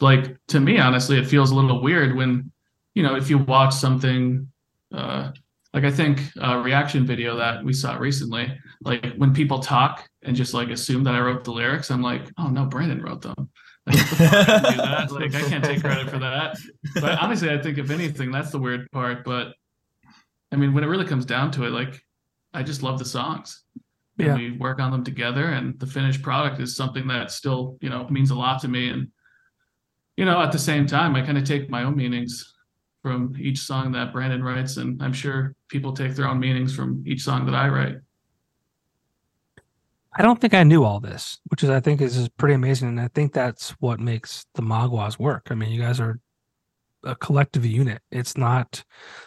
like 0.00 0.36
to 0.48 0.60
me 0.60 0.78
honestly 0.78 1.18
it 1.18 1.26
feels 1.26 1.50
a 1.50 1.54
little 1.54 1.82
weird 1.82 2.16
when 2.16 2.50
you 2.94 3.02
know 3.02 3.14
if 3.14 3.30
you 3.30 3.38
watch 3.38 3.74
something 3.74 4.48
uh 4.94 5.30
like 5.74 5.84
i 5.84 5.90
think 5.90 6.20
a 6.40 6.58
reaction 6.58 7.06
video 7.06 7.36
that 7.36 7.62
we 7.64 7.72
saw 7.72 7.96
recently 7.96 8.52
like 8.84 9.14
when 9.16 9.32
people 9.34 9.58
talk 9.60 10.08
and 10.22 10.36
just 10.36 10.54
like 10.54 10.68
assume 10.70 11.04
that 11.04 11.14
i 11.14 11.20
wrote 11.20 11.44
the 11.44 11.50
lyrics 11.52 11.90
i'm 11.90 12.02
like 12.02 12.30
oh 12.38 12.48
no 12.48 12.64
brandon 12.64 13.02
wrote 13.02 13.22
them 13.22 13.50
Like, 13.86 13.96
what 13.96 14.10
the 14.10 14.16
fuck, 14.16 14.48
I 14.48 14.58
didn't 14.58 14.70
do 14.70 14.76
that. 14.76 15.10
Like, 15.12 15.34
I 15.34 15.48
can't 15.48 15.64
take 15.64 15.80
credit 15.80 16.08
for 16.08 16.20
that. 16.20 16.56
But 17.00 17.18
honestly, 17.18 17.50
I 17.50 17.60
think 17.60 17.78
if 17.78 17.90
anything, 17.90 18.30
that's 18.30 18.52
the 18.52 18.60
weird 18.60 18.88
part. 18.92 19.24
But 19.24 19.54
I 20.52 20.56
mean, 20.56 20.72
when 20.72 20.84
it 20.84 20.86
really 20.86 21.04
comes 21.04 21.24
down 21.24 21.50
to 21.52 21.64
it, 21.64 21.70
like, 21.70 22.00
I 22.54 22.62
just 22.62 22.84
love 22.84 23.00
the 23.00 23.04
songs. 23.04 23.64
And 24.18 24.26
Yeah. 24.28 24.36
we 24.36 24.52
work 24.52 24.78
on 24.78 24.92
them 24.92 25.02
together, 25.02 25.46
and 25.46 25.76
the 25.80 25.88
finished 25.88 26.22
product 26.22 26.60
is 26.60 26.76
something 26.76 27.08
that 27.08 27.32
still, 27.32 27.76
you 27.80 27.90
know, 27.90 28.06
means 28.08 28.30
a 28.30 28.36
lot 28.36 28.60
to 28.60 28.68
me. 28.68 28.88
And 28.88 29.08
you 30.16 30.26
know, 30.26 30.40
at 30.40 30.52
the 30.52 30.60
same 30.60 30.86
time, 30.86 31.16
I 31.16 31.22
kind 31.22 31.38
of 31.38 31.42
take 31.42 31.68
my 31.68 31.82
own 31.82 31.96
meanings 31.96 32.54
from 33.02 33.34
each 33.36 33.58
song 33.58 33.90
that 33.92 34.12
Brandon 34.12 34.44
writes, 34.44 34.76
and 34.76 35.02
I'm 35.02 35.12
sure 35.12 35.56
people 35.68 35.92
take 35.92 36.14
their 36.14 36.28
own 36.28 36.38
meanings 36.38 36.72
from 36.72 37.02
each 37.04 37.22
song 37.22 37.46
that 37.46 37.54
I 37.56 37.68
write. 37.68 37.96
I 40.14 40.22
don't 40.22 40.40
think 40.40 40.52
I 40.52 40.62
knew 40.62 40.84
all 40.84 41.00
this, 41.00 41.38
which 41.48 41.64
is 41.64 41.70
I 41.70 41.80
think 41.80 42.00
is, 42.00 42.16
is 42.16 42.28
pretty 42.28 42.54
amazing, 42.54 42.88
and 42.88 43.00
I 43.00 43.08
think 43.08 43.32
that's 43.32 43.70
what 43.80 43.98
makes 43.98 44.44
the 44.54 44.62
Maguas 44.62 45.18
work. 45.18 45.48
I 45.50 45.54
mean, 45.54 45.70
you 45.70 45.80
guys 45.80 46.00
are 46.00 46.20
a 47.04 47.16
collective 47.16 47.64
unit. 47.64 48.02
It's 48.10 48.36
not 48.36 48.84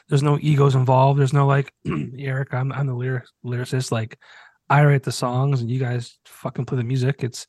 there's 0.10 0.24
no 0.24 0.38
egos 0.42 0.76
involved. 0.76 1.20
There's 1.20 1.34
no 1.34 1.48
like 1.48 1.74
Eric, 2.18 2.54
I'm 2.54 2.72
I'm 2.72 2.88
the 2.88 2.94
lyric, 2.94 3.26
lyricist. 3.44 3.92
Like 3.92 4.18
I 4.70 4.84
write 4.86 5.04
the 5.04 5.12
songs 5.12 5.62
and 5.62 5.70
you 5.70 5.80
guys 5.80 6.18
fucking 6.26 6.66
play 6.66 6.78
the 6.78 6.84
music. 6.84 7.24
It's 7.24 7.48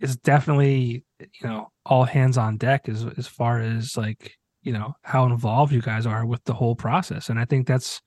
it's 0.00 0.16
definitely 0.16 1.04
you 1.20 1.48
know 1.48 1.70
all 1.84 2.04
hands 2.04 2.38
on 2.38 2.56
deck 2.56 2.88
as 2.88 3.04
as 3.16 3.26
far 3.26 3.60
as 3.60 3.96
like 3.96 4.36
you 4.62 4.72
know 4.72 4.94
how 5.02 5.24
involved 5.26 5.72
you 5.72 5.82
guys 5.82 6.06
are 6.06 6.26
with 6.26 6.44
the 6.44 6.54
whole 6.54 6.74
process, 6.74 7.30
and 7.30 7.38
I 7.38 7.44
think 7.44 7.66
that's 7.66 8.00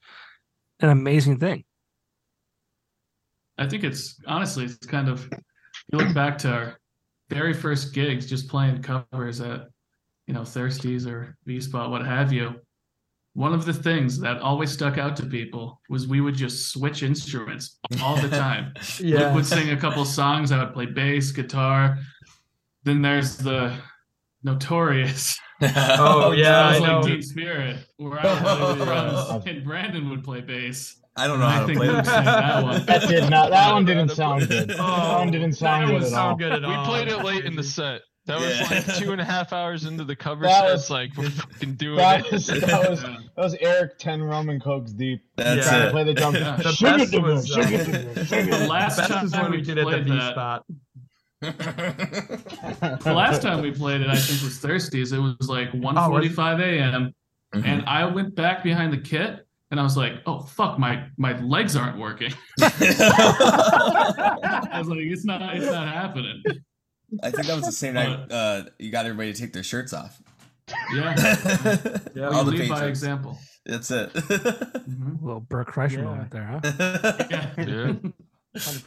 an 0.79 0.89
amazing 0.89 1.39
thing. 1.39 1.63
I 3.61 3.67
think 3.67 3.83
it's 3.83 4.19
honestly, 4.25 4.65
it's 4.65 4.85
kind 4.87 5.07
of 5.07 5.29
you 5.91 5.99
look 5.99 6.13
back 6.13 6.37
to 6.39 6.51
our 6.51 6.79
very 7.29 7.53
first 7.53 7.93
gigs, 7.93 8.25
just 8.25 8.49
playing 8.49 8.81
covers 8.81 9.39
at 9.39 9.67
you 10.27 10.33
know 10.33 10.41
Thirsties 10.41 11.05
or 11.05 11.37
V 11.45 11.61
Spot, 11.61 11.91
what 11.91 12.05
have 12.05 12.33
you. 12.33 12.55
One 13.33 13.53
of 13.53 13.63
the 13.63 13.73
things 13.73 14.19
that 14.19 14.41
always 14.41 14.71
stuck 14.71 14.97
out 14.97 15.15
to 15.17 15.25
people 15.25 15.79
was 15.89 16.05
we 16.07 16.19
would 16.19 16.35
just 16.35 16.73
switch 16.73 17.01
instruments 17.01 17.79
all 18.01 18.17
the 18.17 18.27
time. 18.27 18.73
Luke 18.99 19.33
would 19.35 19.45
sing 19.45 19.69
a 19.69 19.77
couple 19.77 20.03
songs. 20.03 20.51
I 20.51 20.61
would 20.61 20.73
play 20.73 20.87
bass, 20.87 21.31
guitar. 21.31 21.97
Then 22.83 23.01
there's 23.01 23.37
the 23.37 23.73
notorious. 24.43 25.39
Oh, 25.63 26.31
yeah, 26.31 26.69
I 26.69 26.79
sounds 26.79 26.87
know. 26.87 26.99
like 27.01 27.05
Deep 27.05 27.23
Spirit, 27.23 27.77
where 27.97 28.19
I 28.19 28.33
would 28.33 28.41
play 28.41 28.81
uh, 28.81 28.85
drums 28.85 29.45
and 29.45 29.63
Brandon 29.63 30.09
would 30.09 30.23
play 30.23 30.41
bass. 30.41 31.00
I 31.21 31.27
don't 31.27 31.39
know 31.39 31.45
I 31.45 31.51
how 31.51 31.65
to 31.67 31.73
play 31.73 31.87
Luke 31.87 31.97
this. 31.97 32.07
that 32.07 32.63
one. 32.63 32.85
That 32.85 33.07
did 33.07 33.29
not. 33.29 33.51
That 33.51 33.73
one 33.73 33.85
didn't 33.85 34.09
sound 34.09 34.47
good. 34.47 34.69
That 34.69 35.17
one 35.17 35.31
didn't 35.31 35.53
sound 35.53 35.83
that 35.83 35.91
good 35.93 35.97
at 35.97 36.03
all. 36.05 36.09
sound 36.09 36.39
good 36.39 36.51
at 36.51 36.61
We 36.67 36.75
played 36.85 37.07
it 37.09 37.23
late 37.23 37.45
in 37.45 37.55
the 37.55 37.63
set. 37.77 38.01
That 38.27 38.39
was 38.39 38.59
Yeah. 38.59 38.67
like 38.69 38.95
two 38.97 39.11
and 39.11 39.19
a 39.21 39.25
half 39.25 39.51
hours 39.51 39.85
into 39.85 40.03
the 40.03 40.15
cover 40.15 40.43
That 40.45 40.63
set. 40.65 40.71
was- 40.73 40.89
like 40.89 41.17
we're 41.17 41.29
fucking 41.29 41.73
doing 41.75 41.97
That 41.97 42.25
it. 42.25 42.31
was, 42.31 42.47
that 42.47 42.89
was 42.89 43.03
Yeah. 43.03 43.17
that 43.35 43.41
was 43.43 43.55
Eric 43.59 43.97
ten 43.99 44.21
rum 44.23 44.49
and 44.49 44.61
cokes 44.61 44.91
deep. 44.91 45.21
That's 45.37 45.65
Yeah. 45.65 45.69
Trying 45.71 45.81
to 45.81 45.87
it. 45.87 45.91
play 45.91 46.03
the 46.05 46.13
jump. 46.13 46.35
Yeah. 46.37 46.55
The 46.57 46.71
Sugar 46.71 46.97
best 46.97 47.13
was, 47.21 47.47
sugar 47.47 47.61
uh, 47.61 48.13
to 48.13 48.25
sugar 48.25 48.57
The 48.57 48.67
last 48.67 48.97
Best 48.97 49.11
time 49.11 49.25
is 49.25 49.31
when 49.33 49.51
we 49.51 49.61
did 49.61 49.77
it 49.77 49.81
at 49.81 49.85
the 49.85 49.91
played 49.91 50.03
V 50.05 50.11
that- 50.11 50.31
spot. 50.31 50.65
The 51.41 53.13
last 53.15 53.41
time 53.41 53.61
we 53.61 53.71
played 53.71 54.01
it, 54.01 54.07
I 54.09 54.15
think 54.15 54.41
was 54.43 54.59
Thirsties. 54.59 55.13
It 55.13 55.19
was 55.19 55.49
like 55.49 55.71
1:45 55.71 56.61
a.m. 56.61 57.13
Mhm. 57.55 57.65
and 57.65 57.83
I 57.85 58.05
went 58.05 58.33
back 58.35 58.63
behind 58.63 58.93
the 58.93 58.97
kit 58.99 59.45
and 59.71 59.79
I 59.79 59.83
was 59.83 59.97
like, 59.97 60.21
"Oh 60.25 60.39
fuck, 60.41 60.77
my 60.77 61.07
my 61.17 61.39
legs 61.39 61.75
aren't 61.75 61.97
working." 61.97 62.31
I 62.61 62.67
was 64.77 64.87
like, 64.87 64.99
"It's 64.99 65.25
not, 65.25 65.55
it's 65.55 65.65
not 65.65 65.87
happening." 65.87 66.43
I 67.23 67.31
think 67.31 67.47
that 67.47 67.55
was 67.55 67.65
the 67.65 67.71
same 67.71 67.95
night 67.95 68.31
uh, 68.31 68.63
you 68.79 68.91
got 68.91 69.05
everybody 69.05 69.33
to 69.33 69.39
take 69.39 69.53
their 69.53 69.63
shirts 69.63 69.93
off. 69.93 70.21
Yeah, 70.93 71.13
Yeah, 72.15 72.29
All 72.29 72.45
we 72.45 72.51
the 72.51 72.57
lead 72.63 72.69
by 72.69 72.85
example. 72.85 73.37
That's 73.65 73.91
it. 73.91 74.13
Mhm. 74.13 75.21
A 75.21 75.25
little 75.25 75.41
Bert 75.41 75.67
Kreischer 75.67 75.97
Yeah. 75.97 76.03
moment 76.03 76.31
there, 76.31 76.45
huh? 76.45 76.61
Yeah. 77.29 77.53
Yeah. 77.57 77.93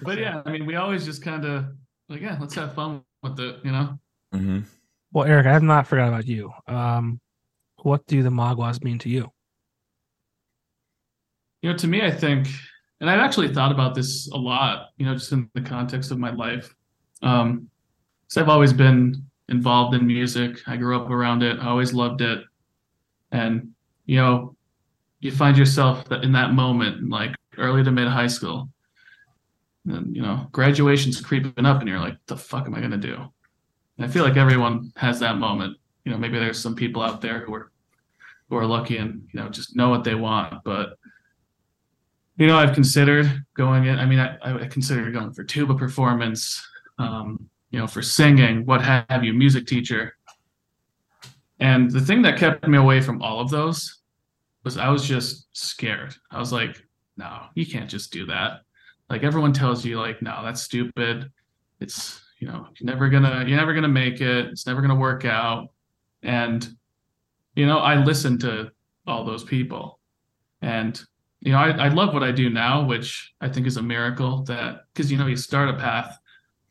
but 0.02 0.18
yeah, 0.18 0.42
I 0.44 0.50
mean, 0.52 0.64
we 0.66 0.76
always 0.76 1.04
just 1.04 1.22
kind 1.22 1.44
of 1.44 1.66
like, 2.08 2.20
yeah, 2.22 2.38
let's 2.40 2.54
have 2.54 2.74
fun 2.74 3.02
with 3.22 3.38
it, 3.40 3.56
you 3.64 3.72
know. 3.72 3.98
hmm 4.32 4.60
Well, 5.12 5.26
Eric, 5.26 5.46
I 5.46 5.52
have 5.52 5.62
not 5.62 5.86
forgot 5.86 6.08
about 6.08 6.26
you. 6.26 6.50
Um, 6.66 7.20
what 7.82 8.06
do 8.06 8.22
the 8.22 8.30
Maguas 8.30 8.82
mean 8.82 8.98
to 9.00 9.08
you? 9.10 9.30
You 11.64 11.70
know, 11.70 11.78
to 11.78 11.86
me, 11.86 12.02
I 12.02 12.10
think, 12.10 12.48
and 13.00 13.08
I've 13.08 13.20
actually 13.20 13.48
thought 13.48 13.72
about 13.72 13.94
this 13.94 14.28
a 14.30 14.36
lot, 14.36 14.90
you 14.98 15.06
know, 15.06 15.14
just 15.14 15.32
in 15.32 15.48
the 15.54 15.62
context 15.62 16.10
of 16.10 16.18
my 16.18 16.30
life. 16.30 16.74
Um, 17.22 17.70
so 18.28 18.42
I've 18.42 18.50
always 18.50 18.74
been 18.74 19.24
involved 19.48 19.94
in 19.94 20.06
music. 20.06 20.58
I 20.66 20.76
grew 20.76 20.94
up 20.94 21.08
around 21.08 21.42
it. 21.42 21.58
I 21.58 21.68
always 21.68 21.94
loved 21.94 22.20
it. 22.20 22.44
And, 23.32 23.70
you 24.04 24.18
know, 24.18 24.56
you 25.20 25.32
find 25.32 25.56
yourself 25.56 26.04
in 26.12 26.32
that 26.32 26.52
moment, 26.52 27.08
like 27.08 27.34
early 27.56 27.82
to 27.82 27.90
mid 27.90 28.08
high 28.08 28.26
school, 28.26 28.68
and, 29.88 30.14
you 30.14 30.20
know, 30.20 30.46
graduation's 30.52 31.18
creeping 31.18 31.64
up 31.64 31.80
and 31.80 31.88
you're 31.88 31.98
like, 31.98 32.18
the 32.26 32.36
fuck 32.36 32.66
am 32.66 32.74
I 32.74 32.80
going 32.80 32.90
to 32.90 32.98
do? 32.98 33.14
And 33.96 34.04
I 34.04 34.08
feel 34.08 34.24
like 34.24 34.36
everyone 34.36 34.92
has 34.96 35.18
that 35.20 35.38
moment. 35.38 35.78
You 36.04 36.12
know, 36.12 36.18
maybe 36.18 36.38
there's 36.38 36.60
some 36.60 36.74
people 36.74 37.00
out 37.00 37.22
there 37.22 37.40
who 37.40 37.54
are, 37.54 37.72
who 38.50 38.56
are 38.58 38.66
lucky 38.66 38.98
and, 38.98 39.26
you 39.32 39.40
know, 39.40 39.48
just 39.48 39.74
know 39.74 39.88
what 39.88 40.04
they 40.04 40.14
want. 40.14 40.62
But, 40.62 40.98
you 42.36 42.46
know, 42.46 42.58
I've 42.58 42.74
considered 42.74 43.44
going 43.54 43.86
in. 43.86 43.98
I 43.98 44.06
mean, 44.06 44.18
I, 44.18 44.36
I 44.42 44.66
considered 44.66 45.12
going 45.12 45.32
for 45.32 45.44
tuba 45.44 45.74
performance, 45.74 46.66
um, 46.98 47.48
you 47.70 47.78
know, 47.78 47.86
for 47.86 48.02
singing, 48.02 48.66
what 48.66 48.82
have 48.82 49.22
you, 49.22 49.32
music 49.32 49.66
teacher. 49.66 50.16
And 51.60 51.90
the 51.90 52.00
thing 52.00 52.22
that 52.22 52.38
kept 52.38 52.66
me 52.66 52.78
away 52.78 53.00
from 53.00 53.22
all 53.22 53.40
of 53.40 53.50
those 53.50 54.00
was 54.64 54.76
I 54.76 54.88
was 54.88 55.06
just 55.06 55.46
scared. 55.52 56.14
I 56.30 56.38
was 56.38 56.52
like, 56.52 56.82
no, 57.16 57.44
you 57.54 57.64
can't 57.64 57.88
just 57.88 58.12
do 58.12 58.26
that. 58.26 58.62
Like 59.08 59.22
everyone 59.22 59.52
tells 59.52 59.84
you, 59.84 60.00
like, 60.00 60.20
no, 60.20 60.40
that's 60.42 60.62
stupid. 60.62 61.30
It's, 61.80 62.20
you 62.40 62.48
know, 62.48 62.66
you're 62.78 62.90
never 62.90 63.08
gonna, 63.08 63.44
you're 63.46 63.58
never 63.58 63.74
gonna 63.74 63.88
make 63.88 64.20
it. 64.20 64.46
It's 64.46 64.66
never 64.66 64.80
gonna 64.80 64.94
work 64.96 65.24
out. 65.24 65.68
And, 66.22 66.68
you 67.54 67.66
know, 67.66 67.78
I 67.78 68.02
listened 68.02 68.40
to 68.40 68.72
all 69.06 69.24
those 69.24 69.44
people. 69.44 70.00
And 70.62 71.00
you 71.44 71.52
know, 71.52 71.58
I, 71.58 71.70
I 71.70 71.88
love 71.88 72.14
what 72.14 72.22
I 72.22 72.32
do 72.32 72.48
now, 72.48 72.84
which 72.84 73.32
I 73.40 73.48
think 73.48 73.66
is 73.66 73.76
a 73.76 73.82
miracle 73.82 74.42
that 74.44 74.84
because 74.92 75.12
you 75.12 75.18
know 75.18 75.26
you 75.26 75.36
start 75.36 75.68
a 75.68 75.74
path 75.74 76.18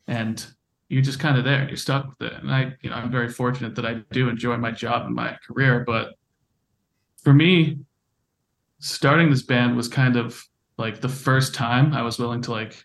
and 0.08 0.44
you're 0.88 1.02
just 1.02 1.20
kind 1.20 1.38
of 1.38 1.44
there, 1.44 1.66
you're 1.66 1.76
stuck 1.76 2.08
with 2.08 2.32
it. 2.32 2.42
And 2.42 2.50
I, 2.50 2.74
you 2.82 2.90
know, 2.90 2.96
I'm 2.96 3.10
very 3.10 3.28
fortunate 3.28 3.76
that 3.76 3.86
I 3.86 4.02
do 4.10 4.28
enjoy 4.28 4.56
my 4.56 4.72
job 4.72 5.06
and 5.06 5.14
my 5.14 5.38
career. 5.46 5.84
But 5.86 6.14
for 7.22 7.32
me, 7.32 7.78
starting 8.80 9.30
this 9.30 9.42
band 9.42 9.76
was 9.76 9.88
kind 9.88 10.16
of 10.16 10.42
like 10.76 11.00
the 11.00 11.08
first 11.08 11.54
time 11.54 11.94
I 11.94 12.02
was 12.02 12.18
willing 12.18 12.42
to 12.42 12.50
like, 12.50 12.84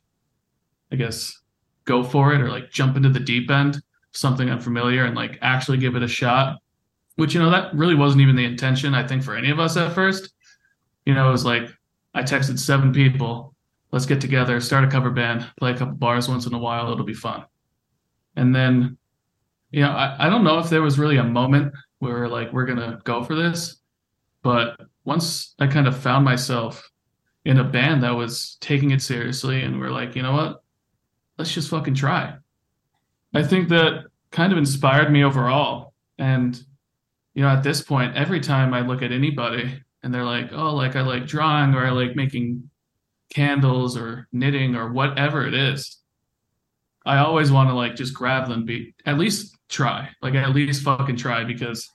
I 0.92 0.96
guess, 0.96 1.42
go 1.86 2.04
for 2.04 2.34
it 2.34 2.42
or 2.42 2.50
like 2.50 2.70
jump 2.72 2.98
into 2.98 3.10
the 3.10 3.20
deep 3.20 3.50
end, 3.50 3.82
something 4.12 4.50
unfamiliar, 4.50 5.06
and 5.06 5.16
like 5.16 5.40
actually 5.42 5.80
give 5.80 5.96
it 5.96 6.04
a 6.04 6.08
shot. 6.08 6.60
Which 7.16 7.34
you 7.34 7.42
know 7.42 7.50
that 7.50 7.74
really 7.74 7.96
wasn't 7.96 8.22
even 8.22 8.36
the 8.36 8.46
intention 8.46 8.94
I 8.94 9.06
think 9.06 9.24
for 9.24 9.36
any 9.36 9.50
of 9.50 9.60
us 9.60 9.76
at 9.76 9.94
first 9.94 10.32
you 11.10 11.16
know, 11.16 11.28
it 11.28 11.32
was 11.32 11.44
like 11.44 11.70
I 12.14 12.24
texted 12.24 12.60
seven 12.60 12.92
people, 12.92 13.56
let's 13.92 14.06
get 14.06 14.22
together, 14.22 14.60
start 14.60 14.84
a 14.84 14.88
cover 14.88 15.12
band, 15.12 15.48
play 15.60 15.72
a 15.72 15.78
couple 15.78 15.96
bars 15.96 16.28
once 16.28 16.46
in 16.46 16.54
a 16.54 16.60
while, 16.60 16.92
it'll 16.92 17.06
be 17.06 17.14
fun. 17.14 17.46
And 18.36 18.56
then, 18.56 18.98
you 19.72 19.82
know, 19.82 19.92
I, 19.92 20.28
I 20.28 20.30
don't 20.30 20.44
know 20.44 20.60
if 20.60 20.70
there 20.70 20.82
was 20.82 20.98
really 20.98 21.18
a 21.18 21.24
moment 21.24 21.74
where 22.00 22.28
like 22.28 22.52
we're 22.54 22.66
gonna 22.66 23.00
go 23.04 23.24
for 23.24 23.36
this, 23.36 23.78
but 24.42 24.80
once 25.04 25.56
I 25.60 25.68
kind 25.68 25.88
of 25.88 25.98
found 25.98 26.26
myself 26.26 26.90
in 27.46 27.58
a 27.58 27.64
band 27.64 28.04
that 28.04 28.12
was 28.12 28.58
taking 28.62 28.92
it 28.92 29.02
seriously 29.02 29.62
and 29.62 29.80
we're 29.80 29.92
like, 29.92 30.16
you 30.16 30.22
know 30.22 30.34
what? 30.34 30.64
Let's 31.38 31.54
just 31.54 31.70
fucking 31.70 31.96
try. 31.96 32.36
I 33.34 33.44
think 33.44 33.70
that 33.70 34.06
kind 34.32 34.52
of 34.52 34.58
inspired 34.58 35.12
me 35.12 35.24
overall. 35.24 35.94
And, 36.18 36.62
you 37.34 37.44
know, 37.44 37.50
at 37.50 37.64
this 37.64 37.82
point, 37.82 38.16
every 38.16 38.40
time 38.40 38.74
I 38.74 38.82
look 38.82 39.02
at 39.02 39.12
anybody 39.12 39.82
and 40.04 40.14
they're 40.14 40.26
like, 40.26 40.52
oh, 40.54 40.76
like 40.76 40.96
I 40.96 41.02
like 41.02 41.26
drawing 41.26 41.74
or 41.74 41.86
I 41.86 41.92
like 41.92 42.16
making 42.16 42.70
candles 43.30 43.98
or 43.98 44.28
knitting 44.32 44.76
or 44.76 44.92
whatever 44.92 45.46
it 45.46 45.54
is. 45.54 45.98
I 47.06 47.18
always 47.18 47.52
want 47.52 47.70
to 47.70 47.74
like 47.74 47.96
just 47.96 48.14
grab 48.14 48.48
them, 48.48 48.66
be 48.66 48.94
at 49.06 49.18
least 49.18 49.58
try, 49.70 50.10
like 50.22 50.36
at 50.36 50.52
least 50.52 50.84
fucking 50.84 51.16
try 51.16 51.44
because, 51.44 51.90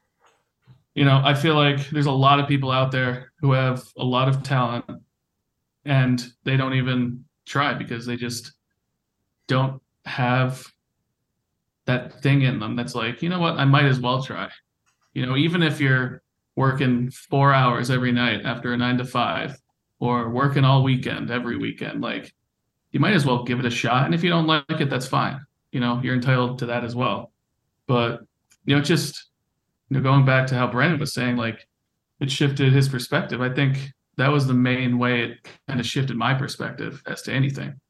you 0.95 1.05
know, 1.05 1.21
I 1.25 1.35
feel 1.35 1.55
like 1.55 1.89
there's 1.91 2.07
a 2.07 2.13
lot 2.13 2.41
of 2.41 2.49
people 2.49 2.71
out 2.71 2.91
there 2.91 3.33
who 3.41 3.53
have 3.53 3.85
a 3.97 4.05
lot 4.05 4.29
of 4.29 4.43
talent 4.43 4.85
and 5.85 6.25
they 6.45 6.57
don't 6.57 6.75
even 6.75 7.25
try 7.47 7.75
because 7.75 8.07
they 8.07 8.17
just 8.17 8.53
don't 9.47 9.81
have 10.07 10.67
that 11.87 12.23
thing 12.23 12.43
in 12.43 12.59
them 12.59 12.77
that's 12.77 12.95
like, 12.95 13.23
you 13.23 13.29
know 13.29 13.41
what, 13.41 13.59
I 13.59 13.65
might 13.65 13.85
as 13.85 14.01
well 14.01 14.23
try. 14.23 14.49
You 15.13 15.27
know, 15.27 15.37
even 15.37 15.63
if 15.63 15.81
you're 15.81 16.23
working 16.57 17.11
four 17.11 17.53
hours 17.53 17.91
every 17.91 18.13
night 18.13 18.43
after 18.45 18.73
a 18.73 18.77
nine 18.77 18.99
to 18.99 19.05
five 19.05 19.57
or 20.01 20.31
working 20.31 20.65
all 20.65 20.83
weekend 20.83 21.31
every 21.31 21.57
weekend 21.57 22.01
like 22.01 22.33
you 22.93 23.01
might 23.01 23.15
as 23.15 23.27
well 23.27 23.43
give 23.45 23.59
it 23.59 23.67
a 23.67 23.71
shot 23.71 24.05
and 24.05 24.15
if 24.15 24.23
you 24.23 24.31
don't 24.31 24.47
like 24.47 24.65
it 24.69 24.91
that's 24.91 25.07
fine 25.07 25.41
you 25.73 25.81
know 25.81 26.01
you're 26.03 26.15
entitled 26.15 26.59
to 26.59 26.67
that 26.67 26.85
as 26.85 26.95
well 26.95 27.33
But 27.87 28.21
you 28.65 28.77
know, 28.77 28.83
just 28.83 29.31
you 29.91 29.97
know, 29.97 30.03
going 30.03 30.25
back 30.25 30.47
to 30.49 30.55
how 30.55 30.67
Brandon 30.67 30.99
was 30.99 31.13
saying, 31.13 31.37
like 31.37 31.67
it 32.21 32.31
shifted 32.31 32.73
his 32.73 32.89
perspective. 32.89 33.41
I 33.41 33.51
think 33.53 33.79
that 34.17 34.29
was 34.31 34.47
the 34.47 34.55
main 34.55 34.99
way 34.99 35.23
it 35.25 35.49
kind 35.69 35.81
of 35.81 35.87
shifted 35.87 36.17
my 36.17 36.35
perspective 36.35 37.03
as 37.07 37.23
to 37.23 37.33
anything. 37.33 37.81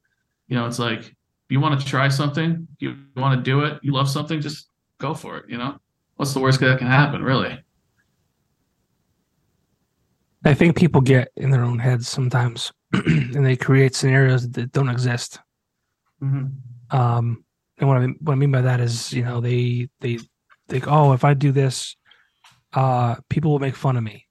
You 0.47 0.57
know, 0.57 0.65
it's 0.67 0.79
like 0.79 1.15
you 1.49 1.59
want 1.59 1.79
to 1.79 1.85
try 1.85 2.09
something, 2.09 2.67
you 2.79 2.95
want 3.15 3.37
to 3.37 3.43
do 3.43 3.61
it, 3.61 3.79
you 3.83 3.93
love 3.93 4.09
something, 4.09 4.41
just 4.41 4.69
go 4.99 5.13
for 5.13 5.37
it. 5.37 5.45
You 5.49 5.57
know, 5.57 5.77
what's 6.17 6.33
the 6.33 6.39
worst 6.39 6.59
that 6.59 6.79
can 6.79 6.87
happen, 6.87 7.23
really? 7.23 7.59
I 10.45 10.53
think 10.53 10.77
people 10.77 11.01
get 11.01 11.31
in 11.35 11.49
their 11.49 11.63
own 11.63 11.79
heads 11.79 12.07
sometimes, 12.07 12.71
and 12.93 13.43
they 13.43 13.55
create 13.55 13.95
scenarios 13.95 14.47
that 14.51 14.71
don't 14.71 14.89
exist. 14.89 15.39
Mm-hmm. 16.23 16.95
Um, 16.95 17.43
and 17.79 17.89
what 17.89 17.97
I 17.97 18.01
mean, 18.01 18.15
what 18.21 18.33
I 18.33 18.35
mean 18.35 18.51
by 18.51 18.61
that 18.61 18.79
is, 18.79 19.11
you 19.11 19.23
know, 19.23 19.41
they 19.41 19.89
they 20.01 20.19
think, 20.69 20.87
oh, 20.87 21.13
if 21.13 21.23
I 21.23 21.33
do 21.33 21.51
this, 21.51 21.95
uh, 22.73 23.15
people 23.27 23.51
will 23.51 23.59
make 23.59 23.75
fun 23.75 23.97
of 23.97 24.03
me, 24.03 24.27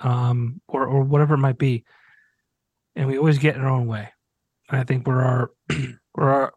um, 0.00 0.60
or 0.66 0.86
or 0.86 1.02
whatever 1.04 1.34
it 1.34 1.38
might 1.38 1.58
be, 1.58 1.84
and 2.96 3.06
we 3.06 3.16
always 3.16 3.38
get 3.38 3.54
in 3.54 3.62
our 3.62 3.70
own 3.70 3.86
way. 3.86 4.10
And 4.68 4.80
I 4.80 4.84
think 4.84 5.06
we're 5.06 5.22
our 5.22 5.50
we're 6.14 6.30
our 6.30 6.52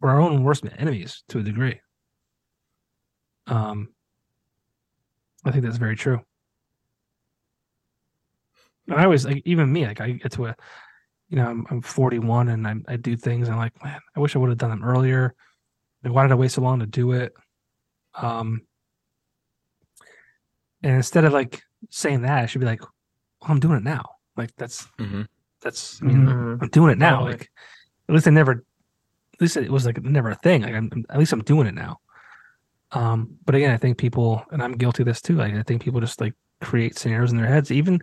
we're 0.00 0.10
our 0.10 0.20
own 0.20 0.44
worst 0.44 0.66
enemies 0.78 1.24
to 1.30 1.38
a 1.38 1.42
degree. 1.42 1.80
Um, 3.46 3.88
I 5.44 5.50
think 5.50 5.64
that's 5.64 5.78
very 5.78 5.96
true. 5.96 6.20
And 8.88 9.00
I 9.00 9.04
always 9.04 9.24
like 9.24 9.42
even 9.44 9.72
me, 9.72 9.86
like 9.86 10.00
I 10.00 10.12
get 10.12 10.32
to 10.32 10.46
a 10.46 10.56
you 11.30 11.36
know, 11.38 11.48
I'm, 11.48 11.66
I'm 11.70 11.80
41 11.82 12.48
and 12.50 12.66
I, 12.68 12.74
I 12.86 12.96
do 12.96 13.16
things. 13.16 13.48
And 13.48 13.54
I'm 13.54 13.58
like, 13.60 13.82
man, 13.82 13.98
I 14.14 14.20
wish 14.20 14.36
I 14.36 14.38
would 14.38 14.50
have 14.50 14.58
done 14.58 14.70
them 14.70 14.84
earlier. 14.84 15.34
Like, 16.04 16.12
why 16.12 16.22
did 16.22 16.32
I 16.32 16.36
wait 16.36 16.52
so 16.52 16.60
long 16.60 16.80
to 16.80 16.86
do 16.86 17.12
it? 17.12 17.32
Um, 18.14 18.60
and 20.82 20.96
instead 20.96 21.24
of 21.24 21.32
like 21.32 21.62
saying 21.90 22.22
that, 22.22 22.42
I 22.42 22.46
should 22.46 22.60
be 22.60 22.66
like, 22.66 22.82
well, 22.82 23.50
I'm 23.50 23.58
doing 23.60 23.78
it 23.78 23.82
now. 23.82 24.04
Like 24.36 24.54
that's 24.56 24.86
Mm-hmm. 24.98 25.22
that's 25.62 26.00
I 26.02 26.04
mean, 26.04 26.26
Mhm. 26.26 26.62
I'm 26.62 26.68
doing 26.68 26.92
it 26.92 26.98
now. 26.98 27.18
Totally. 27.20 27.32
Like 27.32 27.50
at 28.08 28.14
least 28.14 28.28
I 28.28 28.30
never, 28.30 28.52
at 28.52 29.40
least 29.40 29.56
it 29.56 29.70
was 29.70 29.86
like 29.86 30.02
never 30.02 30.30
a 30.30 30.34
thing. 30.36 30.62
Like 30.62 30.74
I'm, 30.74 31.04
at 31.08 31.18
least 31.18 31.32
I'm 31.32 31.42
doing 31.42 31.66
it 31.66 31.74
now. 31.74 32.00
Um, 32.92 33.38
but 33.44 33.54
again, 33.54 33.72
I 33.72 33.76
think 33.78 33.98
people, 33.98 34.44
and 34.52 34.62
I'm 34.62 34.72
guilty 34.72 35.02
of 35.02 35.06
this 35.06 35.22
too. 35.22 35.36
Like 35.36 35.54
I 35.54 35.62
think 35.62 35.82
people 35.82 36.00
just 36.00 36.20
like 36.20 36.34
create 36.60 36.98
scenarios 36.98 37.32
in 37.32 37.38
their 37.38 37.46
heads, 37.46 37.72
even, 37.72 38.00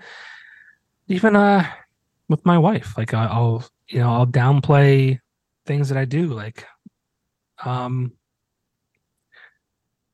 even 1.08 1.36
uh, 1.36 1.66
with 2.30 2.46
my 2.46 2.58
wife. 2.58 2.98
Like 2.98 3.14
I- 3.14 3.28
I'll, 3.28 3.64
you 3.88 4.00
know, 4.00 4.12
I'll 4.14 4.28
downplay 4.28 5.20
things 5.66 5.90
that 5.90 5.98
I 5.98 6.06
do. 6.06 6.28
Like, 6.28 6.66
um, 7.64 8.14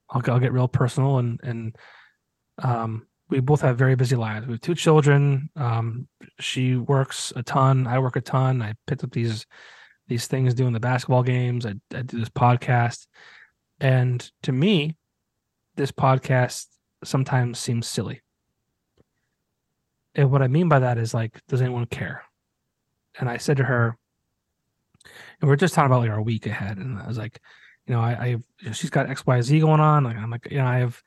I'll, 0.10 0.22
I'll 0.28 0.40
get 0.40 0.54
real 0.54 0.68
personal 0.68 1.18
and 1.20 1.40
and 1.44 1.76
um, 2.60 3.08
we 3.30 3.40
both 3.40 3.62
have 3.62 3.78
very 3.78 3.96
busy 3.96 4.16
lives. 4.16 4.48
We 4.48 4.54
have 4.54 4.62
two 4.62 4.76
children. 4.76 5.50
Um, 5.56 6.08
she 6.40 6.76
works 6.76 7.34
a 7.36 7.44
ton. 7.44 7.86
I 7.86 8.00
work 8.00 8.16
a 8.16 8.22
ton. 8.22 8.62
I 8.62 8.74
picked 8.88 9.04
up 9.04 9.12
these 9.12 9.46
these 10.08 10.28
things 10.28 10.54
doing 10.54 10.74
the 10.74 10.80
basketball 10.80 11.24
games. 11.24 11.66
I, 11.66 11.74
I 11.94 12.02
do 12.02 12.20
this 12.20 12.30
podcast, 12.30 13.08
and 13.80 14.30
to 14.44 14.52
me, 14.52 14.96
this 15.76 15.92
podcast 15.92 16.66
sometimes 17.04 17.60
seems 17.60 17.88
silly. 17.88 18.22
And 20.18 20.32
what 20.32 20.42
I 20.42 20.48
mean 20.48 20.68
by 20.68 20.80
that 20.80 20.98
is 20.98 21.14
like, 21.14 21.40
does 21.48 21.62
anyone 21.62 21.86
care? 21.86 22.24
And 23.20 23.30
I 23.30 23.38
said 23.38 23.58
to 23.58 23.64
her, 23.64 23.98
and 25.40 25.48
we 25.48 25.54
are 25.54 25.58
just 25.58 25.76
talking 25.76 25.92
about 25.92 26.02
like 26.02 26.10
our 26.10 26.22
week 26.22 26.48
ahead, 26.48 26.78
and 26.78 27.00
I 27.00 27.08
was 27.08 27.18
like, 27.18 27.40
you 27.86 27.94
know, 27.94 28.02
I, 28.02 28.12
I 28.12 28.26
you 28.26 28.44
know, 28.66 28.72
she's 28.74 28.90
got 28.90 29.10
X, 29.10 29.26
Y, 29.26 29.42
Z 29.42 29.60
going 29.60 29.80
on. 29.80 30.04
Like 30.04 30.18
I'm 30.18 30.30
like, 30.30 30.48
you 30.52 30.58
know, 30.58 30.66
I 30.66 30.80
have 30.80 31.02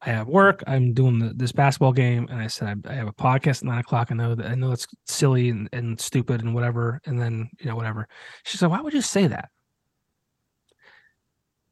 I 0.00 0.10
have 0.10 0.28
work. 0.28 0.62
I'm 0.66 0.92
doing 0.94 1.18
the, 1.18 1.34
this 1.34 1.52
basketball 1.52 1.92
game, 1.92 2.28
and 2.30 2.40
I 2.40 2.46
said 2.46 2.84
I, 2.86 2.92
I 2.92 2.94
have 2.94 3.08
a 3.08 3.12
podcast 3.12 3.58
at 3.58 3.64
nine 3.64 3.78
o'clock. 3.78 4.08
I 4.10 4.14
know 4.14 4.34
that 4.34 4.46
I 4.46 4.54
know 4.54 4.72
it's 4.72 4.86
silly 5.06 5.50
and, 5.50 5.68
and 5.72 6.00
stupid 6.00 6.42
and 6.42 6.54
whatever. 6.54 7.00
And 7.04 7.20
then 7.20 7.50
you 7.58 7.66
know 7.66 7.76
whatever. 7.76 8.08
She 8.44 8.56
said, 8.56 8.70
"Why 8.70 8.80
would 8.80 8.94
you 8.94 9.02
say 9.02 9.26
that? 9.26 9.50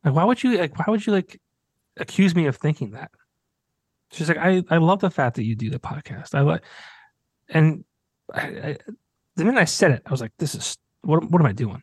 Like, 0.05 0.15
why 0.15 0.25
would 0.25 0.43
you 0.43 0.59
like? 0.59 0.79
Why 0.79 0.87
would 0.89 1.07
you 1.07 1.13
like 1.13 1.41
accuse 1.97 2.35
me 2.35 2.47
of 2.47 2.57
thinking 2.57 2.91
that?" 2.91 3.11
She's 4.15 4.29
like, 4.29 4.39
"I 4.39 4.63
I 4.71 4.79
love 4.79 5.01
the 5.01 5.11
fact 5.11 5.37
that 5.37 5.45
you 5.45 5.57
do 5.57 5.71
the 5.71 5.79
podcast. 5.79 6.35
I 6.35 6.41
like." 6.41 6.63
And 7.49 7.85
I, 8.33 8.41
I, 8.41 8.77
the 9.37 9.45
minute 9.45 9.61
I 9.61 9.65
said 9.65 9.91
it, 9.91 10.03
I 10.07 10.11
was 10.11 10.21
like, 10.21 10.33
"This 10.39 10.55
is 10.55 10.79
what 11.03 11.29
what 11.31 11.41
am 11.41 11.47
I 11.47 11.53
doing?" 11.53 11.83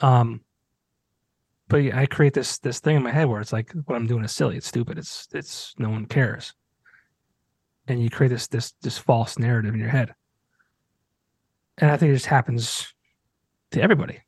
Um, 0.00 0.42
but 1.68 1.78
yeah, 1.78 1.98
I 1.98 2.06
create 2.06 2.34
this 2.34 2.58
this 2.58 2.80
thing 2.80 2.96
in 2.96 3.02
my 3.02 3.12
head 3.12 3.28
where 3.28 3.40
it's 3.40 3.52
like 3.52 3.72
what 3.86 3.96
I'm 3.96 4.06
doing 4.06 4.24
is 4.24 4.32
silly, 4.32 4.56
it's 4.56 4.66
stupid, 4.66 4.98
it's 4.98 5.28
it's 5.32 5.74
no 5.78 5.88
one 5.88 6.06
cares, 6.06 6.52
and 7.86 8.02
you 8.02 8.10
create 8.10 8.30
this 8.30 8.48
this 8.48 8.72
this 8.82 8.98
false 8.98 9.38
narrative 9.38 9.72
in 9.72 9.80
your 9.80 9.88
head, 9.88 10.14
and 11.78 11.90
I 11.90 11.96
think 11.96 12.10
it 12.10 12.14
just 12.14 12.26
happens 12.26 12.92
to 13.70 13.80
everybody, 13.80 14.20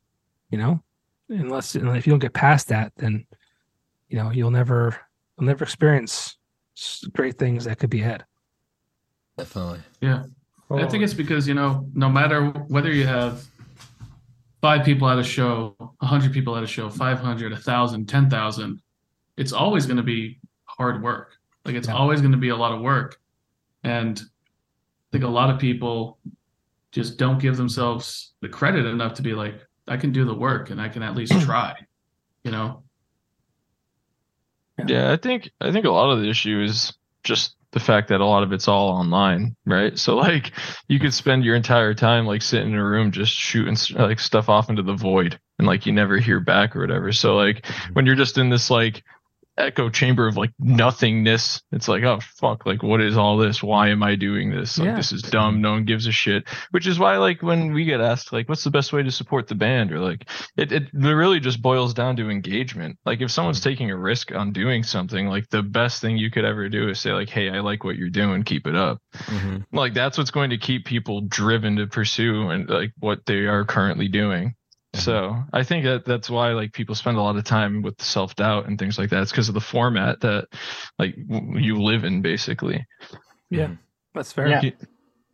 you 0.50 0.58
know, 0.58 0.82
unless 1.28 1.74
and 1.74 1.96
if 1.96 2.06
you 2.06 2.12
don't 2.12 2.20
get 2.20 2.32
past 2.32 2.68
that, 2.68 2.92
then 2.96 3.26
you 4.08 4.18
know 4.18 4.30
you'll 4.30 4.50
never 4.50 4.96
you'll 5.36 5.46
never 5.46 5.64
experience 5.64 6.36
great 7.12 7.38
things 7.38 7.64
that 7.64 7.78
could 7.78 7.90
be 7.90 7.98
had. 7.98 8.24
Definitely. 9.36 9.80
Yeah. 10.00 10.24
I 10.70 10.82
oh. 10.82 10.88
think 10.88 11.04
it's 11.04 11.14
because, 11.14 11.46
you 11.46 11.54
know, 11.54 11.88
no 11.94 12.08
matter 12.08 12.46
whether 12.68 12.90
you 12.90 13.06
have 13.06 13.44
five 14.60 14.84
people 14.84 15.08
at 15.08 15.18
a 15.18 15.24
show, 15.24 15.74
100 15.78 16.32
people 16.32 16.56
at 16.56 16.62
a 16.62 16.66
show, 16.66 16.88
500, 16.88 17.52
1,000, 17.52 18.08
10,000, 18.08 18.82
it's 19.36 19.52
always 19.52 19.86
going 19.86 19.96
to 19.96 20.02
be 20.02 20.38
hard 20.64 21.02
work. 21.02 21.36
Like 21.64 21.74
it's 21.74 21.88
Yeah. 21.88 21.94
always 21.94 22.20
going 22.20 22.32
to 22.32 22.38
be 22.38 22.50
a 22.50 22.56
lot 22.56 22.72
of 22.72 22.80
work. 22.80 23.18
And 23.84 24.18
I 24.20 25.08
think 25.12 25.24
a 25.24 25.28
lot 25.28 25.50
of 25.50 25.58
people 25.58 26.18
just 26.92 27.18
don't 27.18 27.38
give 27.38 27.56
themselves 27.56 28.32
the 28.40 28.48
credit 28.48 28.86
enough 28.86 29.14
to 29.14 29.22
be 29.22 29.34
like, 29.34 29.66
I 29.88 29.96
can 29.96 30.12
do 30.12 30.24
the 30.24 30.34
work 30.34 30.70
and 30.70 30.80
I 30.80 30.88
can 30.88 31.02
at 31.02 31.14
least 31.14 31.38
try, 31.40 31.74
you 32.44 32.50
know? 32.50 32.82
Yeah, 34.86 35.12
I 35.12 35.16
think 35.16 35.50
I 35.60 35.72
think 35.72 35.86
a 35.86 35.90
lot 35.90 36.10
of 36.10 36.20
the 36.20 36.28
issue 36.28 36.62
is 36.62 36.92
just 37.24 37.56
the 37.72 37.80
fact 37.80 38.08
that 38.08 38.20
a 38.20 38.26
lot 38.26 38.42
of 38.42 38.52
it's 38.52 38.68
all 38.68 38.90
online, 38.90 39.56
right? 39.64 39.98
So 39.98 40.14
like 40.16 40.52
you 40.88 40.98
could 41.00 41.14
spend 41.14 41.44
your 41.44 41.56
entire 41.56 41.94
time 41.94 42.26
like 42.26 42.42
sitting 42.42 42.72
in 42.72 42.78
a 42.78 42.84
room 42.84 43.12
just 43.12 43.32
shooting 43.32 43.76
like 43.96 44.20
stuff 44.20 44.48
off 44.48 44.68
into 44.68 44.82
the 44.82 44.94
void 44.94 45.40
and 45.58 45.66
like 45.66 45.86
you 45.86 45.92
never 45.92 46.18
hear 46.18 46.38
back 46.38 46.76
or 46.76 46.80
whatever. 46.80 47.12
So 47.12 47.34
like 47.36 47.66
when 47.94 48.04
you're 48.04 48.14
just 48.14 48.36
in 48.36 48.50
this 48.50 48.70
like 48.70 49.02
echo 49.58 49.90
chamber 49.90 50.26
of 50.26 50.36
like 50.36 50.50
nothingness, 50.58 51.62
it's 51.72 51.88
like, 51.88 52.02
oh 52.04 52.20
fuck, 52.36 52.64
like 52.66 52.82
what 52.82 53.00
is 53.00 53.16
all 53.16 53.36
this? 53.36 53.62
Why 53.62 53.88
am 53.88 54.02
I 54.02 54.14
doing 54.16 54.50
this? 54.50 54.78
Like 54.78 54.86
Yeah. 54.86 54.96
this 54.96 55.12
is 55.12 55.22
dumb. 55.22 55.60
No 55.60 55.72
one 55.72 55.84
gives 55.84 56.06
a 56.06 56.12
shit. 56.12 56.44
Which 56.70 56.86
is 56.86 56.98
why 56.98 57.16
like 57.18 57.42
when 57.42 57.72
we 57.72 57.84
get 57.84 58.00
asked 58.00 58.32
like 58.32 58.48
what's 58.48 58.64
the 58.64 58.70
best 58.70 58.92
way 58.92 59.02
to 59.02 59.10
support 59.10 59.48
the 59.48 59.54
band 59.54 59.92
or 59.92 60.00
like 60.00 60.28
it, 60.56 60.72
it 60.72 60.84
really 60.92 61.40
just 61.40 61.60
boils 61.62 61.94
down 61.94 62.16
to 62.16 62.30
engagement. 62.30 62.98
Like 63.04 63.20
if 63.20 63.30
someone's 63.30 63.60
taking 63.60 63.90
a 63.90 63.96
risk 63.96 64.32
on 64.32 64.52
doing 64.52 64.82
something, 64.82 65.26
like 65.28 65.48
the 65.50 65.62
best 65.62 66.00
thing 66.00 66.16
you 66.16 66.30
could 66.30 66.44
ever 66.44 66.68
do 66.68 66.88
is 66.88 67.00
say 67.00 67.12
like, 67.12 67.28
"Hey, 67.28 67.50
I 67.50 67.60
like 67.60 67.84
what 67.84 67.96
you're 67.96 68.08
doing. 68.10 68.42
Keep 68.44 68.66
it 68.66 68.74
up." 68.74 68.98
Mm-hmm. 69.26 69.76
Like 69.76 69.94
that's 69.94 70.18
what's 70.18 70.30
going 70.30 70.50
to 70.50 70.58
keep 70.58 70.84
people 70.86 71.20
driven 71.22 71.76
to 71.76 71.86
pursue 71.86 72.48
and 72.50 72.68
like 72.68 72.92
what 72.98 73.26
they 73.26 73.46
are 73.46 73.64
currently 73.64 74.08
doing. 74.08 74.54
So 74.94 75.12
mm-hmm. 75.12 75.56
I 75.56 75.62
think 75.62 75.84
that 75.84 76.04
that's 76.04 76.28
why 76.28 76.52
like 76.52 76.72
people 76.72 76.94
spend 76.94 77.16
a 77.16 77.22
lot 77.22 77.36
of 77.36 77.44
time 77.44 77.82
with 77.82 78.00
self 78.02 78.36
doubt 78.36 78.66
and 78.66 78.78
things 78.78 78.98
like 78.98 79.10
that. 79.10 79.22
It's 79.22 79.30
because 79.30 79.48
of 79.48 79.54
the 79.54 79.60
format 79.60 80.20
that 80.20 80.48
like 80.98 81.16
w- 81.28 81.58
you 81.58 81.82
live 81.82 82.04
in, 82.04 82.20
basically. 82.20 82.86
Yeah, 83.48 83.64
mm-hmm. 83.64 83.74
that's 84.14 84.32
fair. 84.32 84.48
Yeah. 84.48 84.60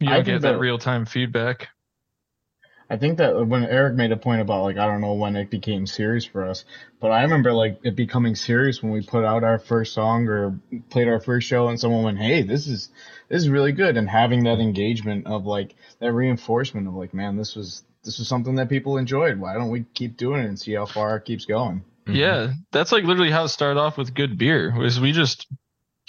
You 0.00 0.10
I 0.10 0.14
don't 0.16 0.24
get 0.24 0.42
that 0.42 0.52
that- 0.52 0.58
real 0.58 0.78
time 0.78 1.06
feedback. 1.06 1.68
I 2.90 2.96
think 2.96 3.18
that 3.18 3.36
uh, 3.36 3.44
when 3.44 3.64
Eric 3.64 3.96
made 3.96 4.12
a 4.12 4.16
point 4.16 4.40
about 4.40 4.62
like 4.62 4.78
I 4.78 4.86
don't 4.86 5.02
know 5.02 5.12
when 5.12 5.36
it 5.36 5.50
became 5.50 5.86
serious 5.86 6.24
for 6.24 6.44
us, 6.46 6.64
but 7.00 7.10
I 7.10 7.22
remember 7.22 7.52
like 7.52 7.80
it 7.82 7.96
becoming 7.96 8.34
serious 8.34 8.82
when 8.82 8.92
we 8.92 9.02
put 9.02 9.24
out 9.24 9.44
our 9.44 9.58
first 9.58 9.92
song 9.92 10.26
or 10.26 10.58
played 10.88 11.08
our 11.08 11.20
first 11.20 11.46
show 11.46 11.68
and 11.68 11.78
someone 11.78 12.04
went, 12.04 12.18
"Hey, 12.18 12.42
this 12.42 12.66
is 12.66 12.88
this 13.28 13.42
is 13.42 13.50
really 13.50 13.72
good," 13.72 13.96
and 13.98 14.08
having 14.08 14.44
that 14.44 14.58
engagement 14.58 15.26
of 15.26 15.44
like 15.44 15.74
that 15.98 16.12
reinforcement 16.12 16.86
of 16.88 16.94
like, 16.94 17.12
man, 17.12 17.36
this 17.36 17.54
was 17.54 17.82
this 18.08 18.18
was 18.18 18.26
something 18.26 18.54
that 18.54 18.70
people 18.70 18.96
enjoyed. 18.96 19.38
Why 19.38 19.52
don't 19.52 19.68
we 19.68 19.84
keep 19.92 20.16
doing 20.16 20.40
it 20.40 20.46
and 20.46 20.58
see 20.58 20.72
how 20.72 20.86
far 20.86 21.16
it 21.16 21.26
keeps 21.26 21.44
going? 21.44 21.84
Mm-hmm. 22.06 22.14
Yeah, 22.14 22.52
that's 22.72 22.90
like 22.90 23.04
literally 23.04 23.30
how 23.30 23.44
it 23.44 23.48
started 23.48 23.78
off 23.78 23.98
with 23.98 24.14
good 24.14 24.38
beer. 24.38 24.74
Was 24.74 24.98
we 24.98 25.12
just 25.12 25.46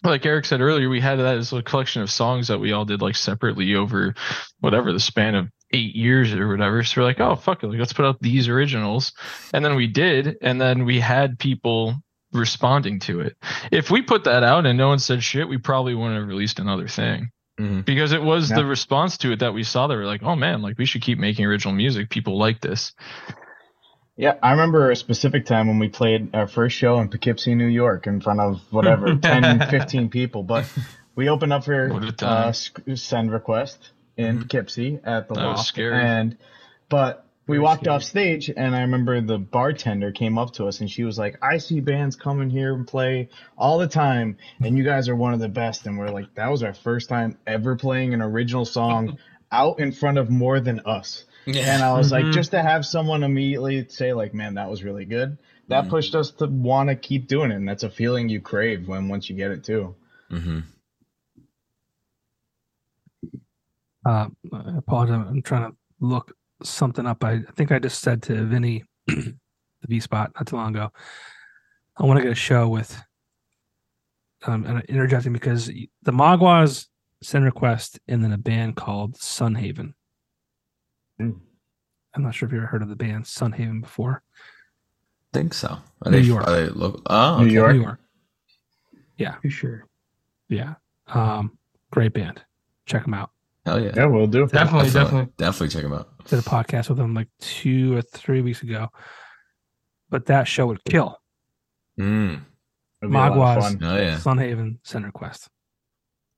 like 0.02 0.26
Eric 0.26 0.46
said 0.46 0.62
earlier, 0.62 0.88
we 0.88 1.02
had 1.02 1.18
that 1.18 1.38
as 1.38 1.52
a 1.52 1.62
collection 1.62 2.02
of 2.02 2.10
songs 2.10 2.48
that 2.48 2.60
we 2.60 2.72
all 2.72 2.86
did 2.86 3.02
like 3.02 3.18
separately 3.18 3.76
over 3.76 4.16
whatever 4.62 4.94
the 4.94 5.00
span 5.02 5.36
of 5.36 5.50
eight 5.74 5.94
years 5.94 6.34
or 6.34 6.48
whatever. 6.48 6.86
So 6.86 7.02
we're 7.02 7.08
like, 7.08 7.20
oh 7.20 7.36
fuck 7.36 7.64
it, 7.64 7.68
like, 7.68 7.80
let's 7.80 7.92
put 7.92 8.06
out 8.06 8.22
these 8.22 8.48
originals, 8.48 9.12
and 9.54 9.66
then 9.66 9.76
we 9.76 9.88
did, 9.88 10.38
and 10.42 10.60
then 10.62 10.86
we 10.86 11.02
had 11.02 11.38
people 11.38 11.96
responding 12.32 13.02
to 13.02 13.20
it. 13.20 13.36
If 13.74 13.92
we 13.92 14.02
put 14.04 14.24
that 14.24 14.44
out 14.44 14.66
and 14.66 14.78
no 14.78 14.88
one 14.88 15.00
said 15.00 15.22
shit, 15.22 15.50
we 15.50 15.58
probably 15.58 15.96
wouldn't 15.96 16.18
have 16.18 16.30
released 16.30 16.60
another 16.60 16.88
thing 16.88 17.30
Mhm. 17.60 17.84
because 17.86 18.14
it 18.14 18.22
was 18.24 18.50
Yeah. 18.50 18.58
the 18.58 18.66
response 18.66 19.18
to 19.20 19.32
it 19.34 19.40
that 19.40 19.54
we 19.54 19.64
saw. 19.64 19.88
That 19.88 19.96
were 19.98 20.06
like, 20.06 20.24
oh 20.24 20.36
man, 20.36 20.62
like 20.62 20.78
we 20.78 20.86
should 20.86 21.02
keep 21.02 21.20
making 21.20 21.46
original 21.46 21.74
music. 21.74 22.10
People 22.10 22.38
like 22.38 22.62
this. 22.62 22.94
Yeah, 24.16 24.36
I 24.44 24.52
remember 24.52 24.92
a 24.92 24.96
specific 24.96 25.46
time 25.46 25.68
when 25.68 25.80
we 25.80 25.88
played 25.88 26.36
our 26.36 26.48
first 26.48 26.76
show 26.76 27.00
in 27.00 27.08
Poughkeepsie, 27.10 27.56
New 27.56 27.68
York, 27.68 28.06
in 28.06 28.20
front 28.20 28.42
of 28.42 28.60
whatever 28.70 29.16
10, 29.22 29.70
15 29.70 30.10
people. 30.10 30.44
But 30.44 30.66
we 31.16 31.30
opened 31.30 31.54
up 31.54 31.64
for 31.66 31.90
uh, 32.22 32.52
send 32.52 33.32
request 33.32 33.92
in 34.18 34.40
Poughkeepsie 34.40 35.00
at 35.06 35.30
the 35.30 35.36
That 35.36 35.46
was 35.46 35.58
loft, 35.58 35.68
scary. 35.70 36.02
and 36.02 36.38
but 36.90 37.26
we 37.50 37.60
walked 37.60 37.84
scary. 37.84 37.96
off 37.96 38.04
stage, 38.04 38.50
and 38.56 38.76
I 38.76 38.82
remember 38.82 39.20
the 39.22 39.40
bartender 39.40 40.12
came 40.12 40.38
up 40.38 40.54
to 40.54 40.68
us, 40.68 40.80
and 40.82 40.90
she 40.90 41.04
was 41.04 41.18
like, 41.20 41.38
"I 41.44 41.58
see 41.58 41.82
bands 41.82 42.16
coming 42.16 42.50
here 42.50 42.74
and 42.74 42.88
play 42.88 43.30
all 43.58 43.78
the 43.80 43.88
time, 43.88 44.38
and 44.62 44.78
you 44.78 44.84
guys 44.86 45.10
are 45.10 45.16
one 45.16 45.34
of 45.34 45.40
the 45.42 45.50
best." 45.50 45.86
And 45.88 45.98
we're 45.98 46.10
like, 46.12 46.36
"That 46.36 46.50
was 46.52 46.64
our 46.64 46.74
first 46.74 47.10
time 47.10 47.38
ever 47.48 47.76
playing 47.76 48.14
an 48.14 48.22
original 48.22 48.66
song 48.66 49.18
out 49.52 49.80
in 49.80 49.92
front 49.92 50.18
of 50.18 50.30
more 50.30 50.60
than 50.62 50.82
us." 50.82 51.26
And 51.48 51.84
I 51.84 51.98
was 51.98 52.12
like, 52.12 52.26
Mhm. 52.26 52.34
just 52.34 52.52
to 52.52 52.62
have 52.62 52.86
someone 52.86 53.24
immediately 53.24 53.88
say, 53.90 54.14
like, 54.14 54.34
man, 54.34 54.54
that 54.56 54.70
was 54.70 54.84
really 54.84 55.06
good, 55.06 55.38
that 55.68 55.86
Mhm. 55.86 55.90
pushed 55.90 56.16
us 56.16 56.32
to 56.32 56.48
want 56.48 56.90
to 56.90 56.96
keep 56.96 57.28
doing 57.28 57.52
it. 57.52 57.56
And 57.56 57.68
that's 57.68 57.84
a 57.84 57.90
feeling 57.90 58.30
you 58.30 58.40
crave 58.42 58.88
when 58.88 59.10
once 59.10 59.30
you 59.30 59.36
get 59.36 59.52
it 59.52 59.64
too. 59.64 59.96
hmm 60.30 60.60
Uh, 64.06 64.30
I 64.54 64.78
apologize. 64.78 65.26
I'm 65.28 65.42
trying 65.42 65.72
to 65.72 65.78
look 66.00 66.34
something 66.64 67.06
up. 67.06 67.24
I, 67.24 67.32
I 67.34 67.52
think 67.56 67.72
I 67.72 67.80
just 67.80 68.02
said 68.02 68.22
to 68.24 68.46
Vinny, 68.46 68.84
the 69.08 69.34
V 69.88 70.00
spot, 70.00 70.32
not 70.36 70.48
too 70.48 70.56
long 70.56 70.76
ago. 70.76 70.92
I 71.98 72.06
want 72.06 72.18
to 72.18 72.24
get 72.24 72.32
a 72.32 72.36
show 72.36 72.68
with, 72.70 73.02
um, 74.46 74.66
and 74.66 74.78
I'm 74.78 74.84
interjecting 74.88 75.34
because 75.34 75.68
the 76.02 76.12
Maguas 76.12 76.88
send 77.22 77.44
a 77.44 77.46
request, 77.46 78.00
and 78.08 78.24
then 78.24 78.32
a 78.32 78.38
band 78.38 78.76
called 78.78 79.16
Sunhaven. 79.16 79.94
Mm. 81.20 81.40
I'm 82.16 82.24
not 82.24 82.34
sure 82.34 82.48
if 82.48 82.54
you 82.54 82.60
ever 82.60 82.68
heard 82.68 82.82
of 82.82 82.90
the 82.90 82.96
band 82.96 83.26
Sunhaven 83.26 83.82
before. 83.82 84.24
I 85.34 85.38
think 85.38 85.54
so. 85.54 85.68
Are 85.68 86.12
New 86.12 86.22
they, 86.22 86.24
York. 86.26 86.48
Are 86.48 86.52
they 86.52 86.70
local? 86.70 87.02
Oh, 87.06 87.40
New 87.40 87.46
okay. 87.46 87.54
York. 87.54 87.74
New 87.76 87.82
York. 87.82 88.00
Yeah, 89.18 89.36
For 89.42 89.50
sure. 89.50 89.86
yeah. 90.48 90.76
Um, 91.08 91.58
great 91.92 92.14
band. 92.14 92.42
Check 92.86 93.04
them 93.04 93.14
out. 93.14 93.32
Hell 93.70 93.84
yeah. 93.84 93.92
Yeah, 93.96 94.06
we'll 94.08 94.26
do. 94.28 94.48
Definitely, 94.48 94.90
definitely. 94.90 95.32
Definitely 95.38 95.70
check 95.70 95.84
them 95.84 95.94
out. 95.94 96.10
Did 96.26 96.40
a 96.40 96.42
podcast 96.42 96.90
with 96.90 96.98
them 96.98 97.14
like 97.14 97.28
two 97.40 97.96
or 97.96 98.02
three 98.02 98.42
weeks 98.42 98.64
ago. 98.64 98.88
But 100.10 100.26
that 100.26 100.48
show 100.48 100.66
would 100.68 100.84
kill. 100.86 101.18
Mm. 102.00 102.42
It'll 103.02 103.12
be 103.12 103.16
a 103.16 103.20
lot 103.20 103.32
of 103.32 103.38
Maguas. 103.38 103.78
Oh 103.84 103.96
yeah. 103.98 104.18
Sunhaven 104.18 104.80
Center 104.84 105.12
Quest. 105.12 105.50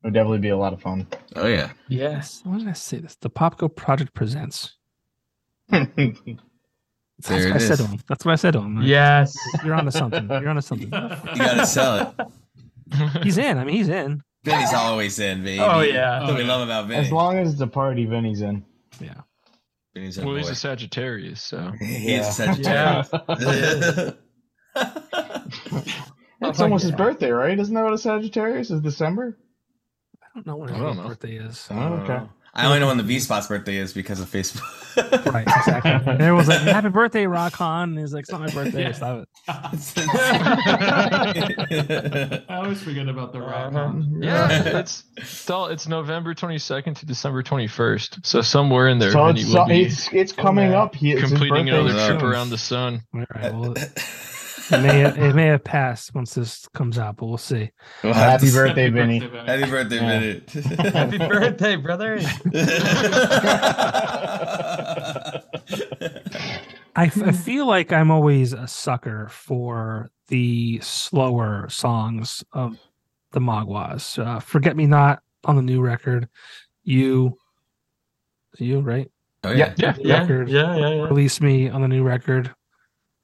It'll 0.04 0.12
definitely 0.14 0.40
be 0.40 0.50
a 0.50 0.58
lot 0.58 0.74
of 0.74 0.82
fun. 0.82 1.08
Oh 1.38 1.48
yeah. 1.48 1.72
Yes. 1.88 2.42
Why 2.44 2.58
did 2.58 2.68
I 2.68 2.74
say 2.74 2.98
this? 2.98 3.16
The 3.16 3.30
PopGo 3.30 3.74
Project 3.74 4.14
presents. 4.14 4.76
That's 5.70 5.88
There 5.88 7.38
what 7.38 7.48
it 7.48 7.54
I 7.56 7.58
said 7.60 7.72
is. 7.72 7.78
to 7.80 7.88
him. 7.88 8.00
That's 8.10 8.26
what 8.26 8.32
I 8.34 8.36
said 8.36 8.52
to 8.54 8.60
him. 8.60 8.82
Yes. 8.82 9.38
You're 9.64 9.76
onto 9.76 9.92
something. 9.92 10.28
You're 10.28 10.50
onto 10.50 10.62
something. 10.62 10.88
You 10.92 11.38
gotta 11.38 11.66
sell 11.66 12.14
it. 12.20 13.24
He's 13.24 13.38
in. 13.38 13.58
I 13.58 13.64
mean, 13.64 13.76
he's 13.78 13.88
in. 13.90 14.22
Vinny's 14.44 14.74
always 14.74 15.20
in, 15.20 15.44
baby. 15.44 15.60
Oh, 15.62 15.82
yeah. 15.82 16.20
That's 16.20 16.32
what 16.32 16.38
we 16.40 16.44
love 16.44 16.62
about 16.62 16.88
Vinny. 16.88 17.06
as 17.06 17.12
long 17.12 17.38
as 17.38 17.52
it's 17.54 17.62
a 17.62 17.68
party, 17.68 18.06
Vinny's 18.06 18.42
in. 18.42 18.66
Yeah. 19.00 19.22
Vinny's 19.94 20.18
our 20.18 20.26
well, 20.26 20.36
he's 20.36 20.50
a 20.50 20.56
Sagittarius, 20.56 21.42
so 21.42 21.72
He 21.80 22.14
is 22.16 22.40
a 22.40 22.46
Yeah. 22.62 23.02
Sagittarius. 23.04 24.14
It's 26.44 26.60
Oh, 26.60 26.64
almost 26.64 26.86
yeah. 26.86 26.90
his 26.92 26.98
birthday, 26.98 27.30
right? 27.30 27.60
Isn't 27.60 27.76
that 27.76 27.84
what 27.84 27.94
a 27.94 27.98
Sagittarius 28.00 28.72
is? 28.72 28.82
December. 28.82 29.38
I 30.24 30.28
don't 30.34 30.48
know 30.48 30.56
when 30.58 30.70
his 30.74 30.98
birthday 30.98 31.36
is. 31.36 31.68
Oh, 31.70 31.76
okay. 31.78 32.14
Oh. 32.14 32.30
I 32.54 32.66
only 32.66 32.80
know 32.80 32.88
when 32.88 32.98
the 32.98 33.04
V 33.04 33.20
Spot's 33.20 33.48
birthday 33.48 33.78
is 33.78 33.94
because 33.94 34.20
of 34.20 34.30
Facebook. 34.30 34.62
Right, 35.32 35.48
exactly. 35.48 35.92
And 36.12 36.22
everyone's 36.22 36.50
like, 36.50 36.60
"Happy 36.64 36.90
birthday, 36.90 37.26
Rock 37.26 37.62
On!" 37.62 37.92
And 37.92 37.98
he's 37.98 38.14
like, 38.14 38.24
"It's 38.24 38.32
not 38.32 38.42
my 38.42 38.48
birthday. 38.54 38.82
Yeah. 38.82 38.92
Stop 38.92 39.24
it." 39.24 39.30
I 42.50 42.56
always 42.58 42.82
forget 42.82 43.08
about 43.08 43.32
the 43.32 43.40
rock. 43.40 43.74
Uh-huh. 43.74 43.94
yeah, 44.20 44.80
it's 44.80 45.06
it's, 45.16 45.50
all, 45.50 45.68
it's 45.68 45.88
November 45.88 46.34
22nd 46.34 46.98
to 47.00 47.06
December 47.06 47.42
21st. 47.42 48.26
So 48.26 48.42
somewhere 48.42 48.90
in 48.90 49.00
there, 49.00 49.14
So 49.14 49.28
it's, 49.28 49.46
will 49.46 49.52
so 49.54 49.66
be 49.66 49.84
it's 49.84 50.12
it's 50.12 50.34
coming 50.34 50.72
yeah. 50.72 50.82
up. 50.82 50.94
He, 50.94 51.14
it's 51.14 51.30
completing 51.30 51.70
another 51.70 51.94
trip 52.08 52.22
around 52.22 52.50
the 52.50 52.58
sun. 52.58 53.02
All 53.14 53.24
right. 53.34 53.54
Well, 53.54 53.76
it 54.70 54.82
may 54.82 55.04
it 55.06 55.36
may 55.36 55.46
have 55.48 55.64
passed 55.64 56.14
once 56.14 56.34
this 56.34 56.68
comes 56.74 56.98
out, 56.98 57.18
but 57.18 57.26
we'll 57.28 57.38
see. 57.38 57.72
We'll 58.04 58.14
have 58.14 58.42
Happy 58.42 58.52
birthday, 58.54 58.90
Vinny. 58.90 59.20
Happy 59.20 59.70
birthday, 59.70 59.96
Yeah. 59.96 60.20
Vinny. 60.20 60.90
Happy 60.92 61.18
birthday, 61.18 61.76
brother. 61.78 62.20
I, 66.94 67.06
f- 67.06 67.24
I 67.24 67.32
feel 67.32 67.66
like 67.68 67.94
I'm 67.94 68.12
always 68.12 68.52
a 68.54 68.68
sucker 68.68 69.28
for 69.32 70.10
the 70.28 70.80
slower 70.82 71.68
songs 71.70 72.44
of 72.52 72.78
the 73.32 73.40
Maguas. 73.40 74.20
Uh, 74.20 74.40
Forget 74.40 74.76
Me 74.76 74.86
Not 74.88 75.22
on 75.46 75.56
the 75.56 75.62
new 75.62 75.82
record. 75.82 76.28
You, 76.84 77.38
you 78.58 78.82
right? 78.82 79.10
Oh 79.44 79.52
yeah. 79.52 79.74
Yeah, 79.78 79.96
Yeah, 80.00 80.20
Record. 80.22 80.50
yeah, 80.50 80.76
yeah, 80.76 80.90
yeah. 80.90 81.02
Release 81.04 81.40
Me 81.42 81.70
on 81.70 81.82
the 81.82 81.88
new 81.88 82.04
record. 82.04 82.54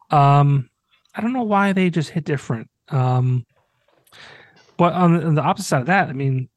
Um, 0.09 0.69
I 1.17 1.21
don't 1.21 1.33
know 1.33 1.43
why 1.43 1.73
they 1.73 1.89
just 1.89 2.09
hit 2.09 2.23
different. 2.23 2.69
Um, 2.89 3.45
but 4.77 4.93
on 4.93 5.13
the, 5.17 5.25
on 5.25 5.35
the 5.35 5.41
opposite 5.41 5.67
side 5.67 5.81
of 5.81 5.87
that, 5.87 6.09
I 6.09 6.13
mean, 6.13 6.47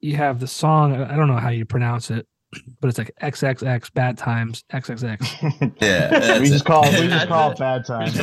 you 0.00 0.16
have 0.16 0.40
the 0.40 0.46
song. 0.46 0.94
I 0.96 1.12
I 1.12 1.16
don't 1.16 1.28
know 1.28 1.36
how 1.36 1.50
you 1.50 1.64
pronounce 1.66 2.10
it, 2.10 2.26
but 2.80 2.88
it's 2.88 2.96
like 2.98 3.10
XXX 3.22 3.92
Bad 3.92 4.16
Times 4.16 4.64
XXX. 4.72 5.74
Yeah. 5.80 6.08
that's 6.08 6.40
we 6.40 6.48
just 6.48 6.64
call 6.64 6.84
it, 6.86 6.98
we 7.00 7.08
just 7.08 7.28
call 7.28 7.50
it. 7.50 7.54
it 7.54 7.58
bad 7.60 7.84
Times. 7.84 8.16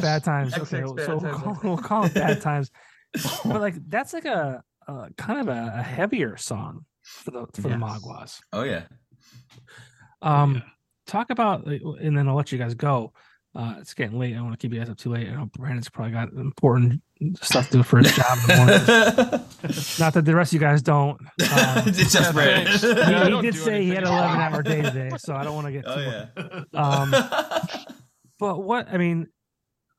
bad 0.00 0.24
times. 0.24 0.54
XX 0.54 0.62
Okay, 0.88 0.94
bad 0.96 1.06
so 1.06 1.16
we'll 1.16 1.20
times. 1.20 1.42
call, 1.42 1.58
we'll 1.62 1.76
call 1.76 2.04
it 2.06 2.14
bad 2.14 2.40
times. 2.40 2.70
But 3.44 3.60
like 3.60 3.74
that's 3.88 4.12
like 4.14 4.24
a, 4.24 4.62
a 4.88 5.08
kind 5.18 5.40
of 5.40 5.48
a, 5.48 5.74
a 5.78 5.82
heavier 5.82 6.36
song 6.36 6.86
for 7.02 7.30
the 7.32 7.46
for 7.54 7.62
the 7.68 7.68
Yes. 7.70 8.40
Oh 8.52 8.62
yeah. 8.62 8.84
Um, 10.22 10.56
yeah. 10.56 10.60
talk 11.06 11.30
about, 11.30 11.66
and 11.66 12.16
then 12.16 12.28
I'll 12.28 12.34
let 12.36 12.52
you 12.52 12.58
guys 12.58 12.74
go. 12.74 13.12
Uh, 13.54 13.74
it's 13.80 13.94
getting 13.94 14.16
late. 14.18 14.32
I 14.32 14.36
don't 14.36 14.44
want 14.44 14.60
to 14.60 14.64
keep 14.64 14.72
you 14.72 14.78
guys 14.78 14.88
up 14.88 14.96
too 14.96 15.10
late. 15.10 15.28
I 15.28 15.32
know 15.34 15.46
Brandon's 15.58 15.88
probably 15.88 16.12
got 16.12 16.32
important 16.34 17.02
stuff 17.42 17.66
to 17.70 17.78
do 17.78 17.82
for 17.82 17.98
his 17.98 18.14
job 18.14 18.38
in 18.42 18.46
the 18.46 18.56
morning. 18.56 18.78
Not 19.98 20.14
that 20.14 20.24
the 20.24 20.36
rest 20.36 20.50
of 20.50 20.54
you 20.54 20.60
guys 20.60 20.82
don't. 20.82 21.20
Um, 21.20 21.26
it's 21.86 22.12
just 22.12 22.32
Brandon. 22.32 22.72
he, 22.78 23.34
he 23.36 23.42
did 23.42 23.54
say 23.56 23.82
he 23.82 23.90
had 23.90 24.04
an 24.04 24.08
11 24.10 24.40
hour 24.40 24.62
day 24.62 24.82
today, 24.82 25.10
so 25.18 25.34
I 25.34 25.42
don't 25.42 25.54
want 25.56 25.66
to 25.66 25.72
get 25.72 25.84
too 25.84 25.90
Oh 25.90 26.26
much. 26.36 26.66
yeah. 26.72 26.80
Um, 26.80 27.14
But 28.38 28.62
what 28.62 28.88
I 28.90 28.96
mean, 28.96 29.26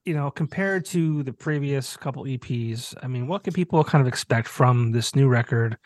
you 0.06 0.14
know, 0.15 0.32
compared 0.32 0.86
to 0.86 1.22
the 1.23 1.34
previous 1.34 1.95
couple 1.98 2.23
EPs, 2.23 2.95
I 3.03 3.07
mean, 3.07 3.28
what 3.28 3.44
can 3.44 3.53
people 3.53 3.84
kind 3.84 4.02
of 4.02 4.07
expect 4.07 4.48
from 4.48 4.91
this 4.91 5.14
new 5.15 5.28
record? 5.28 5.78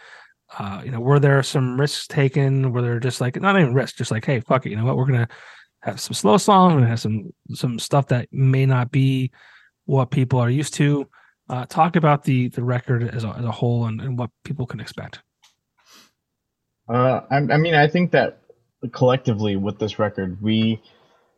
Uh, 0.57 0.81
you 0.85 0.91
know, 0.91 0.99
were 1.01 1.19
there 1.19 1.41
some 1.43 1.77
risks 1.79 2.07
taken? 2.07 2.71
Were 2.71 2.81
there 2.81 2.99
just 2.99 3.19
like 3.19 3.41
not 3.41 3.59
even 3.59 3.73
risks, 3.73 3.97
just 3.97 4.11
like, 4.11 4.23
hey, 4.23 4.39
fuck 4.39 4.65
it, 4.65 4.69
you 4.69 4.75
know 4.77 4.85
what? 4.85 4.95
We're 4.95 5.07
gonna 5.07 5.27
have 5.85 5.99
some 6.01 6.13
slow 6.13 6.37
songs, 6.37 6.73
we're 6.73 6.79
gonna 6.79 6.89
have 6.89 6.99
some 6.99 7.31
some 7.53 7.79
stuff 7.79 8.07
that 8.07 8.27
may 8.31 8.65
not 8.65 8.91
be 8.91 9.31
what 9.85 10.11
people 10.11 10.39
are 10.39 10.49
used 10.49 10.73
to. 10.75 11.07
Uh, 11.47 11.65
talk 11.67 11.95
about 11.95 12.23
the 12.23 12.49
the 12.49 12.63
record 12.63 13.03
as 13.15 13.23
a, 13.23 13.29
as 13.29 13.45
a 13.45 13.51
whole 13.51 13.85
and, 13.85 14.01
and 14.01 14.17
what 14.17 14.31
people 14.43 14.65
can 14.65 14.79
expect. 14.79 15.21
Uh, 16.89 17.21
I, 17.29 17.37
I 17.37 17.57
mean, 17.57 17.75
I 17.75 17.87
think 17.87 18.11
that 18.11 18.39
collectively 18.91 19.55
with 19.55 19.77
this 19.77 19.99
record, 19.99 20.41
we 20.41 20.81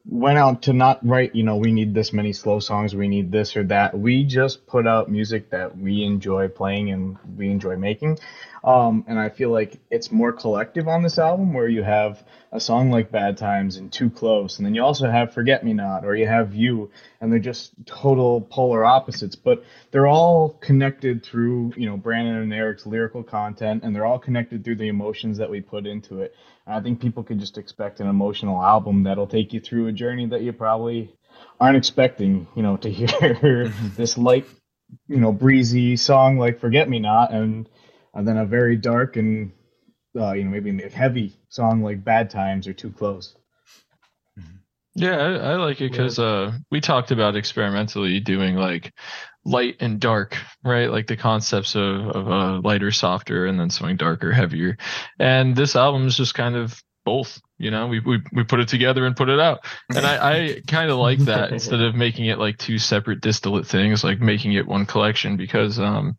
went 0.10 0.38
out 0.38 0.62
to 0.64 0.74
not 0.74 1.06
write, 1.06 1.36
you 1.36 1.44
know, 1.44 1.58
we 1.58 1.72
need 1.72 1.94
this 1.94 2.14
many 2.14 2.32
slow 2.32 2.60
songs, 2.60 2.96
we 2.96 3.08
need 3.08 3.32
this 3.32 3.58
or 3.58 3.64
that. 3.66 3.98
We 3.98 4.24
just 4.24 4.66
put 4.66 4.88
out 4.88 5.12
music 5.12 5.50
that 5.50 5.78
we 5.78 6.04
enjoy 6.04 6.48
playing 6.48 6.92
and 6.92 7.18
we 7.36 7.50
enjoy 7.50 7.76
making. 7.76 8.20
Um, 8.64 9.06
and 9.08 9.20
I 9.20 9.30
feel 9.30 9.52
like 9.52 9.80
it's 9.92 10.12
more 10.12 10.32
collective 10.32 10.88
on 10.88 11.04
this 11.04 11.20
album 11.20 11.54
where 11.54 11.68
you 11.68 11.84
have 11.84 12.24
a 12.52 12.60
song 12.60 12.90
like 12.90 13.12
Bad 13.12 13.38
Times 13.38 13.78
and 13.78 13.92
Too 13.92 14.10
Close, 14.10 14.58
and 14.58 14.66
then 14.66 14.74
you 14.74 14.84
also 14.84 15.10
have 15.10 15.34
Forget 15.34 15.64
Me 15.64 15.74
Not, 15.74 16.06
or 16.06 16.16
you 16.16 16.28
have 16.28 16.56
You, 16.56 16.90
and 17.22 17.32
they're 17.32 17.40
just 17.40 17.74
total 17.86 18.42
polar 18.42 18.86
opposites, 18.86 19.36
but 19.36 19.64
they're 19.92 20.08
all 20.08 20.50
connected 20.50 21.24
through, 21.24 21.74
you 21.76 21.86
know, 21.86 21.98
Brandon 21.98 22.36
and 22.36 22.54
Eric's 22.54 22.86
lyrical 22.86 23.24
content, 23.24 23.84
and 23.84 23.96
they're 23.96 24.06
all 24.06 24.20
connected 24.20 24.64
through 24.64 24.78
the 24.78 24.88
emotions 24.88 25.38
that 25.38 25.50
we 25.50 25.62
put 25.62 25.86
into 25.86 26.22
it. 26.22 26.34
I 26.68 26.82
think 26.82 27.00
people 27.00 27.24
could 27.24 27.40
just 27.40 27.58
expect 27.58 28.00
an 28.00 28.08
emotional 28.08 28.62
album 28.62 29.04
that'll 29.04 29.28
take 29.28 29.54
you 29.54 29.60
through 29.60 29.88
a 29.88 29.92
journey 29.92 30.26
that 30.28 30.42
you 30.42 30.52
probably 30.52 31.16
aren't 31.60 31.78
expecting, 31.78 32.48
you 32.56 32.64
know, 32.64 32.78
to 32.78 32.92
hear 32.92 33.70
this 33.96 34.18
light, 34.18 34.46
you 35.08 35.18
know, 35.18 35.32
breezy 35.32 35.96
song 35.96 36.38
like 36.38 36.60
Forget 36.60 36.90
Me 36.90 37.00
Not, 37.00 37.32
and 37.32 37.70
and 38.14 38.28
then 38.28 38.38
a 38.38 38.46
very 38.46 38.76
dark 38.76 39.16
and 39.16 39.52
uh, 40.16 40.34
you 40.34 40.44
know 40.44 40.50
maybe 40.50 40.84
a 40.84 40.90
heavy 40.90 41.34
song 41.50 41.84
like 41.84 42.04
Bad 42.04 42.30
Times 42.30 42.68
or 42.68 42.74
Too 42.74 42.92
Close. 42.92 43.36
Yeah, 44.98 45.16
I, 45.16 45.52
I 45.52 45.56
like 45.56 45.80
it 45.80 45.92
because 45.92 46.18
uh, 46.18 46.54
we 46.72 46.82
talked 46.82 47.12
about 47.12 47.36
experimentally 47.36 48.20
doing 48.20 48.56
like 48.56 48.94
light 49.46 49.76
and 49.80 50.00
dark, 50.00 50.38
right? 50.64 50.90
Like 50.90 51.06
the 51.06 51.16
concepts 51.16 51.76
of 51.76 52.08
of 52.08 52.28
uh, 52.28 52.62
lighter, 52.64 52.92
softer, 52.92 53.46
and 53.46 53.60
then 53.60 53.70
something 53.70 53.96
darker, 53.96 54.32
heavier. 54.32 54.76
And 55.20 55.56
this 55.56 55.76
album 55.76 56.08
is 56.08 56.18
just 56.18 56.34
kind 56.34 56.56
of 56.56 56.82
both. 57.06 57.40
You 57.60 57.70
know, 57.70 57.86
we 57.86 58.00
we 58.00 58.22
we 58.34 58.44
put 58.44 58.60
it 58.60 58.68
together 58.68 59.06
and 59.06 59.16
put 59.16 59.30
it 59.30 59.40
out, 59.40 59.66
and 59.96 60.06
I 60.06 60.34
I 60.34 60.62
kind 60.68 60.90
of 60.90 60.98
like 60.98 61.20
that 61.20 61.52
instead 61.54 61.82
of 61.82 61.94
making 61.94 62.26
it 62.26 62.40
like 62.40 62.58
two 62.58 62.80
separate 62.80 63.22
distillate 63.22 63.68
things, 63.68 64.04
like 64.04 64.20
making 64.20 64.54
it 64.54 64.68
one 64.68 64.88
collection 64.88 65.38
because 65.38 65.80
um 65.80 66.18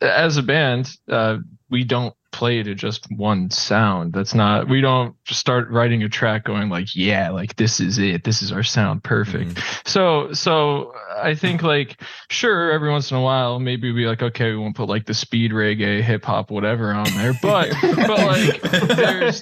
as 0.00 0.36
a 0.36 0.42
band 0.42 0.90
uh 1.10 1.38
we 1.70 1.82
don't 1.82 2.14
play 2.36 2.62
to 2.62 2.74
just 2.74 3.10
one 3.10 3.50
sound. 3.50 4.12
That's 4.12 4.34
not 4.34 4.68
we 4.68 4.82
don't 4.82 5.16
just 5.24 5.40
start 5.40 5.70
writing 5.70 6.02
a 6.02 6.08
track 6.08 6.44
going 6.44 6.68
like, 6.68 6.94
yeah, 6.94 7.30
like 7.30 7.56
this 7.56 7.80
is 7.80 7.96
it. 7.96 8.24
This 8.24 8.42
is 8.42 8.52
our 8.52 8.62
sound 8.62 9.02
perfect. 9.02 9.58
So 9.86 10.34
so 10.34 10.92
I 11.16 11.34
think 11.34 11.62
like 11.62 11.98
sure 12.30 12.70
every 12.70 12.90
once 12.90 13.10
in 13.10 13.16
a 13.16 13.22
while 13.22 13.58
maybe 13.58 13.90
we 13.90 14.06
like 14.06 14.22
okay, 14.22 14.50
we 14.50 14.58
won't 14.58 14.76
put 14.76 14.90
like 14.90 15.06
the 15.06 15.14
speed 15.14 15.50
reggae, 15.52 16.02
hip 16.02 16.26
hop, 16.26 16.50
whatever 16.50 16.92
on 16.92 17.10
there. 17.14 17.32
But 17.40 17.70
but 17.80 18.08
like 18.08 18.60
there's 18.60 19.40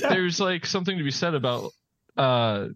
there's 0.00 0.38
like 0.38 0.64
something 0.66 0.96
to 0.96 1.04
be 1.04 1.10
said 1.10 1.34
about 1.34 1.72
uh 2.16 2.68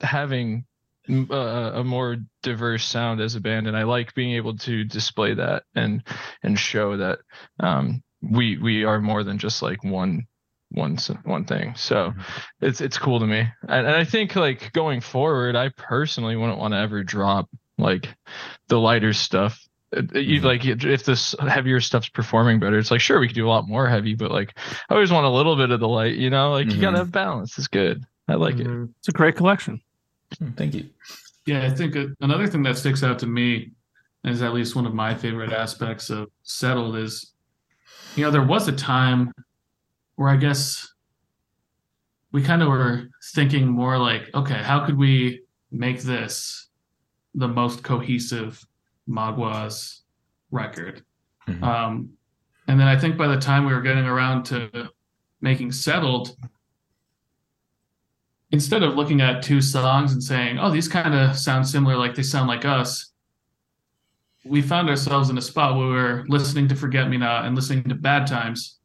having 0.00 0.64
uh, 1.10 1.72
a 1.74 1.84
more 1.84 2.16
diverse 2.42 2.84
sound 2.84 3.20
as 3.20 3.34
a 3.34 3.40
band 3.40 3.66
and 3.66 3.76
I 3.76 3.82
like 3.82 4.14
being 4.14 4.32
able 4.36 4.56
to 4.58 4.84
display 4.84 5.34
that 5.34 5.64
and 5.74 6.02
and 6.42 6.58
show 6.58 6.96
that 6.96 7.18
um 7.60 8.02
we 8.22 8.58
we 8.58 8.84
are 8.84 9.00
more 9.00 9.22
than 9.24 9.38
just 9.38 9.62
like 9.62 9.82
one 9.84 10.26
one 10.70 10.94
s- 10.94 11.10
one 11.24 11.44
thing 11.44 11.74
so 11.76 12.12
it's 12.60 12.80
it's 12.80 12.98
cool 12.98 13.18
to 13.20 13.26
me 13.26 13.38
and, 13.68 13.86
and 13.86 13.96
i 13.96 14.04
think 14.04 14.36
like 14.36 14.70
going 14.72 15.00
forward 15.00 15.56
i 15.56 15.68
personally 15.76 16.36
wouldn't 16.36 16.58
want 16.58 16.74
to 16.74 16.78
ever 16.78 17.02
drop 17.02 17.48
like 17.78 18.08
the 18.68 18.78
lighter 18.78 19.12
stuff 19.12 19.64
Uh, 19.96 20.02
you 20.18 20.40
Mhm. 20.40 20.44
like 20.44 20.64
if 20.66 21.04
this 21.04 21.34
heavier 21.40 21.80
stuff's 21.80 22.10
performing 22.10 22.60
better 22.60 22.76
it's 22.76 22.90
like 22.90 23.00
sure 23.00 23.18
we 23.20 23.26
could 23.28 23.34
do 23.34 23.46
a 23.46 23.54
lot 23.56 23.66
more 23.66 23.88
heavy 23.88 24.14
but 24.14 24.30
like 24.30 24.58
i 24.90 24.94
always 24.94 25.10
want 25.10 25.24
a 25.24 25.30
little 25.30 25.56
bit 25.56 25.70
of 25.70 25.80
the 25.80 25.88
light 25.88 26.16
you 26.16 26.28
know 26.28 26.50
like 26.52 26.66
you 26.66 26.78
gotta 26.80 26.96
Mhm. 26.96 27.00
have 27.00 27.12
balance 27.12 27.56
it's 27.56 27.68
good 27.68 28.04
i 28.28 28.34
like 28.34 28.58
it 28.58 28.66
Mhm. 28.66 28.90
It's 28.98 29.08
a 29.08 29.12
great 29.12 29.36
collection. 29.36 29.80
Thank 30.56 30.74
you. 30.74 30.90
Yeah, 31.46 31.64
I 31.64 31.70
think 31.70 31.96
another 32.20 32.46
thing 32.46 32.62
that 32.64 32.76
sticks 32.76 33.02
out 33.02 33.18
to 33.20 33.26
me 33.26 33.70
is 34.24 34.42
at 34.42 34.52
least 34.52 34.76
one 34.76 34.84
of 34.84 34.92
my 34.92 35.14
favorite 35.14 35.52
aspects 35.52 36.10
of 36.10 36.28
Settled 36.42 36.96
is, 36.96 37.32
you 38.18 38.24
know, 38.24 38.30
there 38.32 38.42
was 38.42 38.66
a 38.66 38.72
time 38.72 39.32
where 40.16 40.28
I 40.28 40.36
guess 40.36 40.92
we 42.32 42.42
kind 42.42 42.62
of 42.62 42.68
were 42.68 43.08
thinking 43.32 43.68
more 43.68 43.96
like, 43.96 44.28
okay, 44.34 44.60
how 44.60 44.84
could 44.84 44.98
we 44.98 45.42
make 45.70 46.02
this 46.02 46.66
the 47.34 47.46
most 47.46 47.84
cohesive 47.84 48.66
Maguas 49.06 50.02
record? 50.50 51.04
Mhm. 51.46 51.62
Um, 51.62 52.10
and 52.66 52.78
then 52.78 52.88
I 52.88 52.98
think 52.98 53.16
by 53.16 53.28
the 53.28 53.38
time 53.38 53.64
we 53.64 53.72
were 53.72 53.80
getting 53.80 54.04
around 54.04 54.42
to 54.46 54.90
making 55.40 55.70
Settled, 55.70 56.36
instead 58.50 58.82
of 58.82 58.96
looking 58.96 59.20
at 59.20 59.42
two 59.42 59.60
songs 59.62 60.12
and 60.12 60.22
saying, 60.22 60.58
"Oh, 60.58 60.70
these 60.70 60.88
kind 60.88 61.14
of 61.14 61.38
sound 61.38 61.68
similar, 61.68 61.96
like 61.96 62.16
they 62.16 62.22
sound 62.24 62.48
like 62.48 62.64
us," 62.64 63.12
we 64.48 64.62
found 64.62 64.88
ourselves 64.88 65.30
in 65.30 65.38
a 65.38 65.42
spot 65.42 65.76
where 65.76 65.86
we 65.86 65.92
were 65.92 66.24
listening 66.28 66.68
to 66.68 66.74
"Forget 66.74 67.08
Me 67.08 67.16
Not" 67.16 67.44
and 67.44 67.54
listening 67.54 67.84
to 67.84 67.94
"Bad 67.94 68.26
Times," 68.26 68.78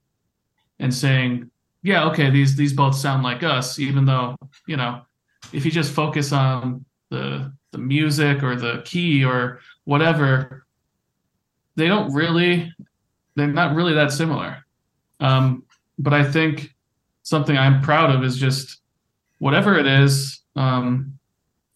and 0.80 0.94
saying, 0.94 1.49
"Yeah, 1.81 2.06
okay, 2.10 2.30
these 2.30 2.56
these 2.56 2.73
both 2.73 2.95
sound 2.95 3.23
like 3.23 3.44
us," 3.44 3.80
even 3.80 4.06
though 4.06 4.35
you 4.68 4.77
know, 4.77 5.02
if 5.52 5.65
you 5.65 5.72
just 5.72 5.94
focus 5.94 6.31
on 6.31 6.85
the 7.10 7.53
the 7.72 7.77
music 7.77 8.44
or 8.44 8.56
the 8.56 8.81
key 8.85 9.26
or 9.26 9.60
whatever, 9.84 10.65
they 11.76 11.88
don't 11.88 12.14
really, 12.14 12.72
they're 13.35 13.48
not 13.48 13.76
really 13.76 13.94
that 13.94 14.11
similar. 14.11 14.65
Um, 15.19 15.64
but 15.98 16.14
I 16.14 16.23
think 16.23 16.73
something 17.23 17.57
I'm 17.57 17.81
proud 17.81 18.15
of 18.15 18.23
is 18.23 18.38
just 18.38 18.80
whatever 19.40 19.77
it 19.77 19.88
is, 19.88 20.41
um, 20.56 21.18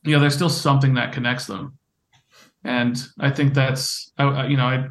you 0.03 0.14
know, 0.14 0.19
there's 0.19 0.35
still 0.35 0.49
something 0.49 0.93
that 0.93 1.14
connects 1.14 1.47
them, 1.47 1.76
and 2.68 2.95
I 3.19 3.30
think 3.31 3.53
that's, 3.53 4.11
I, 4.18 4.23
I- 4.26 4.48
you 4.48 4.57
know, 4.57 4.65
I, 4.68 4.88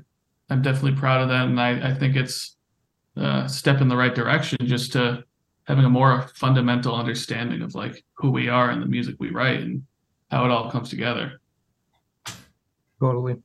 I'm 0.51 0.63
definitely 0.63 0.99
proud 0.99 1.21
of 1.23 1.29
that, 1.29 1.47
and 1.47 1.61
I, 1.61 1.91
I 1.91 1.95
think 1.95 2.17
it's 2.17 2.57
a 3.17 3.49
step 3.49 3.81
in 3.81 3.89
the 3.89 3.97
right 3.97 4.15
direction, 4.15 4.59
just 4.65 4.93
to 4.93 5.25
having 5.65 5.85
a 5.85 5.91
more 5.91 6.29
fundamental 6.35 6.95
understanding 6.95 7.63
of 7.63 7.75
like 7.75 8.05
who 8.15 8.31
we 8.31 8.49
are 8.49 8.71
and 8.71 8.81
the 8.81 8.87
music 8.87 9.17
we 9.19 9.31
write 9.31 9.61
and 9.61 9.83
how 10.31 10.45
it 10.45 10.51
all 10.51 10.71
comes 10.71 10.89
together. 10.91 11.41
Totally. 13.01 13.37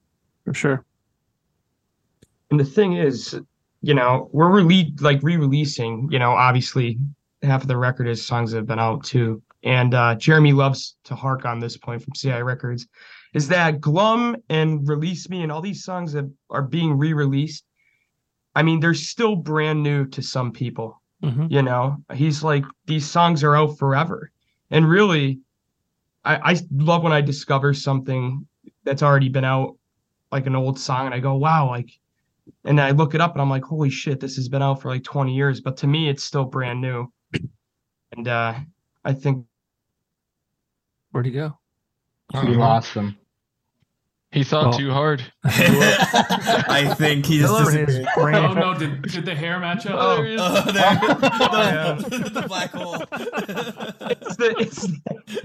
For 0.46 0.54
sure. 0.54 0.86
And 2.52 2.60
the 2.60 2.66
thing 2.66 2.94
is, 2.98 3.40
you 3.82 3.94
know, 3.94 4.30
we're 4.32 4.50
rele- 4.52 5.02
like 5.02 5.20
re-releasing, 5.24 6.08
you 6.12 6.20
know, 6.20 6.32
obviously 6.32 7.00
half 7.42 7.64
of 7.64 7.68
the 7.68 7.78
record 7.78 8.08
is 8.08 8.24
songs 8.24 8.52
that 8.52 8.58
have 8.58 8.68
been 8.68 8.80
out 8.80 9.04
too. 9.04 9.42
And 9.64 9.94
uh 9.94 10.16
Jeremy 10.16 10.54
loves 10.54 10.96
to 11.06 11.16
hark 11.16 11.46
on 11.46 11.60
this 11.60 11.78
point 11.78 12.04
from 12.04 12.14
CI 12.14 12.44
Records, 12.44 12.88
is 13.34 13.48
that 13.48 13.80
Glum 13.80 14.36
and 14.50 14.88
Release 14.88 15.30
Me 15.30 15.44
and 15.44 15.52
all 15.52 15.62
these 15.62 15.84
songs 15.84 16.14
that 16.14 16.30
are 16.50 16.62
being 16.62 16.98
re-released. 16.98 17.64
I 18.56 18.64
mean, 18.64 18.80
they're 18.80 18.94
still 18.94 19.36
brand 19.36 19.82
new 19.82 20.06
to 20.08 20.22
some 20.22 20.52
people. 20.52 21.02
Mhm. 21.24 21.50
You 21.52 21.62
know, 21.62 22.04
he's 22.14 22.44
like, 22.44 22.66
these 22.88 23.10
songs 23.10 23.44
are 23.44 23.56
out 23.56 23.78
forever. 23.78 24.32
And 24.70 24.90
really, 24.90 25.40
I, 26.26 26.54
I 26.54 26.60
love 26.72 27.04
when 27.04 27.14
I 27.14 27.22
discover 27.22 27.74
something 27.74 28.48
that's 28.84 29.04
already 29.04 29.30
been 29.30 29.46
out, 29.46 29.78
like 30.32 30.48
an 30.48 30.56
old 30.56 30.80
song, 30.80 31.06
and 31.06 31.16
I 31.16 31.20
go, 31.20 31.36
wow, 31.36 31.68
like 31.68 31.90
and 32.66 32.82
I 32.82 32.92
look 32.92 33.16
it 33.16 33.22
up 33.22 33.34
and 33.34 33.42
I'm 33.42 33.50
like, 33.50 33.64
holy 33.64 33.90
shit, 33.90 34.20
this 34.20 34.36
has 34.36 34.50
been 34.50 34.62
out 34.62 34.82
for 34.82 34.90
like 34.90 35.04
20 35.04 35.34
years. 35.34 35.62
But 35.62 35.78
to 35.78 35.88
me, 35.88 36.10
it's 36.10 36.24
still 36.24 36.44
brand 36.44 36.82
new. 36.82 37.12
And 38.12 38.28
uh, 38.28 38.56
I 39.06 39.14
think 39.14 39.46
Where'd 41.12 41.26
he 41.26 41.32
go? 41.32 41.58
We 42.34 42.56
lost 42.56 42.94
them. 42.94 43.18
He 44.32 44.44
thought 44.44 44.70
Well- 44.70 44.78
too 44.80 44.92
hard 44.92 45.22
I 45.44 46.94
think 46.98 47.26
he's 47.26 47.42
Hello, 47.46 47.66
his 47.66 47.74
disappeared. 47.86 48.08
brain. 48.16 48.36
Oh 48.36 48.54
no, 48.54 48.74
did, 48.78 49.02
did 49.04 49.26
the 49.26 49.36
hair 49.36 49.60
match 49.60 49.86
up? 49.86 49.96
Oh. 49.96 50.24
Oh, 50.24 50.64
oh, 50.68 50.72
there, 50.72 50.84
Yeah. 50.84 51.96
the, 52.10 52.30
the 52.34 52.42
black 52.48 52.72
hole. 52.72 52.96
it's 53.12 54.36
the 54.38 54.56
it's, 54.60 54.88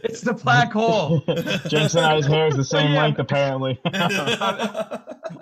it's 0.04 0.20
the 0.20 0.34
black 0.34 0.72
hole. 0.72 1.20
James 1.68 1.96
and 1.96 2.04
I's 2.06 2.26
hair 2.26 2.46
is 2.48 2.56
the 2.56 2.64
same 2.64 2.92
Yeah. 2.92 3.02
length, 3.02 3.18
apparently. 3.18 3.80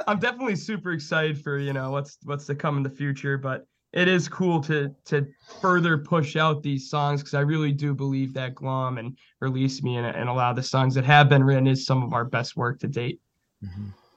I'm 0.07 0.19
definitely 0.19 0.57
super 0.57 0.93
excited 0.93 1.43
for 1.43 1.59
you 1.59 1.73
know 1.73 1.91
what's 1.91 2.19
what's 2.25 2.47
to 2.47 2.55
come 2.55 2.77
in 2.77 2.83
the 2.83 2.91
future, 2.91 3.37
but 3.39 3.67
it 3.93 4.09
is 4.09 4.29
cool 4.29 4.61
to 4.63 4.95
to 5.07 5.27
further 5.61 5.99
push 5.99 6.37
out 6.37 6.63
these 6.63 6.89
songs 6.91 7.21
because 7.21 7.35
I 7.35 7.41
really 7.41 7.73
do 7.73 7.95
believe 7.95 8.35
that 8.35 8.55
Glum 8.55 8.99
and 8.99 9.17
Release 9.41 9.83
Me 9.83 9.97
and, 9.97 10.07
and 10.07 10.29
a 10.29 10.33
lot 10.33 10.51
of 10.51 10.57
the 10.57 10.63
songs 10.63 10.95
that 10.95 11.05
have 11.05 11.29
been 11.29 11.45
written 11.45 11.67
is 11.67 11.87
some 11.87 12.03
of 12.03 12.13
our 12.13 12.25
best 12.25 12.57
work 12.57 12.81
to 12.81 12.89
date. 12.89 13.21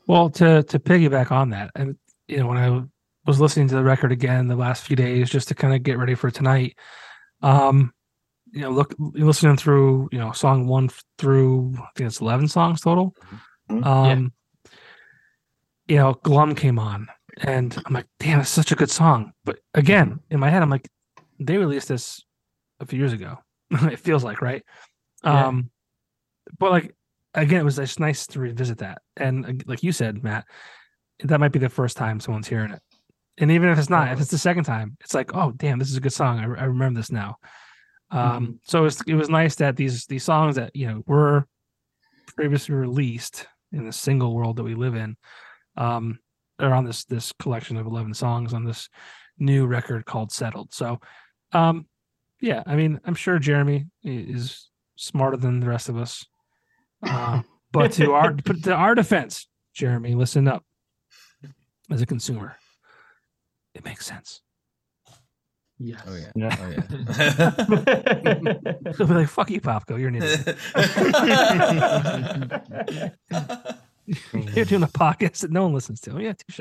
Well, 0.07 0.29
to 0.31 0.63
to 0.63 0.79
piggyback 0.79 1.31
on 1.31 1.49
that, 1.49 1.71
and 1.75 1.97
you 2.27 2.37
know, 2.37 2.47
when 2.47 2.57
I 2.57 2.83
was 3.25 3.39
listening 3.39 3.67
to 3.69 3.75
the 3.75 3.83
record 3.83 4.11
again 4.11 4.47
the 4.47 4.55
last 4.55 4.83
few 4.83 4.95
days, 4.95 5.29
just 5.29 5.47
to 5.49 5.55
kind 5.55 5.73
of 5.73 5.83
get 5.83 5.97
ready 5.97 6.15
for 6.15 6.31
tonight, 6.31 6.77
um, 7.41 7.93
you 8.51 8.61
know, 8.61 8.71
look, 8.71 8.95
listening 8.97 9.57
through, 9.57 10.09
you 10.11 10.17
know, 10.19 10.31
song 10.31 10.67
one 10.67 10.89
through, 11.17 11.73
I 11.77 11.87
think 11.95 12.07
it's 12.07 12.21
eleven 12.21 12.47
songs 12.47 12.81
total. 12.81 13.15
Mhm. 13.69 13.85
Um, 13.85 14.33
you 15.87 15.97
know, 15.97 16.13
Glum 16.23 16.55
came 16.55 16.79
on, 16.79 17.07
and 17.41 17.77
I'm 17.85 17.93
like, 17.93 18.07
damn, 18.19 18.39
it's 18.39 18.49
such 18.49 18.71
a 18.71 18.75
good 18.75 18.89
song. 18.91 19.33
But 19.43 19.59
again, 19.73 20.19
in 20.29 20.39
my 20.39 20.49
head, 20.49 20.61
I'm 20.61 20.69
like, 20.69 20.87
they 21.39 21.57
released 21.57 21.89
this 21.89 22.23
a 22.79 22.85
few 22.85 22.99
years 22.99 23.13
ago. 23.13 23.37
it 23.71 23.99
feels 23.99 24.23
like 24.23 24.41
right. 24.41 24.63
Yeah. 25.23 25.47
Um, 25.47 25.69
but 26.59 26.71
like 26.71 26.95
again, 27.37 27.61
it 27.61 27.63
was 27.63 27.77
just 27.77 27.99
nice 27.99 28.27
to 28.27 28.39
revisit 28.39 28.79
that. 28.79 29.01
And 29.15 29.45
uh, 29.45 29.53
like 29.65 29.83
you 29.83 29.91
said, 29.91 30.23
Matt, 30.23 30.45
that 31.23 31.39
might 31.39 31.51
be 31.51 31.59
the 31.59 31.69
first 31.69 31.95
time 31.95 32.19
someone's 32.19 32.47
hearing 32.47 32.71
it. 32.71 32.81
And 33.37 33.51
even 33.51 33.69
if 33.69 33.77
it's 33.77 33.89
not, 33.89 34.11
if 34.11 34.19
it's 34.19 34.31
the 34.31 34.37
second 34.37 34.63
time, 34.63 34.97
it's 35.01 35.13
like, 35.13 35.35
oh, 35.35 35.51
damn, 35.51 35.79
this 35.79 35.89
is 35.89 35.97
a 35.97 36.01
good 36.01 36.13
song. 36.13 36.39
I, 36.39 36.43
I 36.43 36.65
remember 36.65 36.99
this 36.99 37.11
now. 37.11 37.37
Um, 38.09 38.59
so 38.63 38.79
it 38.79 38.83
was, 38.83 39.01
it 39.07 39.13
was 39.15 39.29
nice 39.29 39.55
that 39.55 39.75
these 39.75 40.05
these 40.05 40.23
songs 40.23 40.55
that 40.55 40.73
you 40.73 40.87
know 40.87 41.03
were 41.05 41.45
previously 42.35 42.73
released 42.73 43.45
in 43.71 43.85
the 43.85 43.91
single 43.91 44.33
world 44.33 44.55
that 44.55 44.63
we 44.63 44.75
live 44.75 44.95
in, 44.95 45.17
um, 45.75 46.19
are 46.57 46.73
on 46.73 46.85
this 46.85 47.03
this 47.03 47.33
collection 47.33 47.77
of 47.77 47.85
eleven 47.85 48.13
songs 48.13 48.53
on 48.53 48.63
this 48.63 48.89
new 49.37 49.67
record 49.67 50.05
called 50.05 50.31
Settled. 50.31 50.73
So, 50.73 50.99
um, 51.51 51.85
yeah, 52.39 52.63
I 52.65 52.75
mean, 52.75 52.99
I'm 53.05 53.13
sure 53.13 53.39
Jeremy 53.39 53.87
is 54.03 54.69
smarter 54.95 55.37
than 55.37 55.59
the 55.59 55.67
rest 55.67 55.89
of 55.89 55.97
us. 55.97 56.25
Uh, 57.03 57.41
but 57.71 57.91
to 57.93 58.13
our 58.13 58.33
but 58.45 58.63
to 58.63 58.73
our 58.73 58.95
defense, 58.95 59.47
Jeremy, 59.73 60.15
listen 60.15 60.47
up. 60.47 60.63
As 61.89 62.01
a 62.01 62.05
consumer, 62.05 62.57
it 63.73 63.85
makes 63.85 64.05
sense. 64.05 64.41
Yes. 65.79 66.01
Oh 66.05 66.15
yeah. 66.15 66.31
Yeah. 66.35 66.57
Oh 66.59 66.69
yeah. 66.69 66.81
They'll 68.97 69.07
be 69.07 69.13
like, 69.13 69.29
"Fuck 69.29 69.51
you, 69.51 69.61
PopGo. 69.61 69.97
You're 69.97 70.09
an 70.09 70.15
idiot. 70.15 70.57
You're 74.55 74.65
doing 74.65 74.83
a 74.83 74.87
podcast 74.87 75.39
that 75.41 75.51
no 75.51 75.63
one 75.63 75.73
listens 75.73 76.01
to." 76.01 76.19
Yeah, 76.19 76.33
touche. 76.33 76.59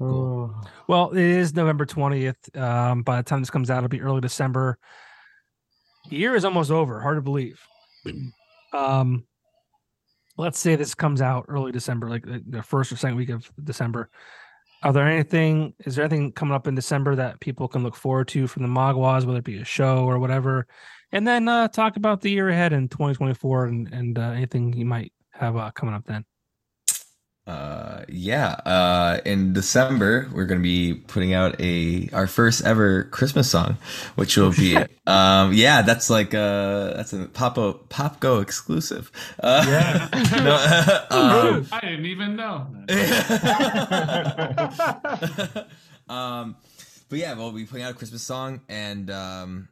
Oh. 0.00 0.52
Well, 0.88 1.10
it 1.12 1.18
is 1.18 1.54
November 1.54 1.86
20th. 1.86 2.56
Um, 2.56 3.02
by 3.02 3.16
the 3.18 3.22
time 3.22 3.40
this 3.40 3.50
comes 3.50 3.70
out, 3.70 3.78
it'll 3.78 3.88
be 3.88 4.00
early 4.00 4.20
December. 4.20 4.78
The 6.10 6.16
year 6.16 6.34
is 6.34 6.44
almost 6.44 6.70
over. 6.70 7.00
Hard 7.00 7.16
to 7.16 7.22
believe. 7.22 7.60
Um, 8.72 9.24
let's 10.36 10.58
say 10.58 10.76
this 10.76 10.94
comes 10.94 11.20
out 11.20 11.46
early 11.48 11.72
December, 11.72 12.10
like 12.10 12.24
the, 12.24 12.62
first 12.62 12.92
or 12.92 12.96
second 12.96 13.16
week 13.16 13.30
of 13.30 13.50
December. 13.62 14.10
Are 14.82 14.92
there 14.92 15.06
anything? 15.06 15.72
Is 15.86 15.96
there 15.96 16.04
anything 16.04 16.32
coming 16.32 16.54
up 16.54 16.66
in 16.66 16.74
December 16.74 17.14
that 17.16 17.40
people 17.40 17.68
can 17.68 17.82
look 17.82 17.96
forward 17.96 18.28
to 18.28 18.46
from 18.46 18.62
the 18.62 18.68
Maguas, 18.68 19.24
whether 19.24 19.38
it 19.38 19.44
be 19.44 19.58
a 19.58 19.64
show 19.64 20.04
or 20.04 20.18
whatever? 20.18 20.66
And 21.12 21.26
then 21.26 21.48
uh, 21.48 21.68
talk 21.68 21.96
about 21.96 22.20
the 22.20 22.30
year 22.30 22.50
ahead 22.50 22.72
in 22.72 22.88
2024 22.88 23.66
and 23.66 23.92
and 23.92 24.18
uh, 24.18 24.30
anything 24.30 24.74
you 24.74 24.84
might 24.84 25.12
have 25.32 25.56
uh, 25.56 25.70
coming 25.70 25.94
up 25.94 26.04
then. 26.04 26.24
Uh, 27.46 28.04
yeah. 28.08 28.52
Uh, 28.64 29.20
in 29.26 29.52
December, 29.52 30.30
we're 30.32 30.46
going 30.46 30.60
to 30.60 30.62
be 30.62 30.94
putting 30.94 31.34
out 31.34 31.60
a 31.60 32.08
our 32.12 32.26
first 32.26 32.64
ever 32.64 33.04
Christmas 33.04 33.50
song, 33.50 33.76
which 34.14 34.36
will 34.38 34.50
be 34.52 34.76
um, 35.06 35.52
yeah, 35.52 35.82
that's 35.82 36.08
like 36.08 36.32
uh, 36.32 36.94
that's 36.94 37.12
a 37.12 37.26
Pop 37.26 37.56
PopGo 37.56 38.40
exclusive. 38.40 39.12
Uh, 39.42 39.62
Yeah. 39.68 40.08
no, 41.10 41.16
um, 41.56 41.66
I 41.70 41.80
didn't 41.80 42.06
even 42.06 42.36
know. 42.36 42.66
um, 46.08 46.56
but 47.10 47.18
yeah, 47.18 47.34
we'll 47.34 47.52
be 47.52 47.66
putting 47.66 47.84
out 47.84 47.90
a 47.92 47.94
Christmas 47.94 48.22
song, 48.22 48.62
and 48.70 49.10
um, 49.10 49.68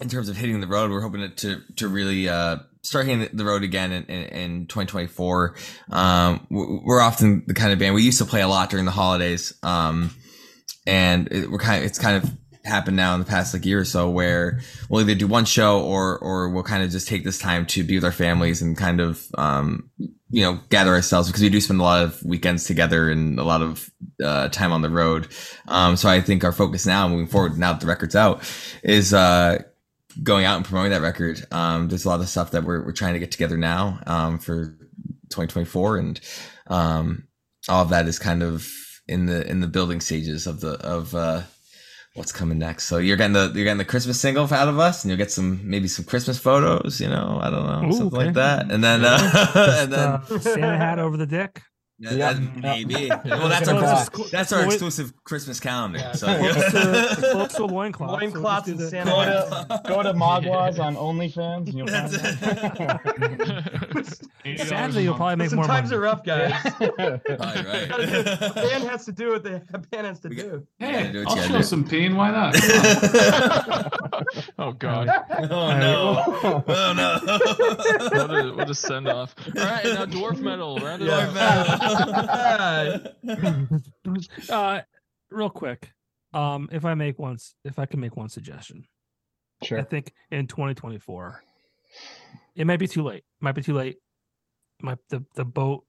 in 0.00 0.08
terms 0.08 0.28
of 0.28 0.36
hitting 0.36 0.60
the 0.60 0.66
road, 0.66 0.90
we're 0.90 1.00
hoping 1.00 1.32
to 1.36 1.62
to 1.76 1.88
really 1.88 2.28
uh, 2.28 2.58
start 2.82 3.06
hitting 3.06 3.28
the 3.32 3.44
road 3.44 3.62
again 3.62 3.92
in, 3.92 4.04
in, 4.04 4.24
in 4.24 4.66
2024. 4.66 5.54
Um, 5.90 6.46
we're 6.50 7.00
often 7.00 7.44
the 7.46 7.54
kind 7.54 7.72
of 7.72 7.78
band 7.78 7.94
we 7.94 8.02
used 8.02 8.18
to 8.18 8.24
play 8.24 8.42
a 8.42 8.48
lot 8.48 8.70
during 8.70 8.84
the 8.84 8.90
holidays, 8.90 9.54
um, 9.62 10.10
and 10.86 11.32
it, 11.32 11.50
we're 11.50 11.58
kind 11.58 11.80
of 11.82 11.86
it's 11.86 11.98
kind 11.98 12.22
of 12.22 12.30
happened 12.64 12.96
now 12.96 13.12
in 13.12 13.20
the 13.20 13.26
past 13.26 13.52
like 13.52 13.66
year 13.66 13.80
or 13.80 13.84
so 13.84 14.08
where 14.08 14.58
we'll 14.88 15.02
either 15.02 15.14
do 15.14 15.26
one 15.26 15.44
show 15.44 15.82
or 15.82 16.18
or 16.18 16.48
we'll 16.48 16.62
kind 16.62 16.82
of 16.82 16.90
just 16.90 17.06
take 17.06 17.22
this 17.22 17.38
time 17.38 17.66
to 17.66 17.84
be 17.84 17.96
with 17.96 18.04
our 18.04 18.12
families 18.12 18.62
and 18.62 18.76
kind 18.76 19.00
of 19.00 19.26
um, 19.36 19.90
you 19.98 20.42
know 20.42 20.58
gather 20.70 20.94
ourselves 20.94 21.28
because 21.28 21.42
we 21.42 21.50
do 21.50 21.60
spend 21.60 21.78
a 21.78 21.84
lot 21.84 22.02
of 22.02 22.22
weekends 22.24 22.64
together 22.64 23.10
and 23.10 23.38
a 23.38 23.44
lot 23.44 23.60
of 23.62 23.90
uh, 24.24 24.48
time 24.48 24.72
on 24.72 24.82
the 24.82 24.90
road. 24.90 25.28
Um, 25.68 25.96
so 25.96 26.08
I 26.08 26.20
think 26.20 26.42
our 26.42 26.52
focus 26.52 26.86
now 26.86 27.06
moving 27.06 27.26
forward 27.26 27.58
now 27.58 27.72
that 27.72 27.80
the 27.80 27.86
record's 27.86 28.16
out 28.16 28.42
is 28.82 29.12
uh, 29.12 29.62
going 30.22 30.44
out 30.44 30.56
and 30.56 30.64
promoting 30.64 30.92
that 30.92 31.02
record. 31.02 31.44
Um, 31.50 31.88
there's 31.88 32.04
a 32.04 32.08
lot 32.08 32.20
of 32.20 32.28
stuff 32.28 32.52
that 32.52 32.64
we're, 32.64 32.84
we're 32.84 32.92
trying 32.92 33.14
to 33.14 33.20
get 33.20 33.32
together 33.32 33.56
now 33.56 34.00
um, 34.06 34.38
for 34.38 34.76
2024 35.30 35.98
and 35.98 36.20
um, 36.68 37.26
all 37.68 37.82
of 37.82 37.88
that 37.90 38.06
is 38.06 38.18
kind 38.18 38.42
of 38.42 38.66
in 39.08 39.26
the 39.26 39.46
in 39.48 39.60
the 39.60 39.66
building 39.66 40.00
stages 40.00 40.46
of 40.46 40.60
the 40.60 40.72
of 40.80 41.14
uh, 41.14 41.42
what's 42.14 42.32
coming 42.32 42.58
next. 42.58 42.84
So 42.84 42.98
you're 42.98 43.16
getting 43.16 43.32
the 43.32 43.52
you're 43.54 43.64
getting 43.64 43.78
the 43.78 43.84
Christmas 43.84 44.20
single 44.20 44.44
out 44.52 44.68
of 44.68 44.78
us, 44.78 45.04
and 45.04 45.10
you'll 45.10 45.18
get 45.18 45.30
some 45.30 45.60
maybe 45.68 45.88
some 45.88 46.04
Christmas 46.04 46.38
photos. 46.38 47.00
You 47.00 47.08
know, 47.08 47.38
I 47.42 47.50
don't 47.50 47.66
know, 47.66 47.88
Ooh, 47.88 47.92
something 47.92 48.18
okay. 48.18 48.26
like 48.26 48.34
that. 48.34 48.70
And 48.70 48.82
then 48.82 49.04
uh, 49.04 49.52
and 49.82 49.92
then 49.92 50.08
Uh, 50.08 50.38
Santa 50.38 50.76
hat 50.76 50.98
over 50.98 51.16
the 51.16 51.26
dick. 51.26 51.62
Yeah, 52.04 52.12
Yeah. 52.12 52.32
that- 52.34 52.56
maybe. 52.56 52.94
Yeah. 52.94 53.20
Well, 53.24 53.48
that's 53.48 53.68
our 53.68 53.74
Well, 53.80 54.06
that's 54.30 54.52
our 54.52 54.64
exclusive 54.66 55.12
Christmas 55.24 55.58
calendar. 55.60 55.98
Yeah. 55.98 56.12
So 56.12 56.26
Close 56.26 56.54
to, 56.72 57.16
close 57.32 57.52
to 57.54 57.64
a 57.64 57.66
loincloth. 57.66 58.10
so 58.10 58.16
Loincloths 58.16 58.44
let's 58.44 58.66
do 58.66 58.72
and 58.72 58.80
the- 58.80 58.88
Santa 58.90 59.10
Go 59.10 59.24
to, 59.24 59.80
go 59.88 60.02
to 60.02 60.12
Maguas 60.14 60.78
on 60.78 60.96
OnlyFans 60.96 61.68
and 61.68 61.74
you'll 61.74 61.88
find 61.88 62.10
Sadly, 64.58 65.04
you'll 65.04 65.14
probably 65.14 65.36
make 65.36 65.44
Listen, 65.46 65.56
more 65.56 65.66
times 65.66 65.90
money. 65.90 65.98
are 65.98 66.02
rough, 66.02 66.22
guys. 66.24 66.52
probably 66.76 67.86
Gotta 67.86 68.06
do- 68.06 68.46
a 68.46 68.52
band 68.54 68.84
has 68.84 69.04
to 69.06 69.12
do 69.12 69.30
what 69.30 69.42
the 69.42 69.62
a 69.72 69.78
band 69.78 70.06
has 70.06 70.20
to 70.20 70.28
got- 70.28 70.44
do. 70.44 70.66
Hey, 70.78 71.10
do 71.12 71.24
I'll 71.26 71.36
show 71.36 71.56
do. 71.58 71.62
some 71.62 71.84
pain. 71.84 72.14
Why 72.16 72.30
not? 72.30 72.54
Oh 74.58 74.72
god, 74.72 75.08
oh 75.50 75.78
no! 75.78 76.62
Oh 76.66 76.92
no! 76.94 77.18
what 77.24 78.30
a 78.30 78.52
what 78.54 78.70
a 78.70 78.74
send 78.74 79.08
off. 79.08 79.34
All 79.56 79.64
right, 79.64 79.84
now 79.84 80.04
dwarf 80.06 80.38
metal. 80.40 80.78
Round 80.78 81.02
it 81.02 81.06
Yeah. 81.06 81.78
off. 81.80 81.93
uh, 84.50 84.80
real 85.30 85.50
quick, 85.50 85.90
um, 86.32 86.68
if 86.72 86.84
I 86.84 86.94
make 86.94 87.18
once, 87.18 87.54
if 87.64 87.78
I 87.78 87.86
can 87.86 88.00
make 88.00 88.16
one 88.16 88.28
suggestion, 88.28 88.84
sure. 89.62 89.78
I 89.78 89.82
think 89.82 90.12
in 90.30 90.46
2024, 90.46 91.42
it 92.56 92.66
might 92.66 92.78
be 92.78 92.88
too 92.88 93.02
late. 93.02 93.24
Might 93.40 93.54
be 93.54 93.62
too 93.62 93.74
late. 93.74 93.96
My 94.82 94.96
the 95.10 95.24
the 95.34 95.44
boat, 95.44 95.84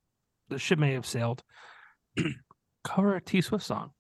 the 0.49 0.59
ship 0.59 0.79
may 0.79 0.93
have 0.93 1.05
sailed. 1.05 1.43
Cover 2.83 3.15
a 3.15 3.21
T 3.21 3.41
Swift 3.41 3.65
song. 3.65 3.91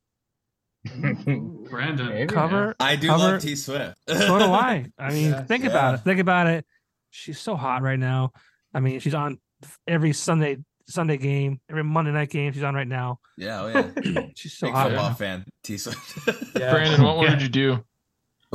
Brandon. 0.85 2.09
Maybe. 2.09 2.27
Cover. 2.27 2.75
I 2.79 2.95
do 2.95 3.07
Cover- 3.07 3.23
love 3.33 3.41
T 3.41 3.55
Swift. 3.55 3.97
So 4.07 4.39
do 4.39 4.45
I. 4.45 4.85
I 4.99 5.11
mean, 5.11 5.31
Yeah. 5.31 5.41
think 5.43 5.63
Yeah. 5.63 5.69
about 5.71 5.95
it. 5.95 5.97
Think 6.01 6.19
about 6.19 6.47
it. 6.47 6.65
She's 7.09 7.39
so 7.39 7.55
hot 7.55 7.81
right 7.81 7.97
now. 7.99 8.31
I 8.73 8.81
mean, 8.81 8.99
she's 8.99 9.15
on 9.15 9.39
every 9.87 10.13
Sunday 10.13 10.57
Sunday 10.87 11.17
game, 11.17 11.59
every 11.69 11.83
Monday 11.83 12.11
night 12.11 12.29
game. 12.29 12.53
She's 12.53 12.63
on 12.63 12.75
right 12.75 12.87
now. 12.87 13.19
Yeah, 13.37 13.61
oh 13.63 13.67
yeah. 14.03 14.27
She's 14.35 14.53
so 14.57 14.67
Big 14.67 14.73
hot. 14.75 14.87
football 14.89 15.13
fan. 15.13 15.45
T 15.63 15.77
Swift. 15.77 16.25
Brandon, 16.53 17.03
what 17.03 17.23
Yeah. 17.23 17.31
would 17.31 17.41
you 17.41 17.49
do? 17.49 17.83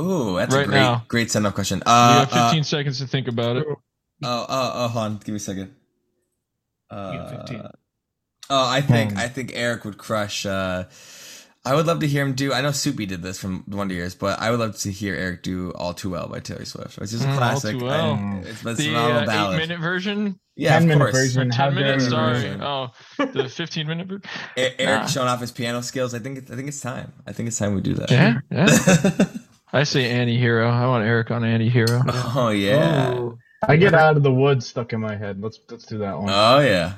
Ooh, 0.01 0.37
that's 0.37 0.53
a 0.53 0.57
Right 0.59 0.67
great, 0.67 0.77
now. 0.77 1.03
great 1.07 1.29
send 1.29 1.45
off 1.45 1.53
question. 1.53 1.79
you 1.79 1.83
Uh, 1.85 2.25
have 2.25 2.31
15 2.51 2.63
seconds 2.63 2.99
to 2.99 3.07
think 3.07 3.27
about 3.27 3.57
it. 3.57 3.67
uh, 3.67 3.75
oh, 4.23 4.45
oh, 4.49 4.71
oh, 4.75 4.87
hold 4.87 5.05
on. 5.05 5.17
Give 5.17 5.29
me 5.29 5.35
a 5.35 5.39
second. 5.39 5.75
You 6.91 6.97
Uh, 6.97 7.37
15. 7.45 7.61
Oh, 8.49 8.67
I 8.69 8.81
think 8.81 9.11
Hmm. 9.13 9.17
I 9.17 9.27
think 9.27 9.51
Eric 9.53 9.85
would 9.85 9.97
crush. 9.97 10.45
Uh, 10.45 10.85
I 11.63 11.75
would 11.75 11.85
love 11.85 11.99
to 11.99 12.07
hear 12.07 12.23
him 12.25 12.33
do. 12.33 12.53
I 12.53 12.61
know 12.61 12.71
Soupy 12.71 13.05
did 13.05 13.21
this 13.21 13.37
from 13.39 13.63
Wonder 13.67 13.93
Years, 13.93 14.15
but 14.15 14.39
I 14.39 14.49
would 14.49 14.59
love 14.59 14.77
to 14.79 14.91
hear 14.91 15.13
Eric 15.15 15.43
do 15.43 15.71
"All 15.73 15.93
Too 15.93 16.09
Well" 16.09 16.27
by 16.27 16.39
Taylor 16.39 16.65
Swift, 16.65 16.97
which 16.99 17.13
is 17.13 17.23
a 17.23 17.27
Mm, 17.27 17.31
All 17.33 17.37
classic. 17.37 17.77
Too 17.79 17.85
Well. 17.85 18.13
and 18.15 18.45
It's, 18.45 18.65
it's 18.65 18.79
a 18.79 18.83
The 18.83 18.95
uh, 18.95 19.51
eight 19.53 19.57
minute 19.57 19.79
version, 19.79 20.39
yeah, 20.55 20.73
of 20.77 20.79
10 20.79 20.87
minute 20.87 20.99
course. 21.03 21.13
version. 21.13 21.49
10 21.51 21.75
dare 21.75 21.83
minutes. 21.83 22.09
Sorry. 22.09 22.33
version. 22.33 22.61
Oh, 22.63 22.87
the 23.19 23.47
15 23.55 23.87
minute 23.87 24.07
version. 24.07 24.23
E- 24.57 24.69
Eric 24.79 25.01
Nah. 25.01 25.05
showing 25.05 25.27
off 25.27 25.39
his 25.39 25.51
piano 25.51 25.81
skills. 25.81 26.15
I 26.15 26.19
think 26.19 26.39
it, 26.39 26.45
I 26.51 26.55
think 26.55 26.67
it's 26.67 26.81
time. 26.81 27.13
I 27.27 27.31
think 27.31 27.47
it's 27.47 27.59
time 27.59 27.75
we 27.75 27.81
do 27.81 27.93
that. 27.93 28.09
Yeah, 28.09 28.39
yeah. 28.49 29.25
I 29.73 29.83
say 29.83 30.09
Anti-Hero. 30.09 30.67
I 30.67 30.87
want 30.87 31.05
Eric 31.05 31.29
on 31.31 31.43
Anti-Hero. 31.45 32.01
oh 32.35 32.49
yeah. 32.49 33.13
Ooh. 33.13 33.37
I 33.67 33.75
get 33.75 33.93
out 33.93 34.17
of 34.17 34.23
the 34.23 34.31
woods 34.33 34.65
stuck 34.65 34.91
in 34.93 34.99
my 34.99 35.15
head. 35.15 35.39
Let's 35.39 35.59
let's 35.69 35.85
do 35.85 35.99
that 35.99 36.17
one. 36.17 36.27
Oh 36.31 36.59
yeah. 36.59 36.93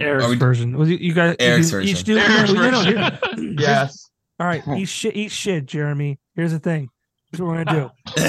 Eric's 0.00 0.28
we- 0.28 0.36
version. 0.36 0.76
Was 0.76 0.90
you, 0.90 0.96
you 0.96 1.14
guys 1.14 1.36
Eric's 1.38 1.70
you, 1.70 1.78
each 1.82 2.02
version. 2.02 2.04
do 2.04 2.18
Eric's 2.18 2.50
version. 2.50 3.56
Yes. 3.60 4.07
All 4.40 4.46
right, 4.46 4.62
eat 4.76 4.86
shit, 4.88 5.16
eat 5.16 5.30
shit, 5.32 5.66
Jeremy. 5.66 6.18
Here's 6.34 6.52
the 6.52 6.58
thing. 6.58 6.90
Here's 7.30 7.42
what 7.42 7.48
we're 7.48 7.64
gonna 7.64 7.92
do. 8.16 8.22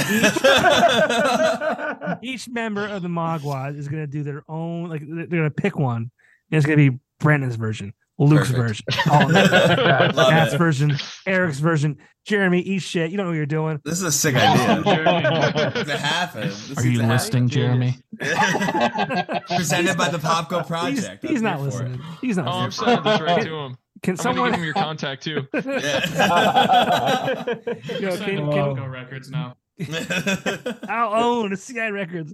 Each 2.22 2.50
member 2.50 2.86
of 2.86 3.02
the 3.02 3.08
Magua 3.08 3.78
is 3.78 3.88
gonna 3.88 4.08
do 4.08 4.24
their 4.24 4.44
own. 4.50 4.90
Like 4.90 5.04
they're 5.08 5.26
gonna 5.28 5.50
pick 5.52 5.78
one. 5.78 6.12
And 6.52 6.58
it's 6.58 6.66
gonna 6.66 6.76
be 6.78 6.98
Brandon's 7.20 7.56
version, 7.56 7.94
Luke's 8.18 8.52
Perfect. 8.52 8.58
version, 8.58 8.86
all 9.12 9.22
of 9.24 9.32
Matt's 10.16 10.54
it. 10.54 10.58
version, 10.58 10.98
Eric's 11.28 11.60
version. 11.60 11.98
Jeremy, 12.26 12.60
eat 12.62 12.80
shit. 12.82 13.12
You 13.12 13.18
don't 13.18 13.28
know 13.28 13.32
what 13.32 13.38
you're 13.38 13.46
doing. 13.46 13.80
This 13.86 13.94
is 13.94 14.04
a 14.04 14.12
sick 14.12 14.36
idea. 14.36 14.84
Jeremy. 14.84 15.22
to 15.86 15.98
happen. 15.98 16.50
This 16.50 16.78
Are 16.78 16.86
you 16.86 17.00
to 17.02 17.08
listening, 17.08 17.48
Jeremy? 17.48 17.98
happen. 18.20 19.42
Presented 19.56 19.98
by 19.98 20.10
the 20.10 20.18
PopGo 20.20 20.60
He's, 20.60 20.68
Project. 21.06 21.26
he's 21.26 21.38
I'm 21.40 21.44
not 21.44 21.60
here 21.60 21.68
it. 21.68 21.72
listening. 21.72 22.02
He's 22.22 22.38
not 22.38 22.48
Oh, 22.48 22.52
I'm 22.52 22.66
listening. 22.66 22.96
sending 22.96 23.12
this 23.12 23.22
right 23.22 23.42
to 23.44 23.56
him. 23.56 23.78
Can 24.02 24.12
I'm 24.14 24.18
someone? 24.18 24.52
give 24.52 24.60
him 24.60 24.64
your 24.66 24.74
contact 24.74 25.24
too. 25.24 25.48
Yo, 25.54 25.62
You're 28.00 28.18
can, 28.18 28.18
can, 28.18 28.48
PopGo 28.48 28.90
records 28.92 29.30
now. 29.30 29.56
I'll 30.90 31.14
own 31.24 31.56
CI 31.56 31.90
Records. 31.92 32.34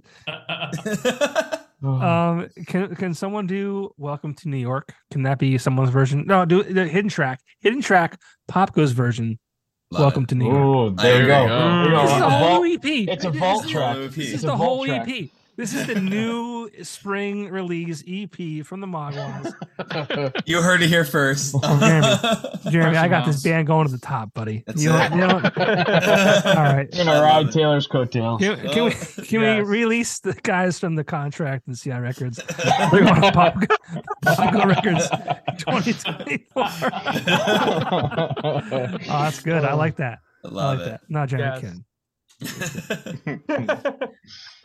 Um, 1.82 2.48
can 2.66 2.94
can 2.96 3.14
someone 3.14 3.46
do 3.46 3.90
"Welcome 3.96 4.34
to 4.34 4.48
New 4.48 4.56
York"? 4.56 4.94
Can 5.12 5.22
that 5.24 5.38
be 5.38 5.56
someone's 5.58 5.90
version? 5.90 6.24
No, 6.26 6.44
do 6.44 6.62
the 6.62 6.86
hidden 6.86 7.08
track. 7.10 7.40
Hidden 7.60 7.82
track. 7.82 8.18
Popgo's 8.50 8.92
version. 8.92 9.38
Love 9.92 10.00
Welcome 10.00 10.24
it. 10.24 10.28
to 10.30 10.34
New 10.34 10.46
York. 10.50 10.56
Oh, 10.58 10.90
there 10.90 11.20
you 11.20 11.26
There 11.26 11.46
go. 11.46 11.84
go. 11.84 11.90
Go. 11.90 12.02
This 12.02 12.10
is 12.10 12.16
A 12.16 12.20
the 12.20 12.30
whole 12.30 12.64
EP. 12.64 12.84
It's 12.84 13.24
a 13.24 13.30
vault 13.30 13.68
track. 13.68 13.96
This 14.10 14.32
is 14.32 14.42
the 14.42 14.56
whole 14.56 14.84
vault 14.84 14.88
track. 15.06 15.08
EP. 15.08 15.30
This 15.56 15.72
is 15.72 15.86
the 15.86 15.94
new 16.00 16.68
spring 16.82 17.48
release 17.50 18.04
EP 18.06 18.64
from 18.66 18.80
the 18.80 18.86
Maguas. 18.86 19.54
You 20.46 20.60
heard 20.62 20.82
it 20.82 20.88
here 20.88 21.04
first. 21.04 21.54
Oh, 21.62 21.78
Jeremy. 21.80 22.70
Jeremy, 22.70 22.96
I 22.96 23.08
got 23.08 23.26
Mouse. 23.26 23.34
this 23.36 23.42
band 23.42 23.66
going 23.66 23.86
to 23.86 23.92
the 23.92 23.98
top, 23.98 24.32
buddy. 24.34 24.64
That's 24.66 24.82
you 24.82 24.90
know, 24.90 24.98
it. 24.98 25.10
you 25.12 25.18
know, 25.18 25.28
all 25.34 26.62
right. 26.62 26.88
You're 26.92 27.04
gonna 27.04 27.20
ride 27.22 27.52
Taylor's 27.52 27.86
coattails. 27.86 28.40
Can, 28.40 28.56
can 28.70 28.84
we 28.84 28.92
oh, 28.92 29.22
can 29.22 29.40
we 29.40 29.60
release 29.62 30.18
the 30.20 30.32
guys 30.34 30.78
from 30.78 30.94
the 30.94 31.04
contract 31.04 31.66
and 31.68 31.78
CI 31.78 31.92
Records? 31.98 32.40
We're 32.92 33.04
going 33.04 33.20
to 33.22 33.32
Pop, 33.32 33.54
PopGo 34.24 34.66
Records 34.66 35.08
2024. 35.58 36.46
oh, 38.56 38.98
that's 39.08 39.42
good. 39.42 39.64
I 39.64 39.72
like 39.74 39.96
that. 39.96 40.18
I 40.44 40.48
I 40.48 40.50
love 40.50 40.78
like 40.78 40.88
that. 40.88 41.00
Not 41.08 41.28
Jeremy 41.28 41.60
Yes. 41.60 41.60
Kin. 41.60 41.84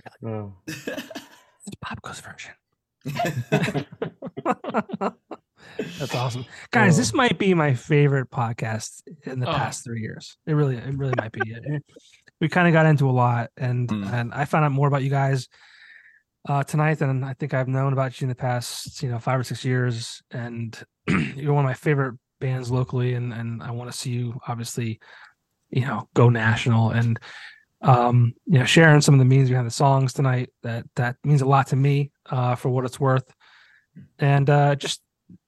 It. 0.06 0.14
It's 0.68 1.76
PopGo's 1.84 2.20
version. 2.22 2.54
That's 6.00 6.16
awesome, 6.16 6.46
guys. 6.72 6.98
This 6.98 7.14
might 7.14 7.38
be 7.38 7.54
my 7.54 7.74
favorite 7.74 8.30
podcast 8.32 9.04
in 9.24 9.40
the 9.40 9.50
Oh. 9.50 9.54
past 9.54 9.84
three 9.84 10.02
years. 10.02 10.38
It 10.46 10.54
really, 10.54 10.76
it 10.78 10.98
really 10.98 11.14
might 11.18 11.32
be. 11.32 11.42
It- 11.46 11.84
we 12.40 12.50
kind 12.50 12.68
of 12.68 12.74
got 12.74 12.88
into 12.88 13.08
a 13.10 13.12
lot, 13.12 13.52
and 13.58 13.88
Mm. 13.88 14.12
and 14.12 14.34
I 14.34 14.46
found 14.46 14.66
out 14.66 14.72
more 14.72 14.88
about 14.88 15.04
you 15.04 15.12
guys 15.12 15.48
uh, 16.50 16.64
tonight 16.64 16.96
than 16.98 17.24
I 17.24 17.34
think 17.36 17.54
I've 17.54 17.68
known 17.68 17.94
about 17.94 18.20
you 18.20 18.26
in 18.26 18.30
the 18.30 18.36
past, 18.36 19.04
you 19.04 19.10
know, 19.12 19.20
five 19.20 19.40
or 19.40 19.44
six 19.44 19.64
years. 19.64 20.24
And 20.32 20.76
you're 21.36 21.54
one 21.54 21.64
of 21.64 21.70
my 21.70 21.76
favorite 21.76 22.18
bands 22.40 22.72
locally, 22.72 23.14
and 23.14 23.32
and 23.32 23.62
I 23.62 23.70
want 23.72 23.92
to 23.92 23.98
see 23.98 24.10
you 24.12 24.40
obviously, 24.48 25.00
you 25.70 25.82
know, 25.82 26.10
go 26.16 26.30
national 26.30 26.90
and 26.90 27.20
um 27.84 28.34
you 28.46 28.60
know 28.60 28.66
sharing 28.66 29.02
some 29.02 29.16
of 29.16 29.20
the 29.20 29.26
meanings 29.26 29.50
behind 29.50 29.66
the 29.66 29.72
songs 29.72 30.14
tonight 30.14 30.50
that 30.62 30.86
that 30.96 31.16
means 31.24 31.42
a 31.42 31.46
lot 31.46 31.68
to 31.68 31.76
me 31.76 32.12
uh 32.28 32.56
for 32.56 32.70
what 32.70 32.86
it's 32.86 33.00
worth. 33.00 33.34
And 34.20 34.50
uh 34.50 34.76
just 34.76 35.02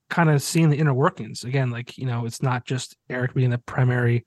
kind 0.10 0.30
of 0.30 0.41
seeing 0.41 0.69
the 0.69 0.77
inner 0.77 0.93
workings. 0.93 1.43
Again 1.43 1.69
like 1.69 1.97
you 1.97 2.05
know 2.05 2.26
it's 2.26 2.41
not 2.41 2.65
just 2.65 2.95
eric 3.10 3.34
being 3.34 3.49
the 3.49 3.57
primary 3.60 4.26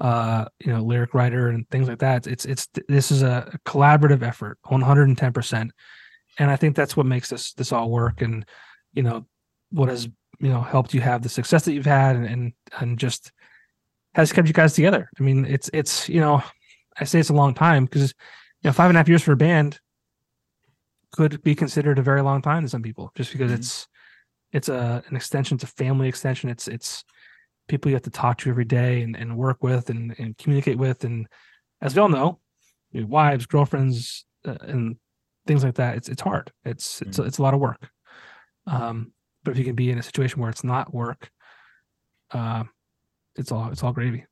uh 0.00 0.44
you 0.60 0.72
know 0.72 0.82
lyric 0.82 1.14
writer 1.14 1.48
and 1.48 1.68
things 1.70 1.88
like 1.88 1.98
that. 2.00 2.26
It's 2.26 2.44
it's 2.44 2.68
this 2.88 3.10
is 3.10 3.22
a 3.22 3.58
collaborative 3.64 4.22
effort 4.22 4.58
110% 4.66 5.70
and 6.40 6.50
i 6.50 6.56
think 6.56 6.76
that's 6.76 6.96
what 6.96 7.06
makes 7.06 7.30
this 7.30 7.52
this 7.54 7.72
all 7.72 7.90
work. 7.90 8.22
And 8.22 8.44
you 8.92 9.02
know 9.02 9.26
what 9.70 9.88
has 9.88 10.04
you 10.40 10.48
know 10.48 10.60
helped 10.60 10.94
you 10.94 11.00
have 11.00 11.22
the 11.22 11.28
success 11.28 11.64
that 11.64 11.72
you've 11.72 11.86
had 11.86 12.16
and 12.16 12.26
and, 12.26 12.52
and 12.78 12.98
just 12.98 13.32
has 14.14 14.32
kept 14.32 14.48
you 14.48 14.54
guys 14.54 14.74
together. 14.74 15.10
I 15.18 15.22
mean 15.22 15.44
it's 15.44 15.70
it's 15.72 16.08
you 16.08 16.20
know 16.20 16.42
i 17.00 17.04
say 17.04 17.18
it's 17.20 17.30
a 17.30 17.34
long 17.34 17.54
time 17.54 17.84
because 17.84 18.14
you 18.62 18.68
know 18.68 18.72
five 18.72 18.90
and 18.90 18.96
a 18.96 19.00
half 19.00 19.08
years 19.08 19.22
for 19.22 19.32
a 19.32 19.36
band 19.36 19.80
could 21.12 21.42
be 21.42 21.54
considered 21.54 21.98
a 21.98 22.02
very 22.02 22.22
long 22.22 22.42
time 22.42 22.62
to 22.62 22.68
some 22.68 22.82
people 22.82 23.10
just 23.14 23.32
because 23.32 23.50
Mhm. 23.50 23.54
it's 23.54 23.88
it's 24.52 24.68
a 24.68 25.02
an 25.08 25.16
extension 25.16 25.54
it's 25.56 25.64
a 25.64 25.68
family 25.68 26.08
extension. 26.08 26.48
It's 26.50 26.68
it's 26.68 27.04
people 27.68 27.90
you 27.90 27.94
have 27.96 28.02
to 28.04 28.10
talk 28.10 28.38
to 28.38 28.48
every 28.50 28.64
day 28.64 29.02
and, 29.02 29.14
and 29.14 29.36
work 29.36 29.62
with 29.62 29.90
and, 29.90 30.14
and 30.18 30.36
communicate 30.38 30.78
with. 30.78 31.04
And 31.04 31.26
as 31.82 31.94
we 31.94 32.00
all 32.00 32.08
know 32.08 32.40
your 32.92 33.06
wives 33.06 33.44
girlfriends 33.46 34.24
uh, 34.46 34.56
and 34.62 34.96
things 35.46 35.64
like 35.64 35.74
that 35.74 35.96
it's 35.96 36.08
it's 36.08 36.22
hard. 36.22 36.50
It's 36.64 37.02
it's 37.02 37.18
it's 37.18 37.38
a 37.38 37.42
lot 37.42 37.54
of 37.54 37.60
work. 37.60 37.90
Um 38.66 39.12
but 39.44 39.52
if 39.52 39.58
you 39.58 39.64
can 39.64 39.74
be 39.74 39.90
in 39.90 39.98
a 39.98 40.02
situation 40.02 40.40
where 40.40 40.50
it's 40.50 40.64
not 40.64 40.92
work 40.94 41.30
uh 42.32 42.64
it's 43.36 43.52
all 43.52 43.70
it's 43.70 43.82
all 43.82 43.92
gravy. 43.92 44.24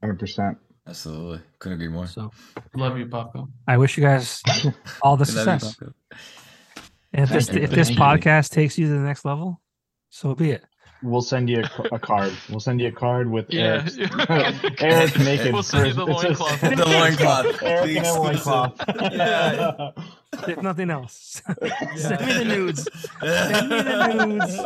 Hundred 0.00 0.18
percent. 0.20 0.58
Absolutely. 0.88 1.40
Couldn't 1.58 1.76
agree 1.80 1.88
more. 1.88 2.06
so 2.06 2.30
Love 2.74 2.96
you, 2.98 3.06
Paco. 3.06 3.48
i 3.66 3.76
wish 3.76 3.96
you 3.98 4.02
guys 4.04 4.42
all 5.02 5.16
the 5.16 5.24
We 5.28 5.34
love 5.44 5.62
you, 5.62 5.68
success 5.68 5.76
and 7.12 7.24
if 7.24 7.30
this 7.30 7.48
you. 7.50 7.60
if 7.60 7.70
this 7.70 7.90
podcast 7.90 8.50
takes 8.50 8.78
you 8.78 8.86
to 8.86 8.92
the 8.92 9.00
next 9.00 9.24
level 9.24 9.60
so 10.10 10.34
be 10.34 10.50
it 10.52 10.64
We'll 11.02 11.22
send 11.22 11.48
you 11.48 11.62
a, 11.62 11.70
a 11.94 11.98
card. 11.98 12.32
We'll 12.50 12.58
send 12.60 12.80
you 12.80 12.88
a 12.88 12.92
card 12.92 13.30
with 13.30 13.46
Yeah. 13.52 13.86
Eric, 14.28 14.82
Eric 14.82 15.18
naked. 15.20 15.52
We'll 15.52 15.62
send 15.74 15.86
you 15.86 15.92
the 15.94 16.06
It 16.06 16.18
says- 16.18 16.40
loincloth. 16.40 16.60
The 16.60 16.84
loincloth. 16.84 17.62
Eric 17.72 17.86
The 17.86 17.98
a 17.98 18.12
loincloth. 18.14 18.80
exclusive. 18.80 20.48
if 20.48 20.62
nothing 20.62 20.90
else 20.90 21.40
send 21.96 22.26
me 22.26 22.32
the 22.32 22.44
nudes 22.44 22.88
Send 23.20 23.68
me 23.70 23.82
the 23.82 24.24
nudes. 24.26 24.58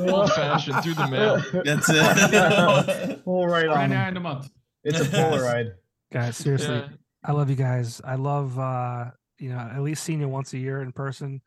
Old 0.00 0.32
fashioned 0.32 0.82
through 0.82 0.94
the 0.94 1.06
mail. 1.08 1.42
That's 1.64 1.88
it. 1.88 3.22
We'll 3.24 3.46
write 3.46 3.68
on. 3.68 3.90
Ninety 3.90 3.94
him. 3.94 4.00
nine 4.00 4.16
a 4.16 4.20
month. 4.20 4.50
It's 4.84 5.00
a 5.00 5.04
Polaroid. 5.04 5.72
guys 6.12 6.36
seriously 6.36 6.76
Yeah. 6.76 6.88
I 7.24 7.32
love 7.32 7.50
you 7.50 7.56
guys. 7.56 8.00
I 8.04 8.14
love 8.16 8.58
uh 8.58 9.06
you 9.38 9.48
know 9.50 9.58
at 9.58 9.80
least 9.82 10.04
seeing 10.04 10.20
you 10.20 10.28
once 10.28 10.52
a 10.52 10.58
year 10.58 10.80
in 10.82 10.92
person. 10.92 11.40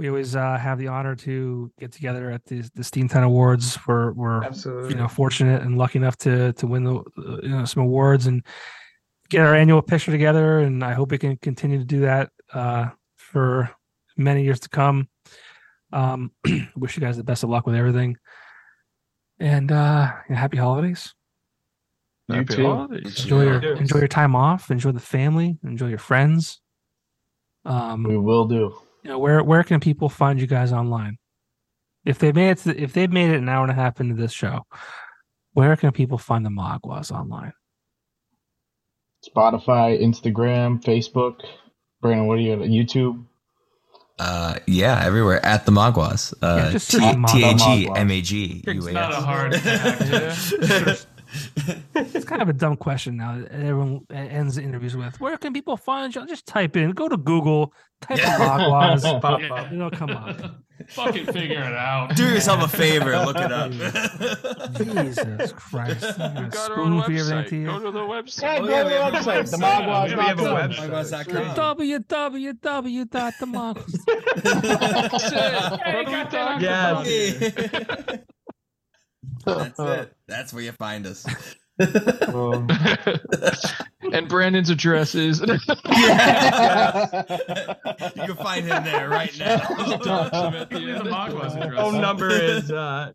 We 0.00 0.08
always 0.08 0.34
uh 0.34 0.56
have 0.56 0.78
the 0.78 0.88
honor 0.88 1.14
to 1.16 1.70
get 1.78 1.92
together 1.92 2.30
at 2.30 2.42
the 2.46 2.66
the 2.74 2.82
Steam 2.82 3.06
10 3.06 3.22
Awards. 3.22 3.78
We're 3.86 4.12
we're 4.12 4.42
Absolutely. 4.42 4.88
you 4.92 4.94
know 4.94 5.08
fortunate 5.08 5.60
and 5.60 5.76
lucky 5.76 5.98
enough 5.98 6.16
to 6.24 6.54
to 6.54 6.66
win 6.66 6.84
the 6.84 6.94
uh, 6.94 7.36
you 7.42 7.50
know 7.50 7.66
some 7.66 7.82
awards 7.82 8.26
and 8.26 8.42
get 9.28 9.44
our 9.44 9.54
annual 9.54 9.82
picture 9.82 10.10
together. 10.10 10.60
And 10.60 10.82
I 10.82 10.94
hope 10.94 11.10
we 11.10 11.18
can 11.18 11.36
continue 11.36 11.78
to 11.78 11.84
do 11.84 12.00
that 12.00 12.30
uh 12.54 12.88
for 13.18 13.70
many 14.16 14.42
years 14.42 14.60
to 14.60 14.70
come. 14.70 15.06
Um, 15.92 16.32
wish 16.76 16.96
you 16.96 17.02
guys 17.02 17.18
the 17.18 17.22
best 17.24 17.42
of 17.44 17.50
luck 17.50 17.66
with 17.66 17.74
everything. 17.74 18.16
And 19.38 19.70
uh 19.70 20.10
happy 20.30 20.56
holidays 20.56 21.12
You 22.30 22.36
Happy 22.36 22.54
too. 22.54 22.64
holidays. 22.64 23.20
enjoy 23.22 23.42
your 23.42 23.74
enjoy 23.74 23.98
your 23.98 24.08
time 24.08 24.34
off 24.34 24.70
enjoy 24.70 24.92
the 24.92 25.00
family 25.00 25.58
enjoy 25.62 25.88
your 25.88 25.98
friends 25.98 26.62
um 27.66 28.02
We 28.04 28.16
will 28.16 28.46
do. 28.46 28.74
You 29.02 29.10
know 29.10 29.18
where 29.18 29.42
where 29.42 29.62
can 29.64 29.80
people 29.80 30.08
find 30.08 30.40
you 30.40 30.46
guys 30.46 30.72
online 30.72 31.16
if 32.04 32.18
they 32.18 32.32
made 32.32 32.50
it 32.50 32.58
to, 32.58 32.82
if 32.82 32.92
they've 32.92 33.10
made 33.12 33.30
it 33.30 33.36
an 33.36 33.48
hour 33.48 33.62
and 33.62 33.70
a 33.72 33.74
half 33.74 34.00
into 34.00 34.14
this 34.14 34.32
show 34.32 34.64
where 35.54 35.76
can 35.76 35.90
people 35.92 36.18
find 36.18 36.44
the 36.44 36.50
maguas 36.50 37.10
online 37.10 37.52
Spotify, 39.26 40.00
Instagram, 40.00 40.82
Facebook. 40.82 41.40
Brandon, 42.00 42.26
what 42.26 42.38
are 42.38 42.40
you 42.40 42.52
at? 42.54 42.60
YouTube? 42.60 43.22
Uh, 44.18 44.58
yeah, 44.66 45.02
everywhere 45.04 45.44
at 45.44 45.64
the 45.66 45.72
Maguas. 45.72 46.34
Uh, 46.42 46.62
Yeah, 46.64 46.70
just 46.72 46.90
T 46.90 46.98
search 46.98 47.16
Maguas. 47.16 47.32
T 47.32 47.44
A 47.44 47.54
G 47.86 47.90
M 47.96 48.10
A 48.10 48.20
G 48.22 48.62
U 48.66 48.72
It's 48.72 48.86
A 48.86 48.92
not 48.92 49.12
a 49.12 49.16
S. 49.16 49.24
hard 49.24 49.56
fact. 49.56 51.06
it's 51.94 52.24
kind 52.24 52.42
of 52.42 52.48
a 52.48 52.52
dumb 52.52 52.76
question 52.76 53.16
now 53.16 53.40
everyone 53.50 54.00
ends 54.10 54.56
the 54.56 54.62
interviews 54.62 54.96
with 54.96 55.20
where 55.20 55.36
can 55.36 55.52
people 55.52 55.76
find 55.76 56.14
you 56.14 56.26
just 56.26 56.46
type 56.46 56.76
in 56.76 56.90
go 56.92 57.08
to 57.08 57.16
google 57.16 57.72
type 58.00 58.18
in 58.18 58.24
Yeah. 58.24 58.38
maguas 58.38 59.20
Pop 59.22 59.40
Yeah. 59.40 59.54
up. 59.54 59.72
it'll 59.72 59.90
come 59.90 60.10
up 60.10 60.36
Fucking 60.88 61.26
figure 61.26 61.60
it 61.60 61.74
out. 61.74 62.16
Do 62.16 62.24
yourself 62.24 62.62
a 62.64 62.68
favor, 62.68 63.10
look 63.26 63.36
it 63.36 63.52
up. 63.52 63.70
jesus 64.74 65.52
christ 65.52 66.00
We've 66.18 66.50
got 66.50 66.70
our 66.70 66.78
own 66.80 67.02
spoon 67.02 67.18
for 67.18 67.34
everything 67.34 67.64
website. 67.64 67.66
Go 67.66 67.78
to 67.80 67.90
the 67.90 67.98
website. 68.00 68.42
Yeah, 68.42 68.80
Oh, 68.80 68.88
go 68.88 68.88
to 68.88 68.96
oh, 68.96 69.10
the 69.10 69.18
website, 69.18 69.42
website. 69.42 69.60
themaguas.com. 69.60 70.08
Yeah, 70.08 70.16
we 70.16 70.22
have 70.24 70.40
a 70.40 70.42
website. 70.42 70.88
Maguas.com. 70.88 71.76
www.themaguas 72.64 73.92
Yes. 76.62 78.18
That's 79.44 79.78
it. 79.78 80.12
That's 80.26 80.52
where 80.52 80.62
you 80.62 80.72
find 80.72 81.06
us. 81.06 81.26
Um, 82.28 82.68
and 84.12 84.28
Brandon's 84.28 84.68
address 84.70 85.14
is. 85.14 85.40
You 88.16 88.26
can 88.26 88.36
find 88.36 88.66
him 88.66 88.84
there 88.84 89.08
right 89.08 89.36
now. 89.38 89.58
Document 90.02 90.70
Give 90.70 90.80
the 90.80 90.86
the 90.86 90.92
end. 90.98 91.10
Maguas 91.10 91.54
address. 91.54 91.80
Phone 91.80 92.00
number 92.00 92.28
is 92.30 92.70
uh 92.72 93.12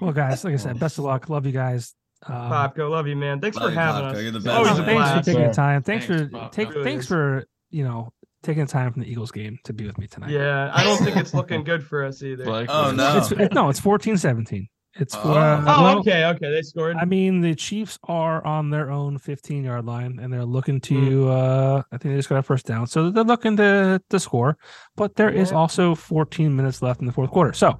Well, 0.00 0.12
guys, 0.12 0.44
like 0.44 0.54
I 0.54 0.56
said, 0.56 0.78
best 0.78 0.98
of 0.98 1.04
luck. 1.04 1.28
Love 1.28 1.46
you 1.46 1.52
guys. 1.52 1.94
Um, 2.26 2.34
PopGo. 2.34 2.90
Love 2.90 3.06
you, 3.06 3.16
man. 3.16 3.40
Thanks 3.40 3.56
Love 3.56 3.66
for 3.66 3.70
you, 3.72 3.78
having 3.78 4.02
PopGo. 4.02 4.14
us. 4.14 4.22
You're 4.22 4.32
the 4.32 4.40
best. 4.40 4.56
Always 4.56 4.78
a 4.78 4.84
thanks 4.84 5.10
for 5.10 5.22
taking 5.22 5.46
the 5.48 5.54
time. 5.54 5.82
Thanks, 5.82 6.06
Thanks, 6.06 6.32
for 6.32 6.48
take, 6.50 6.70
Really 6.70 6.84
thanks 6.84 7.06
for 7.06 7.44
you 7.70 7.84
know 7.84 8.12
taking 8.42 8.64
the 8.66 8.70
time 8.72 8.92
from 8.92 9.02
the 9.02 9.10
Eagles 9.10 9.30
game 9.32 9.58
to 9.64 9.72
be 9.72 9.86
with 9.86 9.98
me 9.98 10.06
tonight. 10.06 10.30
Yeah, 10.30 10.70
I 10.74 10.84
don't 10.84 10.98
think 10.98 11.16
it's 11.16 11.34
looking 11.34 11.64
good 11.64 11.84
for 11.84 12.04
us 12.04 12.22
either. 12.22 12.44
Like, 12.44 12.68
Oh, 12.70 12.90
no. 12.92 13.16
It's, 13.18 13.32
it, 13.32 13.52
no, 13.52 13.68
it's 13.68 13.80
14-17. 13.80 14.68
It's 15.00 15.14
Oh. 15.14 15.32
uh, 15.32 15.64
Oh, 15.66 15.82
well, 15.84 15.98
okay, 16.00 16.24
okay. 16.24 16.50
They 16.50 16.62
scored. 16.62 16.96
I 16.96 17.04
mean, 17.04 17.40
the 17.40 17.54
Chiefs 17.54 17.98
are 18.04 18.44
on 18.44 18.70
their 18.70 18.90
own 18.90 19.18
15 19.18 19.62
yard 19.64 19.84
line 19.84 20.18
and 20.20 20.32
they're 20.32 20.44
looking 20.44 20.80
to, 20.82 21.28
uh, 21.28 21.82
I 21.92 21.98
think 21.98 22.12
they 22.14 22.16
just 22.18 22.28
got 22.28 22.38
a 22.38 22.42
first 22.42 22.66
down. 22.66 22.86
So 22.86 23.10
they're 23.10 23.22
looking 23.24 23.56
to, 23.58 24.00
to 24.10 24.18
score, 24.20 24.56
but 24.96 25.14
there 25.16 25.30
is 25.30 25.50
Yeah. 25.50 25.56
also 25.58 25.94
14 25.94 26.54
minutes 26.54 26.82
left 26.82 27.00
in 27.00 27.06
the 27.06 27.12
fourth 27.12 27.30
quarter. 27.30 27.52
So, 27.52 27.68
All 27.68 27.78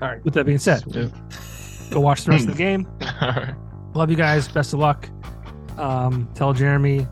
right. 0.00 0.24
with 0.24 0.34
that 0.34 0.44
being 0.44 0.58
said, 0.58 0.80
Sweet. 0.82 1.10
go 1.90 2.00
watch 2.00 2.24
the 2.24 2.30
rest 2.32 2.46
of 2.46 2.52
the 2.56 2.58
game. 2.62 2.86
All 3.20 3.28
right. 3.32 3.54
Love 3.94 4.10
you 4.10 4.16
guys. 4.16 4.46
Best 4.46 4.72
of 4.72 4.78
luck. 4.78 5.08
Um, 5.76 6.28
tell 6.34 6.52
Jeremy 6.52 7.06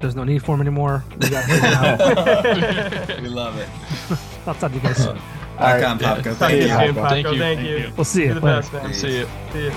there's 0.00 0.14
no 0.16 0.24
need 0.24 0.42
for 0.42 0.54
him 0.54 0.60
anymore. 0.60 1.04
We 1.20 1.30
got 1.30 1.44
him 1.46 3.22
we 3.22 3.28
love 3.28 3.58
it. 3.58 3.68
I'll 4.46 4.54
talk 4.54 4.70
to 4.70 4.76
you 4.76 4.82
guys 4.82 4.96
soon. 4.96 5.16
Rock 5.58 5.82
on, 5.84 5.98
PopGo. 5.98 6.00
Talk 6.00 6.22
to 6.22 6.34
Thank 6.34 6.52
you 6.54 6.62
you. 6.62 6.68
PopGo. 6.68 6.92
PopGo. 6.92 7.08
Thank 7.08 7.26
you. 7.26 7.38
Thank 7.38 7.58
Thank 7.58 7.68
you. 7.68 7.76
you. 7.78 7.92
We'll 7.96 8.04
see 8.04 8.20
you. 8.22 8.26
You're 8.26 8.34
the 8.36 8.40
later. 8.46 8.60
best, 8.60 8.72
man. 8.72 8.94
See 8.94 9.18
you. 9.18 9.28
See 9.52 9.64
you. 9.64 9.72